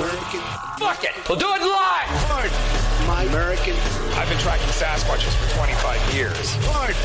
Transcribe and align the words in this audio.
American. 0.00 0.40
Fuck 0.78 1.04
it. 1.04 1.12
We'll 1.28 1.38
do 1.38 1.52
it 1.52 1.60
live. 1.60 2.08
Pardon. 2.28 2.52
My 3.06 3.24
American. 3.24 3.74
I've 4.16 4.28
been 4.28 4.38
tracking 4.38 4.66
Sasquatches 4.68 5.34
for 5.36 5.56
25 5.56 6.14
years. 6.14 6.56
Pardon. 6.66 6.96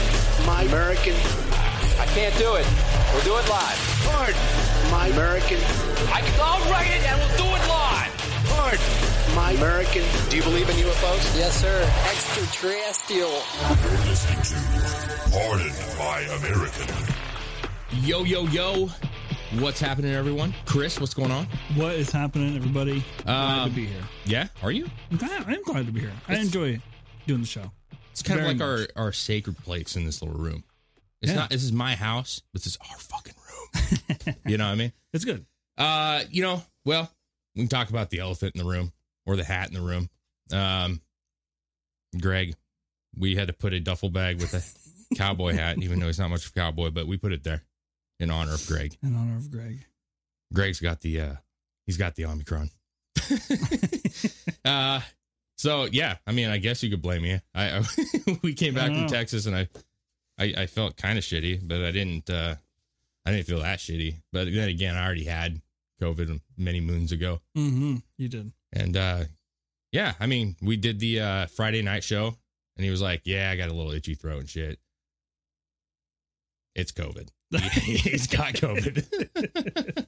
My 0.45 0.63
American. 0.63 1.13
I 1.99 2.05
can't 2.15 2.35
do 2.37 2.55
it. 2.55 2.65
We'll 3.13 3.23
do 3.23 3.35
it 3.37 3.49
live. 3.49 3.79
Pardon. 4.05 4.35
My 4.91 5.07
American. 5.07 5.57
I 6.13 6.21
can, 6.21 6.39
I'll 6.39 6.71
write 6.71 6.91
it 6.91 7.03
and 7.03 7.19
we'll 7.19 7.37
do 7.37 7.49
it 7.51 7.67
live. 7.67 8.11
Pardon. 8.55 9.35
My 9.35 9.51
American. 9.51 10.03
Do 10.29 10.37
you 10.37 10.43
believe 10.43 10.69
in 10.69 10.75
UFOs? 10.75 11.37
Yes, 11.37 11.59
sir. 11.59 11.83
Extraterrestrial. 12.09 13.29
You're 13.29 14.05
listening 14.07 14.41
to 14.41 15.31
Pardon 15.31 15.71
My 15.97 16.19
American. 16.37 16.87
Yo, 17.91 18.23
yo, 18.23 18.45
yo. 18.47 18.89
What's 19.59 19.79
happening, 19.79 20.13
everyone? 20.13 20.53
Chris, 20.65 20.99
what's 20.99 21.13
going 21.13 21.31
on? 21.31 21.47
What 21.75 21.93
is 21.95 22.11
happening, 22.11 22.55
everybody? 22.57 23.03
Glad 23.23 23.59
Um, 23.61 23.69
to 23.69 23.75
be 23.75 23.85
here. 23.85 24.03
Yeah, 24.25 24.47
are 24.61 24.71
you? 24.71 24.89
I'm 25.11 25.17
glad, 25.17 25.45
I'm 25.47 25.63
glad 25.63 25.85
to 25.85 25.91
be 25.93 26.01
here. 26.01 26.11
I 26.27 26.37
enjoy 26.39 26.81
doing 27.25 27.41
the 27.41 27.47
show. 27.47 27.71
It's 28.11 28.21
kind 28.21 28.39
Very 28.39 28.51
of 28.53 28.59
like 28.59 28.67
much. 28.79 28.89
our, 28.97 29.05
our 29.05 29.13
sacred 29.13 29.57
place 29.59 29.95
in 29.95 30.03
this 30.05 30.21
little 30.21 30.37
room. 30.37 30.63
It's 31.21 31.31
Yeah. 31.31 31.37
not, 31.39 31.49
this 31.51 31.63
is 31.63 31.71
my 31.71 31.95
house. 31.95 32.41
But 32.53 32.63
this 32.63 32.73
is 32.73 32.77
our 32.89 32.97
fucking 32.97 33.33
room. 33.35 34.35
you 34.45 34.57
know 34.57 34.65
what 34.65 34.71
I 34.71 34.75
mean? 34.75 34.91
It's 35.13 35.25
good. 35.25 35.45
Uh, 35.77 36.23
you 36.29 36.41
know, 36.41 36.61
well, 36.83 37.09
we 37.55 37.61
can 37.61 37.69
talk 37.69 37.89
about 37.89 38.09
the 38.09 38.19
elephant 38.19 38.55
in 38.55 38.59
the 38.59 38.69
room 38.69 38.91
or 39.25 39.35
the 39.37 39.43
hat 39.45 39.69
in 39.69 39.73
the 39.73 39.81
room. 39.81 40.09
Um, 40.51 41.01
Greg, 42.19 42.55
we 43.17 43.35
had 43.35 43.47
to 43.47 43.53
put 43.53 43.73
a 43.73 43.79
duffel 43.79 44.09
bag 44.09 44.39
with 44.41 44.53
a 44.53 45.15
cowboy 45.15 45.53
hat, 45.53 45.77
even 45.81 45.99
though 45.99 46.07
he's 46.07 46.19
not 46.19 46.29
much 46.29 46.45
of 46.45 46.51
a 46.55 46.59
cowboy, 46.59 46.89
but 46.89 47.07
we 47.07 47.17
put 47.17 47.31
it 47.31 47.43
there 47.43 47.63
in 48.19 48.31
honor 48.31 48.53
of 48.53 48.65
Greg. 48.67 48.97
In 49.03 49.15
honor 49.15 49.37
of 49.37 49.51
Greg. 49.51 49.85
Greg's 50.53 50.79
got 50.79 51.01
the 51.01 51.21
uh 51.21 51.35
he's 51.85 51.97
got 51.97 52.15
the 52.15 52.25
Omicron. 52.25 52.69
uh 54.65 55.01
so 55.57 55.85
yeah, 55.85 56.17
I 56.25 56.31
mean 56.31 56.49
I 56.49 56.57
guess 56.57 56.83
you 56.83 56.89
could 56.89 57.01
blame 57.01 57.23
me. 57.23 57.39
I, 57.53 57.79
I 57.79 57.83
we 58.43 58.53
came 58.53 58.73
back 58.73 58.91
from. 58.91 59.07
Texas 59.07 59.45
and 59.45 59.55
I 59.55 59.67
I, 60.37 60.53
I 60.57 60.65
felt 60.67 60.97
kind 60.97 61.17
of 61.17 61.23
shitty, 61.23 61.67
but 61.67 61.81
I 61.81 61.91
didn't 61.91 62.29
uh 62.29 62.55
I 63.25 63.31
didn't 63.31 63.47
feel 63.47 63.59
that 63.59 63.79
shitty. 63.79 64.21
But 64.31 64.45
then 64.53 64.69
again, 64.69 64.95
I 64.95 65.05
already 65.05 65.25
had 65.25 65.61
COVID 66.01 66.39
many 66.57 66.81
moons 66.81 67.11
ago. 67.11 67.41
Mm-hmm. 67.57 67.95
You 68.17 68.27
did. 68.29 68.51
And 68.73 68.97
uh 68.97 69.23
yeah, 69.91 70.13
I 70.19 70.27
mean, 70.27 70.55
we 70.61 70.77
did 70.77 70.99
the 70.99 71.21
uh 71.21 71.45
Friday 71.47 71.81
night 71.81 72.03
show 72.03 72.35
and 72.77 72.83
he 72.83 72.91
was 72.91 73.01
like, 73.01 73.21
"Yeah, 73.23 73.49
I 73.49 73.55
got 73.55 73.69
a 73.69 73.73
little 73.73 73.91
itchy 73.91 74.15
throat 74.15 74.39
and 74.41 74.49
shit." 74.49 74.79
It's 76.75 76.91
COVID. 76.91 77.29
He's 77.73 78.27
got 78.27 78.53
COVID. 78.53 80.05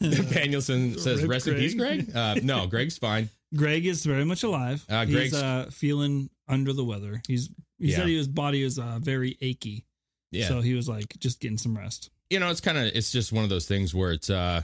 Danielson 0.32 0.98
says, 0.98 1.22
Rip 1.22 1.30
"Rest 1.30 1.46
in 1.48 1.54
peace, 1.56 1.74
Greg." 1.74 2.12
Greg." 2.12 2.16
Uh, 2.16 2.34
no, 2.42 2.66
Greg's 2.66 2.98
fine. 2.98 3.30
Greg 3.54 3.86
is 3.86 4.04
very 4.04 4.24
much 4.24 4.42
alive. 4.42 4.84
Uh, 4.88 5.06
He's 5.06 5.14
Greg's- 5.14 5.34
uh, 5.34 5.68
feeling 5.72 6.28
under 6.48 6.72
the 6.72 6.84
weather. 6.84 7.22
He's 7.26 7.48
he 7.78 7.90
Yeah. 7.90 7.96
said 7.98 8.08
his 8.08 8.28
body 8.28 8.62
is 8.62 8.78
uh, 8.78 8.98
very 9.00 9.36
achy. 9.40 9.84
Yeah, 10.30 10.48
So 10.48 10.60
he 10.60 10.74
was 10.74 10.88
like 10.88 11.16
just 11.18 11.40
getting 11.40 11.56
some 11.58 11.76
rest. 11.76 12.10
you 12.30 12.40
know, 12.40 12.50
it's 12.50 12.60
kind 12.60 12.76
of 12.76 12.84
it's 12.86 13.10
just 13.12 13.32
one 13.32 13.44
of 13.44 13.50
those 13.50 13.66
things 13.66 13.94
where 13.94 14.12
it's 14.12 14.28
uh 14.28 14.62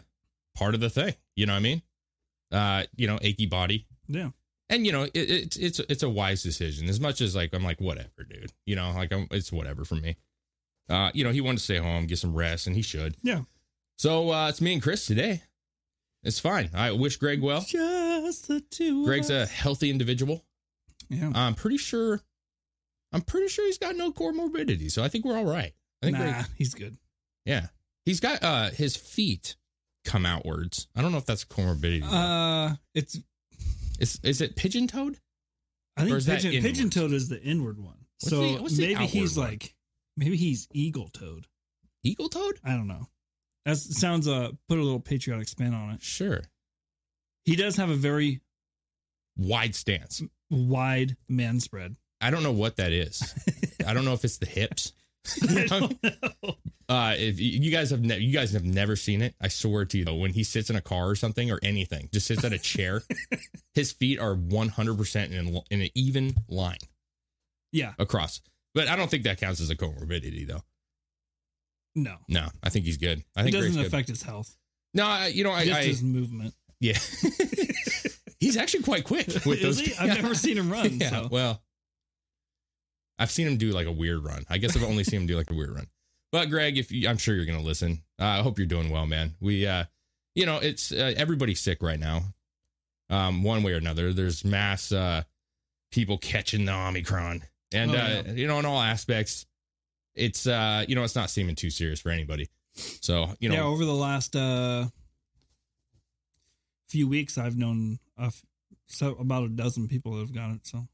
part 0.57 0.75
of 0.75 0.81
the 0.81 0.91
thing. 0.91 1.15
You 1.37 1.47
know 1.47 1.53
what 1.55 1.59
I 1.59 1.63
mean? 1.63 1.83
Uh, 2.51 2.83
you 2.97 3.07
know, 3.07 3.19
achy 3.23 3.47
body, 3.47 3.87
Yeah. 4.09 4.31
and 4.69 4.85
you 4.85 4.93
know, 4.93 5.05
it, 5.05 5.11
it's 5.15 5.57
it's 5.57 5.79
it's 5.79 6.03
a 6.03 6.09
wise 6.11 6.43
decision. 6.43 6.89
As 6.91 7.01
much 7.01 7.21
as 7.23 7.35
like 7.35 7.55
I'm 7.55 7.65
like 7.65 7.81
whatever, 7.81 8.25
dude. 8.29 8.53
You 8.67 8.77
know, 8.77 8.93
like 8.95 9.13
I'm, 9.13 9.29
it's 9.31 9.51
whatever 9.53 9.85
for 9.87 9.95
me. 9.95 10.17
Uh, 10.93 11.11
you 11.15 11.25
know, 11.25 11.31
he 11.31 11.41
wanted 11.41 11.59
to 11.59 11.65
stay 11.65 11.79
home, 11.79 12.07
get 12.07 12.19
some 12.19 12.35
rest, 12.35 12.67
and 12.67 12.77
he 12.77 12.83
should. 12.83 13.17
Yeah. 13.23 13.43
So 13.97 14.31
uh, 14.31 14.49
it's 14.49 14.61
me 14.61 14.75
and 14.75 14.83
Chris 14.83 15.07
today. 15.07 15.43
It's 16.23 16.39
fine. 16.39 16.71
I 16.75 16.93
wish 16.93 17.17
Greg 17.17 17.41
well. 17.43 17.63
Just 17.63 18.49
the 18.49 18.61
two. 18.61 19.01
of 19.01 19.07
Greg's 19.07 19.31
a 19.31 19.47
healthy 19.47 19.91
individual. 19.91 20.45
yeah. 21.09 21.33
I'm 21.35 21.55
pretty 21.55 21.79
sure. 21.79 22.21
I'm 23.13 23.23
pretty 23.23 23.49
sure 23.49 23.67
he's 23.67 23.79
got 23.79 23.97
no 23.97 24.13
comorbidity, 24.13 24.91
so 24.91 25.03
I 25.03 25.09
think 25.09 25.25
we're 25.25 25.37
all 25.37 25.45
right. 25.45 25.73
I 26.03 26.07
think, 26.07 26.19
nah, 26.19 26.25
Greg- 26.25 26.47
he's 26.57 26.75
good. 26.75 26.97
yeah, 27.45 27.67
he's 28.05 28.21
got 28.21 28.43
uh 28.43 28.71
his 28.71 28.97
feet 28.97 29.57
come 30.05 30.25
outwards. 30.25 30.89
I 30.97 31.03
don't 31.03 31.13
know 31.13 31.19
if 31.19 31.27
that's 31.27 31.43
a 31.43 31.47
comorbidity. 31.47 32.05
Uh, 32.05 32.77
it's 32.95 33.19
is 33.99 34.19
is 34.23 34.41
it 34.41 34.57
pigeon 34.57 34.87
toed? 34.87 35.19
I 35.97 36.05
think 36.05 36.25
pigeon, 36.25 36.63
pigeon 36.63 36.91
toed 36.91 37.13
is 37.13 37.29
the 37.29 37.43
inward 37.43 37.79
one. 37.79 38.07
What's 38.21 38.31
so 38.31 38.59
the 38.69 38.81
maybe 38.95 39.07
he's 39.07 39.37
one? 39.37 39.49
like 39.49 39.75
maybe 40.17 40.37
he's 40.37 40.69
eagle 40.73 41.09
toed. 41.09 41.47
Eagle 42.05 42.29
toed? 42.29 42.59
I 42.65 42.71
don't 42.71 42.89
know. 42.89 43.09
That 43.65 43.77
sounds 43.77 44.27
uh 44.27 44.51
put 44.69 44.79
a 44.79 44.83
little 44.83 45.01
patriotic 45.01 45.49
spin 45.49 45.73
on 45.75 45.91
it. 45.95 46.03
Sure. 46.03 46.43
He 47.45 47.57
does 47.57 47.77
have 47.77 47.91
a 47.91 47.95
very 47.97 48.41
Wide 49.37 49.75
stance. 49.75 50.23
wide 50.51 51.17
man 51.29 51.59
spread. 51.61 51.97
I 52.21 52.31
don't 52.31 52.43
know 52.43 52.53
what 52.53 52.77
that 52.77 52.93
is. 52.93 53.23
I 53.87 53.95
don't 53.95 54.05
know 54.05 54.13
if 54.13 54.25
it's 54.25 54.37
the 54.39 54.47
hips. 54.47 54.93
I 55.43 55.67
don't 55.67 56.03
know. 56.43 56.55
Uh, 56.89 57.15
if 57.17 57.41
you 57.41 57.71
guys 57.71 57.91
have 57.91 58.03
ne- 58.03 58.19
you 58.19 58.33
guys 58.33 58.53
have 58.53 58.65
never 58.65 58.95
seen 58.97 59.23
it, 59.23 59.35
I 59.41 59.49
swear 59.49 59.85
to 59.87 59.97
you, 59.99 60.05
though, 60.05 60.17
when 60.17 60.33
he 60.33 60.45
sits 60.45 60.69
in 60.69 60.77
a 60.77 60.81
car 60.83 61.09
or 61.09 61.15
something 61.17 61.51
or 61.51 61.59
anything, 61.63 62.11
just 62.13 62.27
sits 62.27 62.45
at 62.45 62.53
a 62.53 62.59
chair, 62.59 63.03
his 63.75 63.93
feet 63.93 64.19
are 64.19 64.35
one 64.35 64.69
hundred 64.69 64.99
percent 64.99 65.33
in 65.33 65.59
in 65.71 65.81
an 65.81 65.89
even 65.95 66.35
line 66.49 66.79
Yeah. 67.73 67.95
across. 67.99 68.43
But 68.75 68.89
I 68.89 68.97
don't 68.97 69.11
think 69.11 69.25
that 69.25 69.39
counts 69.39 69.61
as 69.61 69.71
a 69.71 69.77
comorbidity, 69.77 70.47
though. 70.47 70.63
No. 71.95 72.17
No, 72.29 72.49
I 72.63 72.71
think 72.71 72.87
he's 72.87 72.97
good. 72.97 73.23
I 73.37 73.43
think 73.43 73.55
It 73.55 73.59
doesn't 73.59 73.75
good. 73.77 73.87
affect 73.87 74.09
his 74.09 74.23
health. 74.23 74.57
No, 74.95 75.05
I, 75.07 75.27
you 75.29 75.45
know, 75.45 75.53
I, 75.53 75.65
Just 75.67 75.79
I 75.81 75.85
his 75.85 76.03
movement. 76.03 76.55
yeah, 76.81 76.99
he's 78.41 78.57
actually 78.57 78.83
quite 78.83 79.05
quick 79.05 79.27
with 79.47 79.47
Is 79.63 79.79
those. 79.79 79.81
he? 79.81 79.95
I've 79.99 80.21
never 80.21 80.35
seen 80.35 80.57
him 80.59 80.71
run. 80.71 80.89
Yeah, 81.01 81.11
so. 81.11 81.29
well, 81.31 81.63
I've 83.19 83.31
seen 83.31 83.47
him 83.47 83.57
do 83.57 83.71
like 83.71 83.87
a 83.87 83.93
weird 83.93 84.25
run. 84.25 84.45
I 84.51 84.59
guess 84.59 84.77
I've 84.77 84.83
only 84.85 85.05
seen 85.05 85.23
him 85.23 85.27
do 85.27 85.37
like 85.37 85.51
a 85.51 85.55
weird 85.55 85.75
run. 85.75 85.87
But 86.31 86.49
Greg, 86.51 86.79
if 86.79 86.91
you, 86.91 87.09
I'm 87.09 87.19
sure 87.19 87.35
you're 87.35 87.45
going 87.47 87.59
to 87.59 87.65
listen, 87.65 88.03
uh, 88.21 88.25
I 88.25 88.39
hope 88.43 88.59
you're 88.59 88.67
doing 88.67 88.89
well, 88.91 89.07
man. 89.07 89.35
We, 89.41 89.67
uh, 89.67 89.85
you 90.35 90.47
know, 90.47 90.57
it's 90.59 90.91
uh, 90.93 91.13
everybody's 91.17 91.61
sick 91.61 91.83
right 91.83 92.01
now, 92.01 92.23
um, 93.11 93.43
one 93.43 93.63
way 93.63 93.73
or 93.73 93.77
another. 93.77 94.13
There's 94.15 94.45
mass 94.45 94.93
uh, 94.93 95.23
people 95.91 96.17
catching 96.19 96.65
the 96.65 96.73
Omicron, 96.73 97.43
and 97.75 97.91
Oh, 97.93 97.97
uh, 97.97 98.23
you 98.35 98.47
know, 98.47 98.59
in 98.59 98.65
all 98.65 98.81
aspects, 98.81 99.47
it's 100.15 100.47
uh, 100.47 100.85
you 100.89 100.95
know, 100.95 101.05
it's 101.05 101.15
not 101.17 101.31
seeming 101.31 101.55
too 101.55 101.71
serious 101.71 102.01
for 102.01 102.11
anybody. 102.11 102.49
So 102.75 103.35
you 103.41 103.49
know, 103.49 103.55
yeah, 103.57 103.63
over 103.65 103.85
the 103.85 103.93
last 103.95 104.35
uh 104.37 104.87
few 106.89 107.09
weeks, 107.09 107.39
I've 107.39 107.57
known 107.57 107.99
a 108.19 108.25
f- 108.25 108.43
so 108.87 109.13
about 109.19 109.45
a 109.45 109.49
dozen 109.49 109.89
people 109.89 110.13
that 110.13 110.21
have 110.21 110.35
got 110.35 110.51
it. 110.53 110.67
So 110.67 110.87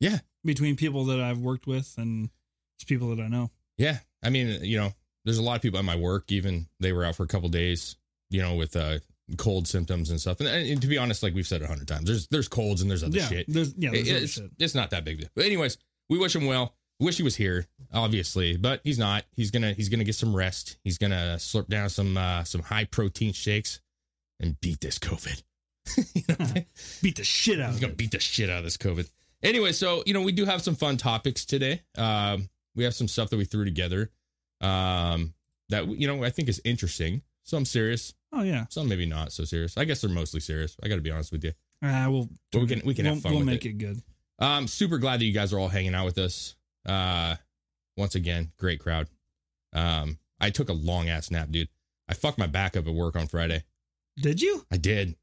Yeah. 0.00 0.18
between 0.44 0.76
people 0.76 1.04
that 1.06 1.20
I've 1.20 1.38
worked 1.38 1.66
with 1.66 1.92
and 1.98 2.30
just 2.78 2.88
people 2.88 3.14
that 3.14 3.22
I 3.22 3.28
know. 3.28 3.50
Yeah. 3.76 3.98
I 4.22 4.30
mean, 4.30 4.64
you 4.64 4.76
know, 4.78 4.92
there's 5.24 5.38
a 5.38 5.42
lot 5.42 5.56
of 5.56 5.62
people 5.62 5.78
at 5.78 5.84
my 5.84 5.96
work, 5.96 6.30
even 6.30 6.68
they 6.80 6.92
were 6.92 7.04
out 7.04 7.16
for 7.16 7.24
a 7.24 7.26
couple 7.28 7.48
days, 7.48 7.96
you 8.30 8.40
know, 8.42 8.54
with 8.54 8.76
uh 8.76 8.98
cold 9.38 9.66
symptoms 9.66 10.10
and 10.10 10.20
stuff. 10.20 10.38
And, 10.40 10.48
and 10.48 10.82
to 10.82 10.86
be 10.86 10.98
honest, 10.98 11.22
like 11.22 11.34
we've 11.34 11.46
said 11.46 11.62
a 11.62 11.66
hundred 11.66 11.88
times, 11.88 12.04
there's 12.06 12.26
there's 12.28 12.48
colds 12.48 12.82
and 12.82 12.90
there's 12.90 13.02
other 13.02 13.16
yeah, 13.18 13.28
shit. 13.28 13.46
there's 13.48 13.74
yeah, 13.76 13.90
there's 13.90 14.08
It- 14.08 14.10
other 14.14 14.24
it's, 14.24 14.32
shit. 14.34 14.50
it's 14.58 14.74
not 14.74 14.90
that 14.90 15.04
big. 15.04 15.20
deal. 15.20 15.28
But 15.34 15.46
anyways, 15.46 15.78
we 16.08 16.18
wish 16.18 16.34
him 16.34 16.46
well. 16.46 16.74
Wish 17.00 17.16
he 17.16 17.22
was 17.24 17.34
here, 17.36 17.66
obviously, 17.92 18.56
but 18.56 18.80
he's 18.84 18.98
not. 18.98 19.24
He's 19.34 19.50
gonna 19.50 19.72
he's 19.72 19.88
gonna 19.88 20.04
get 20.04 20.14
some 20.14 20.34
rest. 20.34 20.76
He's 20.84 20.96
gonna 20.98 21.36
slurp 21.38 21.68
down 21.68 21.88
some 21.88 22.16
uh 22.16 22.44
some 22.44 22.62
high 22.62 22.84
protein 22.84 23.32
shakes 23.32 23.80
and 24.40 24.58
beat 24.60 24.80
this 24.80 24.98
COVID. 24.98 25.42
You 26.14 26.22
know 26.28 26.36
I'm? 26.38 26.64
Beat 27.02 27.16
the 27.16 27.24
shit 27.24 27.60
out 27.60 27.66
He's 27.68 27.76
of 27.76 27.80
gonna 27.82 27.92
it. 27.92 27.96
beat 27.98 28.10
the 28.12 28.20
shit 28.20 28.48
out 28.48 28.58
of 28.58 28.64
this 28.64 28.76
COVID. 28.78 29.10
Anyway, 29.42 29.72
so 29.72 30.02
you 30.06 30.14
know 30.14 30.22
we 30.22 30.32
do 30.32 30.44
have 30.46 30.62
some 30.62 30.74
fun 30.76 30.96
topics 30.96 31.44
today. 31.44 31.82
Um, 31.98 32.48
we 32.74 32.84
have 32.84 32.94
some 32.94 33.06
stuff 33.08 33.28
that 33.30 33.36
we 33.36 33.44
threw 33.44 33.64
together 33.66 34.10
um, 34.62 35.34
that 35.68 35.86
you 35.88 36.06
know 36.06 36.24
I 36.24 36.30
think 36.30 36.48
is 36.48 36.60
interesting. 36.64 37.22
Some 37.42 37.66
serious, 37.66 38.14
Oh 38.32 38.42
yeah, 38.42 38.64
some 38.70 38.88
maybe 38.88 39.04
not 39.04 39.30
so 39.32 39.44
serious. 39.44 39.76
I 39.76 39.84
guess 39.84 40.00
they're 40.00 40.08
mostly 40.10 40.40
serious. 40.40 40.76
I 40.82 40.88
got 40.88 40.94
to 40.94 41.02
be 41.02 41.10
honest 41.10 41.30
with 41.32 41.44
you. 41.44 41.52
ah, 41.82 42.06
we'll 42.08 42.30
But 42.52 42.62
we 42.62 42.66
can- 42.68 42.82
we 42.86 42.94
can 42.94 43.04
have 43.04 43.14
we'll, 43.16 43.20
fun 43.22 43.34
We'll 43.34 43.44
make 43.44 43.66
it. 43.66 43.70
it, 43.70 43.78
good. 43.78 44.00
Um, 44.38 44.66
super 44.66 44.98
glad 44.98 45.20
that 45.20 45.24
you 45.24 45.32
guys 45.32 45.52
are 45.52 45.58
all 45.58 45.68
hanging 45.68 45.94
out 45.94 46.04
with 46.06 46.18
us. 46.18 46.54
Uh, 46.86 47.36
once 47.96 48.14
again, 48.14 48.52
great 48.58 48.80
crowd. 48.80 49.08
Um, 49.72 50.18
I 50.40 50.50
took 50.50 50.68
a 50.68 50.72
long 50.74 51.08
ass 51.08 51.30
nap, 51.30 51.48
dude. 51.50 51.68
I 52.08 52.14
fucked 52.14 52.38
my 52.38 52.46
back 52.46 52.76
up 52.76 52.86
at 52.86 52.92
work 52.94 53.16
on 53.16 53.26
Friday. 53.28 53.64
Did 54.20 54.40
you? 54.42 54.66
I 54.70 54.76
did. 54.76 55.16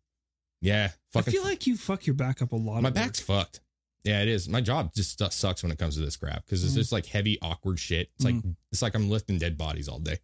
Yeah. 0.62 0.92
Fucking 1.14 1.32
I 1.32 1.34
feel 1.34 1.44
like 1.44 1.68
you 1.68 1.76
fuck 1.78 2.06
your 2.08 2.14
back 2.16 2.42
up 2.42 2.52
a 2.52 2.56
lot. 2.56 2.82
my 2.82 2.90
back's 2.90 3.20
work. 3.28 3.40
fucked. 3.40 3.60
Yeah, 4.04 4.22
it 4.22 4.28
is. 4.30 4.50
My 4.50 4.62
job 4.62 4.94
just 4.96 5.22
sucks 5.32 5.62
when 5.62 5.72
it 5.72 5.78
comes 5.78 5.96
to 5.96 6.02
this 6.02 6.16
crap 6.18 6.44
because 6.46 6.64
it's 6.64 6.74
Mm. 6.74 6.78
just 6.78 6.92
like 6.92 7.06
heavy, 7.06 7.38
awkward 7.42 7.80
shit. 7.80 8.10
It's 8.16 8.26
like 8.26 8.36
it's 8.72 8.82
like 8.82 8.96
I'm 8.96 9.10
lifting 9.10 9.38
dead 9.38 9.58
bodies 9.58 9.88
all 9.88 10.00
day. 10.00 10.18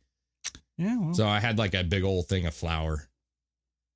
Yeah. 0.78 0.98
Well, 0.98 1.14
So 1.14 1.28
I 1.28 1.40
had 1.40 1.58
like 1.60 1.76
a 1.76 1.84
big 1.84 2.04
old 2.04 2.28
thing 2.28 2.46
of 2.48 2.56
flour, 2.56 3.08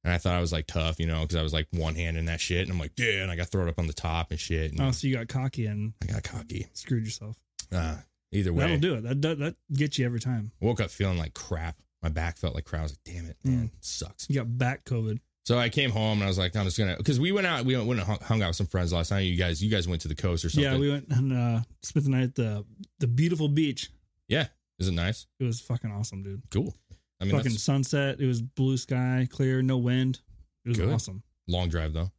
and 0.03 0.13
I 0.13 0.17
thought 0.17 0.33
I 0.35 0.41
was 0.41 0.51
like 0.51 0.67
tough, 0.67 0.99
you 0.99 1.05
know, 1.07 1.21
because 1.21 1.35
I 1.35 1.43
was 1.43 1.53
like 1.53 1.67
one 1.71 1.95
hand 1.95 2.17
in 2.17 2.25
that 2.25 2.39
shit, 2.41 2.61
and 2.63 2.71
I'm 2.71 2.79
like, 2.79 2.93
yeah, 2.97 3.21
and 3.21 3.31
I 3.31 3.35
got 3.35 3.47
thrown 3.47 3.67
up 3.69 3.79
on 3.79 3.87
the 3.87 3.93
top 3.93 4.31
and 4.31 4.39
shit. 4.39 4.71
And 4.71 4.81
oh, 4.81 4.91
so 4.91 5.07
you 5.07 5.15
got 5.15 5.27
cocky 5.27 5.65
and 5.65 5.93
I 6.01 6.13
got 6.13 6.23
cocky. 6.23 6.67
screwed 6.73 7.03
yourself. 7.05 7.37
Uh, 7.71 7.97
either 8.31 8.51
way, 8.53 8.63
That'll 8.63 8.77
do 8.79 8.95
it. 8.95 9.03
That, 9.03 9.21
that 9.21 9.39
that 9.39 9.55
gets 9.73 9.97
you 9.99 10.05
every 10.05 10.19
time. 10.19 10.51
woke 10.59 10.81
up 10.81 10.89
feeling 10.91 11.17
like 11.17 11.33
crap. 11.33 11.77
My 12.01 12.09
back 12.09 12.37
felt 12.37 12.55
like 12.55 12.65
crap. 12.65 12.79
I 12.79 12.83
was 12.83 12.91
like, 12.93 13.15
damn 13.15 13.25
it, 13.25 13.37
man, 13.43 13.67
Mm. 13.67 13.71
sucks. 13.79 14.27
You 14.29 14.35
got 14.35 14.57
back 14.57 14.85
COVID. 14.85 15.19
So 15.45 15.57
I 15.57 15.69
came 15.69 15.89
home 15.89 16.19
and 16.19 16.23
I 16.23 16.27
was 16.27 16.37
like, 16.37 16.55
I'm 16.55 16.65
just 16.65 16.77
gonna 16.77 16.95
because 16.97 17.19
we 17.19 17.31
went 17.31 17.47
out, 17.47 17.65
we 17.65 17.75
went 17.75 17.89
and 17.89 17.99
hung, 18.01 18.19
hung 18.21 18.41
out 18.43 18.47
with 18.49 18.55
some 18.55 18.67
friends 18.67 18.93
last 18.93 19.09
night. 19.11 19.21
You 19.21 19.35
guys, 19.37 19.63
you 19.63 19.69
guys 19.71 19.87
went 19.87 20.01
to 20.03 20.07
the 20.07 20.15
coast 20.15 20.45
or 20.45 20.49
something. 20.49 20.71
Yeah, 20.71 20.77
we 20.77 20.89
went 20.91 21.07
and 21.09 21.33
uh, 21.33 21.59
spent 21.83 22.05
the 22.05 22.11
night 22.11 22.23
at 22.23 22.35
the 22.35 22.65
the 22.99 23.07
beautiful 23.07 23.47
beach. 23.49 23.89
yeah. 24.27 24.47
Is 24.79 24.87
it 24.87 24.93
nice? 24.93 25.27
It 25.39 25.43
was 25.43 25.61
fucking 25.61 25.91
awesome, 25.91 26.23
dude. 26.23 26.41
Cool. 26.49 26.75
I 27.21 27.25
mean, 27.25 27.35
fucking 27.35 27.51
sunset. 27.51 28.19
It 28.19 28.25
was 28.25 28.41
blue 28.41 28.77
sky, 28.77 29.27
clear, 29.29 29.61
no 29.61 29.77
wind. 29.77 30.19
It 30.65 30.69
was 30.69 30.77
Good. 30.77 30.89
awesome. 30.89 31.23
long 31.47 31.69
drive 31.69 31.93
though. 31.93 32.11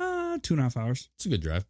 Uh, 0.00 0.38
two 0.42 0.54
and 0.54 0.60
a 0.60 0.64
half 0.64 0.76
hours. 0.76 1.08
It's 1.16 1.26
a 1.26 1.28
good 1.28 1.42
drive. 1.42 1.64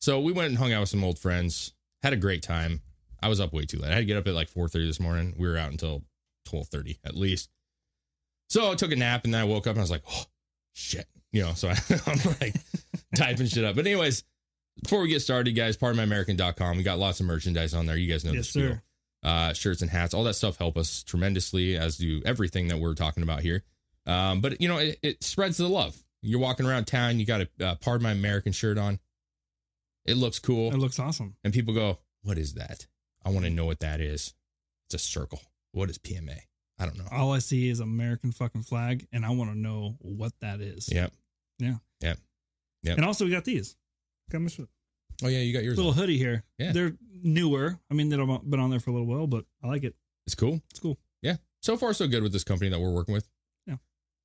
So 0.00 0.20
we 0.20 0.32
went 0.32 0.48
and 0.48 0.58
hung 0.58 0.72
out 0.72 0.80
with 0.80 0.88
some 0.88 1.04
old 1.04 1.18
friends. 1.18 1.74
Had 2.02 2.12
a 2.12 2.16
great 2.16 2.42
time. 2.42 2.80
I 3.22 3.28
was 3.28 3.40
up 3.40 3.52
way 3.52 3.66
too 3.66 3.78
late. 3.78 3.90
I 3.90 3.94
had 3.94 4.00
to 4.00 4.04
get 4.04 4.16
up 4.16 4.26
at 4.26 4.34
like 4.34 4.50
4:30 4.50 4.86
this 4.86 5.00
morning. 5.00 5.34
We 5.38 5.48
were 5.48 5.56
out 5.56 5.70
until 5.70 6.02
12:30 6.48 6.98
at 7.04 7.14
least. 7.14 7.50
So 8.48 8.72
I 8.72 8.74
took 8.74 8.92
a 8.92 8.96
nap 8.96 9.24
and 9.24 9.32
then 9.32 9.40
I 9.40 9.44
woke 9.44 9.66
up 9.66 9.72
and 9.72 9.78
I 9.78 9.82
was 9.82 9.90
like, 9.90 10.02
oh 10.10 10.24
shit, 10.74 11.06
you 11.30 11.42
know. 11.42 11.54
So 11.54 11.68
I, 11.68 11.76
I'm 12.06 12.18
like 12.40 12.56
typing 13.14 13.46
shit 13.46 13.64
up. 13.64 13.76
But 13.76 13.86
anyways, 13.86 14.24
before 14.82 15.00
we 15.00 15.08
get 15.08 15.20
started, 15.20 15.52
guys, 15.52 15.76
pardonmyamerican.com. 15.76 16.76
We 16.76 16.82
got 16.82 16.98
lots 16.98 17.20
of 17.20 17.26
merchandise 17.26 17.74
on 17.74 17.86
there. 17.86 17.96
You 17.96 18.10
guys 18.10 18.24
know 18.24 18.32
yes, 18.32 18.46
the 18.46 18.60
spiel. 18.60 18.68
sir. 18.70 18.82
Uh, 19.22 19.52
shirts 19.52 19.82
and 19.82 19.90
hats, 19.90 20.14
all 20.14 20.24
that 20.24 20.34
stuff 20.34 20.56
help 20.58 20.76
us 20.76 21.04
tremendously, 21.04 21.76
as 21.76 21.96
do 21.96 22.20
everything 22.24 22.68
that 22.68 22.78
we're 22.78 22.94
talking 22.94 23.22
about 23.22 23.40
here. 23.40 23.62
Um, 24.04 24.40
but 24.40 24.60
you 24.60 24.66
know, 24.68 24.78
it, 24.78 24.98
it 25.02 25.22
spreads 25.22 25.58
the 25.58 25.68
love. 25.68 25.96
You're 26.22 26.40
walking 26.40 26.66
around 26.66 26.86
town, 26.86 27.20
you 27.20 27.26
got 27.26 27.42
a 27.42 27.48
uh, 27.64 27.74
"Pardon 27.76 28.02
My 28.02 28.10
American" 28.12 28.52
shirt 28.52 28.78
on. 28.78 28.98
It 30.04 30.16
looks 30.16 30.38
cool, 30.40 30.72
It 30.72 30.78
looks 30.78 30.98
awesome. 30.98 31.36
and 31.44 31.54
people 31.54 31.72
go, 31.72 31.98
"What 32.22 32.36
is 32.36 32.54
that? 32.54 32.86
I 33.24 33.30
want 33.30 33.44
to 33.44 33.50
know 33.50 33.64
what 33.64 33.80
that 33.80 34.00
is." 34.00 34.34
It's 34.88 34.94
a 34.94 34.98
circle. 34.98 35.40
What 35.70 35.88
is 35.88 35.98
PMA? 35.98 36.38
I 36.78 36.84
don't 36.86 36.98
know. 36.98 37.06
All 37.12 37.32
I 37.32 37.38
see 37.38 37.68
is 37.68 37.78
American 37.78 38.32
fucking 38.32 38.62
flag, 38.62 39.06
and 39.12 39.24
I 39.24 39.30
want 39.30 39.50
to 39.52 39.56
know 39.58 39.96
what 40.00 40.32
that 40.40 40.60
is. 40.60 40.92
Yep. 40.92 41.12
Yeah. 41.60 41.76
Yep. 42.00 42.18
Yep. 42.82 42.96
And 42.96 43.06
also, 43.06 43.24
we 43.24 43.30
got 43.30 43.44
these. 43.44 43.76
A 44.28 44.32
Oh 45.22 45.28
yeah, 45.28 45.38
you 45.38 45.52
got 45.52 45.64
yours. 45.64 45.76
little 45.76 45.92
on. 45.92 45.98
hoodie 45.98 46.18
here. 46.18 46.42
Yeah. 46.58 46.72
They're 46.72 46.92
newer. 47.22 47.78
I 47.90 47.94
mean, 47.94 48.08
they've 48.08 48.18
been 48.18 48.60
on 48.60 48.70
there 48.70 48.80
for 48.80 48.90
a 48.90 48.92
little 48.92 49.06
while, 49.06 49.26
but 49.26 49.44
I 49.62 49.68
like 49.68 49.84
it. 49.84 49.94
It's 50.26 50.34
cool. 50.34 50.60
It's 50.70 50.80
cool. 50.80 50.98
Yeah. 51.22 51.36
So 51.60 51.76
far, 51.76 51.92
so 51.94 52.06
good 52.08 52.22
with 52.22 52.32
this 52.32 52.44
company 52.44 52.70
that 52.70 52.80
we're 52.80 52.90
working 52.90 53.14
with. 53.14 53.28
Yeah. 53.66 53.76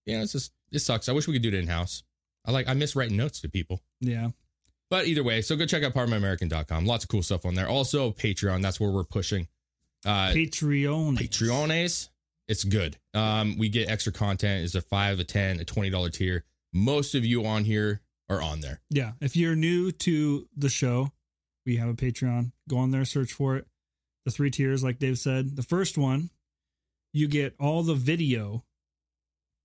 Yeah. 0.05 0.21
It's 0.21 0.33
just 0.33 0.51
it 0.71 0.79
sucks. 0.79 1.09
I 1.09 1.13
wish 1.13 1.27
we 1.27 1.33
could 1.33 1.41
do 1.41 1.49
it 1.49 1.53
in 1.53 1.67
house. 1.67 2.03
I 2.45 2.51
like 2.51 2.67
I 2.67 2.73
miss 2.73 2.95
writing 2.95 3.17
notes 3.17 3.41
to 3.41 3.49
people. 3.49 3.81
Yeah. 3.99 4.29
But 4.89 5.07
either 5.07 5.23
way, 5.23 5.41
so 5.41 5.55
go 5.57 5.65
check 5.65 5.83
out 5.83 5.93
pardonmyamerican.com. 5.93 6.85
Lots 6.85 7.03
of 7.03 7.09
cool 7.09 7.21
stuff 7.21 7.45
on 7.45 7.55
there. 7.55 7.67
Also, 7.67 8.11
Patreon. 8.11 8.61
That's 8.61 8.79
where 8.79 8.89
we're 8.89 9.03
pushing. 9.03 9.47
Uh, 10.05 10.29
Patreon. 10.29 11.17
Patreones. 11.17 12.09
It's 12.47 12.63
good. 12.63 12.97
Um, 13.13 13.57
we 13.57 13.67
get 13.67 13.89
extra 13.89 14.13
content. 14.13 14.63
It's 14.63 14.75
a 14.75 14.81
five, 14.81 15.19
a 15.19 15.25
ten, 15.25 15.59
a 15.59 15.65
twenty 15.65 15.89
dollar 15.89 16.09
tier. 16.09 16.45
Most 16.73 17.15
of 17.15 17.25
you 17.25 17.45
on 17.45 17.65
here 17.65 18.01
are 18.29 18.41
on 18.41 18.61
there. 18.61 18.81
Yeah. 18.89 19.13
If 19.21 19.35
you're 19.35 19.55
new 19.55 19.91
to 19.91 20.47
the 20.55 20.69
show, 20.69 21.11
we 21.65 21.77
have 21.77 21.89
a 21.89 21.93
Patreon. 21.93 22.51
Go 22.69 22.77
on 22.77 22.91
there, 22.91 23.05
search 23.05 23.33
for 23.33 23.55
it. 23.57 23.65
The 24.25 24.31
three 24.31 24.51
tiers, 24.51 24.83
like 24.83 24.99
Dave 24.99 25.17
said. 25.17 25.55
The 25.55 25.63
first 25.63 25.97
one, 25.97 26.29
you 27.13 27.27
get 27.27 27.55
all 27.59 27.83
the 27.83 27.95
video 27.95 28.63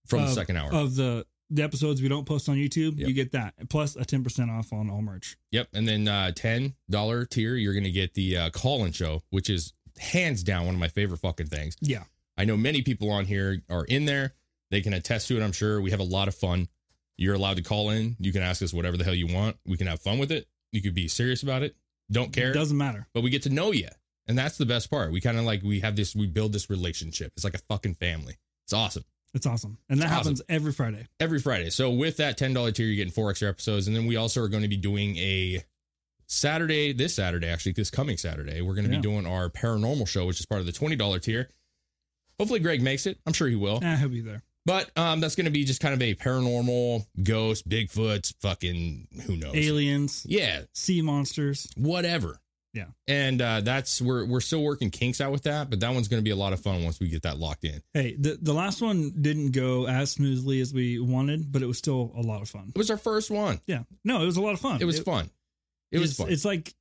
From 0.06 0.22
the 0.22 0.28
second 0.32 0.56
hour. 0.56 0.72
of 0.72 0.94
the 0.94 1.26
the 1.50 1.62
episodes 1.62 2.00
we 2.00 2.08
don't 2.08 2.24
post 2.24 2.48
on 2.48 2.56
YouTube. 2.56 2.98
Yep. 2.98 3.08
You 3.08 3.12
get 3.14 3.32
that 3.32 3.54
plus 3.68 3.94
a 3.96 4.04
ten 4.04 4.22
percent 4.24 4.50
off 4.50 4.72
on 4.72 4.88
all 4.88 5.02
merch. 5.02 5.36
Yep. 5.50 5.68
And 5.74 5.86
then 5.86 6.08
uh 6.08 6.30
ten 6.30 6.74
dollar 6.88 7.24
tier, 7.26 7.56
you're 7.56 7.74
gonna 7.74 7.90
get 7.90 8.14
the 8.14 8.36
uh 8.36 8.50
call 8.50 8.84
in 8.84 8.92
show, 8.92 9.22
which 9.30 9.50
is 9.50 9.72
hands 9.98 10.42
down 10.42 10.64
one 10.66 10.74
of 10.74 10.80
my 10.80 10.88
favorite 10.88 11.18
fucking 11.18 11.46
things. 11.48 11.76
Yeah. 11.80 12.04
I 12.38 12.44
know 12.46 12.56
many 12.56 12.80
people 12.82 13.10
on 13.10 13.26
here 13.26 13.62
are 13.68 13.84
in 13.84 14.06
there. 14.06 14.32
They 14.70 14.80
can 14.80 14.94
attest 14.94 15.28
to 15.28 15.36
it, 15.38 15.42
I'm 15.42 15.52
sure. 15.52 15.80
We 15.82 15.90
have 15.90 16.00
a 16.00 16.04
lot 16.04 16.28
of 16.28 16.34
fun. 16.34 16.68
You're 17.22 17.34
allowed 17.34 17.56
to 17.56 17.62
call 17.62 17.90
in. 17.90 18.16
You 18.18 18.32
can 18.32 18.42
ask 18.42 18.62
us 18.62 18.74
whatever 18.74 18.96
the 18.96 19.04
hell 19.04 19.14
you 19.14 19.26
want. 19.28 19.56
We 19.66 19.76
can 19.76 19.86
have 19.86 20.00
fun 20.00 20.18
with 20.18 20.32
it. 20.32 20.46
You 20.72 20.82
could 20.82 20.94
be 20.94 21.08
serious 21.08 21.42
about 21.42 21.62
it. 21.62 21.76
Don't 22.10 22.32
care. 22.32 22.50
It 22.50 22.54
doesn't 22.54 22.76
matter. 22.76 23.06
but 23.14 23.22
we 23.22 23.30
get 23.30 23.42
to 23.44 23.50
know 23.50 23.72
you. 23.72 23.88
And 24.26 24.36
that's 24.38 24.56
the 24.58 24.66
best 24.66 24.90
part. 24.90 25.10
We 25.12 25.20
kind 25.20 25.38
of 25.38 25.44
like 25.44 25.62
we 25.62 25.80
have 25.80 25.96
this 25.96 26.14
we 26.14 26.26
build 26.26 26.52
this 26.52 26.68
relationship. 26.70 27.32
It's 27.36 27.44
like 27.44 27.54
a 27.54 27.58
fucking 27.68 27.94
family. 27.94 28.36
It's 28.64 28.72
awesome. 28.72 29.04
It's 29.34 29.46
awesome. 29.46 29.78
And 29.88 30.00
that 30.02 30.08
happens 30.10 30.42
every 30.48 30.72
Friday. 30.72 31.06
Every 31.18 31.38
Friday. 31.40 31.70
So 31.70 31.90
with 31.90 32.18
that 32.18 32.38
$10 32.38 32.74
tier 32.74 32.86
you're 32.86 32.96
getting 32.96 33.12
four 33.12 33.30
extra 33.30 33.48
episodes 33.48 33.86
and 33.86 33.96
then 33.96 34.06
we 34.06 34.16
also 34.16 34.42
are 34.42 34.48
going 34.48 34.62
to 34.62 34.68
be 34.68 34.76
doing 34.76 35.16
a 35.16 35.62
Saturday, 36.26 36.92
this 36.92 37.14
Saturday 37.14 37.46
actually, 37.48 37.72
this 37.72 37.90
coming 37.90 38.16
Saturday, 38.16 38.60
we're 38.60 38.74
going 38.74 38.86
to 38.86 38.90
Yeah. 38.92 38.98
be 38.98 39.02
doing 39.02 39.26
our 39.26 39.48
paranormal 39.48 40.06
show 40.08 40.26
which 40.26 40.40
is 40.40 40.46
part 40.46 40.60
of 40.60 40.66
the 40.66 40.72
$20 40.72 41.18
tier. 41.22 41.48
Hopefully 42.38 42.60
Greg 42.60 42.82
makes 42.82 43.06
it. 43.06 43.18
I'm 43.26 43.32
sure 43.32 43.48
he 43.48 43.56
will. 43.56 43.80
Eh, 43.82 43.96
he'll 43.96 44.08
be 44.08 44.20
there. 44.20 44.42
But 44.64 44.90
um 44.96 45.20
that's 45.20 45.34
going 45.34 45.46
to 45.46 45.50
be 45.50 45.64
just 45.64 45.80
kind 45.80 45.94
of 45.94 46.02
a 46.02 46.14
paranormal 46.14 47.04
ghost, 47.22 47.68
Bigfoot, 47.68 48.32
fucking 48.40 49.08
who 49.26 49.36
knows. 49.36 49.54
Aliens, 49.54 50.24
Yeah, 50.28 50.62
sea 50.72 51.02
monsters. 51.02 51.68
whatever. 51.76 52.38
Yeah. 52.74 52.86
And 53.06 53.42
uh, 53.42 53.60
that's 53.60 54.00
we're 54.00 54.24
we're 54.24 54.40
still 54.40 54.62
working 54.62 54.88
kinks 54.90 55.20
out 55.20 55.30
with 55.30 55.42
that, 55.42 55.68
but 55.68 55.80
that 55.80 55.92
one's 55.92 56.08
going 56.08 56.20
to 56.20 56.24
be 56.24 56.30
a 56.30 56.36
lot 56.36 56.54
of 56.54 56.60
fun 56.60 56.82
once 56.84 56.98
we 57.00 57.08
get 57.08 57.22
that 57.24 57.38
locked 57.38 57.64
in. 57.64 57.82
Hey, 57.92 58.16
the 58.18 58.38
the 58.40 58.54
last 58.54 58.80
one 58.80 59.12
didn't 59.20 59.50
go 59.50 59.86
as 59.86 60.12
smoothly 60.12 60.58
as 60.62 60.72
we 60.72 60.98
wanted, 60.98 61.52
but 61.52 61.60
it 61.60 61.66
was 61.66 61.76
still 61.76 62.12
a 62.16 62.22
lot 62.22 62.40
of 62.40 62.48
fun. 62.48 62.72
It 62.74 62.78
was 62.78 62.90
our 62.90 62.96
first 62.96 63.30
one. 63.30 63.60
Yeah. 63.66 63.82
No, 64.04 64.22
it 64.22 64.24
was 64.26 64.38
a 64.38 64.40
lot 64.40 64.54
of 64.54 64.60
fun. 64.60 64.80
It 64.80 64.86
was 64.86 65.00
fun. 65.00 65.28
It 65.90 65.98
was 65.98 66.16
fun. 66.16 66.30
It's 66.32 66.46
like 66.46 66.72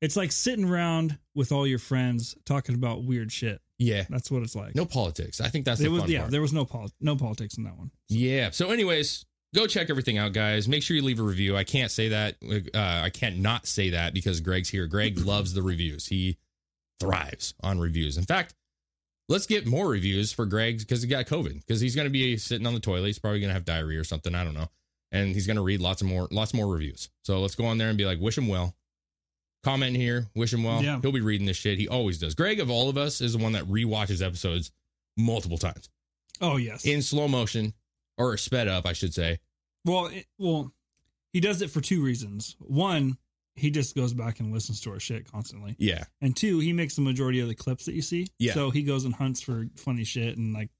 it's 0.00 0.16
like 0.16 0.30
sitting 0.30 0.64
around 0.68 1.18
with 1.34 1.50
all 1.50 1.66
your 1.66 1.80
friends 1.80 2.36
talking 2.44 2.76
about 2.76 3.02
weird 3.02 3.32
shit. 3.32 3.60
Yeah. 3.78 4.04
That's 4.08 4.30
what 4.30 4.42
it's 4.42 4.54
like. 4.54 4.74
No 4.74 4.84
politics. 4.86 5.40
I 5.40 5.48
think 5.48 5.64
that's 5.64 5.80
It 5.80 5.84
the 5.84 5.90
was 5.90 6.02
fun 6.02 6.10
yeah, 6.10 6.18
part. 6.20 6.30
there 6.30 6.40
was 6.42 6.52
no 6.52 6.64
pol- 6.64 6.90
no 7.00 7.16
politics 7.16 7.56
in 7.58 7.64
that 7.64 7.76
one. 7.76 7.90
Yeah. 8.08 8.50
So, 8.50 8.70
anyways, 8.70 9.24
go 9.54 9.66
check 9.66 9.90
everything 9.90 10.18
out, 10.18 10.32
guys. 10.32 10.68
Make 10.68 10.82
sure 10.82 10.96
you 10.96 11.02
leave 11.02 11.20
a 11.20 11.24
review. 11.24 11.56
I 11.56 11.64
can't 11.64 11.90
say 11.90 12.08
that. 12.08 12.36
Uh, 12.42 12.78
I 12.78 13.10
can't 13.10 13.38
not 13.38 13.66
say 13.66 13.90
that 13.90 14.14
because 14.14 14.40
Greg's 14.40 14.68
here. 14.68 14.86
Greg 14.86 15.18
loves 15.26 15.54
the 15.54 15.62
reviews. 15.62 16.06
He 16.06 16.38
thrives 17.00 17.54
on 17.62 17.78
reviews. 17.80 18.16
In 18.16 18.24
fact, 18.24 18.54
let's 19.28 19.46
get 19.46 19.66
more 19.66 19.88
reviews 19.88 20.32
for 20.32 20.46
Greg 20.46 20.78
because 20.78 21.02
he 21.02 21.08
got 21.08 21.26
COVID. 21.26 21.54
Because 21.66 21.80
he's 21.80 21.96
going 21.96 22.06
to 22.06 22.10
be 22.12 22.36
sitting 22.36 22.66
on 22.66 22.74
the 22.74 22.80
toilet. 22.80 23.06
He's 23.06 23.18
probably 23.18 23.40
going 23.40 23.50
to 23.50 23.54
have 23.54 23.64
diarrhea 23.64 24.00
or 24.00 24.04
something. 24.04 24.34
I 24.34 24.44
don't 24.44 24.54
know. 24.54 24.68
And 25.12 25.32
he's 25.34 25.46
going 25.46 25.56
to 25.56 25.62
read 25.62 25.80
lots 25.80 26.02
of 26.02 26.08
more, 26.08 26.26
lots 26.32 26.52
more 26.54 26.66
reviews. 26.66 27.08
So 27.22 27.40
let's 27.40 27.54
go 27.54 27.66
on 27.66 27.78
there 27.78 27.88
and 27.88 27.96
be 27.98 28.04
like, 28.04 28.20
wish 28.20 28.36
him 28.36 28.48
well. 28.48 28.74
Comment 29.64 29.96
here, 29.96 30.26
wish 30.34 30.52
him 30.52 30.62
well. 30.62 30.82
Yeah. 30.82 31.00
He'll 31.00 31.10
be 31.12 31.20
reading 31.20 31.46
this 31.46 31.56
shit. 31.56 31.78
He 31.78 31.88
always 31.88 32.18
does. 32.18 32.34
Greg, 32.34 32.60
of 32.60 32.70
all 32.70 32.88
of 32.88 32.96
us, 32.96 33.20
is 33.20 33.32
the 33.32 33.38
one 33.42 33.52
that 33.52 33.64
rewatches 33.64 34.24
episodes 34.24 34.70
multiple 35.16 35.58
times 35.58 35.88
Oh 36.40 36.56
yes. 36.56 36.84
in 36.84 37.00
slow 37.02 37.28
motion 37.28 37.72
or 38.18 38.36
sped 38.36 38.68
up, 38.68 38.84
I 38.86 38.92
should 38.92 39.14
say. 39.14 39.38
well, 39.84 40.06
it, 40.06 40.26
well, 40.38 40.72
he 41.32 41.40
does 41.40 41.62
it 41.62 41.70
for 41.70 41.80
two 41.80 42.02
reasons. 42.02 42.56
One, 42.60 43.16
he 43.56 43.70
just 43.70 43.94
goes 43.96 44.12
back 44.12 44.40
and 44.40 44.52
listens 44.52 44.80
to 44.82 44.90
our 44.90 45.00
shit 45.00 45.30
constantly. 45.30 45.76
Yeah. 45.78 46.04
And 46.20 46.36
two, 46.36 46.58
he 46.58 46.72
makes 46.72 46.94
the 46.96 47.02
majority 47.02 47.40
of 47.40 47.48
the 47.48 47.54
clips 47.54 47.84
that 47.86 47.94
you 47.94 48.02
see. 48.02 48.26
Yeah. 48.38 48.52
So 48.54 48.70
he 48.70 48.82
goes 48.82 49.04
and 49.04 49.14
hunts 49.14 49.40
for 49.40 49.66
funny 49.76 50.04
shit 50.04 50.36
and 50.36 50.52
like 50.52 50.70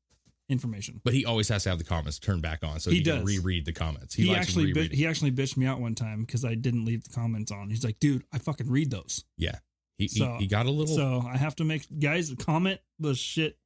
information. 0.49 1.01
But 1.05 1.15
he 1.15 1.25
always 1.25 1.49
has 1.49 1.63
to 1.65 1.71
have 1.71 1.79
the 1.79 1.85
comments 1.85 2.19
turned 2.19 2.43
back 2.43 2.63
on 2.63 2.79
so 2.81 2.91
He 2.91 2.99
he, 2.99 3.03
can 3.03 3.25
reread 3.25 3.65
the 3.65 3.73
comments. 3.73 4.15
He, 4.15 4.27
likes 4.27 4.41
actually 4.41 4.73
rereading. 4.73 4.97
he 4.97 5.07
actually 5.07 5.33
bitched 5.33 5.57
me 5.57 5.67
out 5.67 5.81
one 5.81 5.95
time 5.95 6.21
because 6.23 6.45
I 6.45 6.55
didn't 6.55 6.85
leave 6.85 7.05
the 7.05 7.11
comments 7.15 7.51
on. 7.51 7.71
He's 7.71 7.85
like, 7.85 7.99
dude, 8.01 8.25
I 8.33 8.39
fucking 8.39 8.69
read 8.71 8.91
those. 8.91 9.25
yeah. 9.39 9.57
He, 9.99 10.09
So- 10.09 10.35
he, 10.39 10.45
he 10.45 10.47
got 10.49 10.67
a 10.67 10.71
little 10.71 10.95
So 10.97 11.25
I 11.27 11.37
have 11.37 11.55
to 11.57 11.65
make 11.65 11.87
guys 12.01 12.35
comment 12.39 12.81
the 12.99 13.15
shit. 13.15 13.57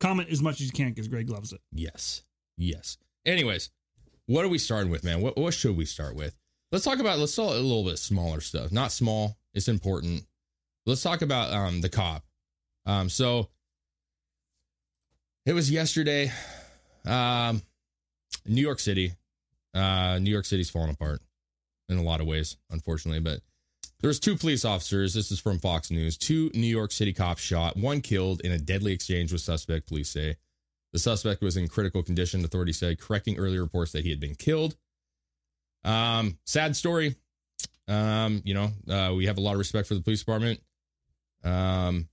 Comment 0.00 0.28
as 0.30 0.40
much 0.40 0.60
as 0.60 0.66
you 0.66 0.72
can 0.72 0.90
because 0.90 1.08
Greg 1.08 1.28
loves 1.28 1.52
it. 1.52 1.60
Yes. 1.72 2.22
Yes. 2.56 2.96
Anyways, 3.26 3.70
what 4.26 4.44
are 4.44 4.48
we 4.48 4.58
starting 4.58 4.90
with, 4.92 5.02
man? 5.02 5.20
What 5.20 5.36
what 5.36 5.52
should 5.54 5.76
we 5.76 5.84
start 5.84 6.14
with? 6.14 6.36
Let's 6.70 6.84
talk 6.84 7.00
about 7.00 7.18
let's 7.18 7.34
talk 7.34 7.50
a 7.50 7.54
little 7.54 7.84
bit 7.84 7.98
smaller 7.98 8.40
stuff. 8.40 8.70
Not 8.70 8.92
small, 8.92 9.36
it's 9.54 9.66
important. 9.68 10.24
Let's 10.86 11.02
talk 11.02 11.22
about 11.22 11.52
um 11.52 11.80
the 11.80 11.88
cop. 11.88 12.24
Um 12.86 13.08
so 13.08 13.48
it 15.46 15.52
was 15.52 15.70
yesterday. 15.70 16.30
Um 17.04 17.62
New 18.46 18.62
York 18.62 18.80
City. 18.80 19.12
Uh 19.74 20.18
New 20.20 20.30
York 20.30 20.44
City's 20.44 20.70
falling 20.70 20.90
apart 20.90 21.20
in 21.88 21.98
a 21.98 22.02
lot 22.02 22.20
of 22.20 22.26
ways, 22.26 22.56
unfortunately, 22.70 23.20
but 23.20 23.40
There's 24.00 24.20
two 24.20 24.36
police 24.36 24.64
officers. 24.64 25.14
This 25.14 25.30
is 25.32 25.40
from 25.40 25.58
Fox 25.58 25.90
News. 25.90 26.16
Two 26.16 26.50
New 26.54 26.66
York 26.68 26.92
City 26.92 27.12
cops 27.12 27.42
shot, 27.42 27.76
one 27.76 28.00
killed 28.00 28.40
in 28.42 28.52
a 28.52 28.58
deadly 28.58 28.92
exchange 28.92 29.32
with 29.32 29.40
suspect, 29.40 29.88
police 29.88 30.10
say. 30.10 30.36
The 30.92 30.98
suspect 30.98 31.42
was 31.42 31.56
in 31.56 31.66
critical 31.68 32.02
condition, 32.02 32.44
authorities 32.44 32.78
said, 32.78 33.00
correcting 33.00 33.38
earlier 33.38 33.60
reports 33.62 33.92
that 33.92 34.04
he 34.04 34.10
had 34.10 34.20
been 34.20 34.34
killed. 34.36 34.76
Um, 35.84 36.38
sad 36.44 36.76
story. 36.76 37.16
Um, 37.88 38.40
you 38.44 38.54
know, 38.54 38.70
uh, 38.88 39.12
we 39.14 39.26
have 39.26 39.36
a 39.38 39.40
lot 39.40 39.52
of 39.52 39.58
respect 39.58 39.88
for 39.88 39.94
the 39.94 40.00
police 40.00 40.20
department. 40.20 40.60
Um, 41.44 42.08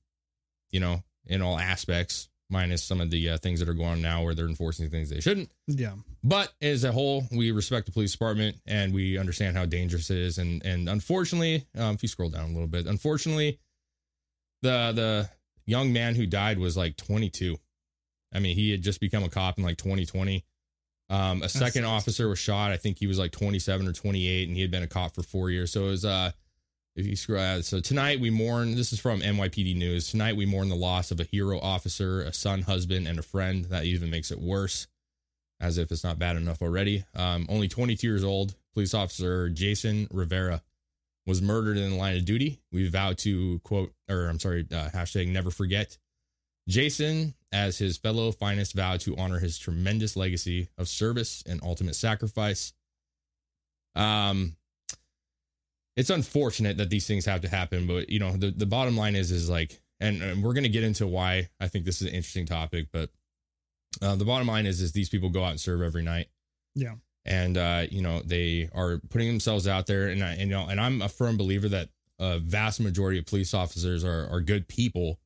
you 0.72 0.80
know, 0.80 1.04
in 1.28 1.42
all 1.42 1.58
aspects, 1.60 2.30
minus 2.50 2.84
some 2.84 3.02
of 3.02 3.10
the 3.10 3.32
uh, 3.32 3.38
things 3.38 3.60
that 3.60 3.70
are 3.70 3.74
going 3.74 3.90
on 3.90 4.02
now 4.02 4.24
where 4.24 4.36
they're 4.36 4.48
enforcing 4.48 4.90
things 4.90 5.10
they 5.10 5.20
shouldn't. 5.20 5.50
Yeah. 5.68 5.94
But 6.24 6.54
as 6.62 6.84
a 6.84 6.92
whole, 6.92 7.24
we 7.32 7.52
respect 7.52 7.88
the 7.88 7.92
police 7.92 8.12
department 8.12 8.58
and 8.68 8.94
we 8.94 9.18
understand 9.18 9.58
how 9.58 9.66
dangerous 9.66 10.10
it 10.10 10.18
is. 10.18 10.38
And 10.38 10.64
and 10.66 10.88
unfortunately, 10.88 11.66
um, 11.78 11.96
if 11.96 12.04
you 12.04 12.10
scroll 12.10 12.30
down 12.30 12.50
a 12.50 12.54
little 12.54 12.68
bit, 12.68 12.86
unfortunately, 12.86 13.60
the 14.62 14.92
the 14.94 15.30
young 15.66 15.94
man 15.94 16.16
who 16.16 16.26
died 16.26 16.60
was 16.60 16.78
like 16.78 16.98
22. 16.98 17.58
I 18.34 18.40
mean, 18.40 18.56
he 18.56 18.72
had 18.72 18.82
just 18.82 19.00
become 19.00 19.24
a 19.24 19.30
cop 19.30 19.58
in 19.58 19.64
like 19.64 19.78
2020. 19.78 20.44
Um, 21.10 21.44
a 21.44 21.50
second 21.50 21.86
officer 21.86 22.28
was 22.28 22.40
shot. 22.40 22.72
I 22.72 22.78
think 22.78 22.98
he 22.98 23.08
was 23.08 23.20
like 23.20 23.32
27 23.32 23.88
or 23.88 23.94
28, 23.94 24.48
and 24.48 24.56
he 24.56 24.62
had 24.62 24.72
been 24.72 24.84
a 24.84 24.88
cop 24.88 25.14
for 25.14 25.22
four 25.22 25.50
years. 25.52 25.72
So 25.72 25.86
it 25.86 25.90
was 25.90 26.06
uh, 26.06 26.32
if 26.96 27.06
you 27.06 27.16
scroll 27.16 27.42
out, 27.42 27.66
so 27.66 27.82
tonight 27.82 28.22
we 28.22 28.30
mourn. 28.30 28.76
This 28.76 28.94
is 28.94 29.00
from 29.00 29.20
NYPD 29.20 29.76
News. 29.76 30.10
Tonight 30.10 30.38
we 30.38 30.46
mourn 30.46 30.70
the 30.70 30.76
loss 30.76 31.12
of 31.12 31.20
a 31.20 31.26
hero 31.26 31.60
officer, 31.60 32.22
a 32.22 32.32
son, 32.32 32.62
husband, 32.62 33.06
and 33.08 33.20
a 33.20 33.24
friend. 33.24 33.66
That 33.66 33.84
even 33.84 34.10
makes 34.10 34.32
it 34.32 34.40
worse, 34.40 34.88
as 35.60 35.78
if 35.78 35.92
it's 35.92 36.06
not 36.06 36.20
bad 36.20 36.38
enough 36.38 36.62
already. 36.62 37.04
Um, 37.14 37.48
only 37.50 37.68
22 37.68 38.08
years 38.08 38.24
old, 38.24 38.56
police 38.74 38.94
officer 38.94 39.50
Jason 39.50 40.08
Rivera 40.10 40.62
was 41.26 41.42
murdered 41.42 41.78
in 41.78 41.90
the 41.90 41.98
line 41.98 42.16
of 42.16 42.24
duty. 42.24 42.62
We 42.72 42.88
vow 42.88 43.12
to 43.14 43.60
quote, 43.66 43.92
or 44.10 44.28
I'm 44.28 44.40
sorry, 44.40 44.66
uh, 44.72 44.90
hashtag 44.90 45.28
never 45.28 45.52
forget. 45.52 45.98
Jason, 46.70 47.34
as 47.52 47.78
his 47.78 47.98
fellow 47.98 48.32
finest, 48.32 48.74
vow 48.74 48.96
to 48.98 49.18
honor 49.18 49.40
his 49.40 49.60
tremendous 49.60 50.16
legacy 50.16 50.70
of 50.78 50.88
service 50.88 51.44
and 51.46 51.60
ultimate 51.62 51.96
sacrifice. 51.96 52.72
Um, 53.96 54.56
it's 55.96 56.10
unfortunate 56.10 56.78
that 56.78 56.90
these 56.90 57.08
things 57.08 57.26
have 57.26 57.42
to 57.42 57.48
happen, 57.50 57.88
but 57.88 58.10
you 58.10 58.20
know, 58.20 58.32
the, 58.32 58.52
the 58.52 58.66
bottom 58.66 58.98
line 58.98 59.16
is, 59.16 59.32
is 59.32 59.50
like, 59.50 59.80
and, 60.00 60.22
and 60.22 60.44
we're 60.44 60.54
going 60.54 60.64
to 60.64 60.70
get 60.70 60.84
into 60.84 61.08
why 61.08 61.50
I 61.60 61.68
think 61.68 61.86
this 61.86 62.02
is 62.02 62.08
an 62.08 62.14
interesting 62.14 62.46
topic, 62.46 62.88
but 62.92 63.10
uh, 64.02 64.16
the 64.16 64.26
bottom 64.26 64.48
line 64.48 64.66
is, 64.66 64.82
is 64.82 64.92
these 64.92 65.08
people 65.10 65.30
go 65.30 65.44
out 65.44 65.52
and 65.52 65.60
serve 65.60 65.82
every 65.82 66.04
night 66.04 66.28
Yeah. 66.76 66.96
and 67.26 67.58
uh, 67.58 67.86
you 67.90 68.02
know 68.02 68.22
they 68.26 68.70
are 68.76 69.00
putting 69.10 69.28
themselves 69.30 69.68
out 69.70 69.88
there 69.88 70.10
and 70.10 70.22
I, 70.24 70.32
and, 70.32 70.42
you 70.42 70.48
know 70.48 70.68
and 70.68 70.82
I'm 70.82 71.02
a 71.02 71.08
firm 71.08 71.38
believer 71.38 71.70
that 71.70 71.90
a 72.20 72.40
vast 72.40 72.80
majority 72.82 73.20
of 73.20 73.26
police 73.26 73.54
officers 73.54 74.04
are 74.04 74.28
are 74.30 74.42
good 74.42 74.68
people 74.68 75.20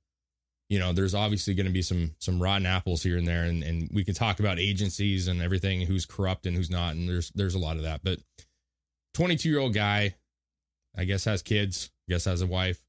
you 0.70 0.78
know 0.78 0.94
there's 0.94 1.16
obviously 1.16 1.56
going 1.56 1.66
to 1.66 1.72
be 1.72 1.82
some 1.82 2.14
some 2.20 2.40
rotten 2.42 2.68
apples 2.68 3.02
here 3.02 3.18
and 3.18 3.28
there 3.28 3.44
and 3.44 3.64
and 3.64 3.90
we 3.92 4.04
can 4.04 4.14
talk 4.14 4.40
about 4.40 4.60
agencies 4.60 5.28
and 5.28 5.42
everything 5.42 5.82
who's 5.82 6.06
corrupt 6.06 6.46
and 6.46 6.56
who's 6.56 6.70
not 6.70 6.94
and 6.94 7.10
there's 7.10 7.32
there's 7.32 7.56
a 7.56 7.60
lot 7.60 7.76
of 7.78 7.82
that 7.84 8.02
but 8.04 8.20
22 9.16 9.50
year 9.50 9.60
old 9.60 9.74
guy 9.74 10.16
I 10.98 11.05
guess 11.05 11.25
has 11.25 11.41
kids 11.41 11.89
I 12.08 12.13
guess 12.13 12.25
has 12.25 12.41
a 12.41 12.48
wife 12.48 12.84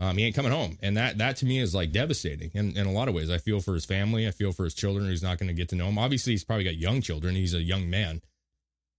um, 0.00 0.16
he 0.16 0.24
ain't 0.24 0.36
coming 0.36 0.52
home, 0.52 0.78
and 0.80 0.96
that 0.96 1.18
that 1.18 1.36
to 1.38 1.46
me 1.46 1.58
is 1.58 1.74
like 1.74 1.90
devastating. 1.90 2.52
In, 2.54 2.76
in 2.76 2.86
a 2.86 2.92
lot 2.92 3.08
of 3.08 3.14
ways, 3.14 3.30
I 3.30 3.38
feel 3.38 3.60
for 3.60 3.74
his 3.74 3.84
family. 3.84 4.28
I 4.28 4.30
feel 4.30 4.52
for 4.52 4.62
his 4.62 4.74
children. 4.74 5.08
He's 5.10 5.24
not 5.24 5.38
going 5.38 5.48
to 5.48 5.54
get 5.54 5.70
to 5.70 5.76
know 5.76 5.86
him. 5.88 5.98
Obviously, 5.98 6.32
he's 6.34 6.44
probably 6.44 6.64
got 6.64 6.76
young 6.76 7.00
children. 7.00 7.34
He's 7.34 7.52
a 7.54 7.60
young 7.60 7.90
man. 7.90 8.20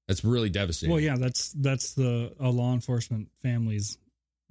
That's 0.10 0.26
really 0.26 0.50
devastating. 0.50 0.92
Well, 0.92 1.02
yeah, 1.02 1.16
that's 1.16 1.54
that's 1.54 1.94
the 1.94 2.34
a 2.40 2.50
law 2.50 2.74
enforcement 2.74 3.30
family's 3.42 3.98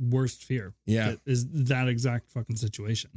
worst 0.00 0.42
fear. 0.44 0.73
Yeah. 0.87 1.11
That 1.11 1.20
is 1.26 1.47
that 1.66 1.88
exact 1.88 2.30
fucking 2.30 2.56
situation. 2.56 3.11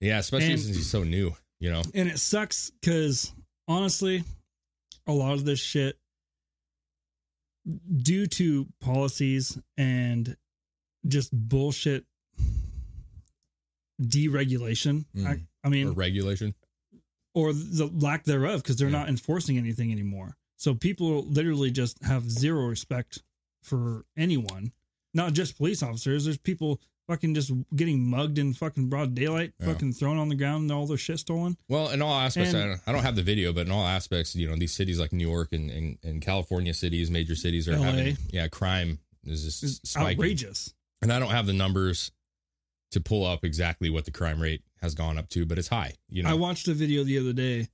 yeah, 0.00 0.18
especially 0.18 0.52
And- 0.52 0.60
since 0.60 0.76
he's 0.76 0.90
so 0.90 1.02
new. 1.02 1.34
You 1.58 1.70
know, 1.70 1.82
And 1.92 2.08
it 2.08 2.18
sucks 2.18 2.70
because 2.80 3.34
honestly, 3.68 4.24
a 5.06 5.12
lot 5.12 5.34
of 5.34 5.44
this 5.44 5.58
shit, 5.58 5.98
due 8.02 8.26
to 8.26 8.66
policies 8.80 9.58
and 9.76 10.36
just 11.06 11.30
bullshit 11.32 12.04
deregulation. 14.00 15.04
Mm. 15.16 15.26
I, 15.26 15.40
I 15.64 15.68
mean, 15.68 15.88
or 15.88 15.92
regulation. 15.92 16.54
or 17.34 17.52
the 17.52 17.86
lack 17.86 18.24
thereof 18.24 18.62
because 18.62 18.76
they're 18.76 18.88
Yeah. 18.88 18.98
not 19.00 19.08
enforcing 19.08 19.58
anything 19.58 19.92
anymore. 19.92 20.36
So 20.56 20.74
people 20.74 21.22
literally 21.24 21.70
just 21.70 22.02
have 22.02 22.30
zero 22.30 22.66
respect 22.66 23.22
for 23.62 24.04
anyone, 24.16 24.72
not 25.14 25.32
just 25.32 25.56
police 25.56 25.82
officers. 25.82 26.24
There's 26.24 26.38
people 26.38 26.80
fucking 27.10 27.34
just 27.34 27.50
getting 27.74 28.08
mugged 28.08 28.38
in 28.38 28.52
fucking 28.54 28.88
broad 28.88 29.14
daylight, 29.16 29.52
Yeah. 29.58 29.66
fucking 29.66 29.94
thrown 29.94 30.16
on 30.16 30.28
the 30.28 30.36
ground 30.36 30.62
and 30.62 30.72
all 30.72 30.86
their 30.86 30.96
shit 30.96 31.18
stolen. 31.18 31.56
Well, 31.68 31.90
in 31.90 32.00
all 32.02 32.14
aspects, 32.14 32.54
And- 32.54 32.62
I, 32.62 32.66
don't, 32.68 32.80
I 32.86 32.92
don't 32.92 33.02
have 33.02 33.16
the 33.16 33.22
video, 33.24 33.52
but 33.52 33.66
in 33.66 33.72
all 33.72 33.84
aspects, 33.84 34.36
you 34.36 34.48
know, 34.48 34.54
these 34.56 34.72
cities 34.72 35.00
like 35.00 35.12
New 35.12 35.28
York 35.28 35.48
and, 35.52 35.70
and, 35.70 35.98
and 36.04 36.22
California 36.22 36.72
cities, 36.72 37.10
major 37.10 37.34
cities 37.34 37.68
are 37.68 37.76
LA. 37.76 37.82
having, 37.82 38.16
yeah, 38.30 38.46
crime 38.46 39.00
is 39.24 39.42
just 39.44 39.62
It's 39.64 39.90
spiking. 39.90 40.18
outrageous. 40.18 40.72
And 41.02 41.12
I 41.12 41.18
don't 41.18 41.30
have 41.30 41.46
the 41.46 41.52
numbers 41.52 42.12
to 42.92 43.00
pull 43.00 43.24
up 43.26 43.44
exactly 43.44 43.90
what 43.90 44.04
the 44.04 44.10
crime 44.12 44.40
rate 44.40 44.62
has 44.80 44.94
gone 44.94 45.18
up 45.18 45.28
to, 45.30 45.44
but 45.46 45.58
it's 45.58 45.68
high. 45.68 45.94
You 46.08 46.22
know, 46.22 46.30
I 46.30 46.34
watched 46.34 46.68
a 46.68 46.74
video 46.74 47.02
the 47.04 47.18
other 47.18 47.32
day. 47.32 47.68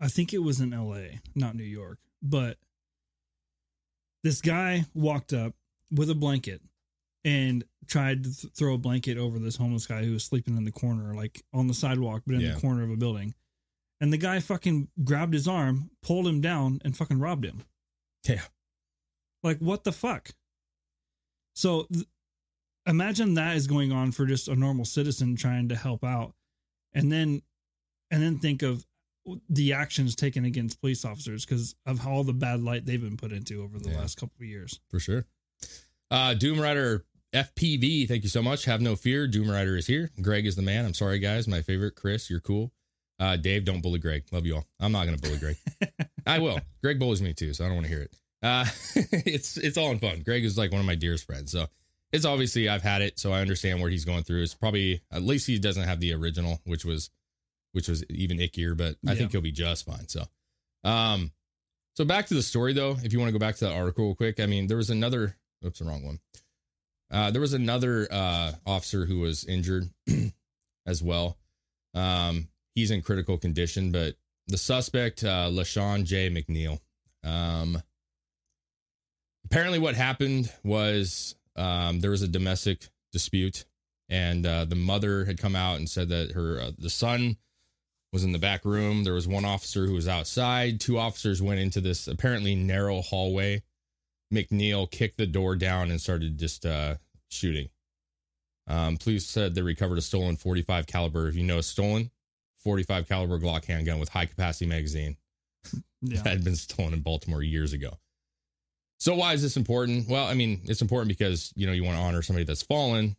I 0.00 0.08
think 0.08 0.32
it 0.32 0.38
was 0.38 0.60
in 0.60 0.70
LA, 0.70 1.18
not 1.34 1.54
New 1.56 1.64
York, 1.64 1.98
but 2.22 2.56
this 4.22 4.40
guy 4.40 4.84
walked 4.94 5.32
up 5.32 5.54
with 5.90 6.08
a 6.10 6.14
blanket 6.14 6.62
and 7.24 7.64
tried 7.86 8.24
to 8.24 8.34
th- 8.40 8.52
throw 8.54 8.74
a 8.74 8.78
blanket 8.78 9.18
over 9.18 9.38
this 9.38 9.56
homeless 9.56 9.86
guy 9.86 10.04
who 10.04 10.12
was 10.12 10.24
sleeping 10.24 10.56
in 10.56 10.64
the 10.64 10.72
corner, 10.72 11.14
like 11.14 11.42
on 11.52 11.66
the 11.66 11.74
sidewalk, 11.74 12.22
but 12.26 12.36
in 12.36 12.40
Yeah. 12.40 12.54
the 12.54 12.60
corner 12.60 12.82
of 12.82 12.90
a 12.90 12.96
building. 12.96 13.34
And 14.00 14.12
the 14.12 14.16
guy 14.18 14.40
fucking 14.40 14.88
grabbed 15.04 15.34
his 15.34 15.46
arm, 15.46 15.90
pulled 16.02 16.26
him 16.26 16.40
down, 16.40 16.80
and 16.84 16.96
fucking 16.96 17.18
robbed 17.18 17.44
him. 17.44 17.64
Yeah. 18.26 18.44
Like, 19.42 19.58
what 19.58 19.84
the 19.84 19.92
fuck? 19.92 20.30
So 21.54 21.86
th- 21.92 22.06
imagine 22.86 23.34
that 23.34 23.56
is 23.56 23.66
going 23.66 23.92
on 23.92 24.12
for 24.12 24.24
just 24.26 24.48
a 24.48 24.54
normal 24.56 24.84
citizen 24.84 25.36
trying 25.36 25.68
to 25.68 25.76
help 25.76 26.04
out. 26.04 26.34
And 26.94 27.10
then, 27.12 27.42
and 28.10 28.22
then 28.22 28.38
think 28.38 28.62
of 28.62 28.86
the 29.50 29.74
actions 29.74 30.14
taken 30.16 30.44
against 30.46 30.80
police 30.80 31.04
officers 31.04 31.44
because 31.44 31.74
of 31.84 32.06
all 32.06 32.24
the 32.24 32.32
bad 32.32 32.60
light 32.62 32.86
they've 32.86 33.00
been 33.00 33.16
put 33.18 33.32
into 33.32 33.62
over 33.62 33.78
the 33.78 33.90
Yeah. 33.90 33.98
last 33.98 34.16
couple 34.18 34.36
of 34.40 34.46
years. 34.48 34.80
for 34.88 34.98
sure. 34.98 35.26
Uh, 36.10 36.34
Doom 36.34 36.58
Rider 36.58 37.04
FPV, 37.32 38.08
thank 38.08 38.22
you 38.22 38.28
so 38.28 38.42
much. 38.42 38.64
Have 38.64 38.80
no 38.80 38.96
fear. 38.96 39.26
Doom 39.28 39.50
Rider 39.50 39.76
is 39.76 39.86
here. 39.86 40.10
Greg 40.20 40.46
is 40.46 40.56
the 40.56 40.62
man. 40.62 40.84
I'm 40.84 40.94
sorry, 40.94 41.18
guys. 41.18 41.46
My 41.46 41.62
favorite. 41.62 41.94
Chris, 41.94 42.28
you're 42.28 42.40
cool. 42.40 42.72
Uh, 43.18 43.36
Dave, 43.36 43.64
don't 43.64 43.82
bully 43.82 43.98
Greg. 43.98 44.24
Love 44.32 44.46
you 44.46 44.56
all. 44.56 44.66
I'm 44.80 44.92
not 44.92 45.04
going 45.06 45.16
to 45.16 45.22
bully 45.22 45.38
Greg. 45.38 45.56
I 46.26 46.38
will. 46.38 46.58
Greg 46.82 46.98
bullies 46.98 47.22
me 47.22 47.32
too, 47.34 47.52
so 47.54 47.64
I 47.64 47.68
don't 47.68 47.76
want 47.76 47.86
to 47.86 47.92
hear 47.92 48.02
it. 48.02 48.16
Uh, 48.42 48.64
it's 49.12 49.56
it's 49.58 49.76
all 49.76 49.90
in 49.90 49.98
fun. 49.98 50.22
Greg 50.24 50.44
is 50.44 50.56
like 50.56 50.72
one 50.72 50.80
of 50.80 50.86
my 50.86 50.94
dearest 50.94 51.26
friends, 51.26 51.52
so 51.52 51.66
it's 52.12 52.24
obviously 52.24 52.68
I've 52.68 52.82
had 52.82 53.02
it, 53.02 53.18
so 53.18 53.32
I 53.32 53.40
understand 53.42 53.80
what 53.82 53.92
he's 53.92 54.06
going 54.06 54.22
through. 54.24 54.42
It's 54.42 54.54
probably 54.54 55.02
at 55.12 55.22
least 55.22 55.46
he 55.46 55.58
doesn't 55.58 55.84
have 55.84 56.00
the 56.00 56.14
original, 56.14 56.60
which 56.64 56.84
was 56.86 57.10
which 57.72 57.88
was 57.88 58.02
even 58.10 58.38
ickier, 58.38 58.74
but 58.76 58.96
I 59.06 59.12
Yeah. 59.12 59.14
think 59.18 59.32
he'll 59.32 59.40
be 59.42 59.52
just 59.52 59.84
fine. 59.86 60.08
So, 60.08 60.24
um, 60.82 61.30
so 61.94 62.04
back 62.06 62.26
to 62.28 62.34
the 62.34 62.42
story 62.42 62.72
though. 62.72 62.96
If 63.04 63.12
you 63.12 63.18
want 63.20 63.28
to 63.28 63.32
go 63.32 63.38
back 63.38 63.56
to 63.56 63.66
that 63.66 63.74
article 63.74 64.06
real 64.06 64.14
quick, 64.14 64.40
I 64.40 64.46
mean, 64.46 64.66
there 64.66 64.78
was 64.78 64.90
another. 64.90 65.36
Oops, 65.64 65.78
the 65.78 65.84
wrong 65.84 66.02
one. 66.02 66.18
Uh, 67.10 67.30
there 67.30 67.40
was 67.40 67.52
another 67.52 68.06
uh, 68.10 68.52
officer 68.66 69.04
who 69.04 69.20
was 69.20 69.44
injured 69.44 69.90
as 70.86 71.02
well. 71.02 71.36
Um, 71.94 72.48
he's 72.74 72.90
in 72.90 73.02
critical 73.02 73.36
condition, 73.36 73.90
but 73.90 74.14
the 74.46 74.58
suspect, 74.58 75.24
uh, 75.24 75.48
LaShawn 75.50 76.04
J. 76.04 76.30
McNeil. 76.30 76.78
Um, 77.24 77.82
apparently, 79.44 79.78
what 79.78 79.94
happened 79.94 80.52
was 80.62 81.34
um, 81.56 82.00
there 82.00 82.10
was 82.10 82.22
a 82.22 82.28
domestic 82.28 82.88
dispute, 83.12 83.64
and 84.08 84.46
uh, 84.46 84.64
the 84.64 84.76
mother 84.76 85.24
had 85.24 85.38
come 85.38 85.56
out 85.56 85.78
and 85.78 85.88
said 85.88 86.08
that 86.10 86.32
her 86.32 86.60
uh, 86.60 86.70
the 86.78 86.90
son 86.90 87.36
was 88.12 88.24
in 88.24 88.32
the 88.32 88.38
back 88.38 88.64
room. 88.64 89.04
There 89.04 89.14
was 89.14 89.28
one 89.28 89.44
officer 89.44 89.86
who 89.86 89.94
was 89.94 90.08
outside. 90.08 90.80
Two 90.80 90.98
officers 90.98 91.42
went 91.42 91.60
into 91.60 91.80
this 91.80 92.08
apparently 92.08 92.54
narrow 92.54 93.00
hallway. 93.02 93.62
McNeil 94.32 94.90
kicked 94.90 95.18
the 95.18 95.26
door 95.26 95.56
down 95.56 95.90
and 95.90 96.00
started 96.00 96.38
just 96.38 96.64
uh, 96.64 96.96
shooting. 97.30 97.68
Um, 98.66 98.96
police 98.96 99.26
said 99.26 99.54
they 99.54 99.62
recovered 99.62 99.98
a 99.98 100.02
stolen 100.02 100.36
45 100.36 100.86
caliber. 100.86 101.28
If 101.28 101.34
you 101.34 101.42
know, 101.42 101.60
stolen 101.60 102.10
45 102.58 103.08
caliber 103.08 103.38
Glock 103.38 103.64
handgun 103.64 103.98
with 103.98 104.10
high 104.10 104.26
capacity 104.26 104.66
magazine 104.66 105.16
Yeah. 106.02 106.22
that 106.22 106.30
had 106.30 106.44
been 106.44 106.56
stolen 106.56 106.94
in 106.94 107.00
Baltimore 107.00 107.42
years 107.42 107.72
ago. 107.72 107.98
So 109.00 109.14
why 109.14 109.32
is 109.32 109.42
this 109.42 109.56
important? 109.56 110.08
Well, 110.08 110.26
I 110.26 110.34
mean, 110.34 110.60
it's 110.64 110.82
important 110.82 111.08
because 111.08 111.52
you 111.56 111.66
know 111.66 111.72
you 111.72 111.84
want 111.84 111.96
to 111.96 112.02
honor 112.02 112.22
somebody 112.22 112.44
that's 112.44 112.62
fallen, 112.62 113.16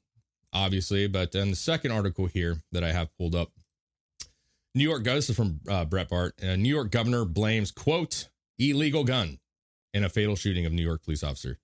obviously. 0.54 1.08
But 1.08 1.32
then 1.32 1.50
the 1.50 1.56
second 1.56 1.92
article 1.92 2.28
here 2.28 2.58
that 2.72 2.84
I 2.84 2.92
have 2.92 3.16
pulled 3.18 3.36
up, 3.36 3.52
New 4.74 4.84
York. 4.88 5.04
This 5.04 5.30
is 5.30 5.36
from 5.36 5.60
uh, 5.68 5.86
Breitbart. 5.86 6.32
Uh, 6.44 6.56
New 6.56 6.70
York 6.74 6.92
governor 6.92 7.26
blames 7.26 7.72
quote 7.72 8.30
illegal 8.58 9.04
gun 9.04 9.40
in 9.94 10.04
a 10.04 10.10
fatal 10.10 10.36
shooting 10.36 10.66
of 10.66 10.74
New 10.74 10.84
York 10.84 11.04
police 11.04 11.24
officer. 11.24 11.58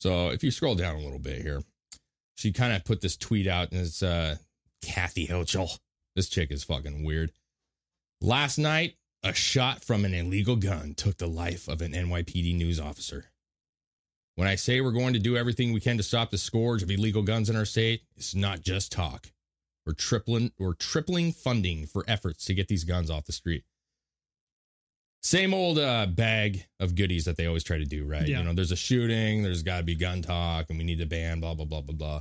So 0.00 0.30
if 0.30 0.42
you 0.42 0.50
scroll 0.50 0.74
down 0.74 0.96
a 0.96 1.00
little 1.00 1.18
bit 1.18 1.42
here, 1.42 1.62
she 2.36 2.52
kind 2.52 2.72
of 2.72 2.84
put 2.84 3.02
this 3.02 3.16
tweet 3.16 3.46
out, 3.46 3.70
and 3.72 3.80
it's 3.82 4.02
uh, 4.02 4.36
Kathy 4.82 5.26
Hochul. 5.26 5.78
This 6.16 6.28
chick 6.28 6.50
is 6.50 6.64
fucking 6.64 7.04
weird. 7.04 7.32
Last 8.20 8.58
night, 8.58 8.96
a 9.22 9.34
shot 9.34 9.84
from 9.84 10.04
an 10.04 10.14
illegal 10.14 10.56
gun 10.56 10.94
took 10.94 11.18
the 11.18 11.26
life 11.26 11.68
of 11.68 11.82
an 11.82 11.92
NYPD 11.92 12.56
news 12.56 12.80
officer. 12.80 13.26
When 14.36 14.48
I 14.48 14.54
say 14.54 14.80
we're 14.80 14.92
going 14.92 15.12
to 15.12 15.18
do 15.18 15.36
everything 15.36 15.72
we 15.72 15.80
can 15.80 15.98
to 15.98 16.02
stop 16.02 16.30
the 16.30 16.38
scourge 16.38 16.82
of 16.82 16.90
illegal 16.90 17.22
guns 17.22 17.50
in 17.50 17.56
our 17.56 17.66
state, 17.66 18.02
it's 18.16 18.34
not 18.34 18.62
just 18.62 18.90
talk. 18.90 19.26
We're 19.84 19.92
tripling 19.92 20.52
we're 20.58 20.74
tripling 20.74 21.32
funding 21.32 21.86
for 21.86 22.04
efforts 22.08 22.44
to 22.46 22.54
get 22.54 22.68
these 22.68 22.84
guns 22.84 23.10
off 23.10 23.26
the 23.26 23.32
street. 23.32 23.64
Same 25.22 25.52
old 25.52 25.78
uh, 25.78 26.06
bag 26.06 26.66
of 26.78 26.94
goodies 26.94 27.26
that 27.26 27.36
they 27.36 27.46
always 27.46 27.62
try 27.62 27.76
to 27.78 27.84
do, 27.84 28.06
right? 28.06 28.26
Yeah. 28.26 28.38
You 28.38 28.44
know, 28.44 28.54
there's 28.54 28.72
a 28.72 28.76
shooting, 28.76 29.42
there's 29.42 29.62
got 29.62 29.78
to 29.78 29.82
be 29.82 29.94
gun 29.94 30.22
talk, 30.22 30.66
and 30.70 30.78
we 30.78 30.84
need 30.84 30.98
to 30.98 31.06
ban 31.06 31.40
blah 31.40 31.54
blah 31.54 31.66
blah 31.66 31.82
blah 31.82 31.94
blah. 31.94 32.20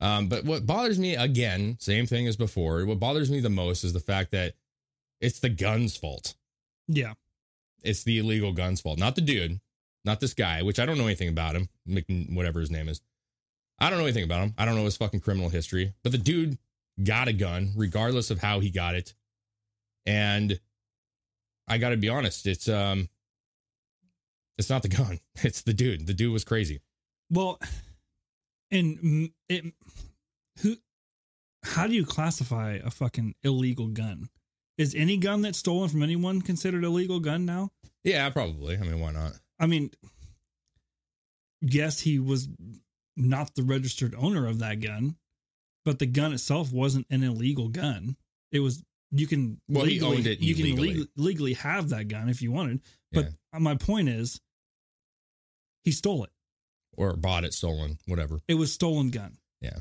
Um, 0.00 0.28
but 0.28 0.44
what 0.44 0.66
bothers 0.66 0.98
me 0.98 1.14
again, 1.14 1.76
same 1.78 2.06
thing 2.06 2.26
as 2.26 2.36
before. 2.36 2.84
What 2.86 2.98
bothers 2.98 3.30
me 3.30 3.40
the 3.40 3.50
most 3.50 3.84
is 3.84 3.92
the 3.92 4.00
fact 4.00 4.32
that 4.32 4.54
it's 5.20 5.38
the 5.38 5.50
gun's 5.50 5.96
fault. 5.96 6.34
Yeah. 6.88 7.14
It's 7.82 8.02
the 8.02 8.18
illegal 8.18 8.52
gun's 8.52 8.80
fault, 8.80 8.98
not 8.98 9.14
the 9.14 9.20
dude, 9.20 9.60
not 10.04 10.20
this 10.20 10.34
guy, 10.34 10.62
which 10.62 10.78
I 10.80 10.86
don't 10.86 10.98
know 10.98 11.06
anything 11.06 11.28
about 11.28 11.54
him, 11.54 11.68
Mc- 11.86 12.28
whatever 12.30 12.60
his 12.60 12.70
name 12.70 12.88
is. 12.88 13.00
I 13.78 13.88
don't 13.88 13.98
know 13.98 14.04
anything 14.04 14.24
about 14.24 14.42
him. 14.42 14.54
I 14.58 14.64
don't 14.64 14.74
know 14.74 14.84
his 14.84 14.96
fucking 14.96 15.20
criminal 15.20 15.50
history, 15.50 15.94
but 16.02 16.12
the 16.12 16.18
dude 16.18 16.58
got 17.02 17.28
a 17.28 17.32
gun, 17.32 17.72
regardless 17.76 18.30
of 18.30 18.40
how 18.40 18.60
he 18.60 18.70
got 18.70 18.94
it. 18.94 19.14
And 20.04 20.60
I 21.70 21.78
got 21.78 21.90
to 21.90 21.96
be 21.96 22.08
honest, 22.08 22.48
it's 22.48 22.68
um, 22.68 23.08
it's 24.58 24.68
not 24.68 24.82
the 24.82 24.88
gun, 24.88 25.20
it's 25.42 25.62
the 25.62 25.72
dude. 25.72 26.06
The 26.06 26.12
dude 26.12 26.32
was 26.32 26.44
crazy. 26.44 26.80
Well, 27.30 27.60
and 28.72 29.30
it, 29.48 29.64
who, 30.60 30.76
how 31.64 31.86
do 31.86 31.94
you 31.94 32.04
classify 32.04 32.80
a 32.84 32.90
fucking 32.90 33.36
illegal 33.44 33.86
gun? 33.86 34.28
Is 34.78 34.94
any 34.96 35.16
gun 35.16 35.42
that's 35.42 35.58
stolen 35.58 35.88
from 35.88 36.02
anyone 36.02 36.42
considered 36.42 36.84
a 36.84 36.88
legal 36.90 37.20
gun 37.20 37.46
now? 37.46 37.70
Yeah, 38.02 38.28
probably. 38.30 38.76
I 38.76 38.80
mean, 38.80 38.98
why 38.98 39.12
not? 39.12 39.34
I 39.60 39.66
mean, 39.66 39.90
yes, 41.60 42.00
he 42.00 42.18
was 42.18 42.48
not 43.16 43.54
the 43.54 43.62
registered 43.62 44.14
owner 44.16 44.46
of 44.48 44.58
that 44.58 44.80
gun, 44.80 45.16
but 45.84 45.98
the 46.00 46.06
gun 46.06 46.32
itself 46.32 46.72
wasn't 46.72 47.06
an 47.10 47.22
illegal 47.22 47.68
gun. 47.68 48.16
It 48.50 48.60
was 48.60 48.82
you 49.12 49.26
can 49.26 49.60
Well, 49.68 49.84
he 49.84 50.00
owned 50.00 50.26
it 50.26 50.40
you 50.40 50.54
can 50.54 50.76
leg- 50.76 51.08
legally 51.16 51.54
have 51.54 51.90
that 51.90 52.08
gun 52.08 52.28
if 52.28 52.42
you 52.42 52.52
wanted. 52.52 52.80
But 53.12 53.30
my 53.58 53.74
point 53.74 54.08
is, 54.08 54.40
he 55.82 55.90
stole 55.92 56.24
it. 56.24 56.30
Or 56.96 57.16
bought 57.16 57.44
it 57.44 57.54
stolen, 57.54 57.98
whatever. 58.06 58.40
It 58.46 58.54
was 58.54 58.72
stolen 58.72 59.10
gun. 59.10 59.38
Yeah. 59.60 59.78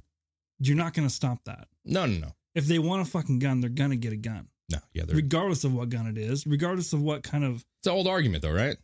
You're 0.60 0.78
not 0.78 0.94
going 0.94 1.08
to 1.08 1.14
stop 1.14 1.44
that. 1.46 1.68
No, 1.86 2.06
no, 2.06 2.18
no, 2.20 2.32
If 2.56 2.66
they 2.66 2.80
want 2.80 3.02
a 3.02 3.06
fucking 3.06 3.40
gun, 3.40 3.62
they're 3.62 3.70
going 3.70 3.92
to 3.92 3.96
get 3.96 4.14
a 4.14 4.18
gun, 4.18 4.48
no. 4.70 4.80
Yeah, 4.94 5.04
they're, 5.06 5.16
regardless 5.16 5.64
of 5.64 5.74
what 5.74 5.90
gun 5.90 6.08
it 6.08 6.18
is, 6.18 6.46
regardless 6.46 6.94
of 6.94 7.02
what 7.02 7.24
kind 7.24 7.44
of 7.44 7.64
it's 7.80 7.88
an 7.88 7.94
old 7.94 8.08
argument, 8.08 8.44
though, 8.44 8.52
right? 8.52 8.76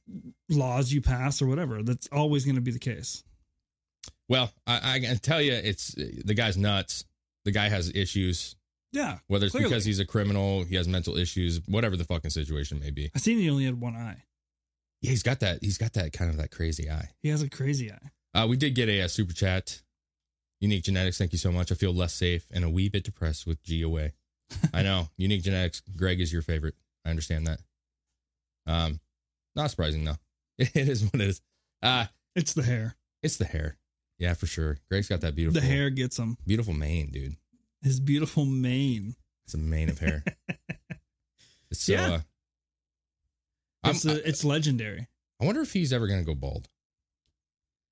laws 0.49 0.91
you 0.91 1.01
pass 1.01 1.41
or 1.41 1.47
whatever. 1.47 1.83
That's 1.83 2.07
always 2.11 2.45
going 2.45 2.55
to 2.55 2.61
be 2.61 2.71
the 2.71 2.79
case. 2.79 3.23
Well, 4.29 4.51
I, 4.65 4.95
I 4.95 4.99
can 4.99 5.17
tell 5.17 5.41
you, 5.41 5.53
it's 5.53 5.93
the 5.95 6.33
guy's 6.33 6.57
nuts. 6.57 7.03
The 7.43 7.51
guy 7.51 7.69
has 7.69 7.91
issues. 7.93 8.55
Yeah. 8.95 9.19
Whether 9.27 9.45
it's 9.47 9.51
clearly. 9.53 9.69
because 9.69 9.85
he's 9.85 9.99
a 9.99 10.05
criminal, 10.05 10.63
he 10.63 10.75
has 10.75 10.87
mental 10.87 11.17
issues, 11.17 11.59
whatever 11.67 11.95
the 11.97 12.05
fucking 12.05 12.31
situation 12.31 12.79
may 12.79 12.89
be. 12.91 13.11
I 13.13 13.19
seen 13.19 13.37
he 13.37 13.49
only 13.49 13.65
had 13.65 13.79
one 13.79 13.95
eye. 13.95 14.23
Yeah, 15.01 15.09
he's 15.11 15.21
got 15.23 15.41
that. 15.41 15.59
He's 15.61 15.77
got 15.77 15.93
that 15.93 16.13
kind 16.13 16.31
of 16.31 16.37
that 16.37 16.49
crazy 16.51 16.89
eye. 16.89 17.09
He 17.21 17.29
has 17.29 17.41
a 17.41 17.49
crazy 17.49 17.91
eye. 17.91 18.11
Uh, 18.33 18.47
we 18.47 18.57
did 18.57 18.73
get 18.75 18.89
a, 18.89 19.01
uh 19.01 19.07
super 19.07 19.33
chat. 19.33 19.81
Unique 20.61 20.83
genetics, 20.83 21.17
thank 21.17 21.31
you 21.33 21.37
so 21.37 21.51
much. 21.51 21.71
I 21.71 21.75
feel 21.75 21.93
less 21.93 22.13
safe 22.13 22.47
and 22.51 22.63
a 22.63 22.69
wee 22.69 22.89
bit 22.89 23.03
depressed 23.03 23.45
with 23.45 23.61
G 23.63 23.81
away. 23.81 24.13
I 24.73 24.81
know. 24.83 25.09
Unique 25.17 25.43
genetics. 25.43 25.81
Greg 25.95 26.21
is 26.21 26.31
your 26.33 26.41
favorite. 26.41 26.75
I 27.05 27.09
understand 27.09 27.45
that. 27.47 27.59
Um, 28.65 28.99
not 29.55 29.69
surprising 29.71 30.05
though. 30.05 30.17
It 30.57 30.87
is 30.87 31.03
what 31.03 31.15
it 31.15 31.21
is. 31.27 31.41
Uh, 31.83 32.05
It's 32.35 32.53
the 32.53 32.63
hair. 32.63 32.95
it's 33.21 33.35
the 33.37 33.45
hair. 33.45 33.77
Yeah, 34.17 34.33
for 34.33 34.45
sure. 34.47 34.77
Greg's 34.89 35.09
got 35.09 35.19
that 35.21 35.35
beautiful, 35.35 35.59
The 35.59 35.67
hair 35.67 35.89
gets 35.89 36.17
him. 36.17 36.37
beautiful 36.47 36.73
mane, 36.73 37.11
dude. 37.11 37.35
His 37.85 37.99
beautiful 37.99 38.45
mane. 38.45 39.15
It's 39.45 39.53
a 39.53 39.59
mane 39.59 39.89
of 39.89 39.99
hair. 39.99 40.23
So. 41.71 41.91
Yeah. 41.91 42.19
Uh, 43.83 43.89
It's, 43.89 44.05
a, 44.05 44.27
it's 44.27 44.45
legendary. 44.45 45.07
I 45.41 45.45
wonder 45.45 45.59
if 45.61 45.73
he's 45.73 45.91
ever 45.91 46.07
going 46.07 46.19
to 46.21 46.25
go 46.25 46.33
bald. 46.33 46.69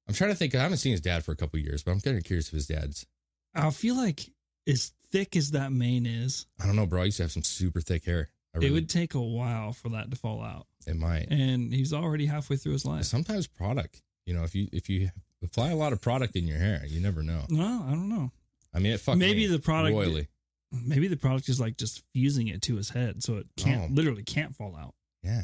I'm 0.08 0.13
trying 0.13 0.29
to 0.29 0.36
think. 0.38 0.56
I 0.56 0.62
haven't 0.62 0.77
seen 0.77 0.93
his 0.93 1.01
dad 1.01 1.25
for 1.25 1.34
a 1.34 1.36
couple 1.36 1.60
years, 1.60 1.84
but 1.84 1.91
I'm 1.91 1.99
kind 1.99 2.17
of 2.17 2.23
curious 2.23 2.47
if 2.47 2.53
his 2.53 2.67
dad's. 2.67 3.06
I 3.53 3.69
feel 3.71 3.97
like 3.97 4.29
as 4.67 4.93
thick 5.12 5.36
as 5.36 5.51
that 5.51 5.73
mane 5.73 6.06
is, 6.06 6.45
I 6.62 6.65
don't 6.65 6.77
know, 6.77 6.86
bro. 6.86 7.01
I 7.01 7.06
used 7.06 7.17
to 7.17 7.23
have 7.23 7.32
some 7.34 7.43
super 7.43 7.82
thick 7.82 8.06
hair. 8.06 8.29
I 8.56 8.63
it 8.63 8.71
would 8.71 8.89
take 8.89 9.15
a 9.15 9.21
while 9.21 9.73
for 9.73 9.89
that 9.89 10.10
to 10.12 10.15
fall 10.15 10.41
out. 10.41 10.67
It 10.88 10.95
might. 10.95 11.27
And 11.29 11.73
he's 11.73 11.91
already 11.93 12.25
halfway 12.27 12.56
through 12.56 12.73
his 12.73 12.86
life. 12.86 13.03
Sometimes 13.03 13.47
product. 13.47 14.01
You 14.25 14.34
know, 14.34 14.43
if 14.43 14.56
you 14.56 14.69
if 14.71 14.89
you 14.89 15.10
apply 15.43 15.71
a 15.71 15.75
lot 15.75 15.91
of 15.91 15.99
product 16.01 16.36
in 16.38 16.47
your 16.47 16.60
hair, 16.60 16.84
you 16.88 17.01
never 17.01 17.21
know. 17.21 17.41
No, 17.49 17.84
I 17.86 17.89
don't 17.91 18.08
know. 18.10 18.32
I 18.73 18.79
mean, 18.79 18.93
it 18.93 18.99
fucked 18.99 19.17
Maybe 19.19 19.45
the 19.47 19.59
product- 19.59 19.95
royally. 19.95 20.27
Maybe 20.71 21.07
the 21.07 21.17
product 21.17 21.49
is 21.49 21.59
like 21.59 21.77
just 21.77 22.01
fusing 22.13 22.47
it 22.47 22.63
to 22.63 22.75
his 22.77 22.89
head 22.89 23.21
so 23.21 23.38
it 23.38 23.45
can't 23.57 23.91
Oh. 23.91 23.93
literally 23.93 24.23
can't 24.23 24.55
fall 24.55 24.75
out. 24.75 24.95
Yeah. 25.21 25.43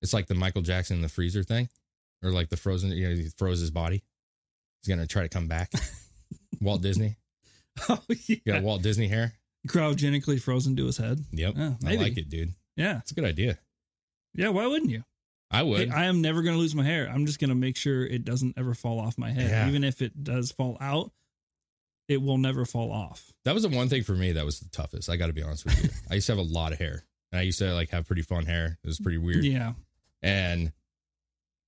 It's 0.00 0.12
like 0.12 0.26
the 0.26 0.34
Michael 0.34 0.62
Jackson 0.62 0.96
in 0.96 1.02
the 1.02 1.08
freezer 1.08 1.42
thing, 1.42 1.68
or 2.22 2.30
like 2.30 2.50
the 2.50 2.56
frozen. 2.56 2.90
You 2.90 3.08
know, 3.08 3.14
he 3.14 3.28
froze 3.36 3.58
his 3.60 3.70
body. 3.70 4.02
He's 4.82 4.94
gonna 4.94 5.06
try 5.06 5.22
to 5.22 5.28
come 5.28 5.48
back. 5.48 5.72
Walt 6.60 6.82
Disney. 6.82 7.16
Oh 7.88 8.00
yeah. 8.08 8.36
You 8.44 8.52
got 8.52 8.62
Walt 8.62 8.82
Disney 8.82 9.08
hair. 9.08 9.32
Cryogenically 9.66 10.40
frozen 10.40 10.76
to 10.76 10.86
his 10.86 10.98
head. 10.98 11.24
Yep. 11.32 11.54
I 11.84 11.94
like 11.96 12.16
it, 12.18 12.28
dude. 12.28 12.52
Yeah. 12.76 12.98
It's 12.98 13.12
a 13.12 13.14
good 13.14 13.24
idea. 13.24 13.58
Yeah, 14.34 14.50
why 14.50 14.66
wouldn't 14.66 14.90
you? 14.90 15.04
I 15.50 15.62
would. 15.62 15.90
I 15.90 16.04
am 16.04 16.20
never 16.20 16.42
going 16.42 16.54
to 16.54 16.58
lose 16.60 16.74
my 16.74 16.82
hair. 16.84 17.08
I'm 17.08 17.24
just 17.26 17.38
going 17.38 17.48
to 17.50 17.54
make 17.54 17.76
sure 17.76 18.04
it 18.04 18.24
doesn't 18.24 18.58
ever 18.58 18.74
fall 18.74 19.00
off 19.00 19.16
my 19.16 19.30
head. 19.30 19.48
Yeah. 19.50 19.68
Even 19.68 19.84
if 19.84 20.02
it 20.02 20.22
does 20.24 20.50
fall 20.52 20.76
out, 20.80 21.12
it 22.08 22.20
will 22.22 22.38
never 22.38 22.64
fall 22.64 22.92
off. 22.92 23.32
That 23.44 23.54
was 23.54 23.62
the 23.62 23.68
one 23.68 23.88
thing 23.88 24.02
for 24.02 24.12
me 24.12 24.32
that 24.32 24.44
was 24.44 24.60
the 24.60 24.68
toughest. 24.70 25.08
I 25.08 25.16
got 25.16 25.28
to 25.28 25.32
be 25.32 25.42
honest 25.42 25.64
with 25.64 25.82
you. 25.84 25.90
I 26.10 26.14
used 26.14 26.26
to 26.26 26.32
have 26.36 26.38
a 26.38 26.50
lot 26.52 26.72
of 26.72 26.78
hair, 26.78 27.04
and 27.32 27.38
I 27.38 27.42
used 27.42 27.58
to 27.60 27.72
like 27.74 27.90
have 27.90 28.06
pretty 28.06 28.22
fun 28.22 28.46
hair. 28.46 28.78
It 28.82 28.86
was 28.86 28.98
pretty 29.00 29.18
weird. 29.18 29.44
Yeah. 29.44 29.72
And 30.22 30.72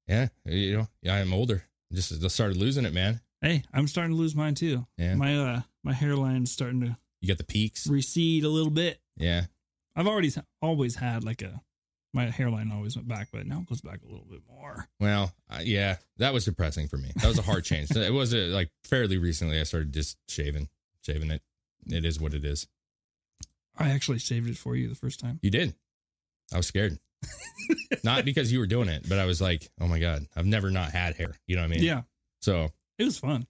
yeah, 0.08 0.28
you 0.44 0.76
know, 0.78 0.88
yeah, 1.02 1.14
I'm 1.16 1.32
older. 1.32 1.64
Just, 1.92 2.20
just 2.20 2.34
started 2.34 2.56
losing 2.56 2.84
it, 2.84 2.92
man. 2.94 3.20
Hey, 3.40 3.62
I'm 3.72 3.86
starting 3.86 4.14
to 4.14 4.18
lose 4.20 4.34
mine 4.34 4.54
too. 4.54 4.86
Yeah. 4.98 5.14
My 5.14 5.36
uh 5.38 5.60
my 5.84 5.92
hairline's 5.92 6.50
starting 6.50 6.80
to 6.80 6.96
You 7.20 7.28
got 7.28 7.38
the 7.38 7.44
peaks. 7.44 7.86
recede 7.86 8.44
a 8.44 8.48
little 8.48 8.70
bit. 8.70 9.00
Yeah. 9.16 9.42
I've 9.94 10.06
already 10.06 10.32
always 10.62 10.96
had 10.96 11.24
like 11.24 11.42
a 11.42 11.60
my 12.14 12.26
hairline 12.30 12.72
always 12.72 12.96
went 12.96 13.08
back, 13.08 13.28
but 13.32 13.46
now 13.46 13.60
it 13.60 13.66
goes 13.66 13.82
back 13.82 14.00
a 14.02 14.06
little 14.10 14.26
bit 14.28 14.40
more. 14.48 14.88
Well, 15.00 15.32
yeah, 15.66 15.96
that 16.18 16.32
was 16.32 16.44
depressing 16.44 16.88
for 16.88 16.96
me. 16.96 17.12
That 17.16 17.28
was 17.28 17.38
a 17.38 17.42
hard 17.42 17.64
change. 17.64 17.90
It 17.90 18.12
was 18.12 18.34
uh 18.34 18.48
like 18.50 18.70
fairly 18.84 19.18
recently. 19.18 19.60
I 19.60 19.64
started 19.64 19.92
just 19.92 20.16
shaving, 20.28 20.68
shaving 21.02 21.30
it. 21.30 21.42
It 21.86 22.04
is 22.04 22.20
what 22.20 22.34
it 22.34 22.44
is. 22.44 22.66
I 23.78 23.90
actually 23.90 24.18
saved 24.18 24.48
it 24.48 24.56
for 24.56 24.74
you 24.74 24.88
the 24.88 24.94
first 24.94 25.20
time. 25.20 25.38
You 25.42 25.50
did. 25.50 25.74
I 26.52 26.56
was 26.56 26.66
scared. 26.66 26.98
not 28.04 28.24
because 28.24 28.52
you 28.52 28.58
were 28.58 28.66
doing 28.66 28.88
it, 28.88 29.06
but 29.08 29.18
I 29.18 29.26
was 29.26 29.40
like, 29.40 29.68
oh 29.80 29.86
my 29.86 29.98
god, 29.98 30.26
I've 30.36 30.46
never 30.46 30.70
not 30.70 30.92
had 30.92 31.16
hair. 31.16 31.34
You 31.46 31.56
know 31.56 31.62
what 31.62 31.72
I 31.72 31.74
mean? 31.74 31.82
Yeah. 31.82 32.02
So 32.40 32.68
It 32.98 33.04
was 33.04 33.18
fun. 33.18 33.46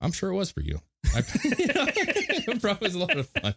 I'm 0.00 0.12
sure 0.12 0.30
it 0.30 0.34
was 0.34 0.50
for 0.50 0.60
you. 0.60 0.80
I, 1.14 1.22
it 1.44 2.60
probably 2.60 2.86
was 2.86 2.94
a 2.94 2.98
lot 2.98 3.16
of 3.16 3.28
fun. 3.28 3.54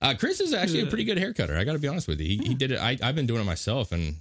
Uh, 0.00 0.14
Chris 0.18 0.40
is 0.40 0.52
actually 0.52 0.80
a 0.80 0.86
pretty 0.86 1.04
good 1.04 1.18
hair 1.18 1.32
cutter. 1.32 1.56
I 1.56 1.64
got 1.64 1.72
to 1.74 1.78
be 1.78 1.88
honest 1.88 2.08
with 2.08 2.20
you. 2.20 2.26
He, 2.26 2.48
he 2.48 2.54
did 2.54 2.72
it. 2.72 2.80
I, 2.80 2.98
I've 3.02 3.14
been 3.14 3.26
doing 3.26 3.40
it 3.40 3.44
myself, 3.44 3.92
and 3.92 4.16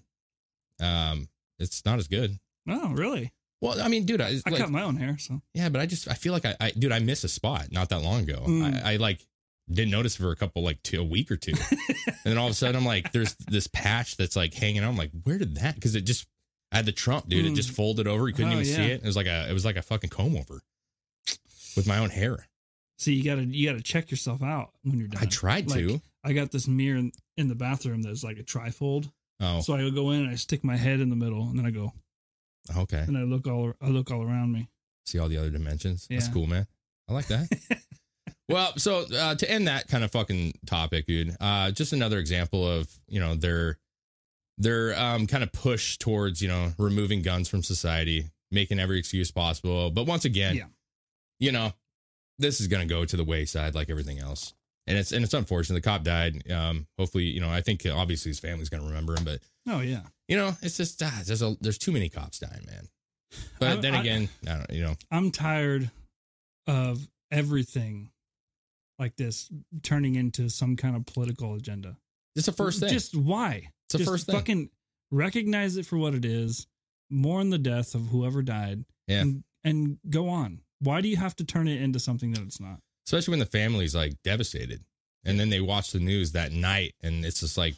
um, 0.80 1.28
it's 1.60 1.84
not 1.86 2.00
as 2.00 2.08
good. 2.08 2.38
Oh, 2.70 2.92
really? 2.94 3.32
Well, 3.62 3.80
I 3.82 3.88
mean, 3.90 4.06
dude, 4.06 4.22
I, 4.22 4.30
I 4.46 4.50
like, 4.50 4.58
cut 4.62 4.70
my 4.72 4.82
own 4.84 4.96
hair, 4.96 5.18
so 5.20 5.42
yeah, 5.54 5.70
but 5.70 5.82
I 5.82 5.86
just 5.86 6.08
I 6.10 6.14
feel 6.16 6.34
like 6.34 6.46
I, 6.46 6.56
I 6.60 6.72
dude, 6.72 6.92
I 6.92 7.00
missed 7.00 7.24
a 7.24 7.28
spot 7.28 7.68
not 7.72 7.90
that 7.90 8.02
long 8.02 8.22
ago. 8.22 8.44
Mm. 8.48 8.84
I, 8.84 8.94
I 8.94 8.96
like 8.98 9.26
didn't 9.70 9.92
notice 9.92 10.16
for 10.16 10.32
a 10.32 10.36
couple 10.36 10.64
like 10.64 10.82
two, 10.84 11.00
a 11.00 11.04
week 11.04 11.30
or 11.32 11.38
two, 11.38 11.54
and 11.72 12.16
then 12.24 12.38
all 12.40 12.48
of 12.48 12.52
a 12.52 12.56
sudden 12.56 12.76
I'm 12.76 12.86
like, 12.86 13.12
there's 13.12 13.36
this 13.36 13.68
patch 13.68 14.18
that's 14.18 14.36
like 14.36 14.54
hanging 14.56 14.84
out. 14.84 14.90
I'm 14.90 14.98
like, 14.98 15.12
where 15.24 15.38
did 15.38 15.56
that? 15.58 15.76
Because 15.76 15.94
it 15.96 16.02
just 16.02 16.26
I 16.72 16.78
had 16.78 16.86
the 16.88 16.92
Trump, 16.92 17.30
dude. 17.30 17.46
It 17.46 17.52
Mm. 17.52 17.56
just 17.56 17.70
folded 17.72 18.08
over. 18.08 18.28
You 18.28 18.34
couldn't 18.34 18.52
Oh, 18.52 18.60
even 18.62 18.66
see 18.66 18.82
it. 18.82 19.02
It 19.02 19.06
was 19.06 19.16
like 19.16 19.28
a 19.28 19.48
it 19.50 19.54
was 19.54 19.64
like 19.66 19.78
a 19.78 19.82
fucking 19.84 20.10
comb 20.10 20.36
over 20.36 20.62
with 21.76 21.86
my 21.88 22.00
own 22.00 22.10
hair. 22.10 22.48
see 22.98 23.14
you 23.14 23.24
gotta 23.24 23.44
you 23.44 23.68
gotta 23.70 23.82
check 23.84 24.10
yourself 24.12 24.42
out 24.42 24.72
when 24.84 24.98
you're 25.00 25.08
done. 25.08 25.22
I 25.22 25.26
tried 25.28 25.70
Like, 25.70 25.80
to. 25.80 26.02
I 26.24 26.34
got 26.34 26.52
this 26.52 26.68
mirror 26.68 26.98
in, 26.98 27.12
in 27.38 27.48
the 27.48 27.56
bathroom 27.56 28.02
that's 28.02 28.24
like 28.24 28.38
a 28.40 28.44
trifold. 28.44 29.12
Oh, 29.40 29.62
So 29.62 29.74
I 29.76 29.90
go 29.90 30.12
in 30.12 30.22
and 30.22 30.30
I 30.30 30.36
stick 30.36 30.64
my 30.64 30.76
head 30.78 31.00
in 31.00 31.10
the 31.10 31.16
middle 31.16 31.44
and 31.50 31.58
then 31.58 31.66
I 31.66 31.72
go 31.72 31.94
okay. 32.78 33.04
and 33.08 33.18
I 33.18 33.22
look 33.24 33.48
all 33.48 33.74
I 33.82 33.88
look 33.88 34.12
all 34.12 34.24
around 34.24 34.52
me. 34.54 34.70
See 35.06 35.20
all 35.20 35.28
the 35.30 35.38
other 35.38 35.50
dimensions. 35.50 36.08
That's 36.10 36.28
cool, 36.28 36.48
man. 36.48 36.68
I 37.10 37.14
like 37.14 37.28
that. 37.28 37.50
well, 38.50 38.74
so 38.78 39.06
uh, 39.14 39.36
to 39.36 39.50
end 39.52 39.68
that 39.68 39.88
kind 39.88 40.04
of 40.04 40.12
fucking 40.12 40.54
topic, 40.66 41.06
dude, 41.08 41.36
uh, 41.40 41.72
just 41.72 41.92
another 41.94 42.20
example 42.20 42.68
of 42.68 42.90
you 43.08 43.20
know 43.20 43.36
their 43.36 43.78
their 44.58 44.98
um, 45.00 45.26
kind 45.28 45.44
of 45.44 45.52
push 45.52 45.98
towards 45.98 46.42
you 46.42 46.48
know 46.48 46.74
removing 46.78 47.22
guns 47.22 47.48
from 47.50 47.64
society. 47.64 48.30
making 48.52 48.80
every 48.80 49.00
excuse 49.00 49.32
possible. 49.32 49.90
But 49.92 50.06
once 50.06 50.26
again, 50.26 50.56
Yeah. 50.58 50.66
you 51.40 51.52
know, 51.54 51.72
this 52.38 52.60
is 52.60 52.68
going 52.68 52.86
to 52.86 52.94
go 52.94 53.06
to 53.06 53.16
the 53.18 53.24
wayside 53.24 53.74
like 53.76 53.90
everything 53.90 54.20
else. 54.20 54.54
And 54.88 54.98
it's 54.98 55.12
and 55.14 55.24
it's 55.24 55.34
unfortunate. 55.34 55.76
The 55.76 55.90
cop 55.90 56.04
died. 56.04 56.52
Um, 56.52 56.88
hopefully, 56.98 57.24
you 57.26 57.40
know, 57.40 57.50
I 57.50 57.62
think 57.62 57.86
obviously 57.92 58.30
his 58.30 58.40
family's 58.40 58.68
going 58.70 58.84
to 58.84 58.88
remember 58.90 59.16
him, 59.16 59.24
but 59.24 59.40
Oh 59.68 59.80
yeah. 59.82 60.02
you 60.28 60.38
know, 60.38 60.56
it's 60.62 60.78
just 60.78 61.02
ah, 61.04 61.22
there's 61.26 61.42
a 61.42 61.56
there's 61.62 61.78
too 61.78 61.92
many 61.92 62.10
cops 62.10 62.40
dying, 62.40 62.66
man. 62.68 62.88
But 63.60 63.70
I- 63.78 63.82
then 63.82 63.96
I- 63.96 64.02
again, 64.02 64.30
I, 64.48 64.54
don't, 64.56 64.70
you 64.72 64.82
know, 64.84 64.96
I'm 65.12 65.32
tired 65.32 65.90
of 66.68 67.08
everything 67.32 68.12
like 69.00 69.16
this 69.16 69.50
turning 69.84 70.16
into 70.16 70.50
some 70.50 70.76
kind 70.76 70.96
of 70.96 71.06
political 71.06 71.56
agenda. 71.56 71.98
it's 72.36 72.46
the 72.46 72.52
first 72.52 72.80
thing. 72.80 72.90
Just 72.90 73.16
why? 73.16 73.70
It's 73.86 73.94
the 73.94 73.98
Just 74.00 74.10
first 74.10 74.26
thing. 74.28 74.36
Fucking 74.36 74.70
recognize 75.12 75.78
it 75.78 75.86
for 75.86 75.98
what 75.98 76.14
it 76.14 76.26
is. 76.26 76.68
Mourn 77.10 77.50
the 77.50 77.58
death 77.58 77.96
of 77.96 78.08
whoever 78.08 78.42
died. 78.42 78.86
Yeah. 79.08 79.22
And, 79.22 79.44
and 79.64 79.98
go 80.10 80.30
on. 80.30 80.62
Why 80.80 81.02
do 81.02 81.10
you 81.10 81.18
have 81.18 81.36
to 81.38 81.44
turn 81.44 81.68
it 81.68 81.82
into 81.82 82.00
something 82.00 82.32
that 82.34 82.42
it's 82.44 82.60
not? 82.60 82.80
especially 83.08 83.32
when 83.32 83.40
the 83.40 83.46
family's 83.48 83.96
like 83.96 84.14
devastated 84.24 84.84
and 85.26 85.40
then 85.40 85.50
they 85.50 85.60
watch 85.60 85.92
the 85.92 86.00
news 86.00 86.32
that 86.34 86.52
night 86.52 86.94
and 87.02 87.26
it's 87.26 87.40
just 87.40 87.58
like 87.58 87.74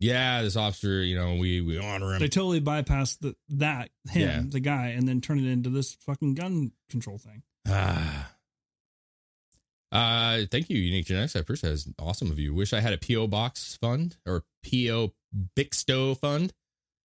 yeah 0.00 0.42
this 0.42 0.56
officer 0.56 1.02
you 1.02 1.16
know 1.16 1.34
we 1.36 1.60
we 1.60 1.78
honor 1.78 2.12
him 2.14 2.20
They 2.20 2.28
totally 2.28 2.60
bypass 2.60 3.16
the 3.16 3.34
that 3.50 3.90
him, 4.10 4.22
Yeah. 4.22 4.42
the 4.46 4.60
guy, 4.60 4.88
and 4.88 5.08
then 5.08 5.20
turn 5.20 5.38
it 5.38 5.50
into 5.50 5.70
this 5.70 5.94
fucking 5.94 6.34
gun 6.34 6.72
control 6.90 7.18
thing. 7.18 7.42
ah. 7.68 8.32
uh 9.92 10.40
thank 10.50 10.68
you 10.68 10.76
unique 10.78 11.06
genetics 11.06 11.34
i 11.34 11.38
appreciate 11.38 11.70
it. 11.70 11.72
It's 11.74 11.88
awesome 11.98 12.30
of 12.30 12.38
you 12.38 12.52
wish 12.52 12.72
i 12.74 12.80
had 12.80 12.92
a 12.92 12.98
po 12.98 13.26
box 13.26 13.76
fund 13.80 14.16
or 14.26 14.44
po 14.62 15.14
bixto 15.56 16.16
fund 16.18 16.52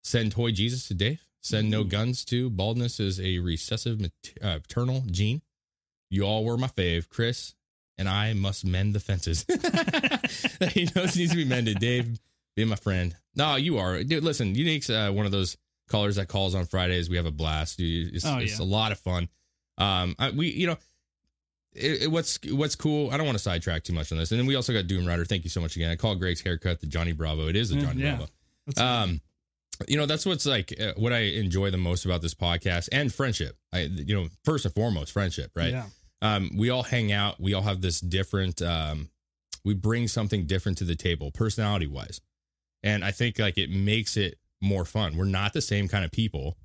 send 0.02 0.32
toy 0.32 0.52
jesus 0.52 0.88
to 0.88 0.94
dave 0.94 1.22
send 1.42 1.70
no 1.70 1.84
guns 1.84 2.24
to 2.26 2.50
baldness 2.50 3.00
is 3.02 3.20
a 3.20 3.40
recessive 3.40 4.00
uh, 4.42 4.60
paternal 4.60 5.04
gene 5.12 5.42
you 6.10 6.24
all 6.24 6.46
were 6.46 6.58
my 6.58 6.68
fave 6.68 7.10
chris 7.10 7.54
and 7.98 8.08
i 8.08 8.32
must 8.32 8.66
mend 8.66 8.96
the 8.96 9.00
fences 9.02 9.44
that 9.44 10.72
he 10.74 10.88
knows 10.96 11.18
needs 11.18 11.32
to 11.32 11.38
be 11.38 11.44
mended 11.46 11.80
dave 11.80 12.18
be 12.56 12.66
my 12.66 12.76
friend. 12.76 13.16
No 13.36 13.56
you 13.56 13.78
are. 13.78 14.04
Dude 14.04 14.24
listen 14.24 14.56
unique's 14.56 14.90
uh, 14.90 15.12
one 15.12 15.26
of 15.26 15.32
those 15.32 15.58
callers 15.90 16.18
that 16.18 16.28
calls 16.28 16.56
on 16.56 16.66
fridays. 16.66 17.10
We 17.10 17.16
have 17.18 17.26
a 17.26 17.32
blast 17.32 17.78
dude. 17.78 18.14
It's, 18.16 18.26
Oh, 18.26 18.38
it's 18.38 18.60
yeah. 18.60 18.66
a 18.66 18.68
lot 18.68 18.92
of 18.92 19.00
fun. 19.00 19.30
Um 19.78 20.16
I, 20.20 20.32
we 20.32 20.50
you 20.52 20.68
know 20.68 20.78
it, 21.74 22.04
it- 22.04 22.12
what's 22.12 22.40
what's 22.52 22.76
cool 22.76 23.12
i 23.12 23.18
don't 23.18 23.26
want 23.26 23.38
to 23.38 23.44
sidetrack 23.44 23.84
too 23.84 23.94
much 23.94 24.12
on 24.12 24.18
this. 24.18 24.32
And 24.32 24.40
then 24.40 24.48
we 24.48 24.56
also 24.56 24.74
got 24.74 24.88
doom 24.88 25.06
rider. 25.06 25.26
Thank 25.26 25.44
you 25.44 25.50
so 25.50 25.62
much 25.62 25.76
again. 25.76 25.90
I 25.92 25.96
call 25.96 26.16
greg's 26.16 26.42
haircut 26.42 26.82
the 26.82 26.88
johnny 26.88 27.12
bravo. 27.14 27.48
It 27.48 27.56
is 27.56 27.70
the 27.70 27.82
johnny 27.82 28.02
yeah. 28.04 28.18
bravo. 28.76 28.84
Um 29.04 29.22
you 29.88 29.96
know 29.98 30.06
that's 30.06 30.26
what's 30.26 30.46
like 30.46 30.74
uh, 30.80 30.92
what 30.98 31.14
i 31.14 31.20
enjoy 31.20 31.70
the 31.72 31.78
most 31.78 32.04
about 32.04 32.22
this 32.22 32.34
podcast 32.34 32.90
and 32.92 33.14
friendship. 33.14 33.56
I 33.72 33.82
you 33.84 34.14
know 34.16 34.28
first 34.44 34.66
and 34.66 34.74
foremost 34.74 35.12
friendship 35.14 35.52
right? 35.56 35.72
Yeah. 35.72 35.86
um 36.22 36.50
we 36.58 36.70
all 36.70 36.84
hang 36.84 37.12
out. 37.14 37.40
We 37.40 37.54
all 37.54 37.62
have 37.62 37.80
this 37.82 38.02
different 38.02 38.62
um 38.62 39.10
we 39.64 39.74
bring 39.74 40.08
something 40.08 40.46
different 40.48 40.78
to 40.80 40.84
the 40.84 40.96
table 40.96 41.32
personality 41.32 41.88
wise 41.88 42.20
and 42.84 43.04
i 43.04 43.12
think 43.12 43.40
like 43.40 43.58
it 43.58 43.70
makes 43.70 44.18
it 44.18 44.38
more 44.62 44.86
fun. 44.86 45.18
We're 45.18 45.26
not 45.26 45.54
the 45.54 45.62
same 45.62 45.88
kind 45.88 46.04
of 46.04 46.12
people. 46.12 46.58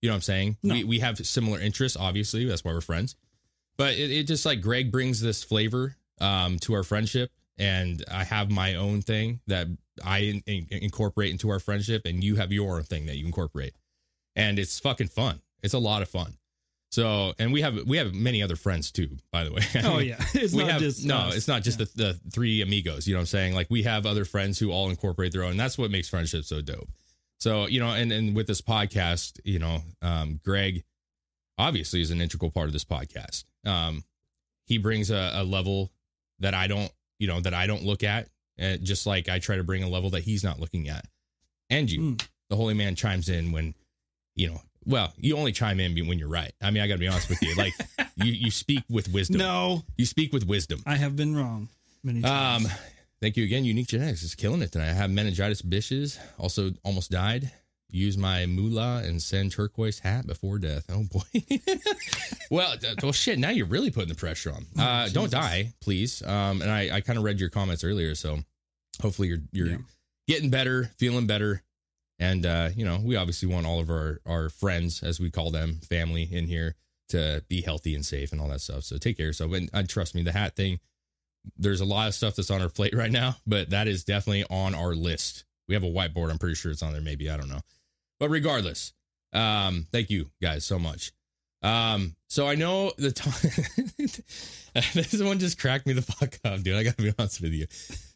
You 0.00 0.08
know 0.08 0.14
what 0.14 0.16
i'm 0.16 0.22
saying? 0.22 0.56
No. 0.62 0.74
we 0.74 0.84
we 0.84 0.98
have 1.00 1.18
similar 1.18 1.60
interests 1.60 1.96
obviously. 1.98 2.44
That's 2.44 2.64
why 2.64 2.72
we're 2.72 2.80
friends. 2.80 3.16
But 3.76 3.94
it, 3.94 4.10
it 4.10 4.24
just 4.26 4.46
like 4.46 4.60
greg 4.60 4.90
brings 4.92 5.20
this 5.20 5.42
flavor 5.42 5.96
um 6.20 6.58
to 6.60 6.74
our 6.74 6.82
friendship. 6.82 7.30
And 7.58 8.04
i 8.10 8.24
have 8.24 8.50
my 8.50 8.74
own 8.74 9.02
thing 9.02 9.40
that 9.46 9.66
i 10.04 10.18
in, 10.18 10.42
in- 10.46 10.66
incorporate 10.70 11.30
into 11.30 11.50
our 11.50 11.60
friendship. 11.60 12.02
And 12.04 12.22
you 12.22 12.36
have 12.36 12.52
your 12.52 12.76
own 12.76 12.84
thing 12.84 13.06
that 13.06 13.16
you 13.16 13.26
incorporate. 13.26 13.74
And 14.34 14.58
it's 14.58 14.78
fucking 14.78 15.08
fun. 15.08 15.40
It's 15.62 15.74
a 15.74 15.78
lot 15.78 16.02
of 16.02 16.08
fun 16.08 16.36
so 16.96 17.34
and 17.38 17.52
we 17.52 17.60
have 17.60 17.74
we 17.86 17.96
have 17.98 18.14
many 18.14 18.42
other 18.42 18.56
friends 18.56 18.90
too 18.90 19.10
by 19.30 19.44
the 19.44 19.52
way 19.52 19.60
Oh 19.84 19.98
yeah. 19.98 20.16
It's 20.34 20.54
we 20.54 20.62
not 20.62 20.72
have 20.72 20.80
just 20.80 21.04
no 21.04 21.16
us. 21.16 21.36
it's 21.36 21.48
not 21.48 21.62
just 21.62 21.78
Yeah. 21.78 21.86
the, 21.94 22.02
the 22.04 22.30
three 22.30 22.62
amigos 22.62 23.06
you 23.06 23.12
know 23.14 23.18
what 23.18 23.22
i'm 23.22 23.26
saying 23.26 23.54
like 23.54 23.68
we 23.70 23.82
have 23.82 24.06
other 24.06 24.24
friends 24.24 24.58
who 24.58 24.70
all 24.72 24.88
incorporate 24.90 25.32
their 25.32 25.42
own 25.44 25.56
that's 25.56 25.76
what 25.76 25.90
makes 25.90 26.08
friendship 26.08 26.44
so 26.44 26.62
dope 26.62 26.88
so 27.38 27.66
you 27.66 27.80
know 27.80 27.90
and 27.90 28.10
and 28.12 28.34
with 28.34 28.46
this 28.46 28.62
podcast 28.62 29.38
you 29.44 29.58
know 29.58 29.82
um 30.00 30.40
greg 30.44 30.84
obviously 31.58 32.00
is 32.00 32.10
an 32.10 32.20
integral 32.20 32.50
part 32.50 32.66
of 32.66 32.72
this 32.72 32.84
podcast 32.84 33.44
um 33.66 34.02
he 34.66 34.78
brings 34.78 35.10
a, 35.10 35.30
a 35.34 35.44
level 35.44 35.92
that 36.38 36.54
i 36.54 36.66
don't 36.66 36.90
you 37.18 37.26
know 37.26 37.40
that 37.40 37.54
i 37.54 37.66
don't 37.66 37.84
look 37.84 38.02
at 38.02 38.28
uh, 38.60 38.76
just 38.82 39.06
like 39.06 39.28
i 39.28 39.38
try 39.38 39.56
to 39.56 39.64
bring 39.64 39.82
a 39.82 39.88
level 39.88 40.10
that 40.10 40.22
he's 40.24 40.42
not 40.44 40.58
looking 40.60 40.88
at 40.88 41.04
and 41.70 41.90
you 41.90 42.00
Mm. 42.00 42.26
the 42.50 42.56
holy 42.56 42.74
man 42.74 42.94
chimes 42.94 43.28
in 43.28 43.52
when 43.52 43.74
you 44.34 44.48
know 44.48 44.60
well 44.86 45.12
you 45.18 45.36
only 45.36 45.52
chime 45.52 45.80
in 45.80 45.94
when 46.06 46.18
you're 46.18 46.28
right 46.28 46.52
i 46.62 46.70
mean 46.70 46.82
i 46.82 46.86
gotta 46.86 46.98
be 47.00 47.08
honest 47.08 47.28
with 47.28 47.42
you 47.42 47.54
like 47.56 47.72
you 48.16 48.32
you 48.32 48.50
speak 48.50 48.82
with 48.88 49.08
wisdom 49.12 49.38
No, 49.38 49.82
you 49.96 50.06
speak 50.06 50.32
with 50.32 50.46
wisdom 50.46 50.82
I 50.86 50.96
have 50.96 51.16
been 51.16 51.36
wrong 51.36 51.68
many 52.04 52.22
times. 52.22 52.66
um, 52.66 52.72
thank 53.20 53.36
you 53.36 53.44
again. 53.44 53.64
Unique 53.64 53.88
Genetics 53.88 54.22
is 54.22 54.34
killing 54.36 54.62
it 54.62 54.70
tonight. 54.72 54.90
I 54.90 54.92
have 54.92 55.10
meningitis 55.10 55.60
bitches. 55.62 56.18
Also, 56.38 56.70
almost 56.84 57.10
died. 57.10 57.50
Use 57.90 58.16
my 58.18 58.46
moolah 58.46 59.02
and 59.04 59.20
send 59.20 59.52
turquoise 59.52 59.98
hat 60.00 60.26
before 60.26 60.58
death. 60.58 60.84
Oh 60.88 61.04
boy. 61.10 61.22
well, 62.50 62.74
well, 63.02 63.12
shit. 63.12 63.38
Now 63.38 63.50
you're 63.50 63.66
really 63.66 63.90
putting 63.90 64.08
the 64.08 64.14
pressure 64.14 64.52
on. 64.52 64.66
Uh, 64.78 65.08
don't 65.08 65.30
die, 65.30 65.72
please. 65.80 66.22
Um, 66.22 66.62
and 66.62 66.70
I, 66.70 66.96
I 66.96 67.00
kind 67.00 67.18
of 67.18 67.24
read 67.24 67.40
your 67.40 67.48
comments 67.50 67.82
earlier, 67.84 68.14
so 68.14 68.40
hopefully 69.00 69.28
you're 69.28 69.38
you're 69.52 69.68
Yeah. 69.68 69.76
getting 70.28 70.50
better, 70.50 70.90
feeling 70.98 71.26
better, 71.26 71.62
and 72.18 72.46
uh, 72.46 72.70
you 72.74 72.84
know, 72.84 73.00
we 73.02 73.16
obviously 73.16 73.48
want 73.48 73.66
all 73.66 73.80
of 73.80 73.90
our 73.90 74.20
our 74.26 74.48
friends, 74.48 75.02
as 75.02 75.20
we 75.20 75.30
call 75.30 75.50
them, 75.50 75.80
family 75.88 76.22
in 76.22 76.46
here 76.46 76.74
to 77.08 77.44
be 77.48 77.60
healthy 77.60 77.94
and 77.94 78.04
safe 78.04 78.32
and 78.32 78.40
all 78.40 78.48
that 78.48 78.60
stuff. 78.60 78.82
So 78.82 78.98
take 78.98 79.16
care 79.16 79.26
yourself. 79.26 79.52
And 79.52 79.70
uh, 79.72 79.84
trust 79.86 80.14
me, 80.14 80.22
the 80.22 80.32
hat 80.32 80.56
thing 80.56 80.80
there's 81.56 81.80
a 81.80 81.84
lot 81.84 82.08
of 82.08 82.14
stuff 82.14 82.36
that's 82.36 82.50
on 82.50 82.62
our 82.62 82.68
plate 82.68 82.94
right 82.94 83.10
now, 83.10 83.36
but 83.46 83.70
that 83.70 83.88
is 83.88 84.04
definitely 84.04 84.44
on 84.50 84.74
our 84.74 84.94
list. 84.94 85.44
We 85.68 85.74
have 85.74 85.84
a 85.84 85.90
whiteboard. 85.90 86.30
I'm 86.30 86.38
pretty 86.38 86.54
sure 86.54 86.72
it's 86.72 86.82
on 86.82 86.92
there. 86.92 87.02
Maybe 87.02 87.30
I 87.30 87.36
don't 87.36 87.48
know, 87.48 87.60
but 88.18 88.28
regardless, 88.30 88.92
um, 89.32 89.86
thank 89.92 90.10
you 90.10 90.30
guys 90.40 90.64
so 90.64 90.78
much. 90.78 91.12
Um, 91.62 92.14
so 92.28 92.46
I 92.46 92.54
know 92.54 92.92
the 92.96 93.10
time. 93.10 93.32
this 94.94 95.22
one 95.22 95.38
just 95.38 95.58
cracked 95.58 95.86
me 95.86 95.94
the 95.94 96.02
fuck 96.02 96.38
up, 96.44 96.62
dude. 96.62 96.76
I 96.76 96.84
gotta 96.84 97.02
be 97.02 97.12
honest 97.18 97.40
with 97.40 97.52
you. 97.52 97.66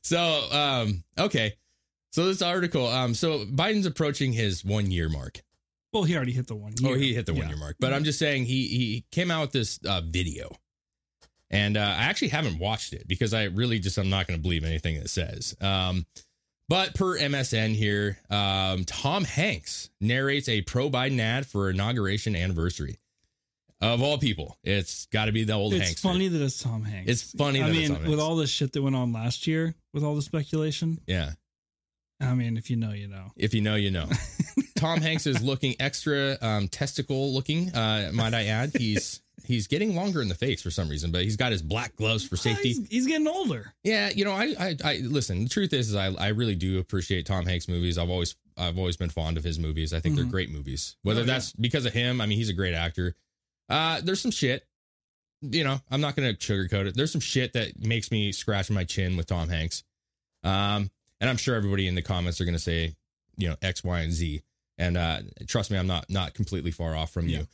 So, 0.03 0.47
um, 0.53 1.03
okay. 1.19 1.55
So 2.13 2.27
this 2.27 2.43
article, 2.43 2.87
um, 2.89 3.15
so 3.15 3.45
Biden's 3.47 3.87
approaching 3.87 4.33
his 4.33 4.65
one 4.65 4.91
year 4.91 5.09
mark. 5.09 5.43
well, 5.93 6.03
he 6.05 6.17
already 6.17 6.33
hit 6.33 6.47
the 6.49 6.57
one. 6.57 6.75
Oh, 6.85 6.89
year. 6.91 6.97
he 6.99 7.15
hit 7.15 7.27
the 7.27 7.33
one 7.35 7.43
Yeah. 7.43 7.49
year 7.51 7.57
mark. 7.57 7.77
But 7.81 7.93
I'm 7.93 8.05
just 8.05 8.19
saying 8.19 8.45
he 8.47 8.67
he 8.69 9.05
came 9.13 9.31
out 9.31 9.41
with 9.43 9.53
this 9.53 9.79
uh, 9.87 10.01
video, 10.05 10.51
and 11.51 11.77
uh, 11.77 11.81
I 11.81 12.05
actually 12.05 12.29
haven't 12.29 12.59
watched 12.59 12.93
it 12.93 13.07
because 13.09 13.33
I 13.35 13.45
really 13.45 13.79
just 13.79 13.97
I'm 13.99 14.11
not 14.11 14.27
going 14.27 14.39
to 14.39 14.43
believe 14.43 14.65
anything 14.65 14.97
it 14.97 15.11
says. 15.11 15.55
Um, 15.61 16.07
but 16.69 16.95
per 16.95 17.19
MSN 17.19 17.75
here, 17.75 18.19
um, 18.31 18.85
Tom 18.85 19.25
Hanks 19.25 19.91
narrates 20.01 20.49
a 20.49 20.63
pro 20.63 20.89
Biden 20.91 21.19
ad 21.19 21.47
for 21.47 21.69
inauguration 21.71 22.37
anniversary. 22.37 22.99
Of 23.81 24.03
all 24.03 24.19
people, 24.19 24.59
it's 24.63 25.07
got 25.07 25.25
to 25.25 25.33
be 25.33 25.43
the 25.45 25.55
old 25.55 25.73
It's 25.75 25.85
Hanks. 25.85 26.01
funny 26.03 26.29
that 26.29 26.41
it's 26.43 26.63
Tom 26.63 26.85
Hanks. 26.85 27.11
It's 27.11 27.23
funny 27.33 27.63
I 27.63 27.67
that 27.67 27.71
it's 27.71 27.79
mean, 27.79 27.89
Tom 27.89 27.97
Hanks. 27.97 28.11
with 28.11 28.21
all 28.21 28.37
the 28.37 28.47
shit 28.47 28.73
that 28.75 28.83
went 28.83 28.95
on 28.95 29.13
last 29.13 29.47
year, 29.47 29.75
with 29.95 30.05
all 30.05 30.15
the 30.15 30.23
speculation. 30.23 31.01
Yeah. 31.07 31.33
I 32.21 32.35
mean, 32.35 32.57
if 32.57 32.69
you 32.71 32.77
know, 32.77 32.93
you 32.93 33.09
know. 33.09 33.33
If 33.37 33.55
you 33.55 33.61
know, 33.63 33.77
you 33.77 33.91
know. 33.91 34.07
Tom 34.77 35.01
Hanks 35.01 35.27
is 35.27 35.43
looking 35.43 35.75
extra 35.81 36.37
um, 36.41 36.69
testicle 36.69 37.33
looking. 37.33 37.75
Uh, 37.75 38.11
might 38.13 38.35
I 38.35 38.47
add? 38.47 38.73
He's 38.77 39.21
he's 39.45 39.67
getting 39.67 39.95
longer 39.97 40.21
in 40.23 40.29
the 40.29 40.35
face 40.35 40.63
for 40.63 40.71
some 40.71 40.89
reason, 40.89 41.11
but 41.11 41.23
he's 41.23 41.37
got 41.37 41.51
his 41.53 41.63
black 41.63 41.97
gloves 41.97 42.27
for 42.27 42.37
safety. 42.37 42.69
He's, 42.69 42.89
he's 42.89 43.07
getting 43.07 43.27
older. 43.27 43.73
Yeah, 43.85 44.11
you 44.15 44.25
know, 44.25 44.33
I, 44.33 44.55
I, 44.59 44.77
I 44.85 44.97
listen. 45.03 45.45
The 45.45 45.49
truth 45.51 45.73
is, 45.73 45.89
is 45.91 45.97
I, 45.97 46.07
I 46.13 46.29
really 46.29 46.55
do 46.55 46.79
appreciate 46.79 47.27
Tom 47.27 47.47
Hanks 47.47 47.69
movies. 47.69 47.99
I've 47.99 48.11
always, 48.11 48.37
I've 48.57 48.79
always 48.79 48.97
been 48.97 49.09
fond 49.11 49.37
of 49.39 49.45
his 49.45 49.59
movies. 49.59 49.93
I 49.93 50.01
think 50.01 50.15
they're 50.17 50.25
Mhm. 50.25 50.31
great 50.31 50.51
movies. 50.51 50.97
Whether 51.03 51.21
Oh, 51.21 51.25
yeah. 51.25 51.33
that's 51.33 51.53
because 51.53 51.85
of 51.87 51.93
him, 51.93 52.21
I 52.21 52.27
mean, 52.27 52.39
he's 52.39 52.49
a 52.51 52.55
great 52.55 52.75
actor. 52.75 53.17
Uh, 53.69 54.01
there's 54.03 54.21
some 54.21 54.31
shit, 54.31 54.67
you 55.43 55.65
know, 55.65 55.81
I'm 55.91 56.01
not 56.01 56.17
gonna 56.17 56.35
sugarcoat 56.35 56.87
it. 56.87 56.95
There's 56.97 57.13
some 57.13 57.21
shit 57.21 57.53
that 57.55 57.79
makes 57.81 58.11
me 58.11 58.33
scratch 58.33 58.71
my 58.71 58.85
chin 58.85 59.17
with 59.17 59.27
Tom 59.27 59.49
Hanks. 59.49 59.85
Um, 60.45 60.91
and 61.21 61.29
I'm 61.31 61.37
sure 61.37 61.55
everybody 61.55 61.87
in 61.87 61.95
the 61.95 62.03
comments 62.03 62.41
are 62.41 62.45
gonna 62.45 62.59
say, 62.59 62.95
you 63.37 63.49
know, 63.49 63.57
X, 63.63 63.83
Y, 63.85 64.01
and 64.01 64.13
Z. 64.13 64.43
And 64.79 64.97
uh, 64.97 65.19
trust 65.47 65.71
me, 65.71 65.79
I'm 65.79 65.87
not 65.87 66.09
not 66.09 66.35
completely 66.35 66.71
far 66.71 66.95
off 66.97 67.13
from 67.13 67.29
Yeah. 67.29 67.41
you. 67.41 67.47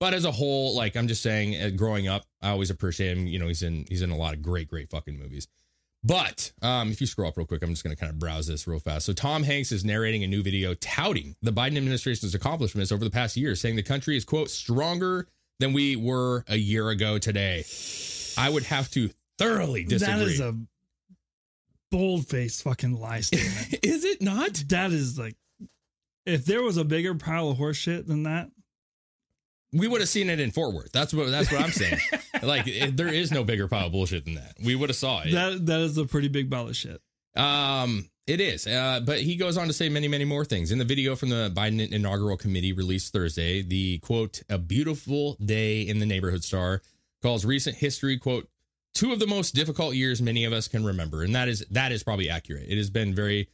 But 0.00 0.12
as 0.12 0.24
a 0.24 0.32
whole, 0.32 0.74
like 0.76 0.96
I'm 0.96 1.08
just 1.08 1.22
saying, 1.22 1.60
uh, 1.60 1.70
growing 1.70 2.08
up, 2.08 2.24
I 2.42 2.50
always 2.50 2.68
appreciate 2.68 3.16
him. 3.16 3.26
You 3.26 3.38
know, 3.38 3.48
he's 3.48 3.62
in 3.62 3.86
he's 3.88 4.02
in 4.02 4.10
a 4.10 4.16
lot 4.16 4.34
of 4.34 4.42
great, 4.42 4.68
great 4.68 4.90
fucking 4.90 5.18
movies. 5.18 5.46
But 6.02 6.52
um, 6.60 6.90
if 6.90 7.00
you 7.00 7.06
scroll 7.06 7.28
up 7.28 7.36
real 7.38 7.46
quick, 7.46 7.62
I'm 7.62 7.70
just 7.70 7.82
going 7.82 7.96
to 7.96 7.98
kind 7.98 8.10
of 8.12 8.18
browse 8.18 8.46
this 8.46 8.66
real 8.66 8.78
fast. 8.80 9.06
So 9.06 9.14
Tom 9.14 9.42
Hanks 9.42 9.72
is 9.72 9.86
narrating 9.86 10.22
a 10.22 10.26
new 10.26 10.42
video 10.42 10.74
touting 10.74 11.34
the 11.40 11.50
Biden 11.52 11.78
administration's 11.78 12.34
accomplishments 12.34 12.92
over 12.92 13.02
the 13.02 13.10
past 13.10 13.38
year, 13.38 13.54
saying 13.56 13.76
the 13.76 13.82
country 13.82 14.14
is 14.14 14.24
quote 14.26 14.50
stronger 14.50 15.26
than 15.60 15.72
we 15.72 15.96
were 15.96 16.44
a 16.48 16.56
year 16.56 16.90
ago 16.90 17.16
today. 17.16 17.64
I 18.36 18.50
would 18.50 18.64
have 18.64 18.90
to 18.90 19.08
thoroughly 19.38 19.84
disagree. 19.84 20.14
That 20.14 20.22
is 20.28 20.40
a 20.40 20.54
bold 21.94 22.26
faced 22.26 22.64
fucking 22.64 22.98
lie 23.00 23.20
statement. 23.20 23.78
is 23.84 24.04
it 24.04 24.20
not? 24.20 24.64
that 24.68 24.90
is 24.90 25.16
like, 25.16 25.36
if 26.26 26.44
there 26.44 26.62
was 26.62 26.76
a 26.76 26.84
bigger 26.84 27.14
pile 27.14 27.50
of 27.50 27.56
horse 27.56 27.76
shit 27.76 28.08
than 28.08 28.24
that, 28.24 28.50
We 29.72 29.86
would 29.86 30.00
have 30.00 30.08
seen 30.08 30.28
it 30.28 30.40
in 30.40 30.50
Fort 30.50 30.74
Worth. 30.74 30.92
That's 30.92 31.14
what 31.14 31.30
that's 31.30 31.52
what 31.52 31.60
I'm 31.60 31.70
saying. 31.70 31.98
like 32.42 32.66
it, 32.66 32.96
there 32.96 33.08
is 33.08 33.30
no 33.30 33.44
bigger 33.44 33.68
pile 33.68 33.86
of 33.86 33.92
bullshit 33.92 34.24
than 34.24 34.34
that. 34.34 34.54
We 34.62 34.74
would 34.74 34.88
have 34.88 34.96
saw 34.96 35.22
it. 35.22 35.32
That 35.32 35.66
that 35.66 35.80
is 35.80 35.96
a 35.98 36.04
pretty 36.04 36.28
big 36.28 36.50
pile 36.50 36.68
of 36.68 36.76
shit. 36.76 37.00
Um, 37.36 38.08
it 38.26 38.40
is. 38.40 38.66
Uh, 38.66 39.00
but 39.04 39.20
he 39.20 39.36
goes 39.36 39.56
on 39.56 39.66
to 39.66 39.72
say 39.72 39.88
many, 39.88 40.08
many 40.08 40.24
more 40.24 40.44
things. 40.44 40.72
In 40.72 40.78
the 40.78 40.84
video 40.84 41.14
from 41.14 41.28
the 41.28 41.52
Biden 41.54 41.92
inaugural 41.92 42.36
committee 42.36 42.72
released 42.72 43.12
Thursday, 43.12 43.62
the 43.62 43.98
quote, 43.98 44.42
a 44.48 44.58
beautiful 44.58 45.36
day 45.44 45.82
in 45.82 45.98
the 45.98 46.06
neighborhood 46.06 46.42
star 46.42 46.80
calls 47.22 47.44
recent 47.44 47.76
history, 47.76 48.18
quote, 48.18 48.48
two 48.94 49.12
of 49.12 49.18
the 49.18 49.26
most 49.26 49.54
difficult 49.54 49.94
years 49.94 50.22
many 50.22 50.44
of 50.44 50.52
us 50.52 50.68
can 50.68 50.84
remember. 50.84 51.22
And 51.22 51.34
that 51.34 51.48
is 51.48 51.64
that 51.70 51.92
is 51.92 52.02
probably 52.02 52.30
accurate. 52.30 52.66
It 52.68 52.76
has 52.76 52.90
been 52.90 53.14
very 53.14 53.48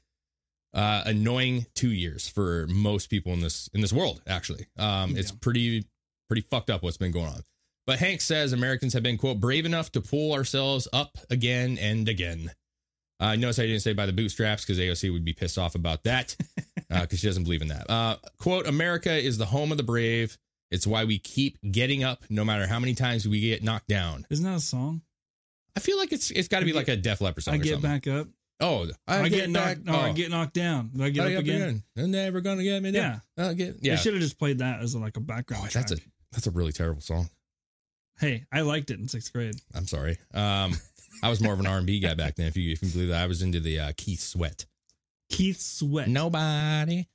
uh 0.72 1.02
annoying 1.06 1.66
two 1.74 1.90
years 1.90 2.28
for 2.28 2.66
most 2.68 3.10
people 3.10 3.32
in 3.32 3.40
this 3.40 3.68
in 3.74 3.80
this 3.80 3.92
world, 3.92 4.22
actually. 4.26 4.66
Um, 4.78 5.16
it's 5.16 5.32
pretty 5.32 5.86
pretty 6.28 6.42
fucked 6.42 6.70
up 6.70 6.82
what's 6.82 6.96
been 6.96 7.12
going 7.12 7.26
on. 7.26 7.42
But 7.86 7.98
Hank 7.98 8.20
says 8.20 8.52
Americans 8.52 8.92
have 8.92 9.02
been, 9.02 9.18
quote, 9.18 9.40
brave 9.40 9.66
enough 9.66 9.90
to 9.92 10.00
pull 10.00 10.32
ourselves 10.32 10.86
up 10.92 11.18
again 11.28 11.76
and 11.78 12.08
again. 12.08 12.52
Uh, 13.18 13.34
notice 13.36 13.58
I 13.58 13.66
didn't 13.66 13.80
say 13.80 13.92
by 13.92 14.06
the 14.06 14.12
bootstraps 14.12 14.64
because 14.64 14.78
AOC 14.78 15.12
would 15.12 15.24
be 15.24 15.32
pissed 15.32 15.58
off 15.58 15.74
about 15.74 16.04
that 16.04 16.36
because 16.88 17.18
she 17.18 17.26
doesn't 17.26 17.44
believe 17.44 17.62
in 17.62 17.68
that. 17.68 17.90
Uh, 17.90 18.16
quote, 18.38 18.66
America 18.66 19.12
is 19.12 19.38
the 19.38 19.46
home 19.46 19.72
of 19.72 19.76
the 19.76 19.82
brave. 19.82 20.38
It's 20.70 20.86
why 20.86 21.04
we 21.04 21.18
keep 21.18 21.58
getting 21.70 22.04
up 22.04 22.22
no 22.30 22.44
matter 22.44 22.66
how 22.66 22.78
many 22.78 22.94
times 22.94 23.26
we 23.26 23.40
get 23.40 23.64
knocked 23.64 23.88
down. 23.88 24.24
Isn't 24.30 24.44
that 24.44 24.56
a 24.56 24.60
song? 24.60 25.02
I 25.76 25.80
feel 25.80 25.98
like 25.98 26.12
it's 26.12 26.30
it's 26.30 26.48
got 26.48 26.60
to 26.60 26.64
be 26.64 26.72
I 26.72 26.76
like 26.76 26.88
a 26.88 26.96
Def 26.96 27.20
Leppard 27.20 27.44
song 27.44 27.54
I 27.54 27.58
get 27.58 27.72
something. 27.74 27.90
back 27.90 28.06
up. 28.06 28.28
Oh, 28.62 28.86
I, 29.08 29.28
get, 29.30 29.48
knocked. 29.48 29.84
back- 29.84 29.84
No, 29.86 29.94
I 29.94 30.10
oh. 30.10 30.12
get 30.12 30.30
knocked 30.30 30.52
down. 30.52 30.90
I 31.00 31.08
get 31.08 31.26
I 31.26 31.34
up 31.36 31.40
again? 31.40 31.82
They're 31.96 32.06
never 32.06 32.42
gonna 32.42 32.62
get 32.62 32.82
me 32.82 32.90
down. 32.92 33.22
I'll 33.38 33.54
get, 33.54 33.76
yeah. 33.80 33.94
They 33.94 34.02
should 34.02 34.12
have 34.12 34.22
just 34.22 34.38
played 34.38 34.58
that 34.58 34.82
as 34.82 34.94
like 34.94 35.16
a 35.16 35.20
background. 35.20 35.64
Oh, 35.66 35.70
that's 35.72 35.92
a 35.92 35.96
that's 36.32 36.46
a 36.46 36.50
really 36.50 36.72
terrible 36.72 37.00
song. 37.00 37.30
Hey, 38.18 38.44
I 38.52 38.60
liked 38.60 38.90
it 38.90 39.00
in 39.00 39.08
sixth 39.08 39.32
grade. 39.32 39.54
I'm 39.74 39.86
sorry. 39.86 40.18
Um, 40.34 40.74
I 41.22 41.30
was 41.30 41.40
more 41.40 41.54
of 41.54 41.60
an 41.60 41.66
R&B 41.66 42.00
guy 42.00 42.12
back 42.12 42.36
then. 42.36 42.46
If 42.48 42.56
you 42.58 42.70
if 42.72 42.82
you 42.82 42.90
believe 42.90 43.08
that, 43.08 43.22
I 43.22 43.26
was 43.26 43.40
into 43.40 43.60
the 43.60 43.80
uh, 43.80 43.92
Keith 43.96 44.20
Sweat. 44.20 44.66
Keith 45.30 45.60
Sweat. 45.60 46.08
Nobody. 46.08 47.06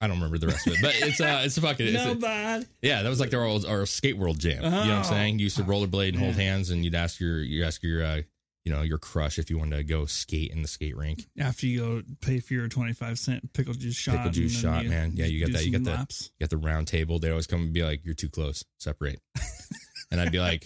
I 0.00 0.06
don't 0.06 0.16
remember 0.16 0.38
the 0.38 0.46
rest 0.46 0.66
of 0.66 0.74
it, 0.74 0.78
but 0.82 0.94
it's 0.96 1.20
uh, 1.20 1.42
it's 1.44 1.56
a 1.58 1.60
fucking 1.60 1.86
it's 1.88 2.04
a- 2.24 2.64
yeah. 2.82 3.02
That 3.02 3.08
was 3.08 3.18
like 3.20 3.30
their 3.30 3.42
old 3.42 3.64
our 3.66 3.84
skate 3.86 4.16
world 4.16 4.38
jam. 4.38 4.62
You 4.62 4.70
know 4.70 4.76
what 4.78 4.86
I'm 4.88 5.00
Oh. 5.00 5.02
saying? 5.02 5.38
You 5.40 5.44
used 5.44 5.56
to 5.56 5.64
rollerblade 5.64 6.10
and 6.10 6.18
hold 6.18 6.34
hands, 6.34 6.70
and 6.70 6.84
you'd 6.84 6.94
ask 6.94 7.18
your 7.20 7.38
you 7.40 7.64
ask 7.64 7.82
your 7.82 8.04
uh, 8.04 8.22
you 8.64 8.72
know 8.72 8.82
your 8.82 8.98
crush 8.98 9.38
if 9.40 9.50
you 9.50 9.58
wanted 9.58 9.76
to 9.78 9.82
go 9.84 10.06
skate 10.06 10.52
in 10.52 10.62
the 10.62 10.68
skate 10.68 10.96
rink. 10.96 11.26
After 11.38 11.66
you 11.66 11.78
go 11.80 12.02
pay 12.20 12.38
for 12.38 12.54
your 12.54 12.68
25 12.68 13.18
cent 13.18 13.52
pickle 13.54 13.74
juice 13.74 13.96
shot. 13.96 14.16
Pickle 14.18 14.30
juice 14.30 14.52
shot, 14.52 14.84
you 14.84 14.90
man. 14.90 15.12
Yeah, 15.16 15.26
you 15.26 15.44
got 15.44 15.52
that. 15.52 15.64
You 15.66 15.72
got 15.72 15.82
the 15.84 15.90
laps. 15.90 16.30
you 16.38 16.44
got 16.44 16.50
the 16.50 16.58
round 16.58 16.86
table. 16.86 17.18
They 17.18 17.30
always 17.30 17.46
come 17.48 17.62
and 17.62 17.72
be 17.72 17.82
like, 17.82 18.04
"You're 18.04 18.14
too 18.14 18.28
close. 18.28 18.64
Separate." 18.78 19.20
and 20.12 20.20
I'd 20.20 20.30
be 20.30 20.38
like, 20.38 20.64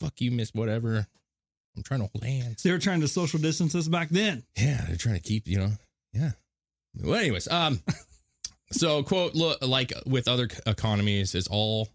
"Fuck 0.00 0.20
you, 0.20 0.32
miss. 0.32 0.50
Whatever. 0.52 1.06
I'm 1.76 1.82
trying 1.84 2.00
to 2.00 2.08
hold 2.12 2.24
hands." 2.24 2.62
They 2.64 2.72
were 2.72 2.78
trying 2.78 3.02
to 3.02 3.08
social 3.08 3.38
distance 3.38 3.74
us 3.76 3.86
back 3.86 4.08
then. 4.08 4.42
Yeah, 4.56 4.84
they're 4.88 4.96
trying 4.96 5.14
to 5.16 5.22
keep, 5.22 5.46
you 5.46 5.58
know. 5.58 5.70
Yeah. 6.12 6.32
Well, 6.98 7.14
anyways, 7.20 7.46
um, 7.48 7.82
so 8.72 9.02
quote, 9.02 9.34
look, 9.34 9.58
like 9.66 9.92
with 10.06 10.28
other 10.28 10.48
economies, 10.66 11.34
it's 11.34 11.48
all, 11.48 11.88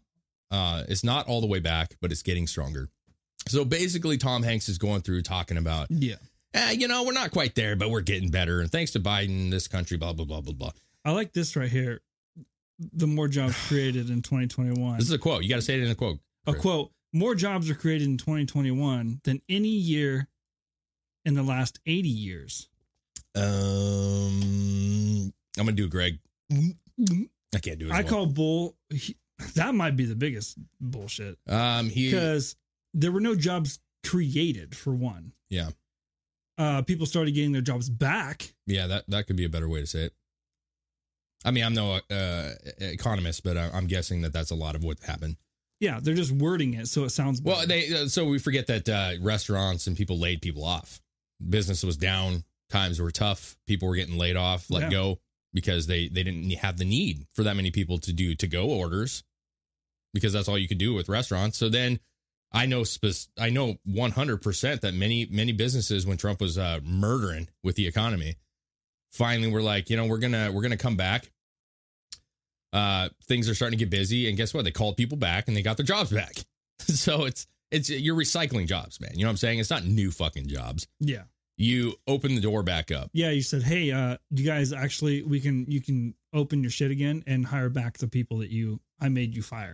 uh, 0.51 0.83
it's 0.87 1.03
not 1.03 1.27
all 1.27 1.41
the 1.41 1.47
way 1.47 1.59
back, 1.59 1.95
but 2.01 2.11
it's 2.11 2.21
getting 2.23 2.47
stronger. 2.47 2.89
So 3.47 3.65
basically, 3.65 4.17
Tom 4.17 4.43
Hanks 4.43 4.69
is 4.69 4.77
going 4.77 5.01
through 5.01 5.21
talking 5.23 5.57
about, 5.57 5.87
Yeah. 5.89 6.15
eh, 6.53 6.71
you 6.71 6.87
know, 6.87 7.03
we're 7.03 7.13
not 7.13 7.31
quite 7.31 7.55
there, 7.55 7.75
but 7.75 7.89
we're 7.89 8.01
getting 8.01 8.29
better, 8.29 8.61
and 8.61 8.71
thanks 8.71 8.91
to 8.91 8.99
Biden, 8.99 9.49
this 9.51 9.67
country, 9.67 9.97
blah 9.97 10.13
blah 10.13 10.25
blah 10.25 10.41
blah 10.41 10.53
blah. 10.53 10.71
I 11.03 11.11
like 11.11 11.33
this 11.33 11.55
right 11.55 11.69
here. 11.71 12.01
The 12.93 13.07
more 13.07 13.27
jobs 13.27 13.55
created 13.67 14.09
in 14.09 14.21
2021. 14.21 14.97
This 14.97 15.07
is 15.07 15.11
a 15.13 15.17
quote. 15.17 15.43
You 15.43 15.49
got 15.49 15.55
to 15.57 15.61
say 15.61 15.75
it 15.75 15.83
in 15.83 15.89
a 15.91 15.95
quote. 15.95 16.19
a 16.47 16.53
quote 16.53 16.91
more 17.13 17.35
jobs 17.35 17.69
are 17.69 17.75
created 17.75 18.07
in 18.07 18.17
2021 18.17 19.19
than 19.25 19.41
any 19.49 19.67
year 19.67 20.27
in 21.25 21.33
the 21.33 21.43
last 21.43 21.79
80 21.85 22.07
years 22.07 22.69
Um, 23.35 25.33
I'm 25.57 25.65
gonna 25.65 25.73
do 25.73 25.85
it, 25.85 25.89
Greg. 25.91 26.19
I 26.51 27.59
can't 27.59 27.79
do 27.79 27.87
it. 27.87 27.91
i 27.91 28.01
well. 28.01 28.09
call 28.09 28.25
bull 28.27 28.75
he- 28.93 29.17
that 29.55 29.73
might 29.73 29.95
be 29.95 30.05
the 30.05 30.15
biggest 30.15 30.57
bullshit 30.79 31.37
Um, 31.47 31.87
because 31.89 32.55
there 32.93 33.11
were 33.11 33.21
no 33.21 33.35
jobs 33.35 33.79
created 34.05 34.75
for 34.75 34.93
one 34.93 35.33
Yeah. 35.49 35.69
uh 36.57 36.81
people 36.83 37.05
started 37.05 37.33
getting 37.33 37.51
their 37.51 37.61
jobs 37.61 37.89
back 37.89 38.53
Yeah, 38.67 38.87
that 38.87 39.05
that 39.09 39.27
could 39.27 39.35
be 39.35 39.45
a 39.45 39.49
better 39.49 39.69
way 39.69 39.79
to 39.81 39.87
say 39.87 40.05
it. 40.05 40.13
I 41.43 41.49
mean, 41.49 41.63
I'm 41.63 41.73
no 41.73 41.99
uh, 42.11 42.49
economist, 42.79 43.43
but 43.43 43.57
I- 43.57 43.71
I'm 43.73 43.87
guessing 43.87 44.21
that 44.21 44.31
that's 44.33 44.51
a 44.51 44.55
lot 44.55 44.75
of 44.75 44.83
what 44.83 44.99
happened. 45.01 45.37
yeah 45.79 45.99
they're 46.01 46.13
just 46.13 46.31
wording 46.31 46.73
it 46.75 46.87
so 46.87 47.03
it 47.05 47.09
sounds 47.09 47.41
Well, 47.41 47.55
better. 47.65 47.67
they 47.67 47.93
uh, 48.03 48.07
so 48.07 48.25
we 48.25 48.37
forget 48.39 48.67
that 48.67 48.87
uh, 48.89 49.13
restaurants 49.21 49.87
and 49.87 49.97
people 49.97 50.17
laid 50.19 50.41
people 50.41 50.63
off. 50.63 51.01
Business 51.49 51.83
was 51.83 51.97
down, 51.97 52.43
times 52.69 52.99
were 53.01 53.09
tough. 53.09 53.57
People 53.65 53.87
were 53.87 53.95
getting 53.95 54.17
laid 54.19 54.35
off, 54.35 54.69
let 54.69 54.83
Yeah. 54.83 54.89
go 54.91 55.19
because 55.53 55.87
they 55.87 56.07
they 56.07 56.23
didn't 56.23 56.49
have 56.51 56.77
the 56.77 56.85
need 56.85 57.25
for 57.33 57.43
that 57.43 57.55
many 57.55 57.71
people 57.71 57.97
to 57.99 58.13
do 58.13 58.35
to 58.35 58.47
go 58.47 58.65
orders 58.69 59.23
because 60.13 60.33
that's 60.33 60.47
all 60.47 60.57
you 60.57 60.67
could 60.67 60.77
do 60.77 60.93
with 60.93 61.09
restaurants. 61.09 61.57
So 61.57 61.69
then 61.69 61.99
I 62.51 62.65
know 62.65 62.83
I 63.39 63.49
know 63.49 63.75
100% 63.87 64.81
that 64.81 64.93
many 64.93 65.27
many 65.29 65.51
businesses 65.51 66.05
when 66.05 66.17
Trump 66.17 66.41
was 66.41 66.57
uh, 66.57 66.79
murdering 66.83 67.47
with 67.63 67.75
the 67.75 67.87
economy 67.87 68.35
finally 69.11 69.51
were 69.51 69.61
like, 69.61 69.89
you 69.89 69.97
know, 69.97 70.05
we're 70.05 70.17
going 70.17 70.33
to 70.33 70.51
we're 70.53 70.61
going 70.61 70.71
to 70.71 70.77
come 70.77 70.95
back. 70.97 71.31
Uh 72.73 73.09
things 73.27 73.49
are 73.49 73.55
starting 73.55 73.77
to 73.77 73.85
get 73.85 73.89
busy 73.91 74.29
and 74.29 74.37
guess 74.37 74.53
what? 74.53 74.63
They 74.63 74.71
called 74.71 74.95
people 74.95 75.17
back 75.17 75.47
and 75.47 75.57
they 75.57 75.61
got 75.61 75.75
their 75.77 75.85
jobs 75.85 76.11
back. 76.11 76.33
so 76.79 77.25
it's 77.25 77.45
it's 77.69 77.89
you're 77.89 78.15
recycling 78.15 78.67
jobs, 78.67 78.99
man. 79.01 79.11
You 79.13 79.21
know 79.21 79.27
what 79.27 79.31
I'm 79.31 79.37
saying? 79.37 79.59
It's 79.59 79.69
not 79.69 79.85
new 79.85 80.11
fucking 80.11 80.47
jobs. 80.47 80.87
yeah 80.99 81.23
You 81.61 81.93
open 82.07 82.35
the 82.35 82.41
door 82.41 82.63
back 82.63 82.91
up. 82.91 83.09
yeah 83.13 83.29
you 83.29 83.41
said 83.41 83.63
hey 83.63 83.91
uh 83.91 84.17
you 84.31 84.45
guys 84.45 84.73
actually 84.73 85.21
we 85.23 85.39
can 85.39 85.65
you 85.69 85.81
can 85.81 86.13
open 86.33 86.61
your 86.61 86.71
shit 86.71 86.91
again 86.91 87.23
and 87.27 87.45
hire 87.45 87.69
back 87.69 87.97
the 87.97 88.07
people 88.07 88.37
that 88.39 88.49
you 88.49 88.79
i 88.99 89.09
made 89.09 89.35
you 89.35 89.41
fire 89.41 89.73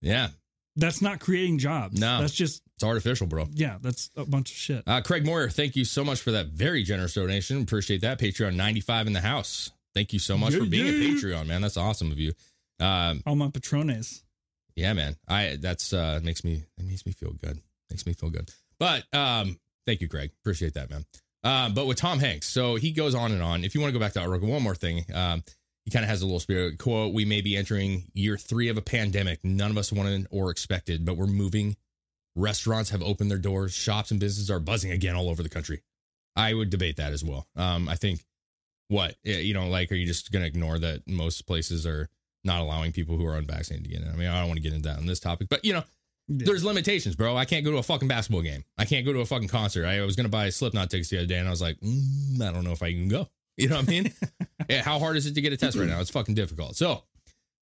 Yeah, 0.00 0.28
that's 0.76 1.00
not 1.02 1.20
creating 1.20 1.58
jobs 1.58 2.00
No. 2.00 2.20
that's 2.20 2.34
just 2.34 2.62
it's 2.76 2.84
artificial, 2.84 3.26
bro. 3.26 3.46
yeah 3.52 3.76
that's 3.80 4.10
a 4.16 4.24
bunch 4.24 4.50
of 4.50 4.56
shit 4.56 4.82
Uh, 4.86 5.00
Craig 5.02 5.24
Moyer, 5.26 5.48
thank 5.50 5.76
you 5.76 5.84
so 5.84 6.02
much 6.04 6.20
for 6.20 6.30
that 6.32 6.46
very 6.48 6.82
generous 6.82 7.14
donation. 7.14 7.62
Appreciate 7.62 8.00
that. 8.00 8.18
Patreon 8.18 8.54
95 8.56 9.06
in 9.06 9.12
the 9.12 9.20
house. 9.20 9.70
Thank 9.94 10.12
you 10.12 10.18
so 10.18 10.36
much 10.38 10.52
Yeah, 10.54 10.60
for 10.60 10.64
being 10.66 10.88
a. 10.88 10.92
Patreon, 10.92 11.46
man. 11.46 11.60
That's 11.60 11.76
awesome 11.76 12.10
of 12.10 12.18
you. 12.18 12.32
Um, 12.80 13.22
all 13.26 13.36
my 13.36 13.48
patrones 13.50 14.24
yeah, 14.74 14.94
man. 14.94 15.16
I 15.28 15.58
that's 15.60 15.92
uh 15.92 16.18
makes 16.22 16.42
me 16.42 16.64
it 16.78 16.84
makes 16.84 17.04
me 17.04 17.12
feel 17.12 17.32
good. 17.34 17.60
Makes 17.90 18.06
me 18.06 18.14
feel 18.14 18.30
good. 18.30 18.50
But 18.80 19.04
um, 19.14 19.58
thank 19.86 20.00
you, 20.00 20.08
Greg. 20.08 20.30
Appreciate 20.42 20.74
that, 20.74 20.90
man. 20.90 21.04
Um, 21.44 21.74
but 21.74 21.86
with 21.86 21.98
Tom 21.98 22.20
Hanks, 22.20 22.48
so 22.48 22.76
he 22.76 22.92
goes 22.92 23.14
on 23.14 23.32
and 23.32 23.42
on. 23.42 23.64
If 23.64 23.74
you 23.74 23.80
want 23.80 23.92
to 23.92 23.98
go 23.98 24.04
back 24.04 24.12
to 24.12 24.20
article, 24.20 24.48
one 24.48 24.62
more 24.62 24.74
thing. 24.74 25.04
Um, 25.12 25.42
he 25.84 25.90
kind 25.90 26.04
of 26.04 26.08
has 26.08 26.22
a 26.22 26.26
little 26.26 26.40
spirit 26.40 26.78
quote. 26.78 27.12
We 27.12 27.24
may 27.24 27.40
be 27.40 27.56
entering 27.56 28.04
year 28.14 28.36
three 28.36 28.68
of 28.68 28.76
a 28.76 28.82
pandemic. 28.82 29.40
None 29.42 29.70
of 29.70 29.76
us 29.76 29.92
wanted 29.92 30.28
or 30.30 30.50
expected, 30.50 31.04
but 31.04 31.16
we're 31.16 31.26
moving. 31.26 31.76
Restaurants 32.36 32.90
have 32.90 33.02
opened 33.02 33.30
their 33.30 33.38
doors. 33.38 33.72
Shops 33.72 34.10
and 34.10 34.20
businesses 34.20 34.50
are 34.50 34.60
buzzing 34.60 34.92
again 34.92 35.16
all 35.16 35.28
over 35.28 35.42
the 35.42 35.48
country. 35.48 35.82
I 36.36 36.54
would 36.54 36.70
debate 36.70 36.96
that 36.96 37.12
as 37.12 37.24
well. 37.24 37.46
Um, 37.56 37.88
I 37.88 37.96
think 37.96 38.24
what 38.88 39.16
eh, 39.24 39.40
you 39.40 39.54
know, 39.54 39.68
like, 39.68 39.90
are 39.90 39.96
you 39.96 40.06
just 40.06 40.30
going 40.30 40.42
to 40.42 40.48
ignore 40.48 40.78
that 40.78 41.02
most 41.06 41.46
places 41.46 41.86
are 41.86 42.08
not 42.44 42.60
allowing 42.60 42.92
people 42.92 43.16
who 43.16 43.26
are 43.26 43.36
unvaccinated 43.36 43.84
to 43.84 43.90
get 43.90 44.06
in? 44.06 44.12
I 44.12 44.16
mean, 44.16 44.28
I 44.28 44.38
don't 44.38 44.48
want 44.48 44.58
to 44.58 44.62
get 44.62 44.72
into 44.72 44.88
that 44.88 44.98
on 44.98 45.06
this 45.06 45.20
topic, 45.20 45.48
but 45.48 45.64
you 45.64 45.72
know, 45.72 45.82
Yeah. 46.28 46.46
there's 46.46 46.64
limitations, 46.64 47.16
bro. 47.16 47.36
I 47.36 47.44
can't 47.44 47.64
go 47.64 47.72
to 47.72 47.78
a 47.78 47.82
fucking 47.82 48.08
basketball 48.08 48.42
game. 48.42 48.64
I 48.78 48.84
can't 48.84 49.04
go 49.04 49.12
to 49.12 49.20
a 49.20 49.26
fucking 49.26 49.48
concert. 49.48 49.84
I 49.84 50.00
was 50.02 50.16
going 50.16 50.24
to 50.24 50.30
buy 50.30 50.48
Slipknot 50.50 50.90
tickets 50.90 51.10
the 51.10 51.18
other 51.18 51.26
day, 51.26 51.38
and 51.38 51.48
I 51.48 51.50
was 51.50 51.60
like, 51.62 51.78
mm, 51.80 52.40
I 52.40 52.52
don't 52.52 52.64
know 52.64 52.72
if 52.72 52.82
I 52.82 52.92
can 52.92 53.08
go. 53.08 53.28
You 53.58 53.68
know 53.68 53.76
what 53.76 53.86
I 53.86 53.90
mean? 53.90 54.12
yeah, 54.70 54.82
how 54.82 54.98
hard 54.98 55.18
is 55.18 55.26
it 55.26 55.34
to 55.34 55.42
get 55.42 55.52
a 55.52 55.58
test 55.58 55.76
right 55.76 55.86
now? 55.86 56.00
It's 56.00 56.08
fucking 56.08 56.34
difficult. 56.34 56.74
So, 56.74 57.02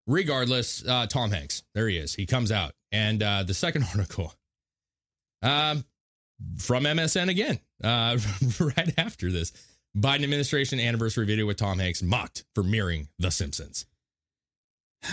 regardless, 0.06 0.86
uh, 0.86 1.06
Tom 1.06 1.32
Hanks, 1.32 1.64
there 1.74 1.88
he 1.88 1.96
is. 1.98 2.14
He 2.14 2.26
comes 2.26 2.52
out, 2.52 2.74
and 2.92 3.20
uh, 3.20 3.42
the 3.42 3.54
second 3.54 3.86
article, 3.96 4.32
um, 5.42 5.84
from 6.58 6.84
MSN 6.84 7.28
again, 7.28 7.58
uh, 7.82 8.18
right 8.60 8.94
after 8.98 9.32
this, 9.32 9.52
Biden 9.98 10.22
administration 10.22 10.78
anniversary 10.78 11.26
video 11.26 11.44
with 11.44 11.56
Tom 11.56 11.80
Hanks 11.80 12.04
mocked 12.04 12.44
for 12.54 12.62
mirroring 12.62 13.08
The 13.18 13.32
Simpsons. 13.32 13.84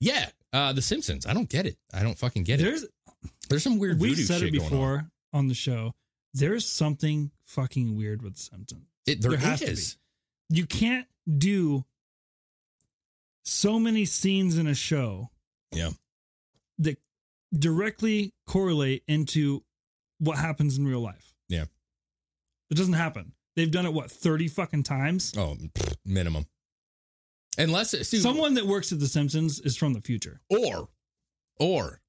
Yeah, 0.00 0.28
uh, 0.54 0.72
The 0.72 0.80
Simpsons. 0.82 1.26
I 1.26 1.34
don't 1.34 1.48
get 1.50 1.66
it. 1.66 1.76
I 1.92 2.02
don't 2.02 2.16
fucking 2.18 2.44
get 2.44 2.60
it. 2.60 2.64
there's 2.64 2.86
There's 3.50 3.62
some 3.62 3.78
weird 3.78 4.00
we've 4.00 4.16
said 4.16 4.36
it 4.42 4.46
shit 4.46 4.52
going 4.54 4.64
on. 4.64 4.70
before 4.70 5.10
on. 5.34 5.48
the 5.48 5.54
show 5.54 5.94
there's 6.32 6.66
something 6.66 7.30
fucking 7.44 7.94
weird 7.96 8.22
with 8.22 8.36
Simpsons 8.38 8.86
It, 9.06 9.20
there 9.20 9.32
There 9.32 9.40
has 9.40 9.60
to 9.60 9.66
is. 9.66 9.96
you 10.48 10.66
can't 10.66 11.06
do 11.38 11.84
so 13.44 13.78
many 13.78 14.04
scenes 14.04 14.56
in 14.58 14.66
a 14.66 14.74
show 14.74 15.30
Yeah. 15.72 15.90
that 16.78 16.98
directly 17.56 18.32
correlate 18.46 19.04
into 19.06 19.62
what 20.18 20.38
happens 20.38 20.78
in 20.78 20.86
real 20.86 21.00
life. 21.00 21.34
Yeah. 21.48 21.64
It 22.70 22.76
doesn't 22.76 22.94
happen. 22.94 23.32
They've 23.56 23.70
done 23.70 23.86
it 23.86 23.92
what 23.92 24.10
30 24.10 24.48
fucking 24.48 24.82
times? 24.84 25.32
Oh, 25.36 25.56
minimum. 26.04 26.46
Unless 27.58 27.90
see, 28.08 28.18
Someone 28.18 28.54
that 28.54 28.66
works 28.66 28.92
at 28.92 29.00
The 29.00 29.06
Simpsons 29.06 29.60
is 29.60 29.76
from 29.76 29.92
the 29.92 30.00
future. 30.00 30.40
or 30.50 30.88
or 31.60 32.00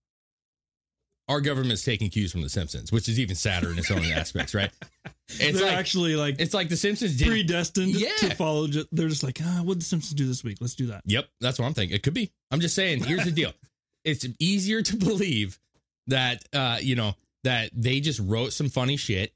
our 1.27 1.41
government's 1.41 1.83
taking 1.83 2.09
cues 2.11 2.31
from 2.31 2.41
the 2.41 2.49
Simpsons, 2.49 2.91
which 2.91 3.09
is 3.09 3.19
even 3.19 3.35
sadder 3.35 3.71
in 3.71 3.79
its 3.79 3.89
own 3.91 4.03
aspects, 4.05 4.53
right? 4.53 4.71
It's 5.27 5.57
They're 5.57 5.67
like 5.69 5.77
actually 5.79 6.15
like 6.15 6.35
it's 6.37 6.53
like 6.53 6.69
the 6.69 6.77
Simpsons 6.77 7.17
did. 7.17 7.27
predestined 7.27 7.95
Yeah. 7.95 8.11
to 8.19 8.35
follow. 8.35 8.67
They're 8.91 9.07
just 9.09 9.23
like, 9.23 9.39
ah, 9.43 9.61
what 9.63 9.73
did 9.73 9.81
The 9.81 9.85
Simpsons 9.85 10.13
do 10.13 10.27
this 10.27 10.43
week? 10.43 10.57
Let's 10.61 10.75
do 10.75 10.85
that. 10.87 11.01
Yep, 11.05 11.27
that's 11.41 11.57
what 11.57 11.65
I'm 11.65 11.73
thinking. 11.73 11.95
It 11.95 12.03
could 12.03 12.13
be. 12.13 12.31
I'm 12.51 12.59
just 12.59 12.75
saying. 12.75 13.03
Here's 13.03 13.25
the 13.25 13.31
deal. 13.31 13.51
It's 14.03 14.23
easier 14.39 14.83
to 14.83 14.95
believe 14.97 15.57
that 16.05 16.43
uh, 16.53 16.77
you 16.79 16.95
know 16.95 17.15
that 17.43 17.71
they 17.73 18.01
just 18.01 18.19
wrote 18.19 18.53
some 18.53 18.69
funny 18.69 18.97
shit, 18.97 19.33